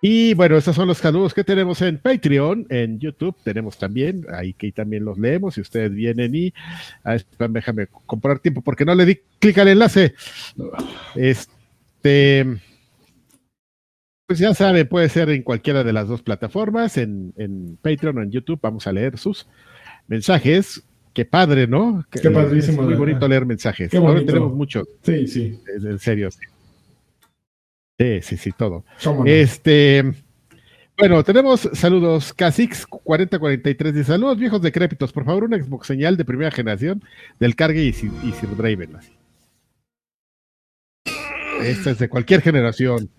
Y 0.00 0.34
bueno, 0.34 0.56
esos 0.56 0.76
son 0.76 0.86
los 0.86 0.98
saludos 0.98 1.34
que 1.34 1.42
tenemos 1.42 1.82
en 1.82 1.98
Patreon, 1.98 2.66
en 2.70 3.00
YouTube 3.00 3.34
tenemos 3.42 3.78
también, 3.78 4.24
ahí 4.32 4.52
que 4.52 4.70
también 4.70 5.04
los 5.04 5.18
leemos, 5.18 5.54
si 5.54 5.60
ustedes 5.60 5.92
vienen 5.92 6.36
y 6.36 6.54
a 7.02 7.16
este, 7.16 7.48
déjame 7.48 7.88
comprar 8.06 8.38
tiempo 8.38 8.62
porque 8.62 8.84
no 8.84 8.94
le 8.94 9.04
di 9.04 9.18
clic 9.40 9.58
al 9.58 9.68
enlace. 9.68 10.14
Este, 11.16 12.46
pues 14.26 14.38
ya 14.38 14.54
sabe, 14.54 14.84
puede 14.84 15.08
ser 15.08 15.30
en 15.30 15.42
cualquiera 15.42 15.82
de 15.82 15.92
las 15.92 16.06
dos 16.06 16.22
plataformas, 16.22 16.96
en, 16.96 17.32
en 17.36 17.76
Patreon 17.82 18.18
o 18.18 18.22
en 18.22 18.30
YouTube, 18.30 18.60
vamos 18.62 18.86
a 18.86 18.92
leer 18.92 19.18
sus 19.18 19.48
mensajes. 20.06 20.84
Qué 21.18 21.24
padre, 21.24 21.66
¿no? 21.66 22.04
Qué 22.12 22.30
padrísimo, 22.30 22.82
Es 22.82 22.88
muy 22.90 22.94
bonito 22.94 23.26
leer 23.26 23.44
mensajes. 23.44 23.90
Qué 23.90 23.96
Ahora 23.96 24.12
bonito. 24.12 24.32
tenemos 24.32 24.54
muchos, 24.54 24.86
Sí, 25.02 25.26
sí. 25.26 25.60
en 25.82 25.98
serio. 25.98 26.30
sí. 26.30 26.38
Sí, 27.98 28.20
sí, 28.22 28.36
sí, 28.36 28.52
todo. 28.56 28.84
¿Cómo 29.02 29.24
no? 29.24 29.28
Este, 29.28 30.04
bueno, 30.96 31.24
tenemos 31.24 31.68
saludos. 31.72 32.32
Casix 32.32 32.86
4043 32.86 33.92
dice: 33.92 34.04
Saludos 34.12 34.38
viejos 34.38 34.62
decrépitos. 34.62 35.12
Por 35.12 35.24
favor, 35.24 35.42
una 35.42 35.58
Xbox 35.60 35.88
señal 35.88 36.16
de 36.16 36.24
primera 36.24 36.52
generación 36.52 37.02
del 37.40 37.56
Cargue 37.56 37.82
y, 37.82 37.92
Sir- 37.92 38.12
y 38.22 38.30
Sir 38.30 38.56
Draven. 38.56 38.94
así. 38.94 39.10
Esta 41.62 41.90
es 41.90 41.98
de 41.98 42.08
cualquier 42.08 42.42
generación. 42.42 43.10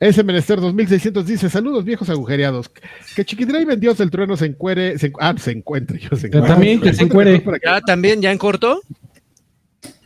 Ese 0.00 0.24
Menester 0.24 0.58
2600 0.60 1.26
dice: 1.26 1.50
Saludos 1.50 1.84
viejos 1.84 2.08
agujereados. 2.08 2.70
Que 3.14 3.24
Chiquidraven, 3.24 3.78
Dios 3.78 3.98
del 3.98 4.10
trueno, 4.10 4.34
se 4.36 4.46
encuere. 4.46 4.98
Se, 4.98 5.12
ah, 5.20 5.34
se 5.38 5.50
encuentre. 5.52 5.98
Yo 6.00 6.16
se 6.16 6.28
encuentre. 6.28 6.50
también 6.52 6.80
que 6.80 6.94
se 6.94 7.02
encuere. 7.02 7.44
Ya 7.64 7.80
también, 7.82 8.22
ya 8.22 8.32
en 8.32 8.38
corto. 8.38 8.80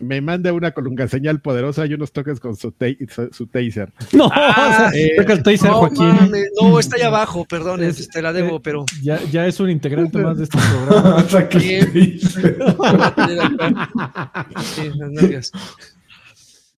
me 0.00 0.20
manda 0.20 0.52
una 0.52 0.72
colunga 0.72 1.06
señal 1.08 1.40
poderosa 1.40 1.86
y 1.86 1.94
unos 1.94 2.12
toques 2.12 2.38
con 2.40 2.56
su, 2.56 2.72
ta- 2.72 2.86
su- 3.08 3.28
su 3.32 3.46
taser. 3.46 3.92
No, 4.12 4.28
Ah, 4.34 4.90
saca 5.16 5.32
el 5.32 5.42
taser, 5.44 5.70
No, 5.70 5.76
Joaquín. 5.78 6.32
no, 6.60 6.78
está 6.80 6.96
allá 6.96 7.06
abajo, 7.06 7.44
perdón, 7.48 7.82
Es- 7.84 8.00
este, 8.00 8.14
te 8.14 8.22
la 8.22 8.32
debo, 8.32 8.56
eh, 8.56 8.60
pero. 8.64 8.84
Ya, 9.00 9.20
ya 9.30 9.46
es 9.46 9.60
un 9.60 9.70
integrante 9.70 10.18
más 10.18 10.38
de 10.38 10.44
este 10.44 10.58
programa. 10.86 11.24
Sí, 14.74 14.90
las 14.96 15.10
nalgas. 15.12 15.52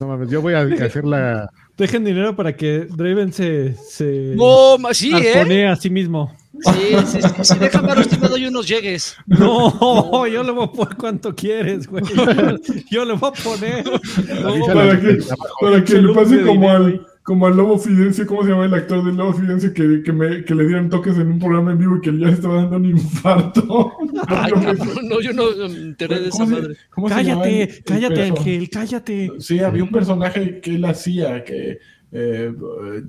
No 0.00 0.08
mames, 0.08 0.28
yo 0.30 0.42
voy 0.42 0.54
a 0.54 0.60
hacer 0.62 1.04
la. 1.04 1.48
Dejen 1.76 2.04
dinero 2.04 2.36
para 2.36 2.54
que 2.56 2.86
Draven 2.88 3.32
se, 3.32 3.74
se 3.74 4.34
No, 4.36 4.76
sí, 4.92 5.12
¿eh? 5.12 5.66
a 5.66 5.74
sí 5.76 5.90
mismo. 5.90 6.32
Sí, 6.62 6.96
sí, 7.06 7.18
sí. 7.20 7.28
Si 7.42 7.58
dejan 7.58 7.84
varios, 7.84 8.08
te 8.08 8.16
doy 8.16 8.46
unos 8.46 8.68
llegues. 8.68 9.16
No, 9.26 10.24
yo 10.28 10.44
le 10.44 10.52
voy 10.52 10.64
a 10.66 10.70
poner 10.70 10.96
cuánto 10.96 11.34
quieres, 11.34 11.88
güey. 11.88 12.04
Yo 12.90 13.04
le 13.04 13.14
voy 13.14 13.30
a 13.30 13.42
poner. 13.42 13.84
No, 13.84 14.66
Para 14.66 15.00
que, 15.00 15.18
para 15.60 15.84
que 15.84 15.94
le 15.94 16.02
lo 16.02 16.14
pase 16.14 16.42
como 16.42 16.70
al. 16.70 17.04
Como 17.24 17.46
al 17.46 17.56
Lobo 17.56 17.78
Fidencio, 17.78 18.26
¿cómo 18.26 18.44
se 18.44 18.50
llama 18.50 18.66
el 18.66 18.74
actor 18.74 19.02
del 19.02 19.16
Lobo 19.16 19.32
Fidencio? 19.32 19.72
Que, 19.72 20.02
que, 20.04 20.12
me, 20.12 20.44
que 20.44 20.54
le 20.54 20.66
dieron 20.66 20.90
toques 20.90 21.16
en 21.16 21.26
un 21.32 21.38
programa 21.38 21.72
en 21.72 21.78
vivo 21.78 21.96
y 21.96 22.00
que 22.02 22.16
ya 22.18 22.26
le 22.26 22.32
estaba 22.32 22.56
dando 22.56 22.76
un 22.76 22.84
infarto. 22.84 23.92
Ay, 24.28 24.52
cabrón, 24.52 24.78
no, 25.08 25.20
yo 25.22 25.32
no 25.32 25.44
me 25.68 25.76
enteré 25.78 26.20
de 26.20 26.28
esa 26.28 26.44
¿Cómo 26.44 27.08
se- 27.08 27.14
madre. 27.14 27.24
Cállate, 27.24 27.62
el- 27.62 27.68
el 27.70 27.84
cállate, 27.84 28.14
perso- 28.14 28.38
Ángel, 28.38 28.70
cállate. 28.70 29.32
Sí, 29.38 29.58
había 29.60 29.82
un 29.82 29.90
personaje 29.90 30.60
que 30.60 30.74
él 30.74 30.84
hacía, 30.84 31.42
que 31.44 31.78
eh, 32.12 32.52
eh, 32.52 33.02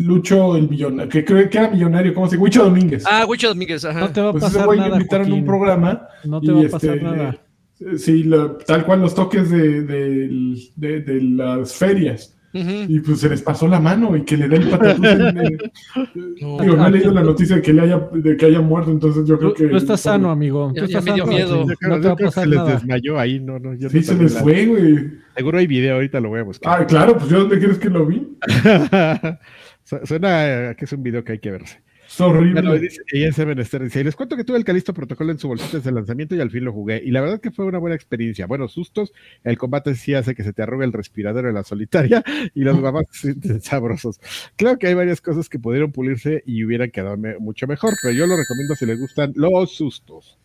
Lucho 0.00 0.56
el 0.56 0.68
millonario, 0.68 1.10
que 1.10 1.24
creo 1.24 1.50
que 1.50 1.58
era 1.58 1.70
millonario, 1.70 2.14
¿cómo 2.14 2.26
se 2.28 2.36
llama? 2.36 2.44
Huicho 2.44 2.62
Domínguez. 2.64 3.04
Ah, 3.04 3.26
Huicho 3.28 3.48
Domínguez, 3.48 3.82
No 3.82 3.90
ajá. 3.90 4.12
te 4.12 4.20
va 4.20 4.28
a 4.28 4.32
pues 4.32 4.44
ese 4.44 4.52
pasar 4.52 4.66
güey 4.66 4.78
lo 4.78 4.84
nada, 4.84 4.96
invitaron 4.96 5.32
un 5.32 5.44
programa. 5.44 6.08
No 6.24 6.40
te 6.40 6.46
y 6.46 6.50
va 6.50 6.58
a 6.60 6.62
este, 6.62 6.72
pasar 6.72 7.02
nada. 7.02 7.44
eh, 7.80 7.98
Sí, 7.98 8.22
la- 8.24 8.56
tal 8.58 8.86
cual 8.86 9.00
los 9.02 9.14
toques 9.14 9.50
de, 9.50 9.82
de- 9.82 10.56
de- 10.76 11.00
de 11.00 11.20
las 11.22 11.74
ferias. 11.74 12.37
Y 12.52 13.00
pues 13.00 13.20
se 13.20 13.28
les 13.28 13.42
pasó 13.42 13.68
la 13.68 13.78
mano 13.78 14.16
y 14.16 14.22
que 14.22 14.36
le 14.36 14.48
da 14.48 14.56
el 14.56 14.68
patatús 14.70 15.04
en 15.06 15.38
el- 15.38 15.72
No. 16.40 16.58
Digo, 16.60 16.76
no 16.76 16.86
he 16.86 16.90
leído 16.90 17.12
la 17.12 17.22
noticia 17.22 17.56
de 17.56 17.62
que, 17.62 17.72
le 17.72 17.82
haya, 17.82 18.08
de 18.12 18.36
que 18.36 18.46
haya 18.46 18.60
muerto, 18.60 18.90
entonces 18.90 19.26
yo 19.26 19.38
creo 19.38 19.52
que... 19.54 19.66
tú 19.68 19.76
estás 19.76 20.00
sano, 20.00 20.30
amigo. 20.30 20.72
Ya- 20.74 20.82
Tú 20.84 20.88
ya 20.88 20.98
estás 20.98 21.04
me 21.04 21.12
dio 21.14 21.24
sano. 21.24 21.36
miedo. 21.36 21.48
Joaquín. 21.64 21.68
Yo 21.70 21.76
creo, 21.76 21.90
No 21.90 21.96
te 21.96 22.02
yo 22.02 22.08
va 22.08 22.12
a 22.12 22.16
creo 22.16 22.16
que 22.16 22.24
pasar 22.24 22.44
se 22.44 22.48
les 22.50 22.58
nada. 22.58 22.72
desmayó 22.72 23.18
ahí, 23.18 23.40
no, 23.40 23.58
no. 23.58 23.74
Yo 23.74 23.90
Sí, 23.90 23.96
no 23.98 24.02
se 24.02 24.14
les 24.16 24.38
fue, 24.38 24.66
güey. 24.66 25.10
Seguro 25.36 25.58
hay 25.58 25.66
video, 25.66 25.94
ahorita 25.96 26.20
lo 26.20 26.28
voy 26.30 26.40
a 26.40 26.44
buscar. 26.44 26.80
Ah, 26.82 26.86
claro, 26.86 27.16
pues 27.18 27.28
yo 27.30 27.40
dónde 27.40 27.58
crees 27.58 27.78
que 27.78 27.90
lo 27.90 28.06
vi. 28.06 28.26
Su- 29.84 30.00
Suena 30.04 30.70
a 30.70 30.74
que 30.74 30.84
es 30.84 30.92
un 30.92 31.02
video 31.02 31.24
que 31.24 31.32
hay 31.32 31.38
que 31.38 31.50
verse. 31.50 31.80
Es 32.08 32.20
horrible. 32.22 32.62
Bueno, 32.62 32.74
y 33.12 33.24
ese 33.24 33.44
menester 33.44 33.84
dice, 33.84 34.00
y 34.00 34.04
les 34.04 34.16
cuento 34.16 34.36
que 34.36 34.44
tuve 34.44 34.56
el 34.56 34.64
Calisto 34.64 34.94
Protocolo 34.94 35.30
en 35.30 35.38
su 35.38 35.46
bolsita 35.46 35.76
desde 35.76 35.90
el 35.90 35.96
lanzamiento 35.96 36.34
y 36.34 36.40
al 36.40 36.50
fin 36.50 36.64
lo 36.64 36.72
jugué. 36.72 37.02
Y 37.04 37.10
la 37.10 37.20
verdad 37.20 37.40
que 37.40 37.50
fue 37.50 37.66
una 37.66 37.78
buena 37.78 37.94
experiencia. 37.94 38.46
Buenos 38.46 38.72
sustos, 38.72 39.12
el 39.44 39.58
combate 39.58 39.94
sí 39.94 40.14
hace 40.14 40.34
que 40.34 40.42
se 40.42 40.54
te 40.54 40.62
arrugue 40.62 40.86
el 40.86 40.92
respirador 40.92 41.46
en 41.46 41.54
la 41.54 41.64
solitaria 41.64 42.24
y 42.54 42.62
los 42.62 42.80
mamás 42.80 43.04
se 43.10 43.32
sienten 43.32 43.60
sabrosos. 43.62 44.20
Claro 44.56 44.78
que 44.78 44.86
hay 44.86 44.94
varias 44.94 45.20
cosas 45.20 45.48
que 45.48 45.58
pudieron 45.58 45.92
pulirse 45.92 46.42
y 46.46 46.64
hubieran 46.64 46.90
quedado 46.90 47.18
mucho 47.40 47.66
mejor, 47.66 47.92
pero 48.02 48.14
yo 48.14 48.26
lo 48.26 48.36
recomiendo 48.36 48.74
si 48.74 48.86
les 48.86 48.98
gustan 48.98 49.32
los 49.36 49.76
sustos. 49.76 50.37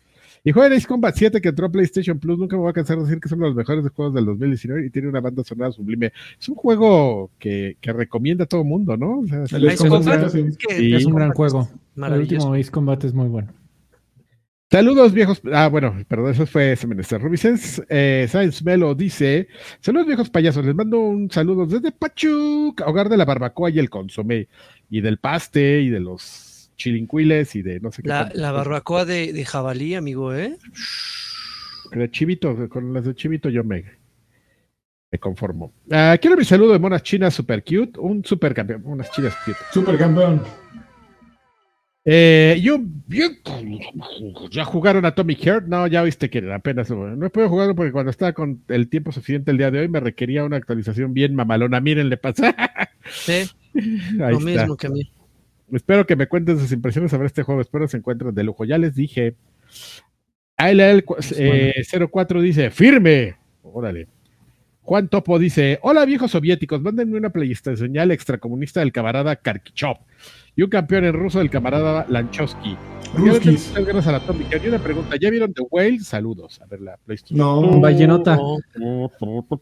Y 0.46 0.52
jueguen 0.52 0.74
Ace 0.74 0.86
Combat 0.86 1.14
7 1.16 1.40
que 1.40 1.48
entró 1.48 1.66
a 1.66 1.72
PlayStation 1.72 2.18
Plus. 2.18 2.38
Nunca 2.38 2.54
me 2.54 2.62
voy 2.62 2.70
a 2.70 2.74
cansar 2.74 2.98
de 2.98 3.04
decir 3.04 3.18
que 3.18 3.30
son 3.30 3.40
los 3.40 3.54
mejores 3.54 3.82
juegos 3.88 4.12
del 4.12 4.26
2019 4.26 4.86
y 4.86 4.90
tiene 4.90 5.08
una 5.08 5.20
banda 5.20 5.42
sonora 5.42 5.72
sublime. 5.72 6.12
Es 6.38 6.48
un 6.50 6.54
juego 6.54 7.30
que, 7.38 7.78
que 7.80 7.94
recomienda 7.94 8.44
a 8.44 8.46
todo 8.46 8.62
mundo, 8.62 8.94
¿no? 8.98 9.20
O 9.20 9.26
sea, 9.26 9.44
El 9.58 9.68
Ace 9.68 9.88
Combat, 9.88 10.34
es 10.34 10.58
que 10.58 10.74
Sí. 10.74 10.94
Es 10.94 11.06
un 11.06 11.14
gran 11.14 11.32
juego. 11.32 11.66
El 11.96 12.12
último 12.12 12.52
Ace 12.52 12.70
Combat 12.70 13.02
es 13.04 13.14
muy 13.14 13.28
bueno. 13.28 13.48
Saludos 14.70 15.12
viejos. 15.12 15.40
Ah, 15.52 15.68
bueno, 15.68 15.96
perdón, 16.08 16.32
eso 16.32 16.46
fue 16.46 16.72
ese 16.72 16.86
menester. 16.86 17.22
Rubicens 17.22 17.80
eh, 17.88 18.26
Science 18.28 18.62
Melo 18.64 18.94
dice: 18.94 19.48
Saludos 19.80 20.08
viejos 20.08 20.30
payasos. 20.30 20.64
Les 20.64 20.74
mando 20.74 20.98
un 21.00 21.30
saludo 21.30 21.64
desde 21.64 21.92
Pachuca, 21.92 22.84
hogar 22.86 23.08
de 23.08 23.16
la 23.16 23.24
barbacoa 23.24 23.70
y 23.70 23.78
el 23.78 23.88
consomé, 23.88 24.48
y 24.90 25.00
del 25.00 25.18
paste, 25.18 25.80
y 25.80 25.90
de 25.90 26.00
los 26.00 26.22
chilincuiles, 26.76 27.54
y 27.56 27.62
de 27.62 27.80
no 27.80 27.90
sé 27.92 28.02
qué. 28.02 28.08
La, 28.08 28.52
barbacoa 28.52 29.04
de, 29.04 29.32
de 29.32 29.44
jabalí, 29.44 29.94
amigo, 29.94 30.34
¿eh? 30.34 30.56
De 31.92 32.10
chivito, 32.10 32.68
con 32.68 32.92
las 32.92 33.04
de 33.04 33.14
chivito 33.14 33.48
yo 33.48 33.62
me, 33.64 33.84
me 35.10 35.18
conformo. 35.18 35.72
Ah, 35.90 36.16
quiero 36.20 36.36
mi 36.36 36.44
saludo 36.44 36.72
de 36.72 36.78
monas 36.78 37.02
chinas 37.02 37.34
super 37.34 37.62
cute, 37.62 37.98
un 38.00 38.24
super 38.24 38.52
campeón, 38.54 38.82
unas 38.84 39.10
chinas 39.12 39.34
cute. 39.44 39.58
Super 39.72 39.96
campeón. 39.96 40.42
Eh, 42.06 42.60
yo, 42.62 42.80
yo- 43.08 43.28
ya 44.50 44.64
jugaron 44.66 45.06
a 45.06 45.14
Tommy 45.14 45.36
Heart, 45.36 45.68
no, 45.68 45.86
ya 45.86 46.02
viste 46.02 46.28
que 46.28 46.52
apenas 46.52 46.90
no 46.90 47.24
he 47.24 47.30
podido 47.30 47.48
jugarlo 47.48 47.74
porque 47.74 47.92
cuando 47.92 48.10
estaba 48.10 48.34
con 48.34 48.62
el 48.68 48.88
tiempo 48.88 49.10
suficiente 49.10 49.50
el 49.50 49.56
día 49.56 49.70
de 49.70 49.80
hoy 49.80 49.88
me 49.88 50.00
requería 50.00 50.44
una 50.44 50.58
actualización 50.58 51.14
bien 51.14 51.34
mamalona. 51.34 51.80
Miren, 51.80 52.10
le 52.10 52.18
pasa. 52.18 52.54
Sí, 53.10 53.48
Ahí 53.74 54.32
lo 54.32 54.38
está. 54.38 54.44
mismo 54.44 54.76
que 54.76 54.86
a 54.86 54.90
mí. 54.90 55.10
Espero 55.72 56.06
que 56.06 56.16
me 56.16 56.26
cuenten 56.26 56.58
sus 56.58 56.72
impresiones 56.72 57.10
sobre 57.10 57.26
este 57.26 57.42
juego. 57.42 57.60
Espero 57.60 57.88
se 57.88 57.96
encuentren 57.96 58.34
de 58.34 58.44
lujo. 58.44 58.64
Ya 58.64 58.78
les 58.78 58.94
dije. 58.94 59.36
ALL 60.56 61.04
eh, 61.36 61.72
04 62.10 62.40
dice: 62.40 62.70
¡Firme! 62.70 63.36
Órale. 63.62 64.08
Juan 64.82 65.08
Topo 65.08 65.38
dice: 65.38 65.78
Hola 65.82 66.04
viejos 66.04 66.30
soviéticos, 66.30 66.82
mándenme 66.82 67.16
una 67.16 67.30
PlayStation 67.30 67.76
señal 67.88 68.10
extracomunista 68.10 68.80
del 68.80 68.92
camarada 68.92 69.36
Karkichov 69.36 69.96
y 70.54 70.62
un 70.62 70.70
campeón 70.70 71.04
en 71.04 71.14
ruso 71.14 71.38
del 71.38 71.50
camarada 71.50 72.06
Lanchowski. 72.08 72.76
Muchas 73.16 73.40
gracias 73.74 74.06
a 74.06 74.12
la 74.12 74.18
Atomic. 74.18 74.62
Y 74.62 74.68
una 74.68 74.78
pregunta: 74.78 75.16
¿Ya 75.18 75.30
vieron 75.30 75.54
The 75.54 75.62
Whale? 75.70 76.00
Saludos. 76.00 76.60
A 76.60 76.66
ver 76.66 76.82
la 76.82 76.98
PlayStation. 76.98 77.38
No. 77.38 77.80
Vallenota. 77.80 78.36
No. 78.76 79.10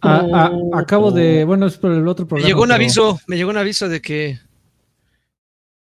Ah, 0.03 0.27
ah, 0.33 0.53
acabo 0.75 1.13
de. 1.13 1.45
Bueno, 1.45 1.67
es 1.67 1.79
por 1.79 1.93
el 1.93 2.07
otro 2.09 2.25
Me 2.25 2.29
programa. 2.29 2.49
llegó 2.49 2.63
un 2.63 2.69
pero 2.69 2.75
aviso, 2.75 3.21
me 3.29 3.37
llegó 3.37 3.51
un 3.51 3.59
aviso 3.59 3.89
de 3.89 4.03
que 4.03 4.39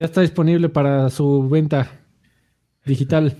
Ya 0.03 0.07
está 0.07 0.19
disponible 0.19 0.67
para 0.67 1.09
su 1.09 1.47
venta 1.47 1.89
digital. 2.83 3.37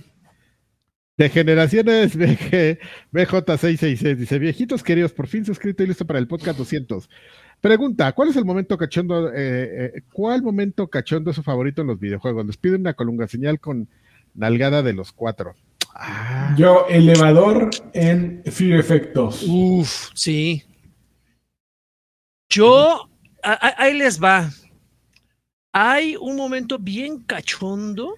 De 1.18 1.28
generaciones 1.30 2.16
BG, 2.16 2.80
BJ666 3.12 4.16
dice: 4.16 4.40
Viejitos 4.40 4.82
queridos, 4.82 5.12
por 5.12 5.28
fin 5.28 5.44
suscrito 5.44 5.84
y 5.84 5.88
listo 5.88 6.08
para 6.08 6.20
el 6.20 6.28
podcast 6.30 6.58
200. 6.58 7.10
Pregunta: 7.60 8.14
¿Cuál 8.14 8.30
es 8.30 8.38
el 8.38 8.46
momento 8.46 8.78
cachondo? 8.78 9.28
eh, 9.34 9.34
eh, 9.98 10.02
¿Cuál 10.14 10.42
momento 10.42 10.88
cachondo 10.88 11.32
es 11.32 11.36
su 11.36 11.44
favorito 11.44 11.82
en 11.82 11.88
los 11.90 12.00
videojuegos? 12.00 12.46
Les 12.46 12.56
pido 12.56 12.78
una 12.78 12.94
colunga 12.94 13.28
señal 13.28 13.60
con 13.60 13.90
nalgada 14.34 14.82
de 14.82 14.94
los 14.94 15.12
cuatro. 15.12 15.56
Ah, 15.94 16.56
Yo, 16.58 16.86
elevador 16.88 17.72
en 17.92 18.42
Fear 18.46 18.80
Effect 18.80 19.14
2. 19.14 19.44
Uf, 19.50 20.12
sí. 20.14 20.64
Yo, 22.48 23.10
a- 23.44 23.52
a- 23.52 23.84
ahí 23.84 23.98
les 23.98 24.24
va. 24.24 24.50
Hay 25.74 26.16
un 26.16 26.36
momento 26.36 26.78
bien 26.78 27.20
cachondo 27.24 28.16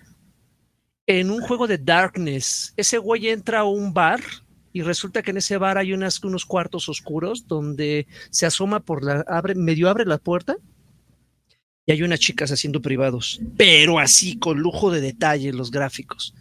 en 1.08 1.32
un 1.32 1.40
juego 1.40 1.68
de 1.68 1.78
Darkness. 1.78 2.74
Ese 2.76 2.98
güey 2.98 3.30
entra 3.30 3.60
a 3.62 3.64
un 3.64 3.94
bar 3.94 4.20
y 4.74 4.82
resulta 4.82 5.22
que 5.22 5.32
en 5.32 5.38
ese 5.38 5.58
bar 5.58 5.78
hay 5.78 5.94
unos 5.94 6.46
cuartos 6.46 6.90
oscuros 6.90 7.48
donde 7.48 8.08
se 8.30 8.46
asoma 8.46 8.82
por 8.82 9.06
la, 9.06 9.24
abre, 9.28 9.56
medio 9.56 9.90
abre 9.90 10.04
la 10.04 10.18
puerta 10.18 10.58
y 11.86 11.94
hay 11.94 12.04
unas 12.04 12.20
chicas 12.20 12.52
haciendo 12.52 12.82
privados, 12.82 13.40
pero 13.56 14.00
así, 14.00 14.38
con 14.38 14.60
lujo 14.60 14.92
de 14.92 15.00
detalle 15.00 15.54
los 15.54 15.72
gráficos. 15.72 16.36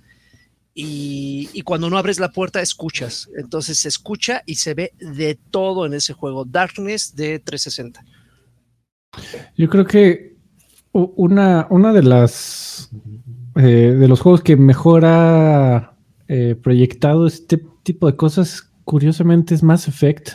Y, 0.74 1.48
y 1.52 1.62
cuando 1.62 1.88
no 1.88 1.96
abres 1.96 2.18
la 2.18 2.32
puerta, 2.32 2.60
escuchas. 2.60 3.28
Entonces 3.36 3.78
se 3.78 3.88
escucha 3.88 4.42
y 4.46 4.56
se 4.56 4.74
ve 4.74 4.92
de 4.98 5.38
todo 5.52 5.86
en 5.86 5.94
ese 5.94 6.12
juego. 6.12 6.44
Darkness 6.44 7.14
de 7.14 7.38
360. 7.38 8.04
Yo 9.56 9.68
creo 9.68 9.86
que 9.86 10.33
una, 11.16 11.66
una 11.70 11.92
de 11.92 12.02
las 12.02 12.90
eh, 13.56 13.60
de 13.98 14.08
los 14.08 14.20
juegos 14.20 14.42
que 14.42 14.56
mejor 14.56 15.04
ha 15.04 15.94
eh, 16.28 16.54
proyectado 16.60 17.26
este 17.26 17.62
tipo 17.82 18.06
de 18.06 18.16
cosas, 18.16 18.70
curiosamente, 18.84 19.54
es 19.54 19.62
Mass 19.62 19.88
Effect. 19.88 20.30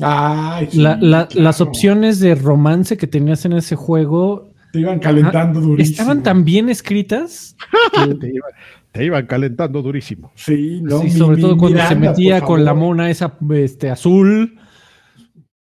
Ay, 0.00 0.68
sí, 0.70 0.78
La- 0.78 0.96
la- 1.00 1.26
claro. 1.28 1.42
Las 1.44 1.60
opciones 1.60 2.20
de 2.20 2.34
romance 2.34 2.96
que 2.96 3.06
tenías 3.06 3.44
en 3.44 3.52
ese 3.54 3.76
juego 3.76 4.50
Te 4.72 4.80
iban 4.80 4.98
calentando 4.98 5.60
durísimo. 5.60 5.92
estaban 5.92 6.22
tan 6.22 6.44
bien 6.44 6.68
escritas. 6.68 7.56
te, 8.20 8.28
iba- 8.28 8.46
te 8.92 9.04
iban 9.04 9.26
calentando 9.26 9.82
durísimo. 9.82 10.32
Sí, 10.34 10.80
no, 10.82 10.98
sí, 11.00 11.04
mi- 11.06 11.10
sobre 11.12 11.36
mi 11.36 11.42
todo 11.42 11.56
cuando 11.56 11.80
se 11.86 11.94
metía 11.96 12.40
con 12.40 12.64
la 12.64 12.74
mona 12.74 13.10
esa 13.10 13.36
este, 13.54 13.90
azul 13.90 14.58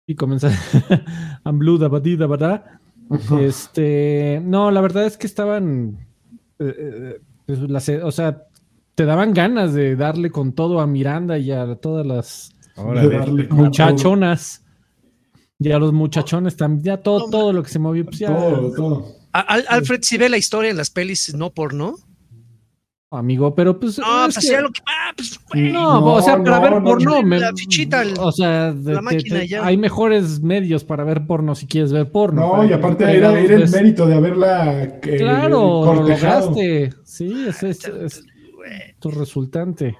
y 0.06 0.14
comenzaba 0.14 0.54
I'm 1.44 1.58
blue, 1.58 1.78
da 1.78 1.88
ba 1.88 2.00
di, 2.00 2.16
da 2.16 2.26
ba 2.26 2.36
da. 2.36 2.79
Este, 3.40 4.40
no, 4.44 4.70
la 4.70 4.80
verdad 4.80 5.04
es 5.06 5.16
que 5.16 5.26
estaban, 5.26 6.06
eh, 6.58 6.74
eh, 6.78 7.20
pues, 7.46 7.58
las- 7.60 7.88
o 7.88 8.12
sea, 8.12 8.44
te 8.94 9.04
daban 9.04 9.32
ganas 9.34 9.72
de 9.74 9.96
darle 9.96 10.30
con 10.30 10.52
todo 10.52 10.80
a 10.80 10.86
Miranda 10.86 11.38
y 11.38 11.50
a 11.50 11.74
todas 11.76 12.06
las 12.06 12.50
Órale. 12.76 13.48
Muchachonas 13.50 14.64
y 15.58 15.70
a 15.72 15.78
los 15.78 15.92
muchachones 15.92 16.56
también, 16.56 16.84
ya 16.84 16.96
todo, 17.02 17.28
todo 17.30 17.52
lo 17.52 17.62
que 17.62 17.68
se 17.70 17.78
movió, 17.78 18.04
pues 18.04 18.18
ya. 18.18 18.28
Todo, 18.28 18.72
todo. 18.72 19.06
A- 19.32 19.40
Al- 19.40 19.64
Alfred, 19.68 20.00
si 20.02 20.16
ve 20.18 20.28
la 20.28 20.36
historia 20.38 20.70
en 20.70 20.76
las 20.76 20.90
pelis 20.90 21.34
no 21.34 21.50
por 21.50 21.74
no. 21.74 21.96
Amigo, 23.12 23.52
pero 23.56 23.78
pues. 23.80 23.98
No, 23.98 24.26
es 24.26 24.34
pues 24.34 24.46
que- 24.46 24.52
hacía 24.54 24.60
lo 24.60 24.70
que. 24.70 24.80
Ah, 24.86 25.10
pues, 25.16 25.40
güey. 25.52 25.72
No, 25.72 26.00
No, 26.00 26.14
o 26.14 26.22
sea, 26.22 26.36
para 26.42 26.56
no, 26.58 26.62
ver 26.62 26.72
no, 26.74 26.82
porno, 26.84 27.10
no. 27.16 27.22
me- 27.24 27.40
La 27.40 27.52
fichita, 27.56 28.02
el- 28.02 28.14
o 28.20 28.30
sea, 28.30 28.72
de- 28.72 28.94
la 28.94 29.02
máquina 29.02 29.40
te- 29.40 29.48
ya. 29.48 29.66
hay 29.66 29.76
mejores 29.76 30.40
medios 30.40 30.84
para 30.84 31.02
ver 31.02 31.26
porno 31.26 31.56
si 31.56 31.66
quieres 31.66 31.92
ver 31.92 32.10
porno. 32.12 32.56
No, 32.58 32.64
y 32.64 32.72
aparte 32.72 33.02
era, 33.04 33.36
era 33.36 33.54
el 33.54 33.62
ves- 33.62 33.72
mérito 33.72 34.06
de 34.06 34.14
haberla 34.14 34.84
eh, 34.84 35.00
Claro, 35.18 35.84
lo 35.84 35.94
lograste. 35.94 36.92
Sí, 37.04 37.46
es, 37.48 37.62
es- 37.64 38.24
tu 39.00 39.10
resultante. 39.10 39.96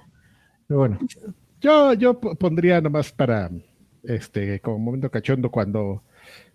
Pero 0.69 0.79
bueno, 0.79 0.99
Yo, 1.61 1.93
yo 1.95 2.21
po- 2.21 2.37
pondría 2.37 2.81
nomás 2.81 3.11
para 3.11 3.51
este 4.05 4.61
como 4.61 4.79
momento 4.79 5.11
cachondo 5.11 5.51
cuando 5.51 6.03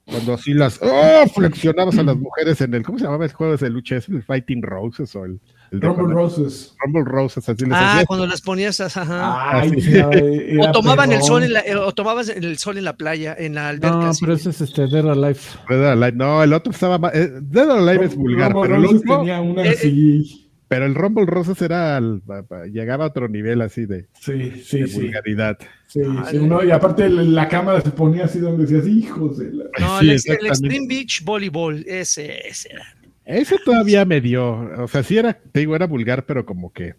cuando 0.05 0.33
así 0.35 0.53
las 0.53 0.79
¡oh! 0.81 1.27
flexionabas 1.33 1.97
a 1.97 2.03
las 2.03 2.15
mujeres 2.15 2.61
en 2.61 2.73
el 2.75 2.83
¿cómo 2.83 2.97
se 2.97 3.03
llamaba 3.05 3.25
el 3.25 3.33
juego 3.33 3.57
de 3.57 3.69
lucha? 3.69 3.97
¿Es 3.97 4.07
el 4.07 4.23
Fighting 4.23 4.61
Roses 4.61 5.15
o 5.15 5.25
el, 5.25 5.39
Rumble 5.71 5.93
cuando- 5.93 6.13
Roses. 6.15 6.75
Rumble 6.83 7.03
Roses? 7.05 7.49
Así 7.49 7.65
les 7.65 7.73
Ah, 7.73 7.91
hacías. 7.93 8.05
cuando 8.05 8.27
las 8.27 8.41
ponías, 8.41 8.79
ajá. 8.79 9.59
Ay, 9.61 9.69
sí. 9.71 9.81
sí, 9.81 9.91
o 10.59 10.71
tomaban 10.71 11.11
el 11.11 11.21
sol 11.23 11.43
en 11.43 11.53
la, 11.53 11.59
eh, 11.61 11.75
o 11.75 11.91
tomabas 11.93 12.29
el 12.29 12.57
sol 12.57 12.77
en 12.77 12.83
la 12.85 12.95
playa, 12.97 13.35
en 13.37 13.55
la 13.55 13.69
alberca. 13.69 13.95
no, 13.97 14.05
así. 14.07 14.21
pero 14.25 14.33
ese 14.33 14.49
es 14.51 14.61
este 14.61 14.87
Dead 14.87 15.05
or 15.05 15.11
Alive. 15.11 15.39
Dead 15.69 15.79
or 15.79 15.85
Alive. 15.87 16.11
No, 16.13 16.43
el 16.43 16.53
otro 16.53 16.71
estaba 16.71 16.97
más. 16.97 17.13
eh, 17.15 17.31
Dead 17.41 17.69
or 17.69 17.79
Alive 17.89 18.05
es 18.05 18.15
vulgar, 18.15 18.51
Rumble 18.53 18.69
pero 18.69 18.81
el 18.89 18.95
otro. 18.97 19.17
tenía 19.19 19.41
una 19.41 19.65
Eh, 19.65 19.69
así. 19.69 20.41
Pero 20.67 20.87
el 20.87 20.95
Rumble 20.95 21.25
Roses 21.27 21.61
era. 21.61 21.95
al- 21.97 22.23
llegaba 22.71 23.05
a 23.05 23.07
otro 23.09 23.27
nivel 23.29 23.61
así 23.61 23.85
de, 23.85 24.07
Sí, 24.19 24.51
sí, 24.65 24.79
de 24.79 24.87
sí. 24.87 24.99
vulgaridad. 25.01 25.57
Sí, 25.87 26.01
Ah, 26.05 26.25
sí, 26.31 26.37
y 26.67 26.71
aparte 26.71 27.07
la, 27.07 27.47
cámara 27.47 27.81
se 27.81 27.91
ponía 27.91 28.25
así 28.25 28.39
donde 28.39 28.65
decías, 28.65 28.87
hijos 28.87 29.37
de 29.37 29.53
la... 29.53 29.65
No, 29.79 29.99
Sí, 29.99 30.09
el, 30.09 30.39
el. 30.41 30.47
Extreme 30.47 30.87
Beach 30.89 31.23
Volleyball, 31.23 31.85
ese, 31.87 32.47
ese 32.47 32.73
era. 32.73 32.83
Ese 33.25 33.57
todavía 33.63 34.05
me 34.05 34.21
dio. 34.21 34.83
O 34.83 34.87
sea, 34.87 35.03
sí 35.03 35.17
era, 35.17 35.33
te 35.33 35.59
digo, 35.61 35.75
era 35.75 35.87
vulgar, 35.87 36.25
pero 36.25 36.45
como 36.45 36.71
que. 36.71 36.95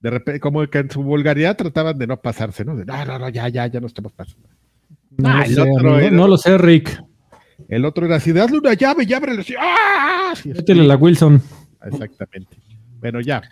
De 0.00 0.10
repente, 0.10 0.40
como 0.40 0.66
que 0.66 0.78
en 0.78 0.90
su 0.90 1.02
vulgaridad 1.02 1.56
trataban 1.56 1.98
de 1.98 2.06
no 2.06 2.20
pasarse, 2.20 2.64
¿no? 2.64 2.74
De, 2.76 2.84
no, 2.86 3.04
no, 3.04 3.18
no, 3.18 3.28
ya, 3.28 3.48
ya, 3.48 3.66
ya 3.66 3.80
no 3.80 3.86
estamos 3.86 4.12
pasando. 4.12 4.48
No, 5.16 5.28
Ah, 5.28 5.42
el 5.44 5.54
sé, 5.54 5.60
otro 5.60 5.90
amigo, 5.90 5.98
era- 5.98 6.10
no 6.10 6.26
lo 6.28 6.36
sé, 6.38 6.56
Rick. 6.56 7.02
El 7.68 7.84
otro 7.84 8.06
era 8.06 8.16
así, 8.16 8.32
de 8.32 8.40
hazle 8.40 8.58
una 8.58 8.72
llave 8.74 9.04
y 9.06 9.12
ábrele 9.12 9.42
así. 9.42 9.54
¡Ah! 9.58 10.32
Sí, 10.34 10.48
Métele 10.50 10.84
la 10.84 10.96
Wilson. 10.96 11.42
Exactamente. 11.84 12.56
Bueno, 12.98 13.20
ya. 13.20 13.42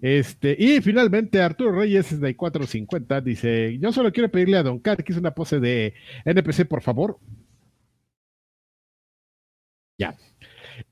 Este, 0.00 0.54
y 0.56 0.80
finalmente 0.80 1.42
Arturo 1.42 1.72
Reyes 1.72 2.06
6450 2.06 3.20
dice: 3.20 3.76
Yo 3.80 3.92
solo 3.92 4.12
quiero 4.12 4.30
pedirle 4.30 4.56
a 4.58 4.62
Don 4.62 4.78
Car 4.78 5.02
que 5.02 5.12
hizo 5.12 5.20
una 5.20 5.34
pose 5.34 5.58
de 5.58 5.94
NPC, 6.24 6.64
por 6.66 6.82
favor. 6.82 7.18
Ya. 9.98 10.14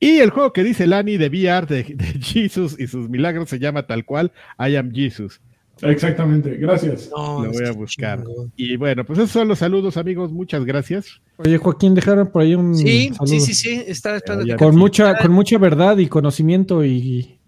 Y 0.00 0.18
el 0.18 0.30
juego 0.30 0.52
que 0.52 0.64
dice 0.64 0.86
Lani 0.86 1.16
de 1.16 1.28
VR 1.28 1.66
de, 1.66 1.82
de 1.94 2.04
Jesus 2.20 2.76
y 2.78 2.86
sus 2.86 3.08
milagros 3.08 3.48
se 3.48 3.58
llama 3.58 3.86
tal 3.86 4.04
cual 4.04 4.32
I 4.58 4.76
am 4.76 4.92
Jesus. 4.92 5.40
Exactamente, 5.82 6.56
gracias. 6.56 7.10
No, 7.14 7.44
Lo 7.44 7.52
voy 7.52 7.66
a 7.66 7.72
buscar. 7.72 8.24
Y 8.56 8.76
bueno, 8.76 9.04
pues 9.04 9.18
esos 9.18 9.30
son 9.30 9.48
los 9.48 9.58
saludos, 9.58 9.96
amigos. 9.98 10.32
Muchas 10.32 10.64
gracias. 10.64 11.20
Oye, 11.36 11.58
Joaquín, 11.58 11.94
dejaron 11.94 12.30
por 12.30 12.42
ahí 12.42 12.54
un 12.54 12.74
Sí, 12.74 13.10
saludo. 13.14 13.26
sí, 13.26 13.40
sí, 13.40 13.54
sí, 13.54 13.82
estaba 13.86 14.16
esperando. 14.16 14.56
Con 14.56 14.74
mucha, 14.76 15.16
con 15.18 15.32
mucha 15.32 15.58
verdad 15.58 15.98
y 15.98 16.06
conocimiento 16.06 16.82
y 16.84 17.38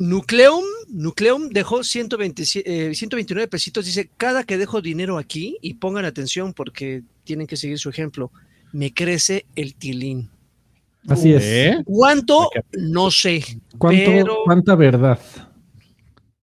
Nucleum, 0.00 0.64
Nucleum 0.88 1.48
dejó 1.50 1.84
120, 1.84 2.42
eh, 2.64 2.94
129 2.94 3.48
pesitos. 3.48 3.84
Dice, 3.84 4.10
cada 4.16 4.44
que 4.44 4.58
dejo 4.58 4.80
dinero 4.80 5.18
aquí, 5.18 5.56
y 5.60 5.74
pongan 5.74 6.04
atención 6.04 6.54
porque 6.54 7.02
tienen 7.24 7.46
que 7.46 7.56
seguir 7.56 7.78
su 7.78 7.90
ejemplo, 7.90 8.32
me 8.72 8.92
crece 8.92 9.46
el 9.54 9.74
tilín. 9.74 10.30
Así 11.08 11.32
es. 11.32 11.42
¿Eh? 11.44 11.82
¿Cuánto? 11.84 12.50
No 12.72 13.10
sé. 13.10 13.44
¿Cuánto, 13.78 14.02
pero- 14.06 14.36
¿Cuánta 14.44 14.74
verdad? 14.76 15.18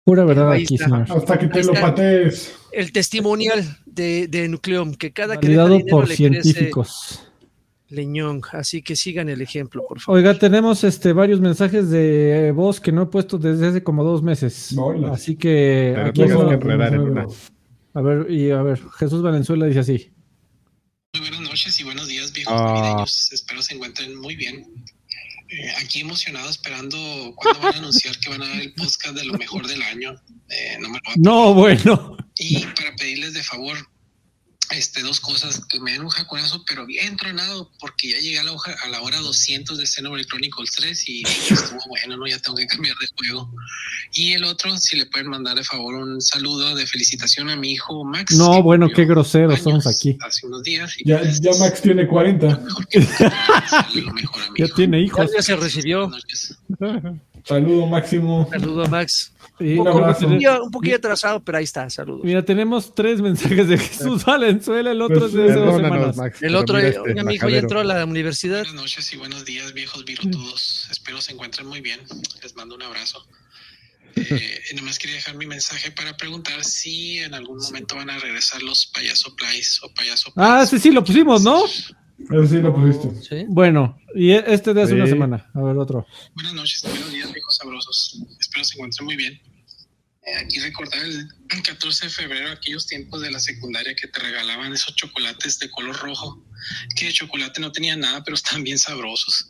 Pura 0.04 0.24
verdad 0.24 0.52
aquí, 0.52 0.74
está. 0.74 0.86
señor. 0.86 1.06
Hasta 1.08 1.38
que 1.38 1.46
te 1.46 1.62
lo 1.62 1.72
patees. 1.74 2.54
El 2.72 2.90
testimonial 2.92 3.64
de, 3.86 4.26
de 4.26 4.48
Nucleum, 4.48 4.94
que 4.94 5.12
cada 5.12 5.38
que 5.38 5.46
por 5.88 6.08
le 6.08 6.14
crece 6.14 6.16
científicos. 6.16 7.28
leñón. 7.88 8.40
Así 8.52 8.82
que 8.82 8.96
sigan 8.96 9.28
el 9.28 9.42
ejemplo, 9.42 9.84
por 9.86 10.00
favor. 10.00 10.18
Oiga, 10.18 10.36
tenemos 10.38 10.82
este 10.82 11.12
varios 11.12 11.40
mensajes 11.40 11.88
de 11.90 12.50
voz 12.54 12.80
que 12.80 12.90
no 12.90 13.02
he 13.02 13.06
puesto 13.06 13.38
desde 13.38 13.68
hace 13.68 13.82
como 13.84 14.02
dos 14.02 14.22
meses. 14.22 14.74
Hola. 14.76 15.12
Así 15.12 15.36
que 15.36 15.92
Pero 15.94 16.08
aquí 16.08 16.22
no- 16.22 16.48
que 16.48 16.54
enredar 16.54 16.94
en 16.94 17.00
una. 17.00 17.26
a 17.94 18.00
ver, 18.00 18.28
y 18.30 18.50
a 18.50 18.62
ver, 18.62 18.80
Jesús 18.98 19.22
Valenzuela 19.22 19.66
dice 19.66 19.78
así. 19.80 20.11
Muy 21.14 21.28
buenas 21.28 21.40
noches 21.42 21.78
y 21.78 21.82
buenos 21.82 22.08
días, 22.08 22.32
viejos 22.32 22.54
Ah. 22.58 22.72
navideños. 22.72 23.30
Espero 23.32 23.60
se 23.60 23.74
encuentren 23.74 24.16
muy 24.18 24.34
bien. 24.34 24.66
Eh, 25.50 25.70
aquí 25.82 26.00
emocionado 26.00 26.48
esperando 26.48 27.34
cuándo 27.36 27.60
van 27.60 27.74
a 27.74 27.78
anunciar 27.80 28.18
que 28.18 28.30
van 28.30 28.40
a 28.42 28.48
dar 28.48 28.58
el 28.62 28.72
podcast 28.72 29.14
de 29.16 29.24
lo 29.26 29.34
mejor 29.34 29.66
del 29.66 29.82
año. 29.82 30.14
Eh, 30.48 30.78
no 30.80 30.88
me 30.88 30.98
lo 31.04 31.12
No, 31.16 31.52
bueno. 31.52 32.16
y 32.36 32.64
para 32.64 32.96
pedirles 32.96 33.34
de 33.34 33.42
favor 33.42 33.76
este, 34.72 35.02
dos 35.02 35.20
cosas, 35.20 35.64
que 35.66 35.80
me 35.80 35.92
den 35.92 36.02
un 36.02 36.08
jaconazo, 36.08 36.64
pero 36.66 36.86
bien 36.86 37.16
tronado, 37.16 37.70
porque 37.80 38.10
ya 38.10 38.18
llegué 38.18 38.38
a 38.38 38.42
la, 38.44 38.52
hoja, 38.52 38.74
a 38.84 38.88
la 38.88 39.02
hora 39.02 39.18
200 39.18 39.78
de 39.78 39.86
Xenoblade 39.86 40.26
Chronicles 40.26 40.70
3 40.72 41.08
y 41.08 41.22
estuvo 41.50 41.80
bueno, 41.88 42.16
no, 42.16 42.26
ya 42.26 42.38
tengo 42.38 42.56
que 42.56 42.66
cambiar 42.66 42.96
de 42.96 43.06
juego. 43.16 43.50
Y 44.12 44.32
el 44.32 44.44
otro, 44.44 44.76
si 44.78 44.96
le 44.96 45.06
pueden 45.06 45.28
mandar 45.28 45.56
de 45.56 45.64
favor 45.64 45.94
un 45.94 46.20
saludo 46.20 46.74
de 46.74 46.86
felicitación 46.86 47.50
a 47.50 47.56
mi 47.56 47.72
hijo 47.72 48.04
Max. 48.04 48.34
No, 48.36 48.52
que 48.52 48.62
bueno, 48.62 48.88
qué 48.94 49.04
groseros 49.04 49.60
somos 49.60 49.86
aquí. 49.86 50.16
Hace 50.20 50.46
unos 50.46 50.62
días. 50.62 50.94
y 50.98 51.08
Ya, 51.08 51.18
pues, 51.20 51.40
ya 51.40 51.50
Max 51.58 51.80
tiene 51.82 52.06
40. 52.06 52.46
mejor 52.58 52.88
que 52.88 52.98
mejor 53.00 54.42
Ya 54.58 54.64
hijo. 54.66 54.74
tiene 54.74 55.00
hijos. 55.00 55.30
Ya 55.34 55.42
se 55.42 55.56
recibió. 55.56 56.10
Saludo 57.44 57.86
máximo. 57.86 58.48
Saludo, 58.50 58.86
Max. 58.86 59.31
Un 59.60 59.86
abrazo. 59.86 60.26
Un 60.26 60.32
poquillo, 60.32 60.64
un 60.64 60.70
poquillo 60.70 60.96
atrasado, 60.96 61.44
pero 61.44 61.58
ahí 61.58 61.64
está, 61.64 61.88
saludos. 61.90 62.24
Mira, 62.24 62.44
tenemos 62.44 62.94
tres 62.94 63.20
mensajes 63.20 63.68
de 63.68 63.78
Jesús 63.78 64.24
Valenzuela, 64.26 64.90
el 64.90 65.00
otro 65.02 65.20
Pues, 65.20 65.30
es 65.30 65.36
de 65.36 65.50
hace 65.50 65.60
dos 65.60 65.76
semanas. 65.76 66.16
Max, 66.16 66.42
El 66.42 66.54
otro, 66.56 66.76
mira 66.76 66.88
eh, 66.88 66.96
este 67.06 67.24
mi 67.24 67.34
hijo 67.34 67.48
ya 67.48 67.58
entró 67.58 67.80
a 67.80 67.84
la 67.84 68.04
universidad. 68.04 68.58
Buenas 68.64 68.74
noches 68.74 69.12
y 69.12 69.16
buenos 69.16 69.44
días, 69.44 69.72
viejos 69.72 70.04
virotudos. 70.04 70.88
Espero 70.90 71.20
se 71.20 71.32
encuentren 71.32 71.66
muy 71.68 71.80
bien. 71.80 72.00
Les 72.42 72.56
mando 72.56 72.74
un 72.74 72.82
abrazo. 72.82 73.24
Eh, 74.14 74.60
nomás 74.76 74.98
quería 74.98 75.16
dejar 75.16 75.36
mi 75.36 75.46
mensaje 75.46 75.90
para 75.90 76.16
preguntar 76.16 76.62
si 76.64 77.18
en 77.20 77.32
algún 77.32 77.58
momento 77.58 77.96
van 77.96 78.10
a 78.10 78.18
regresar 78.18 78.62
los 78.62 78.86
payaso 78.86 79.34
plays 79.36 79.80
o 79.82 79.92
payaso 79.94 80.30
Ah, 80.36 80.56
plays. 80.58 80.68
sí, 80.70 80.78
sí, 80.78 80.90
lo 80.90 81.02
pusimos, 81.02 81.42
¿no? 81.42 81.62
Eso 82.30 82.46
sí 82.46 82.56
lo 82.60 82.74
pusiste. 82.74 83.08
¿Sí? 83.22 83.44
Bueno, 83.48 83.98
y 84.14 84.30
e- 84.32 84.44
este 84.46 84.72
de 84.74 84.82
hace 84.82 84.92
Sí. 84.92 84.96
una 84.96 85.06
semana. 85.06 85.50
A 85.54 85.60
ver, 85.62 85.76
otro. 85.76 86.06
Buenas 86.34 86.54
noches, 86.54 86.82
buenos 86.82 87.10
días, 87.12 87.32
viejos 87.32 87.56
sabrosos. 87.56 88.22
Espero 88.40 88.64
se 88.64 88.74
encuentren 88.74 89.04
muy 89.04 89.16
bien. 89.16 89.40
Eh, 90.24 90.36
aquí 90.44 90.60
recordar 90.60 91.00
el 91.02 91.28
14 91.64 92.06
de 92.06 92.10
febrero, 92.12 92.52
aquellos 92.52 92.86
tiempos 92.86 93.22
de 93.22 93.30
la 93.32 93.40
secundaria 93.40 93.92
que 93.96 94.06
te 94.06 94.20
regalaban 94.20 94.72
esos 94.72 94.94
chocolates 94.94 95.58
de 95.58 95.68
color 95.68 95.96
rojo, 95.96 96.40
que 96.94 97.06
de 97.06 97.12
chocolate 97.12 97.60
no 97.60 97.72
tenían 97.72 97.98
nada, 97.98 98.22
pero 98.22 98.36
están 98.36 98.62
bien 98.62 98.78
sabrosos. 98.78 99.48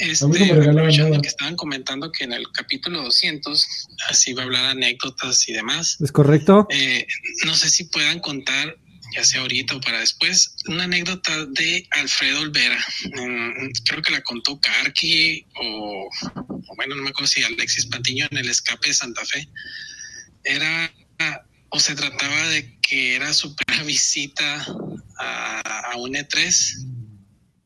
Este, 0.00 0.24
A 0.24 0.28
mí 0.28 0.38
no 0.40 0.46
me 0.46 0.52
regalaban 0.54 0.70
aprovechando 0.70 1.10
nada. 1.10 1.22
que 1.22 1.28
estaban 1.28 1.54
comentando 1.54 2.10
que 2.10 2.24
en 2.24 2.32
el 2.32 2.50
capítulo 2.50 3.00
200, 3.00 3.64
así 4.08 4.32
va 4.32 4.42
a 4.42 4.44
hablar 4.46 4.64
anécdotas 4.64 5.48
y 5.48 5.52
demás, 5.52 5.96
¿Es 6.00 6.10
correcto? 6.10 6.66
eh, 6.70 7.06
no 7.46 7.54
sé 7.54 7.68
si 7.70 7.84
puedan 7.84 8.18
contar, 8.18 8.76
ya 9.14 9.24
sea 9.24 9.40
ahorita 9.42 9.76
o 9.76 9.80
para 9.80 10.00
después, 10.00 10.54
una 10.66 10.84
anécdota 10.84 11.46
de 11.46 11.86
Alfredo 11.90 12.40
Olvera. 12.40 12.78
Mm, 13.04 13.70
creo 13.84 14.02
que 14.02 14.12
la 14.12 14.22
contó 14.22 14.58
Karki 14.60 15.46
o, 15.56 16.08
o 16.68 16.76
bueno, 16.76 16.94
no 16.96 17.02
me 17.02 17.10
acuerdo 17.10 17.28
si 17.28 17.42
Alexis 17.42 17.86
Patiño 17.86 18.26
en 18.30 18.38
el 18.38 18.48
escape 18.48 18.88
de 18.88 18.94
Santa 18.94 19.24
Fe. 19.24 19.48
Era 20.44 20.92
o 21.70 21.78
se 21.80 21.94
trataba 21.94 22.48
de 22.48 22.78
que 22.80 23.14
era 23.14 23.32
su 23.32 23.54
primera 23.56 23.84
visita 23.84 24.66
a, 25.18 25.90
a 25.92 25.96
un 25.96 26.12
E3 26.14 26.88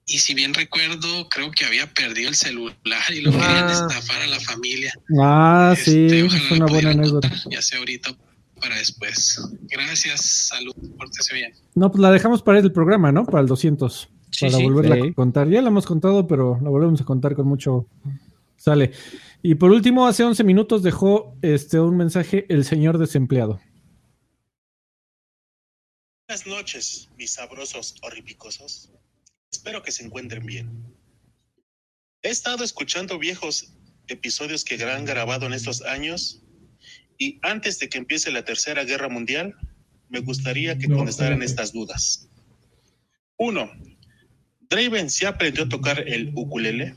y 0.08 0.18
si 0.20 0.34
bien 0.34 0.54
recuerdo, 0.54 1.28
creo 1.28 1.50
que 1.50 1.64
había 1.64 1.92
perdido 1.92 2.28
el 2.28 2.36
celular 2.36 3.02
y 3.12 3.22
lo 3.22 3.32
querían 3.32 3.68
Ah. 3.68 3.72
estafar 3.88 4.22
a 4.22 4.26
la 4.28 4.38
familia. 4.38 4.92
Ah, 5.20 5.74
sí, 5.76 6.04
Este, 6.06 6.20
es 6.20 6.32
ojalá 6.32 6.54
una 6.54 6.66
buena 6.66 6.90
anécdota. 6.90 7.32
Ya 7.50 7.60
sea 7.62 7.78
ahorita 7.80 8.10
o 8.10 8.16
para 8.60 8.76
después. 8.76 9.40
Gracias, 9.68 10.20
salud, 10.48 10.74
pórtese 10.96 11.34
bien. 11.34 11.52
No, 11.74 11.90
pues 11.90 12.00
la 12.00 12.10
dejamos 12.10 12.42
para 12.42 12.58
el 12.58 12.72
programa, 12.72 13.12
¿no? 13.12 13.24
Para 13.24 13.40
el 13.40 13.46
200. 13.46 14.08
Sí, 14.30 14.46
para 14.46 14.56
sí. 14.58 14.64
volverla 14.64 14.96
Sí. 14.96 15.08
a 15.08 15.14
contar. 15.14 15.48
Ya 15.48 15.62
la 15.62 15.68
hemos 15.68 15.86
contado, 15.86 16.26
pero 16.26 16.58
la 16.62 16.68
volvemos 16.70 17.00
a 17.00 17.04
contar 17.04 17.34
con 17.34 17.46
mucho. 17.46 17.86
Sale. 18.56 18.92
Y 19.42 19.54
por 19.54 19.70
último, 19.70 20.06
hace 20.06 20.24
11 20.24 20.42
minutos 20.44 20.82
dejó 20.82 21.36
este 21.42 21.78
un 21.78 21.96
mensaje 21.96 22.46
el 22.48 22.64
señor 22.64 22.98
desempleado. 22.98 23.60
Buenas 26.28 26.46
noches, 26.46 27.08
mis 27.16 27.32
sabrosos 27.32 27.94
horripicosos. 28.02 28.90
Espero 29.52 29.82
que 29.82 29.92
se 29.92 30.04
encuentren 30.04 30.44
bien. 30.44 30.84
He 32.22 32.30
estado 32.30 32.64
escuchando 32.64 33.18
viejos 33.18 33.72
episodios 34.08 34.64
que 34.64 34.82
han 34.82 35.04
grabado 35.04 35.46
en 35.46 35.52
estos 35.52 35.82
años 35.82 36.42
y 37.18 37.38
antes 37.42 37.78
de 37.78 37.88
que 37.88 37.98
empiece 37.98 38.30
la 38.30 38.44
Tercera 38.44 38.84
Guerra 38.84 39.08
Mundial, 39.08 39.54
me 40.08 40.20
gustaría 40.20 40.78
que 40.78 40.86
No, 40.88 40.96
contestaran 40.98 41.42
espérate. 41.42 41.50
estas 41.50 41.72
dudas. 41.72 42.28
Uno, 43.38 43.70
¿Draven 44.68 45.10
se 45.10 45.26
aprendió 45.26 45.64
a 45.64 45.68
tocar 45.68 46.08
el 46.08 46.32
ukulele? 46.34 46.96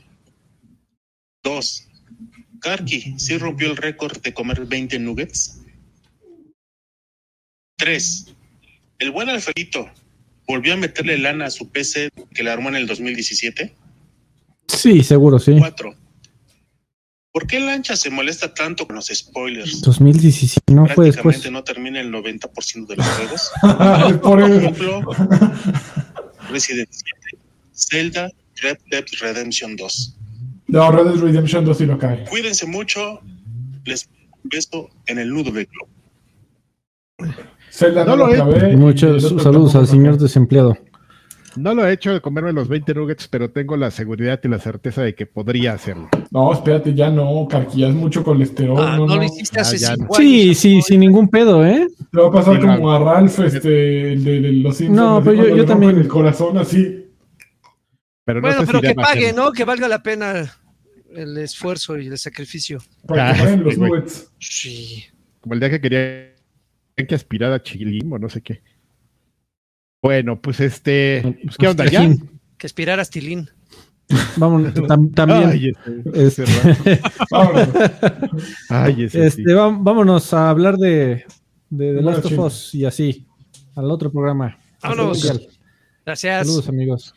Dos, 1.42 1.86
Karki 2.60 3.14
sí 3.18 3.38
rompió 3.38 3.70
el 3.70 3.76
récord 3.76 4.20
de 4.20 4.34
comer 4.34 4.66
20 4.66 4.98
nuggets. 4.98 5.60
3. 7.78 8.26
El 8.98 9.10
buen 9.10 9.28
Alfredito 9.30 9.88
volvió 10.46 10.74
a 10.74 10.76
meterle 10.76 11.16
lana 11.18 11.46
a 11.46 11.50
su 11.50 11.70
PC 11.70 12.10
que 12.34 12.42
le 12.42 12.50
armó 12.50 12.68
en 12.68 12.76
el 12.76 12.86
2017. 12.86 13.74
Sí, 14.68 15.02
seguro, 15.02 15.38
sí. 15.38 15.54
4. 15.58 15.94
¿Por 17.32 17.46
qué 17.46 17.60
Lancha 17.60 17.94
se 17.94 18.10
molesta 18.10 18.52
tanto 18.52 18.86
con 18.86 18.96
los 18.96 19.06
spoilers? 19.06 19.82
2017, 19.82 20.74
no 20.74 20.86
fue 20.86 21.06
después. 21.06 21.48
no 21.50 21.62
termina 21.62 22.00
el 22.00 22.12
90% 22.12 22.86
de 22.88 22.96
los 22.96 23.06
juegos. 23.06 23.50
Por 24.22 24.42
ejemplo, 24.42 25.00
Resident 26.50 26.88
7, 26.90 27.44
Zelda, 27.72 28.30
Red 28.62 28.78
Dead 28.90 29.04
Redemption 29.20 29.76
2. 29.76 30.16
No, 30.68 30.90
Red 30.90 31.04
Dead 31.04 31.20
Redemption 31.22 31.64
2 31.64 31.78
sí 31.78 31.86
lo 31.86 31.98
cae. 31.98 32.24
Cuídense 32.24 32.66
mucho. 32.66 33.20
Les 33.84 34.08
beso 34.42 34.90
en 35.06 35.18
el 35.20 35.30
nudo 35.30 35.52
del 35.52 35.66
globo. 35.66 35.88
Zelda 37.70 38.04
no, 38.04 38.16
No 38.16 38.26
lo 38.26 38.34
acabé. 38.34 38.76
Muchos 38.76 39.22
saludos 39.40 39.76
al 39.76 39.86
señor 39.86 40.18
desempleado. 40.18 40.76
No 41.56 41.74
lo 41.74 41.86
he 41.86 41.92
hecho 41.92 42.12
de 42.12 42.20
comerme 42.20 42.52
los 42.52 42.68
20 42.68 42.94
nuggets, 42.94 43.26
pero 43.28 43.50
tengo 43.50 43.76
la 43.76 43.90
seguridad 43.90 44.40
y 44.44 44.48
la 44.48 44.58
certeza 44.58 45.02
de 45.02 45.14
que 45.14 45.26
podría 45.26 45.72
hacerlo. 45.72 46.08
No, 46.30 46.52
espérate, 46.52 46.94
ya 46.94 47.10
no, 47.10 47.46
Carqui, 47.50 47.80
ya 47.80 47.88
es 47.88 47.94
mucho 47.94 48.22
colesterol. 48.22 48.78
Ah, 48.80 48.96
no, 48.96 49.06
no, 49.06 49.14
no. 49.14 49.16
lo 49.16 49.24
hiciste 49.24 49.58
hace 49.60 49.76
Ah, 49.84 49.94
cinco 49.96 50.06
no. 50.10 50.14
Sí, 50.14 50.54
sí, 50.54 50.76
¿no? 50.76 50.82
sin 50.82 51.00
ningún 51.00 51.28
pedo, 51.28 51.66
¿eh? 51.66 51.86
Te 52.12 52.20
va 52.20 52.28
a 52.28 52.30
pasar 52.30 52.54
Sí, 52.54 52.60
como 52.60 52.76
no. 52.78 52.90
a 52.92 52.98
Ralph, 53.14 53.38
este, 53.40 53.68
de, 53.68 54.16
de 54.40 54.52
los 54.52 54.76
Simpsons. 54.76 54.96
No, 54.96 55.20
pero 55.24 55.44
yo- 55.48 55.56
yo 55.56 55.64
también- 55.64 55.96
El 55.98 56.08
corazón 56.08 56.56
así. 56.58 57.06
Pero 58.24 58.40
no 58.40 58.46
Bueno, 58.46 58.60
sé 58.60 58.66
pero 58.66 58.80
si 58.80 58.86
que 58.86 58.94
pague. 58.94 59.32
¿no? 59.32 59.52
Que 59.52 59.64
valga 59.64 59.88
la 59.88 60.02
pena 60.02 60.52
el 61.14 61.36
esfuerzo 61.38 61.98
y 61.98 62.06
el 62.06 62.16
sacrificio. 62.18 62.78
Para 63.06 63.30
Ah, 63.30 63.34
que 63.34 63.40
paguen 63.42 63.64
los 63.64 63.76
nuggets. 63.76 64.30
Sí. 64.38 65.04
Como 65.40 65.54
el 65.54 65.60
día 65.60 65.70
que 65.70 65.80
quería 65.80 66.30
que 67.08 67.14
aspirar 67.14 67.52
a 67.52 67.62
Chilim 67.62 68.12
o 68.12 68.18
no 68.18 68.28
sé 68.28 68.40
qué. 68.42 68.62
Bueno, 70.02 70.40
pues 70.40 70.60
este. 70.60 71.36
Pues, 71.44 71.56
¿Qué 71.56 71.68
onda 71.68 71.86
ya? 71.86 72.08
Que 72.56 72.66
aspirar 72.66 73.00
a 73.00 73.04
Stilín. 73.04 73.50
Vamos, 74.36 74.62
tam- 74.74 75.14
también. 75.14 75.48
Ay, 75.48 75.72
ese, 76.14 76.44
este. 76.44 77.00
Vámonos. 77.30 77.68
Ay, 78.68 79.04
ese 79.04 79.26
este, 79.26 79.54
vámonos 79.54 80.32
a 80.34 80.50
hablar 80.50 80.76
de, 80.76 81.24
de 81.70 81.94
The 81.94 82.02
Bueno, 82.02 82.10
Last 82.10 82.24
of. 82.26 82.38
Us 82.38 82.74
y 82.74 82.84
así. 82.84 83.26
Al 83.76 83.90
otro 83.90 84.10
programa. 84.10 84.56
Vámonos. 84.82 85.22
Gracias. 86.04 86.46
Saludos, 86.46 86.68
amigos. 86.68 87.14